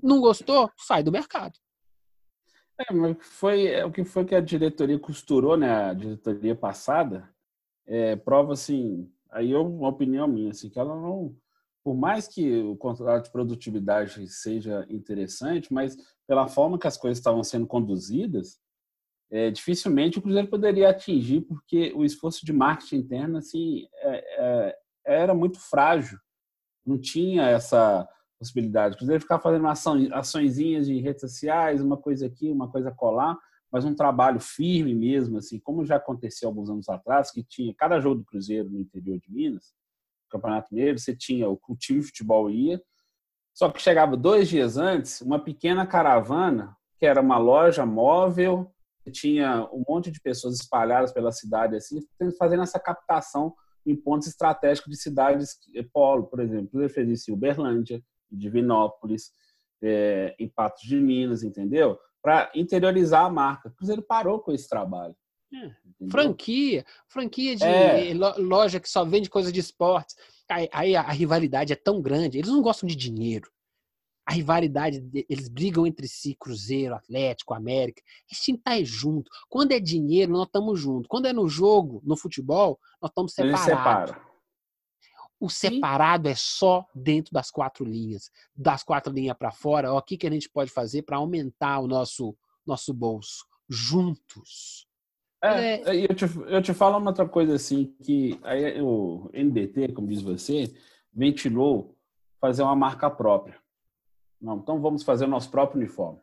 Não 0.00 0.20
gostou? 0.20 0.70
Sai 0.78 1.02
do 1.02 1.10
mercado. 1.10 1.58
É, 2.78 2.94
mas 2.94 3.16
foi 3.22 3.66
é, 3.66 3.84
o 3.84 3.90
que 3.90 4.04
foi 4.04 4.24
que 4.24 4.36
a 4.36 4.40
diretoria 4.40 5.00
costurou, 5.00 5.56
né? 5.56 5.90
A 5.90 5.94
diretoria 5.94 6.54
passada, 6.54 7.28
é, 7.88 8.14
prova 8.14 8.52
assim, 8.52 9.12
aí 9.32 9.52
é 9.52 9.58
uma 9.58 9.88
opinião 9.88 10.28
minha, 10.28 10.52
assim, 10.52 10.70
que 10.70 10.78
ela 10.78 10.94
não, 10.94 11.34
por 11.84 11.96
mais 11.96 12.28
que 12.28 12.60
o 12.62 12.76
contrato 12.76 13.24
de 13.24 13.32
produtividade 13.32 14.26
seja 14.28 14.86
interessante, 14.88 15.72
mas 15.72 15.96
pela 16.26 16.46
forma 16.46 16.78
que 16.78 16.86
as 16.86 16.96
coisas 16.96 17.18
estavam 17.18 17.42
sendo 17.42 17.66
conduzidas, 17.66 18.60
é, 19.30 19.50
dificilmente 19.50 20.18
o 20.18 20.22
Cruzeiro 20.22 20.48
poderia 20.48 20.90
atingir, 20.90 21.40
porque 21.40 21.92
o 21.96 22.04
esforço 22.04 22.44
de 22.44 22.52
marketing 22.52 22.96
interno 22.96 23.38
assim, 23.38 23.86
é, 23.94 24.24
é, 24.38 24.78
era 25.04 25.34
muito 25.34 25.58
frágil. 25.58 26.18
Não 26.84 26.98
tinha 26.98 27.48
essa 27.48 28.06
possibilidade. 28.38 28.94
O 28.94 28.98
Cruzeiro 28.98 29.22
ficava 29.22 29.42
fazendo 29.42 29.66
ação, 29.66 29.96
açõezinhas 30.12 30.86
de 30.86 31.00
redes 31.00 31.20
sociais, 31.20 31.80
uma 31.80 31.96
coisa 31.96 32.26
aqui, 32.26 32.50
uma 32.50 32.70
coisa 32.70 32.90
colar, 32.90 33.38
mas 33.72 33.84
um 33.84 33.94
trabalho 33.94 34.38
firme 34.38 34.94
mesmo, 34.94 35.38
assim, 35.38 35.58
como 35.58 35.84
já 35.84 35.96
aconteceu 35.96 36.48
alguns 36.48 36.68
anos 36.68 36.88
atrás, 36.88 37.30
que 37.30 37.42
tinha 37.42 37.74
cada 37.74 37.98
jogo 38.00 38.16
do 38.16 38.24
Cruzeiro 38.24 38.68
no 38.68 38.80
interior 38.80 39.18
de 39.18 39.32
Minas, 39.32 39.72
Campeonato 40.32 40.68
Mineiro, 40.72 40.98
você 40.98 41.14
tinha 41.14 41.48
o, 41.48 41.60
o 41.68 41.76
time 41.76 42.00
de 42.00 42.06
futebol 42.06 42.50
ia, 42.50 42.80
só 43.54 43.70
que 43.70 43.82
chegava 43.82 44.16
dois 44.16 44.48
dias 44.48 44.76
antes, 44.76 45.20
uma 45.20 45.38
pequena 45.38 45.86
caravana, 45.86 46.74
que 46.98 47.06
era 47.06 47.20
uma 47.20 47.38
loja 47.38 47.84
móvel, 47.84 48.72
tinha 49.10 49.68
um 49.72 49.82
monte 49.86 50.10
de 50.10 50.20
pessoas 50.20 50.54
espalhadas 50.54 51.12
pela 51.12 51.32
cidade, 51.32 51.76
assim, 51.76 52.00
fazendo 52.38 52.62
essa 52.62 52.78
captação 52.78 53.54
em 53.84 53.96
pontos 53.96 54.28
estratégicos 54.28 54.92
de 54.92 55.02
cidades 55.02 55.58
polo, 55.92 56.24
por 56.24 56.40
exemplo. 56.40 56.80
Ele 56.80 56.88
fez 56.88 57.08
isso 57.08 57.30
em 57.30 57.34
Uberlândia, 57.34 58.02
em 58.30 58.36
Divinópolis, 58.36 59.32
é, 59.82 60.34
em 60.38 60.48
Patos 60.48 60.82
de 60.82 60.96
Minas, 60.96 61.42
entendeu? 61.42 61.98
Para 62.22 62.50
interiorizar 62.54 63.24
a 63.26 63.30
marca. 63.30 63.68
O 63.68 63.72
Cruzeiro 63.72 64.02
parou 64.02 64.38
com 64.38 64.52
esse 64.52 64.68
trabalho. 64.68 65.16
É, 65.54 65.70
franquia, 66.10 66.84
franquia 67.08 67.56
de 67.56 67.64
é. 67.64 68.14
loja 68.14 68.80
que 68.80 68.88
só 68.88 69.04
vende 69.04 69.28
coisa 69.28 69.52
de 69.52 69.60
esportes. 69.60 70.16
Aí, 70.48 70.68
aí 70.72 70.96
a, 70.96 71.02
a 71.02 71.12
rivalidade 71.12 71.72
é 71.72 71.76
tão 71.76 72.00
grande, 72.00 72.38
eles 72.38 72.50
não 72.50 72.62
gostam 72.62 72.86
de 72.86 72.96
dinheiro 72.96 73.50
a 74.24 74.32
rivalidade, 74.32 75.04
eles 75.28 75.48
brigam 75.48 75.86
entre 75.86 76.06
si, 76.06 76.36
Cruzeiro, 76.38 76.94
Atlético, 76.94 77.54
América. 77.54 78.02
Esse 78.30 78.42
time 78.44 78.58
tá 78.58 78.82
junto. 78.82 79.30
Quando 79.48 79.72
é 79.72 79.80
dinheiro, 79.80 80.32
nós 80.32 80.46
estamos 80.46 80.80
juntos. 80.80 81.08
Quando 81.08 81.26
é 81.26 81.32
no 81.32 81.48
jogo, 81.48 82.00
no 82.04 82.16
futebol, 82.16 82.78
nós 83.00 83.10
estamos 83.10 83.32
separados. 83.34 84.14
O 85.40 85.50
separado 85.50 86.28
Sim. 86.28 86.32
é 86.32 86.36
só 86.36 86.86
dentro 86.94 87.32
das 87.32 87.50
quatro 87.50 87.84
linhas. 87.84 88.30
Das 88.54 88.84
quatro 88.84 89.12
linhas 89.12 89.36
para 89.36 89.50
fora, 89.50 89.92
ó, 89.92 89.98
o 89.98 90.02
que, 90.02 90.16
que 90.16 90.26
a 90.26 90.30
gente 90.30 90.48
pode 90.48 90.70
fazer 90.70 91.02
para 91.02 91.16
aumentar 91.16 91.80
o 91.80 91.88
nosso, 91.88 92.36
nosso 92.64 92.94
bolso? 92.94 93.44
Juntos. 93.68 94.86
É, 95.42 95.74
é... 95.74 96.04
Eu, 96.04 96.14
te, 96.14 96.24
eu 96.46 96.62
te 96.62 96.72
falo 96.72 96.98
uma 96.98 97.10
outra 97.10 97.28
coisa 97.28 97.54
assim, 97.54 97.94
que 98.02 98.38
aí 98.42 98.80
o 98.80 99.28
NDT, 99.32 99.92
como 99.92 100.08
diz 100.08 100.22
você, 100.22 100.72
ventilou 101.12 101.96
fazer 102.40 102.62
uma 102.62 102.76
marca 102.76 103.10
própria. 103.10 103.58
Não, 104.40 104.56
então 104.56 104.80
vamos 104.80 105.02
fazer 105.02 105.24
o 105.24 105.28
nosso 105.28 105.50
próprio 105.50 105.80
uniforme. 105.80 106.20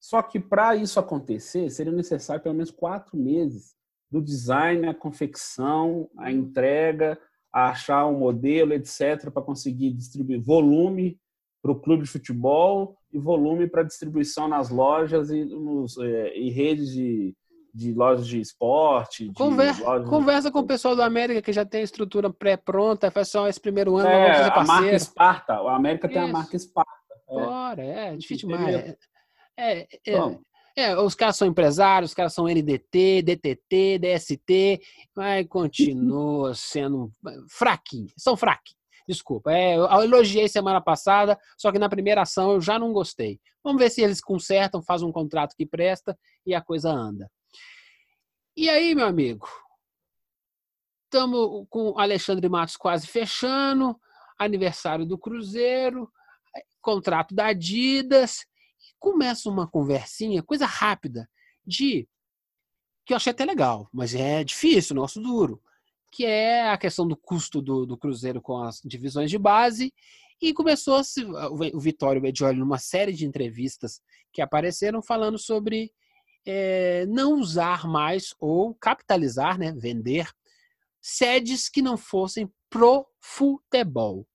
Só 0.00 0.20
que 0.20 0.40
para 0.40 0.74
isso 0.74 0.98
acontecer, 0.98 1.70
seria 1.70 1.92
necessário 1.92 2.42
pelo 2.42 2.54
menos 2.54 2.70
quatro 2.70 3.16
meses 3.16 3.74
do 4.10 4.20
design, 4.20 4.86
a 4.86 4.94
confecção, 4.94 6.10
a 6.18 6.30
entrega, 6.30 7.18
a 7.52 7.70
achar 7.70 8.06
um 8.06 8.18
modelo, 8.18 8.72
etc., 8.72 9.30
para 9.30 9.42
conseguir 9.42 9.92
distribuir 9.92 10.42
volume 10.42 11.18
para 11.62 11.70
o 11.70 11.80
clube 11.80 12.02
de 12.02 12.10
futebol 12.10 12.98
e 13.12 13.18
volume 13.18 13.68
para 13.68 13.84
distribuição 13.84 14.48
nas 14.48 14.68
lojas 14.68 15.30
e, 15.30 15.44
nos, 15.44 15.96
é, 15.98 16.36
e 16.36 16.50
redes 16.50 16.90
de, 16.90 17.34
de 17.72 17.92
lojas 17.92 18.26
de 18.26 18.40
esporte. 18.40 19.28
De 19.28 19.34
conversa, 19.34 19.82
lojas 19.82 20.08
conversa 20.08 20.50
com 20.50 20.58
o 20.58 20.66
pessoal 20.66 20.94
da 20.94 21.06
América 21.06 21.40
que 21.40 21.52
já 21.52 21.64
tem 21.64 21.80
a 21.80 21.84
estrutura 21.84 22.30
pré-pronta, 22.30 23.10
faz 23.10 23.28
só 23.28 23.48
esse 23.48 23.60
primeiro 23.60 23.96
ano, 23.96 24.08
é, 24.08 24.22
vamos 24.22 24.38
fazer 24.38 24.50
parceiro. 24.50 24.72
A 24.72 24.80
marca 24.80 24.96
Esparta, 24.96 25.52
a 25.54 25.76
América 25.76 26.06
Isso. 26.06 26.14
tem 26.14 26.22
a 26.22 26.32
marca 26.32 26.56
Esparta. 26.56 26.92
Bora, 27.26 27.82
é, 27.82 28.12
é 28.12 28.16
difícil 28.16 28.48
demais. 28.48 28.94
É, 29.56 29.86
é, 30.06 30.36
é, 30.76 30.98
os 30.98 31.14
caras 31.14 31.36
são 31.36 31.48
empresários, 31.48 32.10
os 32.10 32.14
caras 32.14 32.34
são 32.34 32.46
NDT, 32.46 33.22
DTT, 33.22 33.98
DST, 33.98 34.80
mas 35.14 35.46
continua 35.48 36.52
sendo 36.54 37.10
fraquinho, 37.48 38.08
são 38.16 38.36
fraquinhos. 38.36 38.80
Desculpa, 39.06 39.52
é, 39.52 39.76
eu 39.76 40.02
elogiei 40.02 40.48
semana 40.48 40.80
passada, 40.80 41.38
só 41.58 41.72
que 41.72 41.78
na 41.78 41.88
primeira 41.88 42.22
ação 42.22 42.52
eu 42.52 42.60
já 42.60 42.78
não 42.78 42.92
gostei. 42.92 43.40
Vamos 43.62 43.82
ver 43.82 43.90
se 43.90 44.00
eles 44.00 44.20
consertam, 44.20 44.82
fazem 44.82 45.08
um 45.08 45.12
contrato 45.12 45.56
que 45.56 45.66
presta 45.66 46.16
e 46.46 46.54
a 46.54 46.60
coisa 46.60 46.90
anda. 46.90 47.30
E 48.54 48.68
aí, 48.68 48.94
meu 48.94 49.06
amigo, 49.06 49.48
estamos 51.04 51.66
com 51.70 51.98
Alexandre 51.98 52.46
Matos 52.50 52.76
quase 52.76 53.06
fechando, 53.06 53.98
aniversário 54.38 55.06
do 55.06 55.16
Cruzeiro, 55.16 56.12
contrato 56.82 57.34
da 57.34 57.46
Adidas, 57.46 58.44
começa 58.98 59.48
uma 59.48 59.66
conversinha, 59.66 60.42
coisa 60.42 60.66
rápida, 60.66 61.26
de 61.66 62.06
que 63.06 63.14
eu 63.14 63.16
achei 63.16 63.30
até 63.30 63.46
legal, 63.46 63.88
mas 63.90 64.14
é 64.14 64.44
difícil, 64.44 64.96
nosso 64.96 65.18
duro, 65.18 65.62
que 66.10 66.26
é 66.26 66.68
a 66.68 66.76
questão 66.76 67.08
do 67.08 67.16
custo 67.16 67.62
do, 67.62 67.86
do 67.86 67.96
Cruzeiro 67.96 68.42
com 68.42 68.58
as 68.58 68.82
divisões 68.84 69.30
de 69.30 69.38
base, 69.38 69.94
e 70.42 70.52
começou 70.52 71.02
se, 71.02 71.24
o 71.24 71.80
Vitório 71.80 72.20
Bedioli, 72.20 72.58
numa 72.58 72.78
série 72.78 73.14
de 73.14 73.24
entrevistas 73.24 74.02
que 74.30 74.42
apareceram, 74.42 75.02
falando 75.02 75.38
sobre 75.38 75.90
é, 76.46 77.06
não 77.06 77.38
usar 77.38 77.86
mais 77.86 78.34
ou 78.40 78.74
capitalizar, 78.74 79.58
né, 79.58 79.72
vender 79.72 80.28
sedes 81.00 81.68
que 81.68 81.82
não 81.82 81.96
fossem 81.96 82.50
pro 82.70 83.06
futebol. 83.20 84.26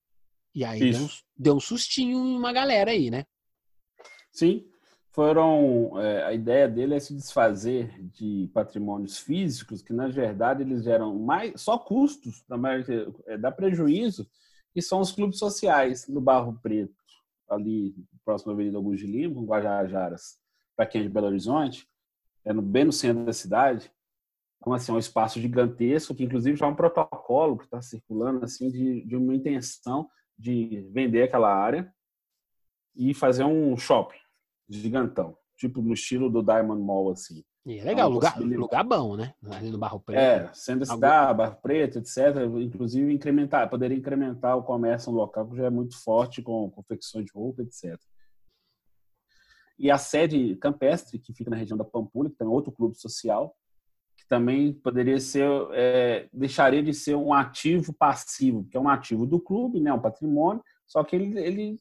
E 0.54 0.66
aí 0.66 0.92
deu 0.92 1.02
um, 1.02 1.10
deu 1.38 1.56
um, 1.56 1.60
sustinho 1.60 2.18
em 2.18 2.36
uma 2.36 2.52
galera 2.52 2.92
aí, 2.92 3.10
né? 3.10 3.26
Sim. 4.32 4.68
Foram. 5.12 6.00
É, 6.00 6.26
a 6.26 6.34
ideia 6.34 6.68
dele 6.68 6.94
é 6.94 7.00
se 7.00 7.16
desfazer 7.16 7.92
de 8.12 8.52
patrimônios 8.54 9.18
físicos 9.18 9.82
que, 9.82 9.92
na 9.92 10.08
verdade, 10.08 10.62
eles 10.62 10.84
geram 10.84 11.18
mais 11.18 11.60
só 11.60 11.76
custos, 11.78 12.44
da 12.48 12.56
maioria, 12.56 13.12
é, 13.26 13.36
dá 13.36 13.52
prejuízo, 13.52 14.30
que 14.74 14.82
são 14.82 15.00
os 15.00 15.12
clubes 15.12 15.40
sociais 15.40 16.08
no 16.08 16.22
Barro 16.22 16.60
Preto, 16.62 16.94
ali 17.50 17.96
próximo 18.24 18.52
à 18.52 18.54
Avenida 18.54 18.78
Augusto 18.78 19.08
de 19.08 19.12
Lima, 19.12 19.42
Guajajaras, 19.42 20.38
para 20.76 20.86
quem 20.86 21.02
é 21.02 21.04
de 21.06 21.10
Belo 21.10 21.28
Horizonte, 21.28 21.88
é 22.48 22.54
no, 22.54 22.62
bem 22.62 22.86
no 22.86 22.94
centro 22.94 23.26
da 23.26 23.34
cidade. 23.34 23.92
Então, 24.60 24.74
assim, 24.74 24.92
é 24.92 24.96
um 24.96 25.00
espaço 25.00 25.40
gigantesco, 25.40 26.16
que 26.16 26.24
inclusive 26.24 26.58
já 26.58 26.66
é 26.66 26.70
um 26.70 26.76
protocolo 26.76 27.58
que 27.58 27.66
está 27.66 27.82
circulando, 27.82 28.44
assim, 28.44 28.72
de, 28.72 29.06
de 29.06 29.16
uma 29.16 29.36
intenção 29.36 30.10
de 30.38 30.88
vender 30.92 31.24
aquela 31.24 31.54
área 31.54 31.94
e 32.96 33.14
fazer 33.14 33.44
um 33.44 33.76
shopping 33.78 34.18
gigantão, 34.68 35.38
tipo 35.56 35.82
no 35.82 35.94
estilo 35.94 36.30
do 36.30 36.42
Diamond 36.42 36.82
Mall, 36.82 37.12
assim. 37.12 37.44
E 37.66 37.80
é 37.80 37.84
legal, 37.84 38.10
lugar, 38.10 38.40
lugar 38.40 38.84
bom, 38.84 39.18
né? 39.18 39.34
Ali 39.52 39.70
no 39.70 39.78
Barro 39.78 40.00
Preto. 40.00 40.20
É, 40.20 40.50
sendo 40.54 40.86
cidade, 40.86 41.28
Algum... 41.28 41.38
Barro 41.38 41.58
Preto, 41.62 42.00
etc. 42.00 42.18
Inclusive, 42.62 43.14
incrementar, 43.14 43.70
poderia 43.70 43.98
incrementar 43.98 44.58
o 44.58 44.64
comércio 44.64 45.12
no 45.12 45.18
local, 45.18 45.50
que 45.50 45.58
já 45.58 45.66
é 45.66 45.70
muito 45.70 46.02
forte 46.02 46.42
com 46.42 46.72
confecções 46.72 47.26
de 47.26 47.32
roupa, 47.34 47.62
etc. 47.62 48.00
E 49.78 49.92
a 49.92 49.98
sede 49.98 50.56
campestre, 50.56 51.20
que 51.20 51.34
fica 51.34 51.50
na 51.50 51.58
região 51.58 51.78
da 51.78 51.84
Pampulha, 51.84 52.30
que 52.30 52.38
tem 52.38 52.48
outro 52.48 52.72
clube 52.72 52.96
social, 52.96 53.56
também 54.28 54.74
poderia 54.74 55.20
ser, 55.20 55.48
é, 55.74 56.28
deixaria 56.34 56.84
de 56.84 56.94
ser 56.94 57.16
um 57.16 57.34
ativo 57.34 57.94
passivo, 57.94 58.68
que 58.70 58.78
é 58.78 58.80
um 58.80 58.90
ativo 58.90 59.26
do 59.26 59.40
clube, 59.40 59.80
né, 59.80 59.92
um 59.92 60.02
patrimônio, 60.02 60.62
só 60.86 61.04
que 61.04 61.16
ele, 61.16 61.40
ele, 61.40 61.80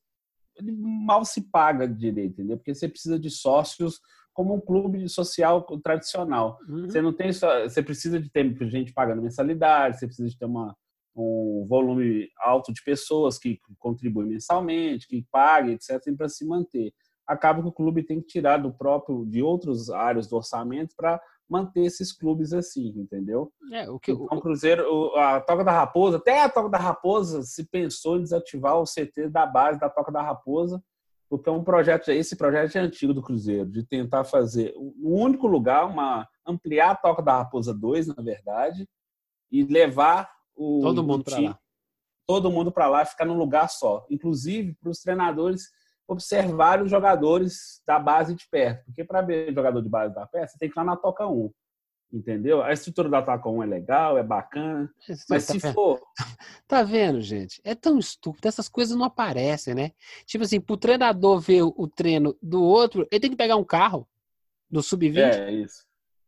ele 0.56 0.72
mal 0.72 1.24
se 1.24 1.42
paga 1.50 1.86
direito, 1.88 2.34
entendeu? 2.34 2.56
Porque 2.56 2.74
você 2.74 2.88
precisa 2.88 3.18
de 3.18 3.30
sócios 3.30 4.00
como 4.32 4.54
um 4.54 4.60
clube 4.60 5.08
social 5.08 5.62
tradicional. 5.82 6.58
Uhum. 6.68 6.88
Você 6.88 7.00
não 7.00 7.12
tem 7.12 7.32
só, 7.32 7.62
você 7.62 7.82
precisa 7.82 8.20
de 8.20 8.30
ter 8.30 8.54
gente 8.68 8.92
pagando 8.92 9.22
mensalidade, 9.22 9.98
você 9.98 10.06
precisa 10.06 10.28
de 10.28 10.38
ter 10.38 10.44
uma, 10.44 10.76
um 11.16 11.66
volume 11.68 12.28
alto 12.38 12.72
de 12.72 12.82
pessoas 12.84 13.38
que 13.38 13.58
contribuem 13.78 14.28
mensalmente, 14.28 15.08
que 15.08 15.26
paguem, 15.30 15.74
etc, 15.74 16.14
para 16.16 16.28
se 16.28 16.44
manter. 16.44 16.92
Acaba 17.26 17.62
que 17.62 17.68
o 17.68 17.72
clube 17.72 18.02
tem 18.02 18.20
que 18.20 18.26
tirar 18.26 18.58
do 18.58 18.72
próprio 18.72 19.24
de 19.26 19.42
outras 19.42 19.90
áreas 19.90 20.28
do 20.28 20.36
orçamento 20.36 20.94
para 20.96 21.20
manter 21.48 21.84
esses 21.84 22.12
clubes 22.12 22.52
assim, 22.52 22.88
entendeu? 22.96 23.52
É, 23.72 23.88
o 23.88 23.98
que, 23.98 24.10
então, 24.10 24.26
o 24.38 24.40
Cruzeiro, 24.40 25.16
a 25.16 25.40
Toca 25.40 25.62
da 25.62 25.72
Raposa, 25.72 26.16
até 26.16 26.42
a 26.42 26.48
Toca 26.48 26.68
da 26.68 26.78
Raposa 26.78 27.42
se 27.42 27.64
pensou 27.64 28.16
em 28.16 28.22
desativar 28.22 28.76
o 28.76 28.84
CT 28.84 29.28
da 29.28 29.46
base 29.46 29.78
da 29.78 29.88
Toca 29.88 30.10
da 30.10 30.22
Raposa 30.22 30.82
porque 31.28 31.48
é 31.48 31.52
um 31.52 31.64
projeto, 31.64 32.10
esse 32.10 32.36
projeto 32.36 32.76
é 32.76 32.80
antigo 32.80 33.12
do 33.12 33.22
Cruzeiro, 33.22 33.68
de 33.68 33.82
tentar 33.82 34.24
fazer 34.24 34.72
um 34.76 35.22
único 35.22 35.46
lugar, 35.46 35.86
uma 35.86 36.26
ampliar 36.46 36.90
a 36.90 36.96
Toca 36.96 37.22
da 37.22 37.38
Raposa 37.38 37.74
2, 37.74 38.08
na 38.08 38.22
verdade, 38.22 38.88
e 39.50 39.64
levar 39.64 40.30
o 40.54 40.80
todo 40.82 41.02
mundo 41.02 41.24
para 41.24 41.38
lá. 41.40 41.58
Todo 42.26 42.50
mundo 42.50 42.72
para 42.72 42.88
lá, 42.88 43.04
ficar 43.04 43.24
num 43.24 43.38
lugar 43.38 43.68
só. 43.68 44.04
Inclusive 44.10 44.74
para 44.80 44.90
os 44.90 45.00
treinadores 45.00 45.68
observar 46.08 46.82
os 46.82 46.90
jogadores 46.90 47.82
da 47.86 47.98
base 47.98 48.34
de 48.34 48.48
perto, 48.48 48.84
porque 48.86 49.04
para 49.04 49.22
ver 49.22 49.52
jogador 49.52 49.80
de 49.80 49.88
base 49.88 50.14
da 50.14 50.26
perto, 50.26 50.50
você 50.50 50.58
tem 50.58 50.68
que 50.68 50.74
ir 50.74 50.78
lá 50.78 50.84
na 50.84 50.96
Toca 50.96 51.26
1 51.26 51.50
entendeu? 52.12 52.62
A 52.62 52.72
estrutura 52.72 53.08
da 53.08 53.22
Toca 53.22 53.48
1 53.48 53.62
é 53.62 53.66
legal, 53.66 54.18
é 54.18 54.22
bacana, 54.22 54.90
mas 55.28 55.46
tá 55.46 55.52
se 55.52 55.58
vendo? 55.58 55.74
for... 55.74 56.00
Tá 56.66 56.82
vendo, 56.82 57.20
gente? 57.20 57.60
É 57.64 57.74
tão 57.74 57.98
estúpido, 57.98 58.48
essas 58.48 58.68
coisas 58.68 58.96
não 58.96 59.04
aparecem, 59.04 59.74
né? 59.74 59.92
Tipo 60.24 60.44
assim, 60.44 60.60
pro 60.60 60.76
treinador 60.76 61.40
ver 61.40 61.62
o 61.62 61.88
treino 61.88 62.36
do 62.42 62.62
outro, 62.62 63.06
ele 63.10 63.20
tem 63.20 63.30
que 63.30 63.36
pegar 63.36 63.56
um 63.56 63.64
carro 63.64 64.06
do 64.70 64.82
sub-20. 64.82 65.18
É, 65.18 65.52
isso. 65.52 65.86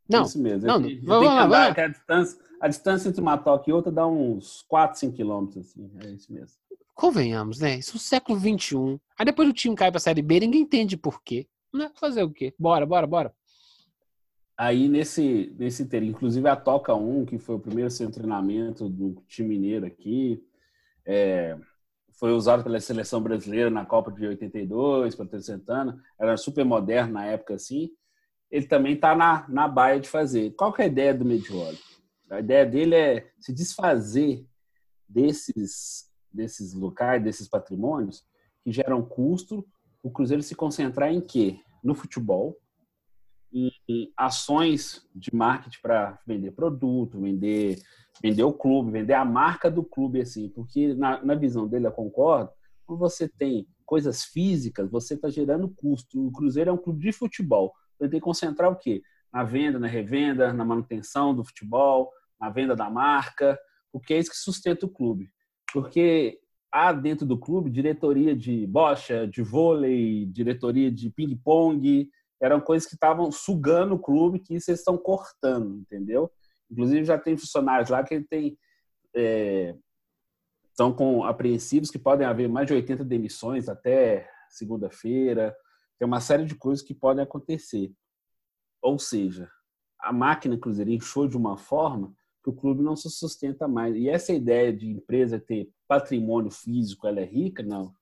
Não, 0.08 0.22
isso 0.22 0.40
mesmo. 0.40 0.66
não, 0.66 0.76
ele, 0.76 1.00
vamos 1.00 1.28
tem 1.28 1.36
que 1.36 1.42
andar, 1.44 1.64
vamos. 1.64 1.78
a 1.78 1.88
distância, 1.88 2.38
a 2.60 2.68
distância 2.68 3.08
entre 3.08 3.20
uma 3.20 3.36
toca 3.36 3.68
e 3.68 3.72
outra 3.72 3.92
dá 3.92 4.06
uns 4.06 4.62
4, 4.68 4.98
5 4.98 5.16
quilômetros, 5.16 5.66
assim. 5.66 5.90
É 6.02 6.10
isso 6.10 6.32
mesmo. 6.32 6.56
Convenhamos, 6.98 7.60
né? 7.60 7.78
Isso 7.78 7.92
é 7.92 7.96
o 7.96 8.00
século 8.00 8.40
XXI. 8.40 9.00
Aí 9.16 9.24
depois 9.24 9.48
o 9.48 9.52
time 9.52 9.76
cai 9.76 9.88
pra 9.88 10.00
Série 10.00 10.20
B, 10.20 10.40
ninguém 10.40 10.62
entende 10.62 10.96
por 10.96 11.22
quê. 11.22 11.46
Né? 11.72 11.92
Fazer 11.94 12.24
o 12.24 12.30
quê? 12.32 12.52
Bora, 12.58 12.84
bora, 12.84 13.06
bora. 13.06 13.32
Aí, 14.56 14.88
nesse, 14.88 15.54
nesse 15.56 15.84
inteiro, 15.84 16.04
inclusive 16.06 16.48
a 16.48 16.56
Toca 16.56 16.92
1, 16.92 17.26
que 17.26 17.38
foi 17.38 17.54
o 17.54 17.60
primeiro 17.60 17.88
de 17.88 18.08
treinamento 18.08 18.88
do 18.88 19.22
time 19.28 19.50
mineiro 19.50 19.86
aqui, 19.86 20.42
é, 21.06 21.56
foi 22.18 22.32
usado 22.32 22.64
pela 22.64 22.80
seleção 22.80 23.22
brasileira 23.22 23.70
na 23.70 23.86
Copa 23.86 24.10
de 24.10 24.26
82, 24.26 25.14
para 25.14 25.26
ter 25.26 25.40
Santana, 25.40 26.02
era 26.18 26.36
super 26.36 26.64
moderno 26.64 27.12
na 27.12 27.26
época 27.26 27.54
assim. 27.54 27.90
Ele 28.50 28.66
também 28.66 28.94
está 28.94 29.14
na, 29.14 29.48
na 29.48 29.68
baia 29.68 30.00
de 30.00 30.08
fazer. 30.08 30.50
Qual 30.56 30.72
que 30.72 30.82
é 30.82 30.86
a 30.86 30.88
ideia 30.88 31.14
do 31.14 31.24
Medioli? 31.24 31.78
A 32.28 32.40
ideia 32.40 32.66
dele 32.66 32.96
é 32.96 33.30
se 33.38 33.52
desfazer 33.54 34.44
desses, 35.08 36.07
desses 36.38 36.72
locais, 36.72 37.22
desses 37.22 37.48
patrimônios 37.48 38.24
que 38.62 38.72
geram 38.72 39.04
custo, 39.04 39.66
o 40.02 40.10
Cruzeiro 40.10 40.42
se 40.42 40.54
concentrar 40.54 41.12
em 41.12 41.20
quê? 41.20 41.60
No 41.82 41.94
futebol, 41.94 42.56
em, 43.52 43.70
ações 44.16 45.06
de 45.14 45.34
marketing 45.34 45.80
para 45.82 46.18
vender 46.26 46.52
produto, 46.52 47.20
vender, 47.20 47.78
vender 48.22 48.42
o 48.44 48.52
clube, 48.52 48.92
vender 48.92 49.14
a 49.14 49.24
marca 49.24 49.70
do 49.70 49.82
clube, 49.82 50.20
assim, 50.20 50.48
porque 50.50 50.94
na, 50.94 51.22
na 51.24 51.34
visão 51.34 51.66
dele, 51.66 51.86
eu 51.86 51.92
concordo, 51.92 52.50
quando 52.86 52.98
você 52.98 53.28
tem 53.28 53.66
coisas 53.84 54.24
físicas, 54.24 54.90
você 54.90 55.14
está 55.14 55.28
gerando 55.28 55.68
custo. 55.68 56.26
O 56.26 56.32
Cruzeiro 56.32 56.70
é 56.70 56.72
um 56.72 56.78
clube 56.78 57.00
de 57.00 57.12
futebol. 57.12 57.72
Ele 58.00 58.10
tem 58.10 58.20
que 58.20 58.24
concentrar 58.24 58.70
o 58.70 58.76
quê? 58.76 59.02
Na 59.32 59.42
venda, 59.44 59.78
na 59.78 59.86
revenda, 59.86 60.52
na 60.52 60.64
manutenção 60.64 61.34
do 61.34 61.44
futebol, 61.44 62.10
na 62.40 62.48
venda 62.48 62.76
da 62.76 62.88
marca, 62.88 63.58
porque 63.92 64.14
é 64.14 64.18
isso 64.18 64.30
que 64.30 64.36
sustenta 64.36 64.86
o 64.86 64.90
clube. 64.90 65.30
Porque 65.72 66.38
há 66.72 66.92
dentro 66.92 67.26
do 67.26 67.38
clube 67.38 67.70
diretoria 67.70 68.34
de 68.34 68.66
bocha, 68.66 69.26
de 69.26 69.42
vôlei, 69.42 70.26
diretoria 70.26 70.90
de 70.90 71.10
ping-pong, 71.10 72.10
eram 72.40 72.60
coisas 72.60 72.88
que 72.88 72.94
estavam 72.94 73.32
sugando 73.32 73.94
o 73.94 73.98
clube, 73.98 74.38
que 74.38 74.58
vocês 74.58 74.78
estão 74.78 74.96
cortando, 74.96 75.78
entendeu? 75.78 76.30
Inclusive 76.70 77.04
já 77.04 77.18
tem 77.18 77.36
funcionários 77.36 77.90
lá 77.90 78.04
que 78.04 78.20
tem 78.20 78.56
é, 79.14 79.74
estão 80.78 80.92
com 80.92 81.24
apreensivos 81.24 81.90
que 81.90 81.98
podem 81.98 82.24
haver 82.24 82.48
mais 82.48 82.68
de 82.68 82.72
80 82.72 83.04
demissões 83.04 83.68
até 83.68 84.30
segunda-feira. 84.48 85.54
Tem 85.98 86.06
uma 86.06 86.20
série 86.20 86.44
de 86.44 86.54
coisas 86.54 86.84
que 86.84 86.94
podem 86.94 87.24
acontecer. 87.24 87.92
Ou 88.80 88.96
seja, 88.96 89.50
a 90.00 90.12
máquina 90.12 90.56
Cruzeiro 90.56 90.92
inchou 90.92 91.26
de 91.26 91.36
uma 91.36 91.58
forma 91.58 92.14
que 92.48 92.50
o 92.50 92.52
clube 92.52 92.82
não 92.82 92.96
se 92.96 93.10
sustenta 93.10 93.68
mais. 93.68 93.94
E 93.94 94.08
essa 94.08 94.32
ideia 94.32 94.72
de 94.72 94.88
empresa 94.88 95.38
ter 95.38 95.70
patrimônio 95.86 96.50
físico, 96.50 97.06
ela 97.06 97.20
é 97.20 97.24
rica? 97.24 97.62
Não. 97.62 97.92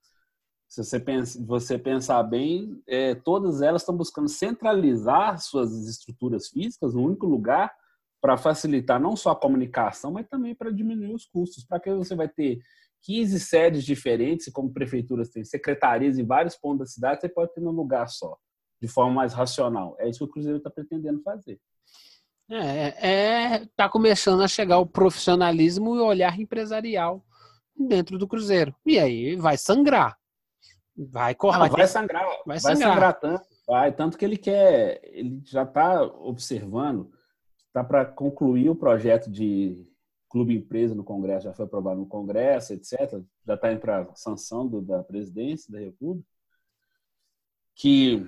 Se 0.68 0.82
você, 0.84 1.00
pensa, 1.00 1.44
você 1.44 1.78
pensar 1.78 2.22
bem, 2.22 2.80
é, 2.86 3.14
todas 3.14 3.62
elas 3.62 3.82
estão 3.82 3.96
buscando 3.96 4.28
centralizar 4.28 5.40
suas 5.40 5.72
estruturas 5.88 6.48
físicas 6.48 6.94
num 6.94 7.04
único 7.04 7.26
lugar 7.26 7.72
para 8.20 8.36
facilitar 8.36 9.00
não 9.00 9.16
só 9.16 9.30
a 9.30 9.36
comunicação, 9.36 10.10
mas 10.12 10.28
também 10.28 10.54
para 10.54 10.70
diminuir 10.70 11.14
os 11.14 11.24
custos. 11.24 11.64
Para 11.64 11.80
que 11.80 11.94
você 11.94 12.14
vai 12.14 12.28
ter 12.28 12.58
15 13.02 13.38
sedes 13.40 13.84
diferentes, 13.84 14.52
como 14.52 14.72
prefeituras 14.72 15.28
têm 15.28 15.44
secretarias 15.44 16.18
em 16.18 16.24
vários 16.24 16.56
pontos 16.56 16.78
da 16.78 16.86
cidade, 16.86 17.20
você 17.20 17.28
pode 17.28 17.54
ter 17.54 17.60
num 17.60 17.70
lugar 17.70 18.08
só, 18.08 18.36
de 18.80 18.88
forma 18.88 19.12
mais 19.12 19.32
racional. 19.32 19.96
É 19.98 20.08
isso 20.08 20.18
que 20.18 20.24
o 20.24 20.28
Cruzeiro 20.28 20.58
está 20.58 20.70
pretendendo 20.70 21.22
fazer. 21.22 21.60
É, 22.48 23.08
é, 23.10 23.66
tá 23.76 23.88
começando 23.88 24.42
a 24.42 24.48
chegar 24.48 24.78
o 24.78 24.86
profissionalismo 24.86 25.96
e 25.96 25.98
o 25.98 26.06
olhar 26.06 26.38
empresarial 26.38 27.24
dentro 27.76 28.18
do 28.18 28.28
Cruzeiro. 28.28 28.74
E 28.84 28.98
aí 28.98 29.36
vai 29.36 29.56
sangrar. 29.56 30.16
Vai 30.96 31.34
correr. 31.34 31.58
Vai, 31.58 31.68
vai, 31.70 31.86
sangrar. 31.86 32.24
Vai, 32.24 32.38
vai 32.46 32.60
sangrar. 32.60 32.92
sangrar 32.92 33.20
tanto. 33.20 33.46
Vai, 33.66 33.92
tanto 33.92 34.16
que 34.16 34.24
ele 34.24 34.36
quer. 34.36 35.00
Ele 35.04 35.42
já 35.44 35.64
está 35.64 36.02
observando, 36.02 37.12
está 37.66 37.82
para 37.82 38.04
concluir 38.04 38.70
o 38.70 38.76
projeto 38.76 39.30
de 39.30 39.84
clube 40.28 40.54
empresa 40.54 40.94
no 40.94 41.04
Congresso, 41.04 41.44
já 41.44 41.52
foi 41.52 41.64
aprovado 41.64 42.00
no 42.00 42.06
Congresso, 42.06 42.72
etc. 42.72 43.20
Já 43.44 43.54
está 43.54 43.72
indo 43.72 43.80
para 43.80 44.14
sanção 44.14 44.66
do, 44.66 44.80
da 44.80 45.02
presidência 45.02 45.72
da 45.72 45.78
República. 45.78 46.28
Que 47.74 48.26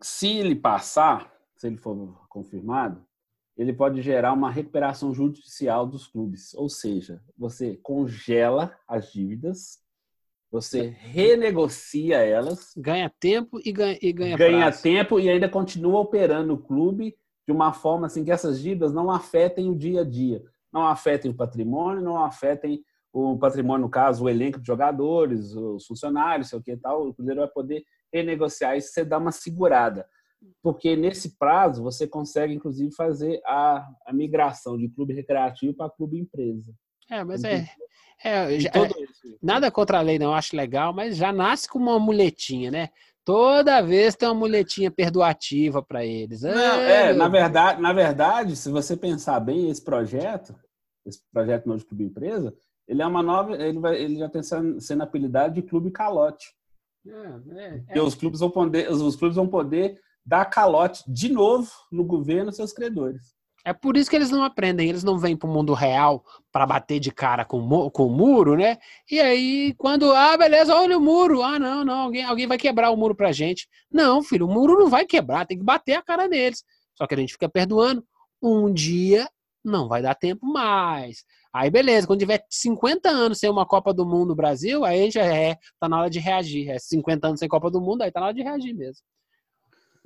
se 0.00 0.28
ele 0.38 0.56
passar, 0.56 1.32
se 1.56 1.66
ele 1.66 1.76
for 1.76 2.26
confirmado, 2.28 3.04
ele 3.56 3.72
pode 3.72 4.02
gerar 4.02 4.32
uma 4.32 4.50
recuperação 4.50 5.14
judicial 5.14 5.86
dos 5.86 6.06
clubes. 6.06 6.52
Ou 6.54 6.68
seja, 6.68 7.22
você 7.36 7.76
congela 7.82 8.76
as 8.86 9.10
dívidas, 9.10 9.78
você 10.50 10.88
renegocia 10.88 12.18
elas. 12.18 12.72
Ganha 12.76 13.10
tempo 13.18 13.58
e 13.64 13.72
ganha, 13.72 13.98
e 14.00 14.12
ganha, 14.12 14.36
ganha 14.36 14.66
prazo. 14.66 14.82
tempo 14.82 15.18
e 15.18 15.28
ainda 15.30 15.48
continua 15.48 16.00
operando 16.00 16.54
o 16.54 16.58
clube 16.58 17.16
de 17.46 17.52
uma 17.52 17.72
forma 17.72 18.06
assim 18.06 18.24
que 18.24 18.30
essas 18.30 18.60
dívidas 18.60 18.92
não 18.92 19.10
afetem 19.10 19.70
o 19.70 19.74
dia 19.74 20.02
a 20.02 20.04
dia, 20.04 20.44
não 20.72 20.86
afetem 20.86 21.30
o 21.30 21.34
patrimônio, 21.34 22.02
não 22.02 22.22
afetem 22.22 22.84
o 23.12 23.38
patrimônio, 23.38 23.86
no 23.86 23.90
caso, 23.90 24.24
o 24.24 24.28
elenco 24.28 24.60
de 24.60 24.66
jogadores, 24.66 25.54
os 25.54 25.86
funcionários, 25.86 26.50
sei 26.50 26.58
o 26.58 26.62
que 26.62 26.76
tal. 26.76 27.08
O 27.08 27.14
Cruzeiro 27.14 27.40
vai 27.40 27.48
poder 27.48 27.82
renegociar 28.12 28.76
isso, 28.76 28.92
você 28.92 29.04
dá 29.04 29.16
uma 29.16 29.32
segurada 29.32 30.06
porque 30.62 30.96
nesse 30.96 31.36
prazo 31.38 31.82
você 31.82 32.06
consegue, 32.06 32.54
inclusive, 32.54 32.94
fazer 32.94 33.40
a, 33.44 33.86
a 34.06 34.12
migração 34.12 34.76
de 34.76 34.88
clube 34.88 35.14
recreativo 35.14 35.74
para 35.74 35.90
clube 35.90 36.18
empresa. 36.18 36.72
É, 37.10 37.22
mas 37.22 37.44
é. 37.44 37.66
é, 38.24 38.60
já, 38.60 38.70
é 38.70 38.88
nada 39.40 39.70
contra 39.70 39.98
a 39.98 40.02
lei, 40.02 40.18
não, 40.18 40.34
acho 40.34 40.56
legal, 40.56 40.92
mas 40.92 41.16
já 41.16 41.32
nasce 41.32 41.68
com 41.68 41.78
uma 41.78 41.98
muletinha, 41.98 42.70
né? 42.70 42.88
Toda 43.24 43.82
vez 43.82 44.14
tem 44.14 44.28
uma 44.28 44.34
muletinha 44.34 44.90
perdoativa 44.90 45.82
para 45.82 46.04
eles. 46.04 46.42
Não, 46.42 46.52
é, 46.52 47.12
na 47.12 47.28
verdade, 47.28 47.80
na 47.82 47.92
verdade, 47.92 48.54
se 48.54 48.70
você 48.70 48.96
pensar 48.96 49.40
bem, 49.40 49.68
esse 49.68 49.82
projeto, 49.82 50.54
esse 51.04 51.20
projeto 51.32 51.66
novo 51.66 51.80
de 51.80 51.86
clube 51.86 52.04
empresa, 52.04 52.54
ele 52.86 53.02
é 53.02 53.06
uma 53.06 53.22
nova, 53.22 53.56
ele, 53.56 53.80
vai, 53.80 54.00
ele 54.00 54.16
já 54.16 54.28
tem 54.28 54.42
sendo, 54.42 55.02
apelidado 55.02 55.54
de 55.54 55.62
clube 55.62 55.90
calote. 55.90 56.54
É, 57.04 57.98
é, 57.98 58.02
os 58.02 58.14
clubes 58.14 58.40
vão 58.40 58.50
poder, 58.50 58.90
os 58.90 59.16
clubes 59.16 59.36
vão 59.36 59.48
poder 59.48 60.00
dar 60.26 60.44
calote 60.46 61.04
de 61.06 61.30
novo 61.30 61.70
no 61.90 62.04
governo 62.04 62.50
e 62.50 62.52
seus 62.52 62.72
credores. 62.72 63.36
É 63.64 63.72
por 63.72 63.96
isso 63.96 64.08
que 64.08 64.14
eles 64.14 64.30
não 64.30 64.44
aprendem, 64.44 64.88
eles 64.88 65.02
não 65.02 65.18
vêm 65.18 65.36
para 65.36 65.48
o 65.48 65.52
mundo 65.52 65.74
real 65.74 66.24
para 66.52 66.64
bater 66.64 67.00
de 67.00 67.10
cara 67.10 67.44
com, 67.44 67.90
com 67.90 68.06
o 68.06 68.10
muro, 68.10 68.56
né? 68.56 68.78
E 69.10 69.18
aí, 69.18 69.74
quando, 69.76 70.12
ah, 70.12 70.36
beleza, 70.36 70.72
olha 70.72 70.96
o 70.96 71.00
muro. 71.00 71.42
Ah, 71.42 71.58
não, 71.58 71.84
não, 71.84 72.02
alguém, 72.02 72.22
alguém 72.22 72.46
vai 72.46 72.58
quebrar 72.58 72.92
o 72.92 72.96
muro 72.96 73.14
pra 73.14 73.32
gente. 73.32 73.68
Não, 73.90 74.22
filho, 74.22 74.46
o 74.46 74.52
muro 74.52 74.78
não 74.78 74.88
vai 74.88 75.04
quebrar, 75.04 75.46
tem 75.46 75.58
que 75.58 75.64
bater 75.64 75.94
a 75.94 76.02
cara 76.02 76.28
neles. 76.28 76.62
Só 76.94 77.08
que 77.08 77.14
a 77.14 77.18
gente 77.18 77.32
fica 77.32 77.48
perdoando. 77.48 78.04
Um 78.40 78.72
dia 78.72 79.28
não 79.64 79.88
vai 79.88 80.00
dar 80.00 80.14
tempo 80.14 80.46
mais. 80.46 81.24
Aí, 81.52 81.68
beleza, 81.68 82.06
quando 82.06 82.20
tiver 82.20 82.44
50 82.48 83.08
anos 83.08 83.38
sem 83.38 83.50
uma 83.50 83.66
Copa 83.66 83.92
do 83.92 84.06
Mundo 84.06 84.28
no 84.28 84.36
Brasil, 84.36 84.84
aí 84.84 85.10
gente 85.10 85.18
é, 85.18 85.56
tá 85.80 85.88
na 85.88 85.98
hora 85.98 86.10
de 86.10 86.20
reagir. 86.20 86.70
É 86.70 86.78
50 86.78 87.26
anos 87.26 87.40
sem 87.40 87.48
Copa 87.48 87.68
do 87.68 87.80
Mundo, 87.80 88.02
aí 88.02 88.12
tá 88.12 88.20
na 88.20 88.26
hora 88.26 88.34
de 88.34 88.42
reagir 88.42 88.74
mesmo. 88.74 89.02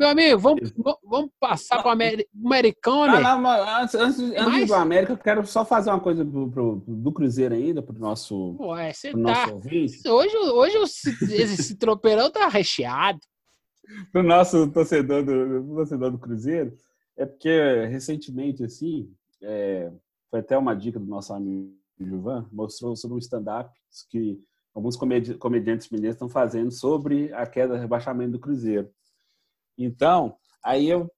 Meu 0.00 0.08
amigo, 0.08 0.38
vamos, 0.38 0.72
vamos 1.04 1.30
passar 1.38 1.82
para 1.82 1.90
o 1.90 2.46
americano. 2.46 3.16
Ah, 3.16 3.20
não, 3.20 3.82
antes, 3.82 3.94
antes, 3.94 4.18
antes 4.34 4.66
do 4.66 4.74
América, 4.74 5.12
eu 5.12 5.18
quero 5.18 5.46
só 5.46 5.62
fazer 5.62 5.90
uma 5.90 6.00
coisa 6.00 6.24
pro, 6.24 6.50
pro, 6.50 6.82
do 6.86 7.12
Cruzeiro 7.12 7.54
ainda, 7.54 7.82
para 7.82 7.94
o 7.94 7.98
nosso, 7.98 8.56
Ué, 8.60 8.92
pro 9.10 9.10
tá... 9.10 9.18
nosso 9.18 9.54
ouvinte. 9.56 10.08
Hoje, 10.08 10.34
hoje 10.38 10.78
esse, 11.34 11.76
tropeirão 11.76 12.30
tá 12.30 12.48
recheado. 12.48 13.20
Para 14.10 14.22
o 14.22 14.24
nosso 14.24 14.70
torcedor 14.70 15.22
do, 15.22 15.74
torcedor 15.74 16.10
do 16.12 16.18
Cruzeiro, 16.18 16.74
é 17.14 17.26
porque 17.26 17.84
recentemente, 17.90 18.64
assim, 18.64 19.12
é, 19.42 19.92
foi 20.30 20.40
até 20.40 20.56
uma 20.56 20.74
dica 20.74 20.98
do 20.98 21.04
nosso 21.04 21.34
amigo 21.34 21.74
Gilvan, 21.98 22.48
mostrou 22.50 22.96
sobre 22.96 23.16
um 23.16 23.18
stand-up 23.18 23.70
que 24.08 24.40
alguns 24.74 24.96
comediantes 24.96 25.90
mineiros 25.90 26.14
estão 26.14 26.28
fazendo 26.28 26.70
sobre 26.70 27.30
a 27.34 27.44
queda 27.44 27.74
do 27.74 27.80
rebaixamento 27.80 28.32
do 28.32 28.38
Cruzeiro. 28.38 28.88
Então, 29.84 30.36
aí 30.62 30.88
eu, 30.88 31.10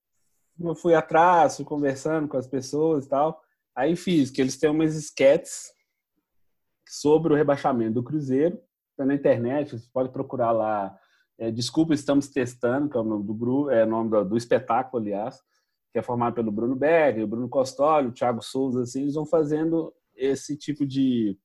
eu 0.61 0.75
fui 0.75 0.95
atrás, 0.95 1.57
fui 1.57 1.65
conversando 1.65 2.29
com 2.29 2.37
as 2.37 2.47
pessoas 2.47 3.05
e 3.05 3.09
tal. 3.09 3.43
Aí 3.75 3.97
fiz 3.97 4.31
que 4.31 4.41
eles 4.41 4.57
têm 4.57 4.71
umas 4.71 4.95
esquetes 4.95 5.73
sobre 6.89 7.33
o 7.33 7.37
rebaixamento 7.37 7.95
do 7.95 8.03
Cruzeiro. 8.03 8.61
Está 8.91 9.07
na 9.07 9.15
internet, 9.15 9.79
você 9.79 9.89
pode 9.93 10.11
procurar 10.11 10.53
lá. 10.53 10.97
É, 11.39 11.51
Desculpa, 11.51 11.95
estamos 11.95 12.29
testando, 12.29 12.89
que 12.89 12.97
é 12.97 13.01
o 13.01 13.05
nome 13.05 13.25
do 13.25 13.35
grupo, 13.35 13.71
é 13.71 13.87
nome 13.87 14.11
do, 14.11 14.25
do 14.25 14.37
espetáculo, 14.37 15.03
aliás, 15.03 15.41
que 15.91 15.99
é 15.99 16.03
formado 16.03 16.35
pelo 16.35 16.53
Bruno 16.53 16.77
Berger, 16.77 17.25
o 17.25 17.29
Bruno 17.29 17.49
Costoli, 17.49 18.09
o 18.09 18.13
Thiago 18.13 18.43
Souza, 18.43 18.83
assim, 18.83 19.03
eles 19.03 19.15
vão 19.15 19.27
fazendo 19.27 19.93
esse 20.15 20.57
tipo 20.57 20.87
de, 20.87 21.37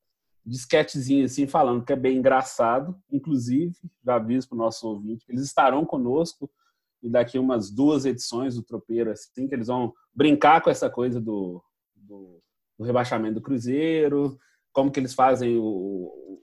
de 0.45 0.57
sketchzinho, 0.57 1.25
assim, 1.25 1.47
falando 1.47 1.83
que 1.85 1.93
é 1.93 1.95
bem 1.95 2.17
engraçado. 2.17 2.95
Inclusive, 3.09 3.73
já 4.03 4.15
aviso 4.15 4.49
para 4.49 4.55
o 4.55 4.59
nosso 4.59 4.87
ouvinte, 4.87 5.25
eles 5.29 5.43
estarão 5.43 5.85
conosco 5.85 6.49
e 7.07 7.09
daqui 7.09 7.39
umas 7.39 7.71
duas 7.71 8.05
edições 8.05 8.55
do 8.55 8.61
Tropeiro, 8.61 9.11
assim, 9.11 9.47
que 9.47 9.55
eles 9.55 9.67
vão 9.67 9.93
brincar 10.13 10.61
com 10.61 10.69
essa 10.69 10.89
coisa 10.89 11.21
do, 11.21 11.63
do, 11.95 12.41
do 12.77 12.85
rebaixamento 12.85 13.35
do 13.35 13.41
Cruzeiro, 13.41 14.37
como 14.73 14.91
que 14.91 14.99
eles 14.99 15.13
fazem 15.13 15.57
o, 15.57 16.39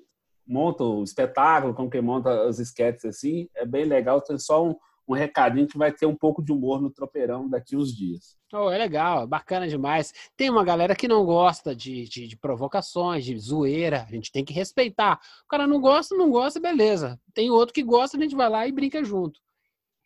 montam 0.46 1.00
o 1.00 1.04
espetáculo, 1.04 1.74
como 1.74 1.90
que 1.90 2.00
monta 2.00 2.46
os 2.46 2.58
sketches 2.58 3.04
assim, 3.04 3.46
é 3.54 3.66
bem 3.66 3.84
legal, 3.84 4.22
tem 4.22 4.38
só 4.38 4.66
um, 4.66 4.74
um 5.06 5.12
recadinho 5.12 5.66
que 5.66 5.76
vai 5.76 5.92
ter 5.92 6.06
um 6.06 6.16
pouco 6.16 6.42
de 6.42 6.50
humor 6.50 6.80
no 6.80 6.90
tropeirão 6.90 7.46
daqui 7.46 7.76
uns 7.76 7.94
dias. 7.94 8.38
Oh, 8.50 8.70
é 8.70 8.78
legal, 8.78 9.26
bacana 9.26 9.68
demais. 9.68 10.14
Tem 10.36 10.48
uma 10.48 10.64
galera 10.64 10.96
que 10.96 11.06
não 11.06 11.26
gosta 11.26 11.76
de, 11.76 12.08
de, 12.08 12.26
de, 12.26 12.36
provocações, 12.38 13.24
de 13.24 13.38
zoeira, 13.38 14.06
a 14.08 14.10
gente 14.10 14.32
tem 14.32 14.44
que 14.44 14.54
respeitar. 14.54 15.20
O 15.44 15.48
cara 15.48 15.66
não 15.66 15.78
gosta, 15.78 16.16
não 16.16 16.30
gosta, 16.30 16.58
beleza. 16.58 17.20
Tem 17.34 17.50
outro 17.50 17.74
que 17.74 17.82
gosta, 17.82 18.16
a 18.16 18.20
gente 18.20 18.34
vai 18.34 18.48
lá 18.48 18.66
e 18.66 18.72
brinca 18.72 19.04
junto. 19.04 19.43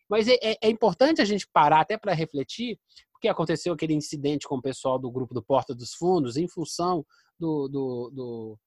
Mas 0.09 0.27
é, 0.27 0.37
é, 0.41 0.57
é 0.63 0.69
importante 0.69 1.21
a 1.21 1.25
gente 1.25 1.47
parar 1.53 1.81
até 1.81 1.97
para 1.97 2.13
refletir, 2.13 2.79
porque 3.11 3.27
aconteceu 3.27 3.73
aquele 3.73 3.93
incidente 3.93 4.47
com 4.47 4.55
o 4.55 4.61
pessoal 4.61 4.97
do 4.97 5.11
grupo 5.11 5.33
do 5.33 5.43
Porta 5.43 5.75
dos 5.75 5.93
Fundos, 5.93 6.37
em 6.37 6.47
função 6.47 7.05
do, 7.37 7.67
do, 7.67 8.09
do, 8.09 8.59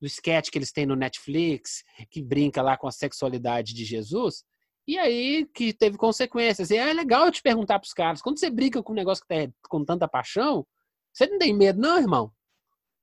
do 0.00 0.06
sketch 0.06 0.50
que 0.50 0.58
eles 0.58 0.72
têm 0.72 0.86
no 0.86 0.96
Netflix, 0.96 1.82
que 2.10 2.22
brinca 2.22 2.62
lá 2.62 2.76
com 2.76 2.88
a 2.88 2.92
sexualidade 2.92 3.74
de 3.74 3.84
Jesus. 3.84 4.44
E 4.88 4.96
aí 4.98 5.44
que 5.52 5.72
teve 5.72 5.98
consequências. 5.98 6.70
E 6.70 6.76
é 6.76 6.92
legal 6.92 7.26
eu 7.26 7.32
te 7.32 7.42
perguntar 7.42 7.78
para 7.78 7.86
os 7.86 7.92
caras, 7.92 8.22
quando 8.22 8.38
você 8.38 8.48
brinca 8.48 8.82
com 8.82 8.92
um 8.92 8.96
negócio 8.96 9.24
que 9.26 9.28
tá 9.28 9.52
com 9.68 9.84
tanta 9.84 10.06
paixão, 10.06 10.64
você 11.12 11.26
não 11.26 11.38
tem 11.38 11.52
medo, 11.52 11.80
não, 11.80 11.98
irmão? 11.98 12.32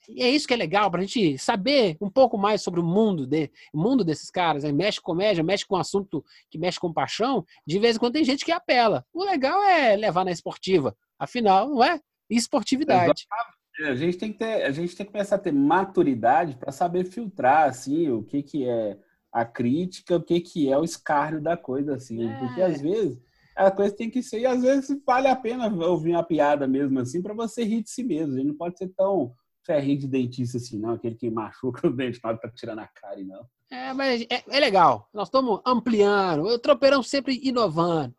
E 0.09 0.21
é 0.21 0.29
isso 0.29 0.47
que 0.47 0.53
é 0.53 0.57
legal, 0.57 0.89
para 0.91 1.01
a 1.01 1.05
gente 1.05 1.37
saber 1.37 1.97
um 2.01 2.09
pouco 2.09 2.37
mais 2.37 2.61
sobre 2.61 2.79
o 2.79 2.83
mundo, 2.83 3.25
de, 3.25 3.49
o 3.73 3.79
mundo 3.79 4.03
desses 4.03 4.29
caras. 4.29 4.63
Aí 4.63 4.73
mexe 4.73 4.99
com 4.99 5.11
comédia, 5.11 5.43
mexe 5.43 5.65
com 5.65 5.75
um 5.75 5.79
assunto 5.79 6.23
que 6.49 6.57
mexe 6.57 6.79
com 6.79 6.91
paixão. 6.91 7.45
De 7.65 7.79
vez 7.79 7.95
em 7.95 7.99
quando 7.99 8.13
tem 8.13 8.23
gente 8.23 8.43
que 8.43 8.51
apela. 8.51 9.05
O 9.13 9.23
legal 9.23 9.61
é 9.63 9.95
levar 9.95 10.25
na 10.25 10.31
esportiva. 10.31 10.95
Afinal, 11.17 11.69
não 11.69 11.83
é? 11.83 11.99
Esportividade. 12.29 13.25
É, 13.79 13.89
a 13.89 13.95
gente 13.95 14.17
tem 14.17 14.31
que 14.31 14.39
ter, 14.39 14.63
a 14.63 14.71
gente 14.71 14.95
tem 14.95 15.05
que 15.05 15.11
começar 15.11 15.35
a 15.35 15.39
ter 15.39 15.51
maturidade 15.51 16.55
para 16.57 16.71
saber 16.71 17.05
filtrar 17.05 17.69
assim 17.69 18.09
o 18.09 18.23
que 18.23 18.43
que 18.43 18.67
é 18.67 18.97
a 19.31 19.43
crítica, 19.43 20.15
o 20.15 20.21
que 20.21 20.39
que 20.41 20.71
é 20.71 20.77
o 20.77 20.83
escárnio 20.83 21.41
da 21.41 21.57
coisa 21.57 21.95
assim, 21.95 22.29
é. 22.29 22.39
porque 22.39 22.61
às 22.61 22.79
vezes 22.79 23.19
a 23.55 23.71
coisa 23.71 23.95
tem 23.95 24.09
que 24.09 24.21
ser 24.21 24.41
e 24.41 24.45
às 24.45 24.61
vezes 24.61 25.01
vale 25.05 25.27
a 25.27 25.35
pena 25.35 25.67
ouvir 25.85 26.11
uma 26.11 26.23
piada 26.23 26.67
mesmo 26.67 26.99
assim 26.99 27.21
para 27.21 27.33
você 27.33 27.63
rir 27.63 27.83
de 27.83 27.89
si 27.89 28.03
mesmo. 28.03 28.33
A 28.33 28.37
gente 28.37 28.47
não 28.47 28.55
pode 28.55 28.77
ser 28.77 28.89
tão 28.89 29.33
ferrinho 29.65 29.99
de 29.99 30.07
dentista 30.07 30.57
assim, 30.57 30.79
não, 30.79 30.93
aquele 30.93 31.15
que 31.15 31.29
machuca 31.29 31.87
o 31.87 31.91
dente 31.91 32.19
na 32.23 32.29
hora 32.29 32.37
que 32.37 32.47
tá 32.47 32.53
tirando 32.53 32.79
a 32.79 32.87
cara 32.87 33.19
e 33.19 33.23
não. 33.23 33.45
É, 33.71 33.93
mas 33.93 34.21
é, 34.29 34.43
é 34.47 34.59
legal. 34.59 35.09
Nós 35.13 35.27
estamos 35.27 35.59
ampliando, 35.65 36.43
o 36.43 36.59
tropeirão 36.59 37.01
sempre 37.01 37.39
inovando. 37.43 38.13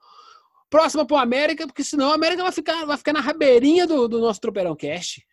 Próxima 0.68 1.06
para 1.06 1.14
o 1.14 1.20
América, 1.20 1.66
porque 1.66 1.84
senão 1.84 2.10
a 2.10 2.14
América 2.14 2.42
vai 2.42 2.50
ficar, 2.50 2.84
vai 2.84 2.96
ficar 2.96 3.12
na 3.12 3.20
rabeirinha 3.20 3.86
do, 3.86 4.08
do 4.08 4.20
nosso 4.20 4.40
Tropeirão 4.40 4.74
Cast. 4.74 5.24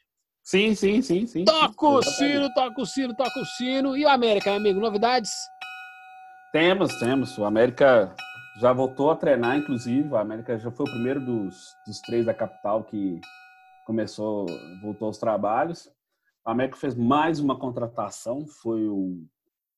Sim, 0.43 0.75
sim, 0.75 1.01
sim, 1.01 1.25
sim. 1.25 1.45
Toca 1.45 1.87
o 1.87 2.03
sino, 2.03 2.53
toca 2.53 2.81
o 2.81 2.85
sino, 2.85 3.15
toca 3.15 3.39
o 3.39 3.45
sino. 3.45 3.97
E 3.97 4.05
o 4.05 4.09
América, 4.09 4.53
amigo, 4.53 4.79
novidades? 4.79 5.31
Temos, 6.51 6.95
temos. 6.99 7.37
O 7.37 7.45
América 7.45 8.15
já 8.59 8.73
voltou 8.73 9.09
a 9.09 9.15
treinar, 9.15 9.57
inclusive. 9.57 10.09
O 10.09 10.17
América 10.17 10.59
já 10.59 10.69
foi 10.69 10.85
o 10.85 10.91
primeiro 10.91 11.19
dos, 11.19 11.73
dos 11.87 11.99
três 12.01 12.25
da 12.25 12.33
capital 12.33 12.83
que 12.83 13.19
começou, 13.85 14.45
voltou 14.81 15.07
aos 15.07 15.17
trabalhos. 15.17 15.89
O 16.45 16.49
América 16.49 16.77
fez 16.77 16.95
mais 16.95 17.39
uma 17.39 17.57
contratação, 17.57 18.47
foi 18.47 18.87
o, 18.87 19.25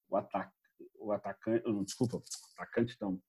o, 0.10 0.16
atac, 0.16 0.50
o 0.98 1.12
atacante, 1.12 1.64
desculpa, 1.84 2.22
atacante 2.56 2.96
não, 3.02 3.20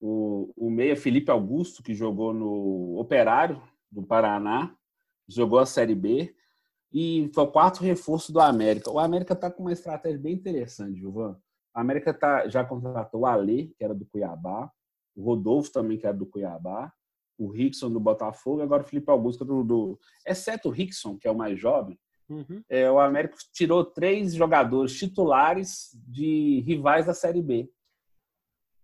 o, 0.00 0.52
o 0.56 0.70
meia 0.70 0.96
Felipe 0.96 1.30
Augusto, 1.30 1.82
que 1.82 1.94
jogou 1.94 2.34
no 2.34 2.98
Operário 2.98 3.62
do 3.90 4.02
Paraná, 4.02 4.76
jogou 5.26 5.58
a 5.58 5.66
Série 5.66 5.94
B 5.94 6.34
e 6.92 7.30
foi 7.34 7.44
o 7.44 7.50
quarto 7.50 7.80
reforço 7.80 8.32
do 8.32 8.40
América. 8.40 8.90
O 8.90 8.98
América 8.98 9.32
está 9.32 9.50
com 9.50 9.62
uma 9.62 9.72
estratégia 9.72 10.18
bem 10.18 10.34
interessante, 10.34 10.98
Gilvan. 10.98 11.36
A 11.74 11.80
América 11.80 12.12
tá, 12.12 12.48
já 12.48 12.64
contratou 12.64 13.22
o 13.22 13.26
Alê, 13.26 13.68
que 13.76 13.84
era 13.84 13.94
do 13.94 14.06
Cuiabá, 14.06 14.70
o 15.14 15.24
Rodolfo 15.24 15.72
também, 15.72 15.98
que 15.98 16.06
era 16.06 16.16
do 16.16 16.26
Cuiabá, 16.26 16.92
o 17.38 17.48
Rickson 17.48 17.90
do 17.90 18.00
Botafogo, 18.00 18.62
agora 18.62 18.82
o 18.82 18.86
Felipe 18.86 19.10
Augusto 19.10 19.44
do, 19.44 19.62
do... 19.62 19.98
Exceto 20.26 20.68
o 20.68 20.72
Rickson, 20.72 21.18
que 21.18 21.28
é 21.28 21.30
o 21.30 21.36
mais 21.36 21.58
jovem, 21.58 21.98
Uhum. 22.28 22.62
É, 22.68 22.90
o 22.90 22.98
América 22.98 23.36
tirou 23.52 23.84
três 23.84 24.34
jogadores 24.34 24.96
titulares 24.96 25.90
de 26.06 26.62
rivais 26.66 27.06
da 27.06 27.14
Série 27.14 27.42
B. 27.42 27.70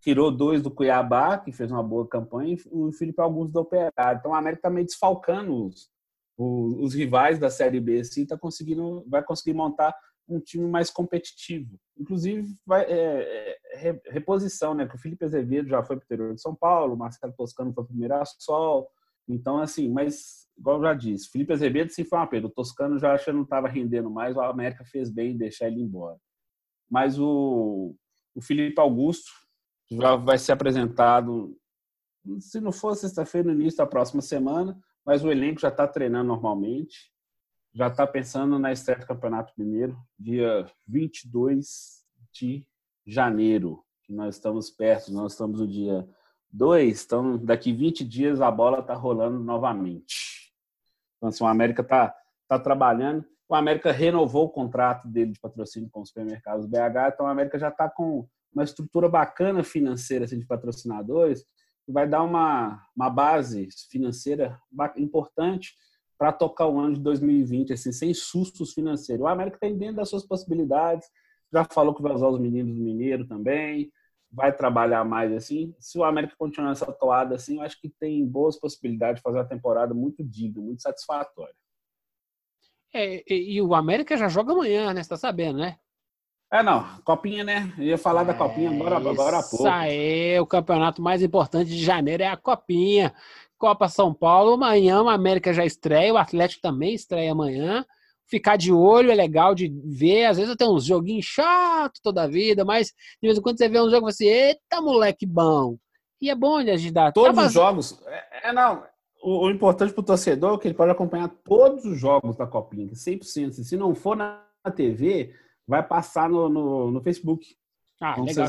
Tirou 0.01 0.31
dois 0.31 0.63
do 0.63 0.71
Cuiabá, 0.71 1.39
que 1.39 1.53
fez 1.53 1.71
uma 1.71 1.83
boa 1.83 2.07
campanha, 2.09 2.55
e 2.55 2.61
o 2.71 2.93
Felipe 2.93 3.21
Augusto 3.21 3.53
do 3.53 3.61
Operário. 3.61 4.19
Então 4.19 4.33
o 4.33 4.35
América 4.35 4.61
está 4.61 4.71
meio 4.71 4.87
desfalcando 4.87 5.67
os, 5.67 5.91
os, 6.37 6.75
os, 6.79 6.95
rivais 6.95 7.39
da 7.39 7.51
Série 7.51 7.81
B, 7.81 8.01
assim, 8.01 8.27
tá 8.27 8.37
conseguindo, 8.37 9.05
vai 9.09 9.23
conseguir 9.23 9.55
montar 9.55 9.95
um 10.29 10.41
time 10.41 10.67
mais 10.69 10.91
competitivo. 10.91 11.79
Inclusive, 11.99 12.57
vai, 12.67 12.85
é, 12.85 13.59
é, 13.75 14.01
reposição, 14.07 14.75
né? 14.75 14.87
Que 14.87 14.97
o 14.97 14.99
Felipe 14.99 15.25
Azevedo 15.25 15.69
já 15.69 15.83
foi 15.83 15.97
para 15.97 16.03
o 16.03 16.07
interior 16.07 16.35
de 16.35 16.41
São 16.41 16.55
Paulo, 16.55 16.95
o 16.95 16.99
Marcelo 16.99 17.33
Toscano 17.37 17.73
foi 17.73 17.85
para 17.85 17.93
o 17.93 17.97
Mirassol. 17.97 18.89
Então, 19.29 19.59
assim, 19.59 19.89
mas 19.89 20.42
igual 20.59 20.77
eu 20.77 20.83
já 20.83 20.95
disse, 20.95 21.31
Felipe 21.31 21.53
Azevedo 21.53 21.91
sim 21.91 22.05
foi 22.05 22.19
uma 22.19 22.27
perda. 22.27 22.47
O 22.47 22.51
Toscano 22.51 22.99
já 22.99 23.15
acha 23.15 23.27
que 23.27 23.33
não 23.33 23.43
estava 23.43 23.69
rendendo 23.69 24.11
mais, 24.11 24.37
o 24.37 24.41
América 24.41 24.85
fez 24.85 25.11
bem 25.11 25.33
em 25.33 25.37
deixar 25.37 25.69
ele 25.69 25.81
embora. 25.81 26.19
Mas 26.91 27.19
o, 27.19 27.95
o 28.35 28.41
Felipe 28.41 28.81
Augusto 28.81 29.31
já 29.91 30.17
vai 30.17 30.39
ser 30.39 30.53
apresentado, 30.53 31.57
se 32.39 32.61
não 32.61 32.73
for 32.73 32.95
sexta-feira, 32.95 33.49
no 33.53 33.61
início 33.61 33.79
da 33.79 33.87
próxima 33.87 34.23
semana, 34.23 34.79
mas 35.05 35.25
o 35.25 35.31
elenco 35.31 35.61
já 35.61 35.69
está 35.69 35.87
treinando 35.87 36.29
normalmente, 36.29 37.13
já 37.75 37.89
está 37.89 38.07
pensando 38.07 38.59
na 38.59 38.73
estreia 38.73 39.01
do 39.01 39.07
Campeonato 39.07 39.53
Mineiro, 39.57 39.99
dia 40.19 40.67
22 40.87 42.05
de 42.33 42.67
janeiro, 43.07 43.85
nós 44.09 44.37
estamos 44.37 44.71
perto, 44.71 45.13
nós 45.13 45.33
estamos 45.33 45.61
no 45.61 45.67
dia 45.67 46.07
2, 46.53 47.05
então 47.05 47.39
daqui 47.39 47.73
20 47.73 48.05
dias 48.05 48.41
a 48.41 48.51
bola 48.51 48.81
está 48.81 48.95
rolando 48.95 49.39
novamente. 49.39 50.42
Então, 51.23 51.29
assim, 51.29 51.45
o 51.45 51.47
América 51.47 51.83
está 51.83 52.13
tá 52.49 52.59
trabalhando. 52.59 53.25
O 53.49 53.55
América 53.55 53.93
renovou 53.93 54.47
o 54.47 54.51
contrato 54.51 55.07
dele 55.07 55.31
de 55.31 55.39
patrocínio 55.41 55.89
com 55.89 56.01
os 56.01 56.09
supermercados 56.09 56.67
BH, 56.67 57.13
então 57.15 57.27
o 57.27 57.29
América 57.29 57.59
já 57.59 57.69
está 57.69 57.89
com 57.89 58.27
uma 58.53 58.65
estrutura 58.65 59.09
bacana 59.09 59.63
financeira 59.63 60.25
assim, 60.25 60.39
de 60.39 60.47
patrocinadores, 60.47 61.45
que 61.87 61.93
vai 61.93 62.09
dar 62.09 62.23
uma, 62.23 62.83
uma 62.97 63.09
base 63.09 63.69
financeira 63.89 64.59
importante 64.97 65.75
para 66.19 66.33
tocar 66.33 66.67
o 66.67 66.79
ano 66.79 66.95
de 66.95 67.01
2020, 67.01 67.73
assim, 67.73 67.93
sem 67.93 68.13
sustos 68.13 68.73
financeiros. 68.73 69.25
O 69.25 69.29
América 69.29 69.59
está 69.63 69.77
dentro 69.77 69.97
das 69.97 70.09
suas 70.09 70.27
possibilidades, 70.27 71.09
já 71.53 71.65
falou 71.65 71.95
que 71.95 72.03
vai 72.03 72.13
usar 72.13 72.29
os 72.29 72.41
meninos 72.41 72.75
do 72.75 72.83
Mineiro 72.83 73.27
também, 73.27 73.93
vai 74.33 74.53
trabalhar 74.53 75.05
mais 75.05 75.31
assim. 75.33 75.75
Se 75.79 75.99
o 75.99 76.05
América 76.05 76.35
continuar 76.39 76.71
nessa 76.71 76.91
toada 76.91 77.35
assim, 77.35 77.57
eu 77.57 77.63
acho 77.63 77.79
que 77.81 77.89
tem 77.89 78.27
boas 78.27 78.59
possibilidades 78.59 79.17
de 79.17 79.23
fazer 79.23 79.39
uma 79.39 79.49
temporada 79.49 79.93
muito 79.93 80.25
digna, 80.25 80.63
muito 80.63 80.81
satisfatória. 80.81 81.55
É, 82.95 83.23
e, 83.31 83.55
e, 83.55 83.63
o 83.63 83.75
América 83.75 84.17
já 84.17 84.29
joga 84.29 84.53
amanhã, 84.53 84.93
né? 84.93 85.03
Você 85.03 85.09
tá 85.09 85.17
sabendo, 85.17 85.59
né? 85.59 85.79
É, 86.51 86.63
não. 86.63 87.01
Copinha, 87.03 87.43
né? 87.43 87.73
Eu 87.79 87.85
ia 87.85 87.99
falar 87.99 88.23
é, 88.23 88.25
da 88.27 88.35
Copinha 88.35 88.71
agora, 88.71 88.97
agora 88.97 89.39
há 89.39 89.43
pouco. 89.43 89.57
Isso 89.57 89.69
aí, 89.69 90.39
o 90.39 90.47
campeonato 90.47 91.01
mais 91.01 91.23
importante 91.23 91.71
de 91.71 91.83
janeiro 91.83 92.23
é 92.23 92.29
a 92.29 92.37
Copinha. 92.37 93.15
Copa 93.59 93.89
São 93.89 94.13
Paulo, 94.13 94.55
amanhã 94.55 95.03
o 95.03 95.09
América 95.09 95.53
já 95.53 95.65
estreia, 95.65 96.13
o 96.13 96.19
Atlético 96.19 96.61
também 96.61 96.95
estreia 96.95 97.33
amanhã 97.33 97.87
ficar 98.27 98.57
de 98.57 98.73
olho, 98.73 99.11
é 99.11 99.15
legal 99.15 99.55
de 99.55 99.69
ver. 99.85 100.27
Às 100.27 100.39
vezes 100.39 100.57
tem 100.57 100.69
uns 100.69 100.85
joguinhos 100.85 101.25
chato 101.25 102.01
toda 102.03 102.23
a 102.23 102.29
vida, 102.29 102.65
mas 102.65 102.89
de 102.89 103.29
vez 103.29 103.39
em 103.39 103.43
quando 103.43 103.59
você 103.59 103.69
vê 103.69 103.81
um 103.81 103.91
jogo 103.91 104.09
e 104.09 104.13
você, 104.13 104.25
eita, 104.27 104.81
moleque 104.81 105.27
bom. 105.27 105.77
E 106.21 106.31
é 106.31 106.35
bom 106.35 106.63
de 106.63 106.71
ajudar. 106.71 107.13
Todos 107.13 107.35
tá 107.35 107.47
os 107.47 107.53
jogos. 107.53 108.01
É, 108.07 108.49
é, 108.49 108.53
não. 108.53 108.85
O, 109.23 109.47
o 109.47 109.51
importante 109.51 109.93
para 109.93 110.01
o 110.01 110.05
torcedor 110.05 110.57
é 110.57 110.59
que 110.59 110.69
ele 110.69 110.75
pode 110.75 110.91
acompanhar 110.91 111.29
todos 111.29 111.85
os 111.85 111.99
jogos 111.99 112.37
da 112.37 112.47
Copinha, 112.47 112.93
100%. 112.93 113.53
Se 113.53 113.77
não 113.77 113.95
for 113.95 114.17
na 114.17 114.41
TV, 114.75 115.35
vai 115.67 115.83
passar 115.83 116.29
no, 116.29 116.49
no, 116.49 116.91
no 116.91 117.01
Facebook. 117.01 117.57
Ah, 118.01 118.13
então, 118.13 118.25
legal. 118.25 118.49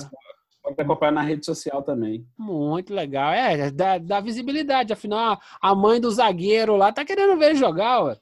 Pode 0.63 0.81
acompanhar 0.81 1.11
na 1.11 1.21
rede 1.21 1.45
social 1.45 1.83
também. 1.83 2.25
Muito 2.37 2.93
legal. 2.93 3.33
É, 3.33 3.69
dá, 3.69 3.97
dá 3.97 4.21
visibilidade. 4.21 4.93
Afinal, 4.93 5.39
a 5.61 5.75
mãe 5.75 5.99
do 5.99 6.09
zagueiro 6.09 6.77
lá 6.77 6.91
tá 6.91 7.03
querendo 7.03 7.37
ver 7.37 7.55
jogar, 7.55 8.03
ué. 8.03 8.17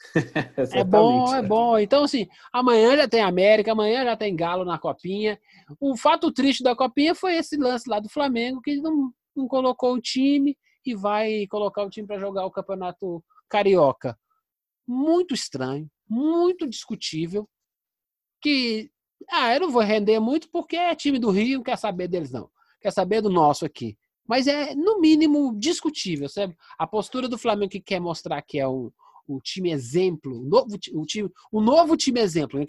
é 0.74 0.84
bom, 0.84 1.34
é 1.34 1.42
bom. 1.42 1.78
Então, 1.78 2.04
assim, 2.04 2.26
amanhã 2.52 2.96
já 2.96 3.08
tem 3.08 3.20
América, 3.20 3.72
amanhã 3.72 4.04
já 4.04 4.16
tem 4.16 4.34
Galo 4.34 4.64
na 4.64 4.78
Copinha. 4.78 5.38
O 5.78 5.96
fato 5.96 6.32
triste 6.32 6.62
da 6.62 6.74
Copinha 6.74 7.14
foi 7.14 7.36
esse 7.36 7.56
lance 7.56 7.88
lá 7.88 8.00
do 8.00 8.08
Flamengo, 8.08 8.60
que 8.60 8.76
não, 8.76 9.12
não 9.36 9.46
colocou 9.46 9.94
o 9.94 10.00
time 10.00 10.56
e 10.84 10.94
vai 10.94 11.46
colocar 11.48 11.84
o 11.84 11.90
time 11.90 12.06
para 12.06 12.18
jogar 12.18 12.46
o 12.46 12.50
Campeonato 12.50 13.22
Carioca. 13.48 14.18
Muito 14.86 15.34
estranho, 15.34 15.88
muito 16.08 16.68
discutível. 16.68 17.48
Que, 18.42 18.90
ah, 19.30 19.54
eu 19.54 19.60
não 19.60 19.70
vou 19.70 19.82
render 19.82 20.18
muito 20.18 20.48
porque 20.50 20.76
é 20.76 20.94
time 20.94 21.18
do 21.18 21.30
Rio, 21.30 21.58
não 21.58 21.64
quer 21.64 21.76
saber 21.76 22.08
deles, 22.08 22.32
não. 22.32 22.50
Quer 22.80 22.90
saber 22.90 23.20
do 23.20 23.28
nosso 23.28 23.66
aqui. 23.66 23.98
Mas 24.26 24.46
é, 24.46 24.74
no 24.74 25.00
mínimo, 25.00 25.54
discutível, 25.58 26.28
sabe? 26.28 26.56
A 26.78 26.86
postura 26.86 27.28
do 27.28 27.36
Flamengo 27.36 27.72
que 27.72 27.80
quer 27.80 28.00
mostrar 28.00 28.40
que 28.42 28.58
é 28.58 28.66
um, 28.66 28.90
o 29.36 29.40
time 29.40 29.70
exemplo, 29.70 30.40
o 30.40 30.44
novo, 30.44 30.76
o 30.92 31.06
time, 31.06 31.30
o 31.52 31.60
novo 31.60 31.96
time 31.96 32.20
exemplo, 32.20 32.58
né? 32.58 32.66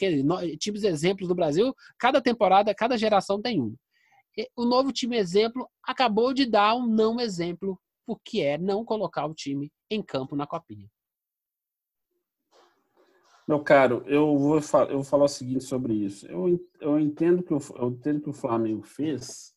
times 0.57 0.83
exemplos 0.83 1.27
do 1.27 1.35
Brasil, 1.35 1.75
cada 1.97 2.21
temporada, 2.21 2.75
cada 2.75 2.97
geração 2.97 3.41
tem 3.41 3.61
um. 3.61 3.75
O 4.55 4.63
novo 4.63 4.91
time 4.93 5.17
exemplo 5.17 5.67
acabou 5.83 6.33
de 6.33 6.45
dar 6.45 6.75
um 6.75 6.85
não 6.85 7.19
exemplo, 7.19 7.79
porque 8.05 8.41
é 8.41 8.57
não 8.57 8.85
colocar 8.85 9.25
o 9.25 9.33
time 9.33 9.71
em 9.89 10.01
campo 10.01 10.35
na 10.35 10.47
copinha. 10.47 10.89
Meu 13.47 13.59
caro, 13.61 14.03
eu 14.05 14.37
vou, 14.37 14.59
eu 14.87 14.95
vou 14.95 15.03
falar 15.03 15.25
o 15.25 15.27
seguinte 15.27 15.63
sobre 15.63 15.93
isso. 15.93 16.25
Eu, 16.27 16.63
eu, 16.79 16.99
entendo, 16.99 17.43
que 17.43 17.53
o, 17.53 17.59
eu 17.75 17.89
entendo 17.89 18.21
que 18.21 18.29
o 18.29 18.33
Flamengo 18.33 18.83
fez, 18.83 19.53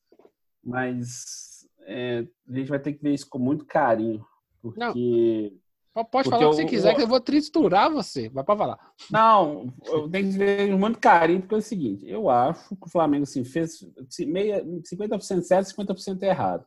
mas 0.64 1.68
é, 1.81 2.26
a 2.48 2.55
gente 2.55 2.68
vai 2.68 2.81
ter 2.81 2.94
que 2.94 3.02
ver 3.02 3.14
isso 3.14 3.28
com 3.28 3.39
muito 3.39 3.64
carinho, 3.64 4.26
porque 4.60 5.52
não 5.52 5.64
Pode 6.10 6.28
falar 6.28 6.48
o 6.48 6.50
que 6.50 6.56
você 6.56 6.64
quiser, 6.64 6.96
que 6.96 7.02
eu 7.02 7.06
vou 7.06 7.20
triturar 7.20 7.88
você. 7.88 8.28
Vai 8.28 8.42
para 8.42 8.56
falar. 8.56 8.92
Não, 9.08 9.72
eu 9.86 10.10
tenho 10.10 10.28
que 10.28 10.36
ver 10.36 10.76
muito 10.76 10.98
carinho, 10.98 11.40
porque 11.40 11.54
é 11.54 11.58
o 11.58 11.62
seguinte: 11.62 12.04
eu 12.08 12.28
acho 12.28 12.74
que 12.74 12.86
o 12.86 12.90
Flamengo 12.90 13.22
assim, 13.22 13.44
fez 13.44 13.78
50% 14.10 15.42
certo 15.42 15.70
e 15.70 15.74
50% 15.74 16.22
errado. 16.22 16.66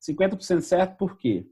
50% 0.00 0.62
certo 0.62 0.96
por 0.96 1.18
quê? 1.18 1.46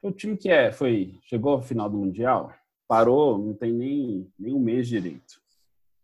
O 0.00 0.12
time 0.12 0.36
que 0.36 0.48
é, 0.48 0.70
foi, 0.70 1.18
chegou 1.22 1.54
ao 1.54 1.62
final 1.62 1.90
do 1.90 1.98
Mundial, 1.98 2.52
parou, 2.86 3.36
não 3.36 3.54
tem 3.54 3.72
nem, 3.72 4.30
nem 4.38 4.54
um 4.54 4.60
mês 4.60 4.86
direito. 4.86 5.42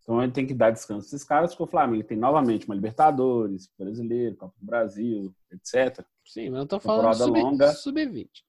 Então 0.02 0.20
ele 0.20 0.32
tem 0.32 0.46
que 0.46 0.54
dar 0.54 0.70
descanso 0.70 1.06
esses 1.06 1.22
caras, 1.22 1.50
porque 1.50 1.62
o 1.62 1.66
Flamengo 1.66 2.02
tem 2.02 2.16
novamente 2.16 2.66
uma 2.66 2.74
Libertadores, 2.74 3.70
Brasileiro, 3.78 4.34
Copa 4.34 4.54
do 4.58 4.66
Brasil, 4.66 5.32
etc. 5.52 6.04
Sim, 6.24 6.50
mas 6.50 6.60
eu 6.60 6.66
tô 6.66 6.80
falando 6.80 7.14
sub-20. 7.14 7.72
Sub 7.74 8.40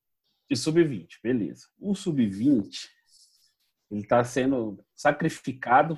de 0.51 0.57
sub-20, 0.57 1.07
beleza. 1.23 1.67
O 1.79 1.95
sub-20 1.95 2.89
ele 3.89 4.01
está 4.01 4.21
sendo 4.21 4.77
sacrificado 4.93 5.97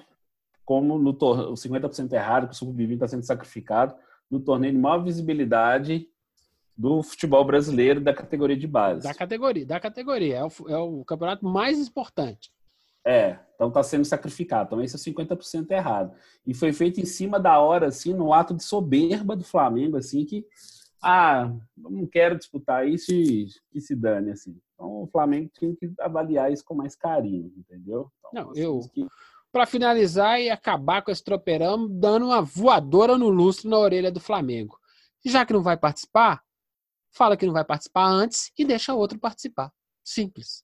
como 0.64 1.00
no 1.00 1.12
torneio, 1.12 1.54
50% 1.54 2.14
errado, 2.14 2.48
que 2.48 2.54
o 2.54 2.58
sub-20 2.58 2.94
está 2.94 3.08
sendo 3.08 3.24
sacrificado 3.24 3.96
no 4.30 4.40
torneio 4.40 4.74
de 4.74 4.80
maior 4.80 5.04
visibilidade 5.04 6.08
do 6.78 7.02
futebol 7.02 7.44
brasileiro 7.44 8.00
da 8.00 8.14
categoria 8.14 8.56
de 8.56 8.68
base. 8.68 9.08
Da 9.08 9.14
categoria, 9.14 9.66
da 9.66 9.80
categoria. 9.80 10.38
É 10.38 10.44
o, 10.44 10.52
é 10.70 10.78
o 10.78 11.04
campeonato 11.04 11.46
mais 11.46 11.80
importante. 11.80 12.52
É, 13.06 13.40
então 13.56 13.70
está 13.70 13.82
sendo 13.82 14.06
sacrificado. 14.06 14.68
Então 14.68 14.82
esse 14.84 14.96
é 14.96 15.12
50% 15.14 15.72
errado. 15.72 16.16
E 16.46 16.54
foi 16.54 16.72
feito 16.72 17.02
em 17.02 17.06
cima 17.06 17.40
da 17.40 17.60
hora, 17.60 17.88
assim, 17.88 18.14
no 18.14 18.32
ato 18.34 18.54
de 18.54 18.64
soberba 18.64 19.36
do 19.36 19.44
Flamengo, 19.44 19.98
assim, 19.98 20.24
que 20.24 20.46
ah, 21.04 21.54
não 21.76 22.08
quero 22.08 22.38
disputar 22.38 22.88
isso 22.88 23.12
e 23.12 23.48
que 23.72 23.82
se 23.82 23.96
dane, 23.96 24.32
assim. 24.32 24.58
Então 24.74 25.04
o 25.04 25.08
Flamengo 25.08 25.52
tinha 25.54 25.76
que 25.76 25.92
avaliar 26.00 26.52
isso 26.52 26.64
com 26.64 26.74
mais 26.74 26.96
carinho, 26.96 27.52
entendeu? 27.58 28.10
Então, 28.20 28.32
não, 28.34 28.56
eu. 28.56 28.80
Que... 28.94 29.06
Para 29.52 29.66
finalizar 29.66 30.40
e 30.40 30.50
acabar 30.50 31.02
com 31.02 31.12
esse 31.12 31.24
tropeirão, 31.24 31.88
dando 31.88 32.28
uma 32.28 32.42
voadora 32.42 33.18
no 33.18 33.30
lustre 33.30 33.70
na 33.70 33.78
orelha 33.78 34.12
do 34.12 34.20
Flamengo. 34.20 34.80
Já 35.26 35.46
que 35.46 35.54
não 35.54 35.62
vai 35.62 35.78
participar, 35.78 36.42
fala 37.12 37.38
que 37.38 37.46
não 37.46 37.54
vai 37.54 37.64
participar 37.64 38.08
antes 38.08 38.52
e 38.58 38.66
deixa 38.66 38.94
outro 38.94 39.20
participar. 39.20 39.72
Simples. 40.04 40.64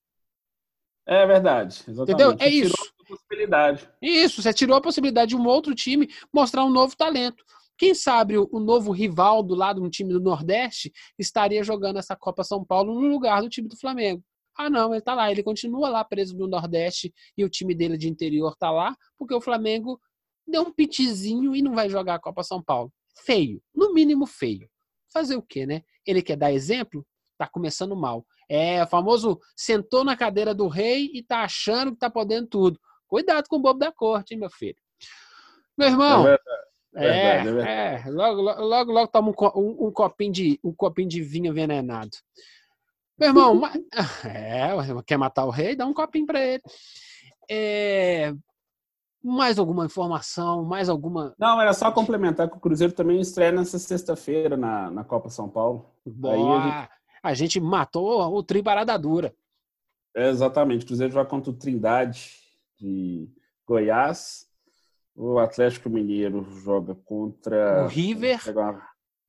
É 1.05 1.25
verdade. 1.25 1.83
Exatamente. 1.87 2.23
Entendeu? 2.23 2.37
É 2.39 2.49
isso. 2.49 2.75
Possibilidade. 3.07 3.89
Isso, 4.01 4.41
você 4.41 4.53
tirou 4.53 4.77
a 4.77 4.81
possibilidade 4.81 5.29
de 5.29 5.35
um 5.35 5.45
outro 5.45 5.73
time 5.73 6.09
mostrar 6.31 6.63
um 6.63 6.69
novo 6.69 6.95
talento. 6.95 7.43
Quem 7.79 7.95
sabe 7.95 8.37
o, 8.37 8.59
novo 8.59 8.91
rival 8.91 9.41
do 9.41 9.55
lado 9.55 9.79
do 9.79 9.89
time 9.89 10.11
do 10.11 10.19
Nordeste 10.19 10.91
estaria 11.17 11.63
jogando 11.63 11.97
essa 11.97 12.13
Copa 12.13 12.43
São 12.43 12.63
Paulo 12.63 12.93
no 12.93 13.07
lugar 13.07 13.41
do 13.41 13.47
time 13.47 13.69
do 13.69 13.77
Flamengo. 13.77 14.21
Ah, 14.53 14.69
não, 14.69 14.89
ele 14.89 14.99
está 14.99 15.15
lá, 15.15 15.31
ele 15.31 15.41
continua 15.41 15.87
lá 15.87 16.03
preso 16.03 16.37
no 16.37 16.45
Nordeste 16.45 17.13
e 17.37 17.45
o 17.45 17.49
time 17.49 17.73
dele 17.73 17.97
de 17.97 18.09
interior 18.09 18.51
está 18.51 18.69
lá, 18.69 18.93
porque 19.17 19.33
o 19.33 19.39
Flamengo 19.39 19.97
deu 20.45 20.63
um 20.63 20.73
pitizinho 20.73 21.55
e 21.55 21.61
não 21.61 21.73
vai 21.73 21.89
jogar 21.89 22.15
a 22.15 22.19
Copa 22.19 22.43
São 22.43 22.61
Paulo. 22.61 22.91
Feio, 23.23 23.61
no 23.73 23.93
mínimo 23.93 24.25
feio. 24.25 24.69
Fazer 25.13 25.37
o 25.37 25.41
quê, 25.41 25.65
né? 25.65 25.81
Ele 26.05 26.21
quer 26.21 26.35
dar 26.35 26.51
exemplo? 26.51 27.07
Tá 27.37 27.47
começando 27.47 27.95
mal. 27.95 28.25
É, 28.49 28.83
o 28.83 28.87
famoso 28.87 29.39
sentou 29.55 30.03
na 30.03 30.17
cadeira 30.17 30.53
do 30.53 30.67
rei 30.67 31.09
e 31.13 31.23
tá 31.23 31.43
achando 31.43 31.93
que 31.93 31.99
tá 31.99 32.09
podendo 32.09 32.47
tudo. 32.47 32.77
Cuidado 33.07 33.47
com 33.47 33.55
o 33.55 33.61
bobo 33.61 33.79
da 33.79 33.89
corte, 33.89 34.33
hein, 34.33 34.39
meu 34.41 34.49
filho. 34.49 34.75
Meu 35.77 35.87
irmão, 35.87 36.27
é 36.27 36.37
é, 36.95 37.07
é, 37.07 38.03
é, 38.05 38.09
logo, 38.09 38.41
logo, 38.41 38.91
logo 38.91 39.07
toma 39.07 39.29
um, 39.29 39.59
um, 39.59 39.87
um, 39.87 39.91
copinho 39.91 40.31
de, 40.31 40.59
um 40.63 40.73
copinho 40.73 41.07
de 41.07 41.21
vinho 41.21 41.51
envenenado. 41.51 42.17
Meu 43.17 43.29
irmão, 43.29 43.61
é, 44.25 44.71
quer 45.05 45.17
matar 45.17 45.45
o 45.45 45.49
rei? 45.49 45.75
Dá 45.75 45.85
um 45.85 45.93
copinho 45.93 46.25
para 46.25 46.43
ele. 46.43 46.63
É, 47.49 48.33
mais 49.23 49.59
alguma 49.59 49.85
informação? 49.85 50.63
Mais 50.63 50.89
alguma. 50.89 51.35
Não, 51.37 51.61
era 51.61 51.73
só 51.73 51.91
complementar 51.91 52.49
que 52.49 52.57
o 52.57 52.59
Cruzeiro 52.59 52.93
também 52.93 53.19
estreia 53.19 53.51
nessa 53.51 53.77
sexta-feira 53.77 54.57
na, 54.57 54.89
na 54.89 55.03
Copa 55.03 55.29
São 55.29 55.49
Paulo. 55.49 55.93
Boa. 56.05 56.33
Aí 56.33 56.41
a 56.41 56.63
gente... 56.63 56.89
a, 57.23 57.33
gente... 57.33 57.59
matou 57.59 58.33
o 58.33 58.41
tri 58.41 58.63
parada 58.63 58.97
dura. 58.97 59.33
É, 60.15 60.29
exatamente. 60.29 60.85
O 60.85 60.87
Cruzeiro 60.87 61.13
joga 61.13 61.29
contra 61.29 61.51
o 61.51 61.55
Trindade 61.55 62.35
de 62.79 63.29
Goiás 63.67 64.48
o 65.19 65.37
Atlético 65.37 65.89
Mineiro 65.89 66.47
joga 66.63 66.95
contra 66.95 67.83
o 67.83 67.87
River. 67.87 68.39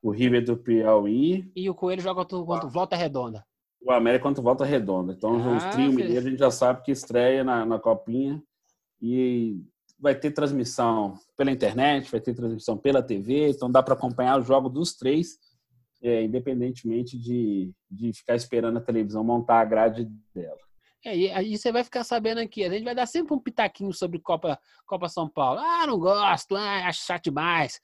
O 0.01 0.11
River 0.11 0.45
do 0.45 0.57
Piauí. 0.57 1.51
E 1.55 1.69
o 1.69 1.75
Coelho 1.75 2.01
joga 2.01 2.25
contra 2.25 2.67
o 2.67 2.71
Volta 2.71 2.95
Redonda. 2.95 3.45
O 3.83 3.91
América 3.91 4.23
contra 4.23 4.41
o 4.41 4.45
Volta 4.45 4.65
Redonda. 4.65 5.12
Então, 5.12 5.35
ah, 5.43 5.57
os 5.57 5.65
trio 5.75 5.93
mineiro 5.93 6.27
a 6.27 6.31
gente 6.31 6.39
já 6.39 6.51
sabe 6.51 6.83
que 6.85 6.93
estreia 6.93 7.43
na, 7.43 7.67
na 7.67 7.79
Copinha. 7.79 8.41
E 9.03 9.61
vai 9.99 10.15
ter 10.15 10.31
transmissão 10.31 11.19
pela 11.37 11.51
internet, 11.51 12.09
vai 12.09 12.21
ter 12.21 12.35
transmissão 12.35 12.79
pela 12.79 13.03
TV. 13.03 13.51
Então, 13.51 13.69
dá 13.69 13.83
para 13.83 13.95
acompanhar 13.95 14.39
o 14.39 14.45
jogo 14.45 14.69
dos 14.69 14.95
três, 14.95 15.39
é, 16.01 16.23
independentemente 16.23 17.19
de, 17.19 17.73
de 17.91 18.12
ficar 18.12 18.37
esperando 18.37 18.77
a 18.77 18.83
televisão 18.83 19.25
montar 19.25 19.61
a 19.61 19.65
grade 19.65 20.09
dela. 20.33 20.69
É, 21.05 21.16
e 21.16 21.31
aí 21.31 21.56
você 21.56 21.72
vai 21.72 21.82
ficar 21.82 22.05
sabendo 22.05 22.39
aqui. 22.39 22.64
A 22.64 22.70
gente 22.70 22.85
vai 22.85 22.94
dar 22.94 23.06
sempre 23.06 23.35
um 23.35 23.39
pitaquinho 23.39 23.93
sobre 23.93 24.18
Copa, 24.20 24.59
Copa 24.86 25.09
São 25.09 25.28
Paulo. 25.28 25.60
Ah, 25.60 25.86
não 25.86 25.98
gosto, 25.98 26.56
ah, 26.56 26.86
acho 26.86 27.06
chato 27.06 27.24
demais. 27.24 27.81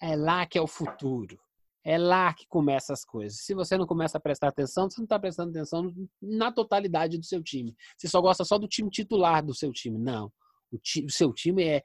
É 0.00 0.14
lá 0.16 0.46
que 0.46 0.56
é 0.56 0.62
o 0.62 0.66
futuro. 0.66 1.38
É 1.82 1.96
lá 1.98 2.32
que 2.34 2.46
começa 2.46 2.92
as 2.92 3.04
coisas. 3.04 3.40
Se 3.40 3.54
você 3.54 3.76
não 3.76 3.86
começa 3.86 4.18
a 4.18 4.20
prestar 4.20 4.48
atenção, 4.48 4.88
você 4.88 5.00
não 5.00 5.04
está 5.04 5.18
prestando 5.18 5.50
atenção 5.50 5.92
na 6.20 6.52
totalidade 6.52 7.18
do 7.18 7.24
seu 7.24 7.42
time. 7.42 7.74
Você 7.96 8.06
só 8.06 8.20
gosta 8.20 8.44
só 8.44 8.58
do 8.58 8.68
time 8.68 8.90
titular 8.90 9.44
do 9.44 9.54
seu 9.54 9.72
time. 9.72 9.98
Não. 9.98 10.30
O, 10.70 10.78
time, 10.78 11.06
o 11.06 11.10
seu 11.10 11.32
time 11.32 11.64
é 11.64 11.82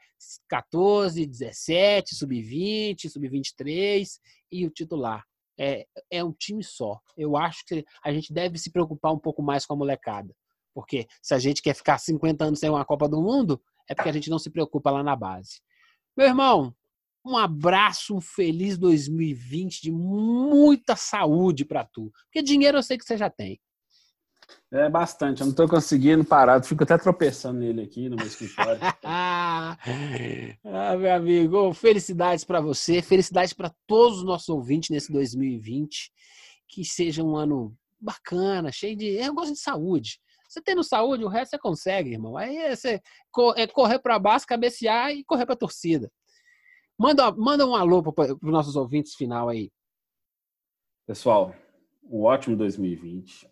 14, 0.50 1.26
17, 1.26 2.14
sub-20, 2.14 3.10
sub-23 3.10 4.20
e 4.52 4.68
o 4.68 4.70
titular. 4.70 5.24
É, 5.58 5.88
é 6.12 6.24
um 6.24 6.34
time 6.34 6.64
só. 6.64 7.00
Eu 7.18 7.38
acho 7.38 7.66
que 7.66 7.84
a 8.04 8.12
gente 8.12 8.34
deve 8.34 8.58
se 8.60 8.70
preocupar 8.72 9.14
um 9.14 9.20
pouco 9.20 9.42
mais 9.42 9.66
com 9.66 9.74
a 9.74 9.78
molecada. 9.78 10.36
Porque 10.76 11.08
se 11.22 11.34
a 11.34 11.40
gente 11.40 11.62
quer 11.62 11.74
ficar 11.74 11.98
50 11.98 12.44
anos 12.44 12.60
sem 12.60 12.70
uma 12.70 12.84
Copa 12.84 13.08
do 13.08 13.22
Mundo, 13.22 13.62
é 13.90 13.96
porque 13.96 14.10
a 14.10 14.12
gente 14.12 14.30
não 14.30 14.38
se 14.38 14.50
preocupa 14.50 14.92
lá 14.92 15.02
na 15.02 15.16
base. 15.16 15.62
Meu 16.18 16.28
irmão, 16.28 16.76
um 17.26 17.38
abraço, 17.38 18.14
um 18.14 18.20
feliz 18.20 18.78
2020 18.78 19.82
de 19.82 19.92
muita 19.92 20.98
saúde 20.98 21.64
para 21.64 21.86
tu. 21.86 22.12
Porque 22.26 22.44
dinheiro 22.44 22.78
eu 22.78 22.84
sei 22.84 22.98
que 22.98 23.06
você 23.06 23.16
já 23.16 23.30
tem. 23.30 23.58
É 24.72 24.90
bastante, 24.90 25.40
eu 25.40 25.46
não 25.46 25.52
estou 25.52 25.68
conseguindo 25.68 26.24
parar, 26.26 26.62
fico 26.62 26.84
até 26.84 26.98
tropeçando 26.98 27.60
nele 27.60 27.82
aqui 27.82 28.10
no 28.10 28.18
meu 28.18 28.28
escritório. 28.28 28.80
ah, 29.02 29.78
meu 31.00 31.16
amigo, 31.16 31.74
felicidades 31.74 32.44
para 32.44 32.60
você, 32.60 33.02
felicidades 33.02 33.54
para 33.54 33.74
todos 33.88 34.20
os 34.20 34.26
nossos 34.26 34.50
ouvintes 34.50 34.90
nesse 34.90 35.12
2020. 35.12 36.12
Que 36.68 36.84
seja 36.84 37.24
um 37.24 37.36
ano 37.38 37.76
bacana, 38.00 38.72
cheio 38.72 38.98
de. 38.98 39.06
Eu 39.06 39.34
gosto 39.34 39.54
de 39.54 39.60
saúde 39.60 40.20
Você 40.56 40.62
tendo 40.62 40.86
saúde, 40.86 41.26
o 41.26 41.28
resto 41.28 41.52
você 41.52 41.60
consegue, 41.60 42.12
irmão. 42.12 42.38
Aí 42.38 42.56
é 42.56 42.74
você 42.74 43.02
é 43.58 43.68
correr 43.68 44.00
para 44.00 44.18
baixo, 44.18 44.48
cabecear 44.48 45.12
e 45.12 45.22
correr 45.26 45.46
para 45.46 45.54
a 45.54 45.58
torcida. 45.58 46.10
Manda, 46.98 47.30
manda 47.34 47.68
um 47.68 47.76
alô 47.76 48.02
para 48.02 48.34
os 48.34 48.40
nossos 48.42 48.78
ouvintes 48.78 49.16
final 49.16 49.50
aí. 49.50 49.70
Pessoal, 51.06 51.54
um 52.04 52.22
ótimo 52.22 52.56
2020, 52.56 53.52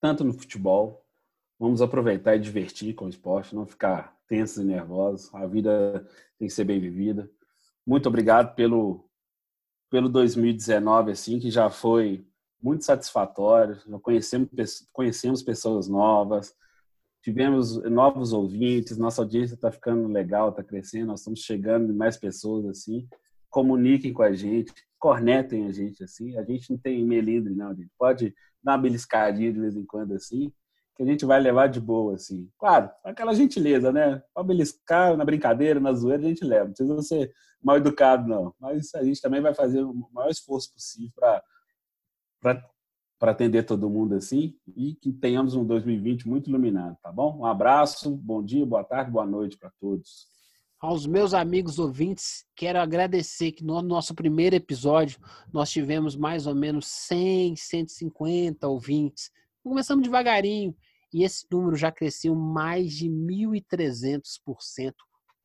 tanto 0.00 0.24
no 0.24 0.32
futebol. 0.32 1.06
Vamos 1.58 1.82
aproveitar 1.82 2.36
e 2.36 2.40
divertir 2.40 2.94
com 2.94 3.04
o 3.04 3.10
esporte, 3.10 3.54
não 3.54 3.66
ficar 3.66 4.18
tensos 4.26 4.64
e 4.64 4.64
nervosos. 4.64 5.34
A 5.34 5.46
vida 5.46 6.08
tem 6.38 6.48
que 6.48 6.54
ser 6.54 6.64
bem 6.64 6.80
vivida. 6.80 7.30
Muito 7.86 8.08
obrigado 8.08 8.54
pelo 8.54 9.06
pelo 9.90 10.08
2019 10.08 11.10
assim, 11.10 11.38
que 11.38 11.50
já 11.50 11.68
foi 11.68 12.26
muito 12.62 12.84
satisfatório. 12.84 13.78
Conhecemos 14.02 14.48
conhecemos 14.92 15.42
pessoas 15.42 15.88
novas, 15.88 16.54
tivemos 17.22 17.82
novos 17.84 18.32
ouvintes, 18.32 18.96
nossa 18.96 19.22
audiência 19.22 19.54
está 19.54 19.70
ficando 19.70 20.08
legal, 20.08 20.50
está 20.50 20.62
crescendo, 20.62 21.06
nós 21.06 21.20
estamos 21.20 21.40
chegando 21.40 21.92
mais 21.94 22.16
pessoas 22.16 22.66
assim. 22.66 23.08
Comuniquem 23.48 24.12
com 24.12 24.22
a 24.22 24.32
gente, 24.32 24.72
cornetem 24.98 25.66
a 25.66 25.72
gente 25.72 26.04
assim. 26.04 26.36
A 26.36 26.44
gente 26.44 26.70
não 26.70 26.78
tem 26.78 27.04
melindre, 27.04 27.54
não, 27.54 27.68
a 27.68 27.74
gente 27.74 27.90
pode 27.98 28.34
dar 28.62 28.72
uma 28.72 28.78
beliscadinha 28.78 29.52
de 29.52 29.60
vez 29.60 29.76
em 29.76 29.84
quando 29.84 30.14
assim, 30.14 30.52
que 30.94 31.02
a 31.02 31.06
gente 31.06 31.24
vai 31.24 31.40
levar 31.40 31.66
de 31.66 31.80
boa 31.80 32.14
assim. 32.14 32.48
Claro, 32.58 32.90
aquela 33.02 33.34
gentileza, 33.34 33.90
né? 33.90 34.22
Pode 34.34 34.48
beliscar 34.48 35.16
na 35.16 35.24
brincadeira, 35.24 35.80
na 35.80 35.92
zoeira, 35.92 36.22
a 36.22 36.28
gente 36.28 36.44
leva. 36.44 36.66
Não 36.66 36.72
precisa 36.74 37.02
ser 37.02 37.32
mal 37.62 37.76
educado, 37.76 38.28
não. 38.28 38.54
Mas 38.60 38.94
a 38.94 39.02
gente 39.02 39.20
também 39.20 39.40
vai 39.40 39.54
fazer 39.54 39.82
o 39.82 39.94
maior 40.12 40.30
esforço 40.30 40.72
possível 40.72 41.10
para 41.16 41.42
para 42.40 43.30
atender 43.30 43.64
todo 43.64 43.90
mundo 43.90 44.14
assim 44.14 44.56
e 44.74 44.94
que 44.94 45.12
tenhamos 45.12 45.54
um 45.54 45.64
2020 45.64 46.26
muito 46.26 46.48
iluminado, 46.48 46.96
tá 47.02 47.12
bom? 47.12 47.38
Um 47.38 47.44
abraço, 47.44 48.16
bom 48.16 48.42
dia, 48.42 48.64
boa 48.64 48.82
tarde, 48.82 49.10
boa 49.10 49.26
noite 49.26 49.58
para 49.58 49.70
todos. 49.78 50.26
Aos 50.80 51.06
meus 51.06 51.34
amigos 51.34 51.78
ouvintes, 51.78 52.46
quero 52.56 52.80
agradecer 52.80 53.52
que 53.52 53.62
no 53.62 53.82
nosso 53.82 54.14
primeiro 54.14 54.56
episódio 54.56 55.20
nós 55.52 55.70
tivemos 55.70 56.16
mais 56.16 56.46
ou 56.46 56.54
menos 56.54 56.86
100, 56.86 57.54
150 57.56 58.66
ouvintes. 58.66 59.30
Começamos 59.62 60.04
devagarinho 60.04 60.74
e 61.12 61.22
esse 61.22 61.46
número 61.52 61.76
já 61.76 61.92
cresceu 61.92 62.34
mais 62.34 62.94
de 62.94 63.10
1.300% 63.10 64.94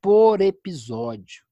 por 0.02 0.40
episódio. 0.40 1.45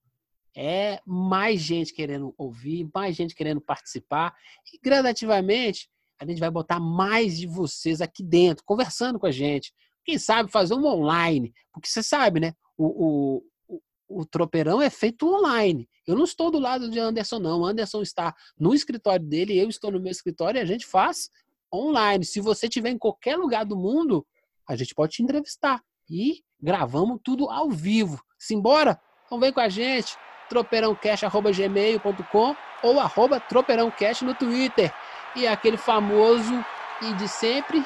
É 0.55 0.99
mais 1.05 1.61
gente 1.61 1.93
querendo 1.93 2.34
ouvir, 2.38 2.88
mais 2.93 3.15
gente 3.15 3.34
querendo 3.34 3.59
participar 3.59 4.35
e 4.71 4.77
gradativamente 4.77 5.89
a 6.19 6.25
gente 6.25 6.39
vai 6.39 6.49
botar 6.49 6.80
mais 6.80 7.38
de 7.38 7.47
vocês 7.47 8.01
aqui 8.01 8.23
dentro, 8.23 8.63
conversando 8.63 9.19
com 9.19 9.25
a 9.25 9.31
gente. 9.31 9.73
Quem 10.05 10.17
sabe 10.17 10.51
fazer 10.51 10.73
um 10.73 10.85
online, 10.85 11.53
porque 11.71 11.88
você 11.88 12.03
sabe, 12.03 12.39
né? 12.39 12.53
O, 12.77 12.85
o, 12.85 13.43
o, 13.67 13.81
o 14.21 14.25
tropeirão 14.25 14.81
é 14.81 14.89
feito 14.89 15.27
online. 15.27 15.88
Eu 16.05 16.15
não 16.15 16.23
estou 16.23 16.51
do 16.51 16.59
lado 16.59 16.89
de 16.89 16.99
Anderson, 16.99 17.39
não. 17.39 17.61
O 17.61 17.65
Anderson 17.65 18.01
está 18.01 18.34
no 18.57 18.73
escritório 18.73 19.25
dele, 19.25 19.57
eu 19.57 19.69
estou 19.69 19.91
no 19.91 19.99
meu 19.99 20.11
escritório 20.11 20.57
e 20.59 20.61
a 20.61 20.65
gente 20.65 20.85
faz 20.85 21.30
online. 21.73 22.25
Se 22.25 22.39
você 22.39 22.67
estiver 22.67 22.89
em 22.89 22.97
qualquer 22.97 23.38
lugar 23.38 23.65
do 23.65 23.75
mundo, 23.75 24.25
a 24.67 24.75
gente 24.75 24.93
pode 24.93 25.13
te 25.13 25.23
entrevistar. 25.23 25.81
E 26.09 26.43
gravamos 26.61 27.19
tudo 27.23 27.49
ao 27.49 27.69
vivo. 27.69 28.21
Simbora? 28.38 28.99
Então 29.25 29.39
vem 29.39 29.53
com 29.53 29.61
a 29.61 29.69
gente, 29.69 30.15
tropeirãocast.gmail.com 30.53 32.55
ou 32.84 32.99
arroba 32.99 33.39
tropeirãocast 33.39 34.23
no 34.23 34.35
Twitter 34.35 34.93
e 35.35 35.47
aquele 35.47 35.77
famoso 35.77 36.63
e 37.01 37.11
de 37.13 37.27
sempre. 37.27 37.84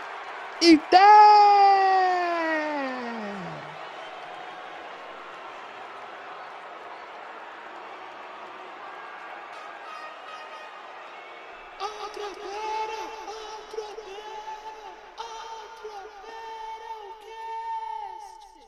Então! 0.62 1.57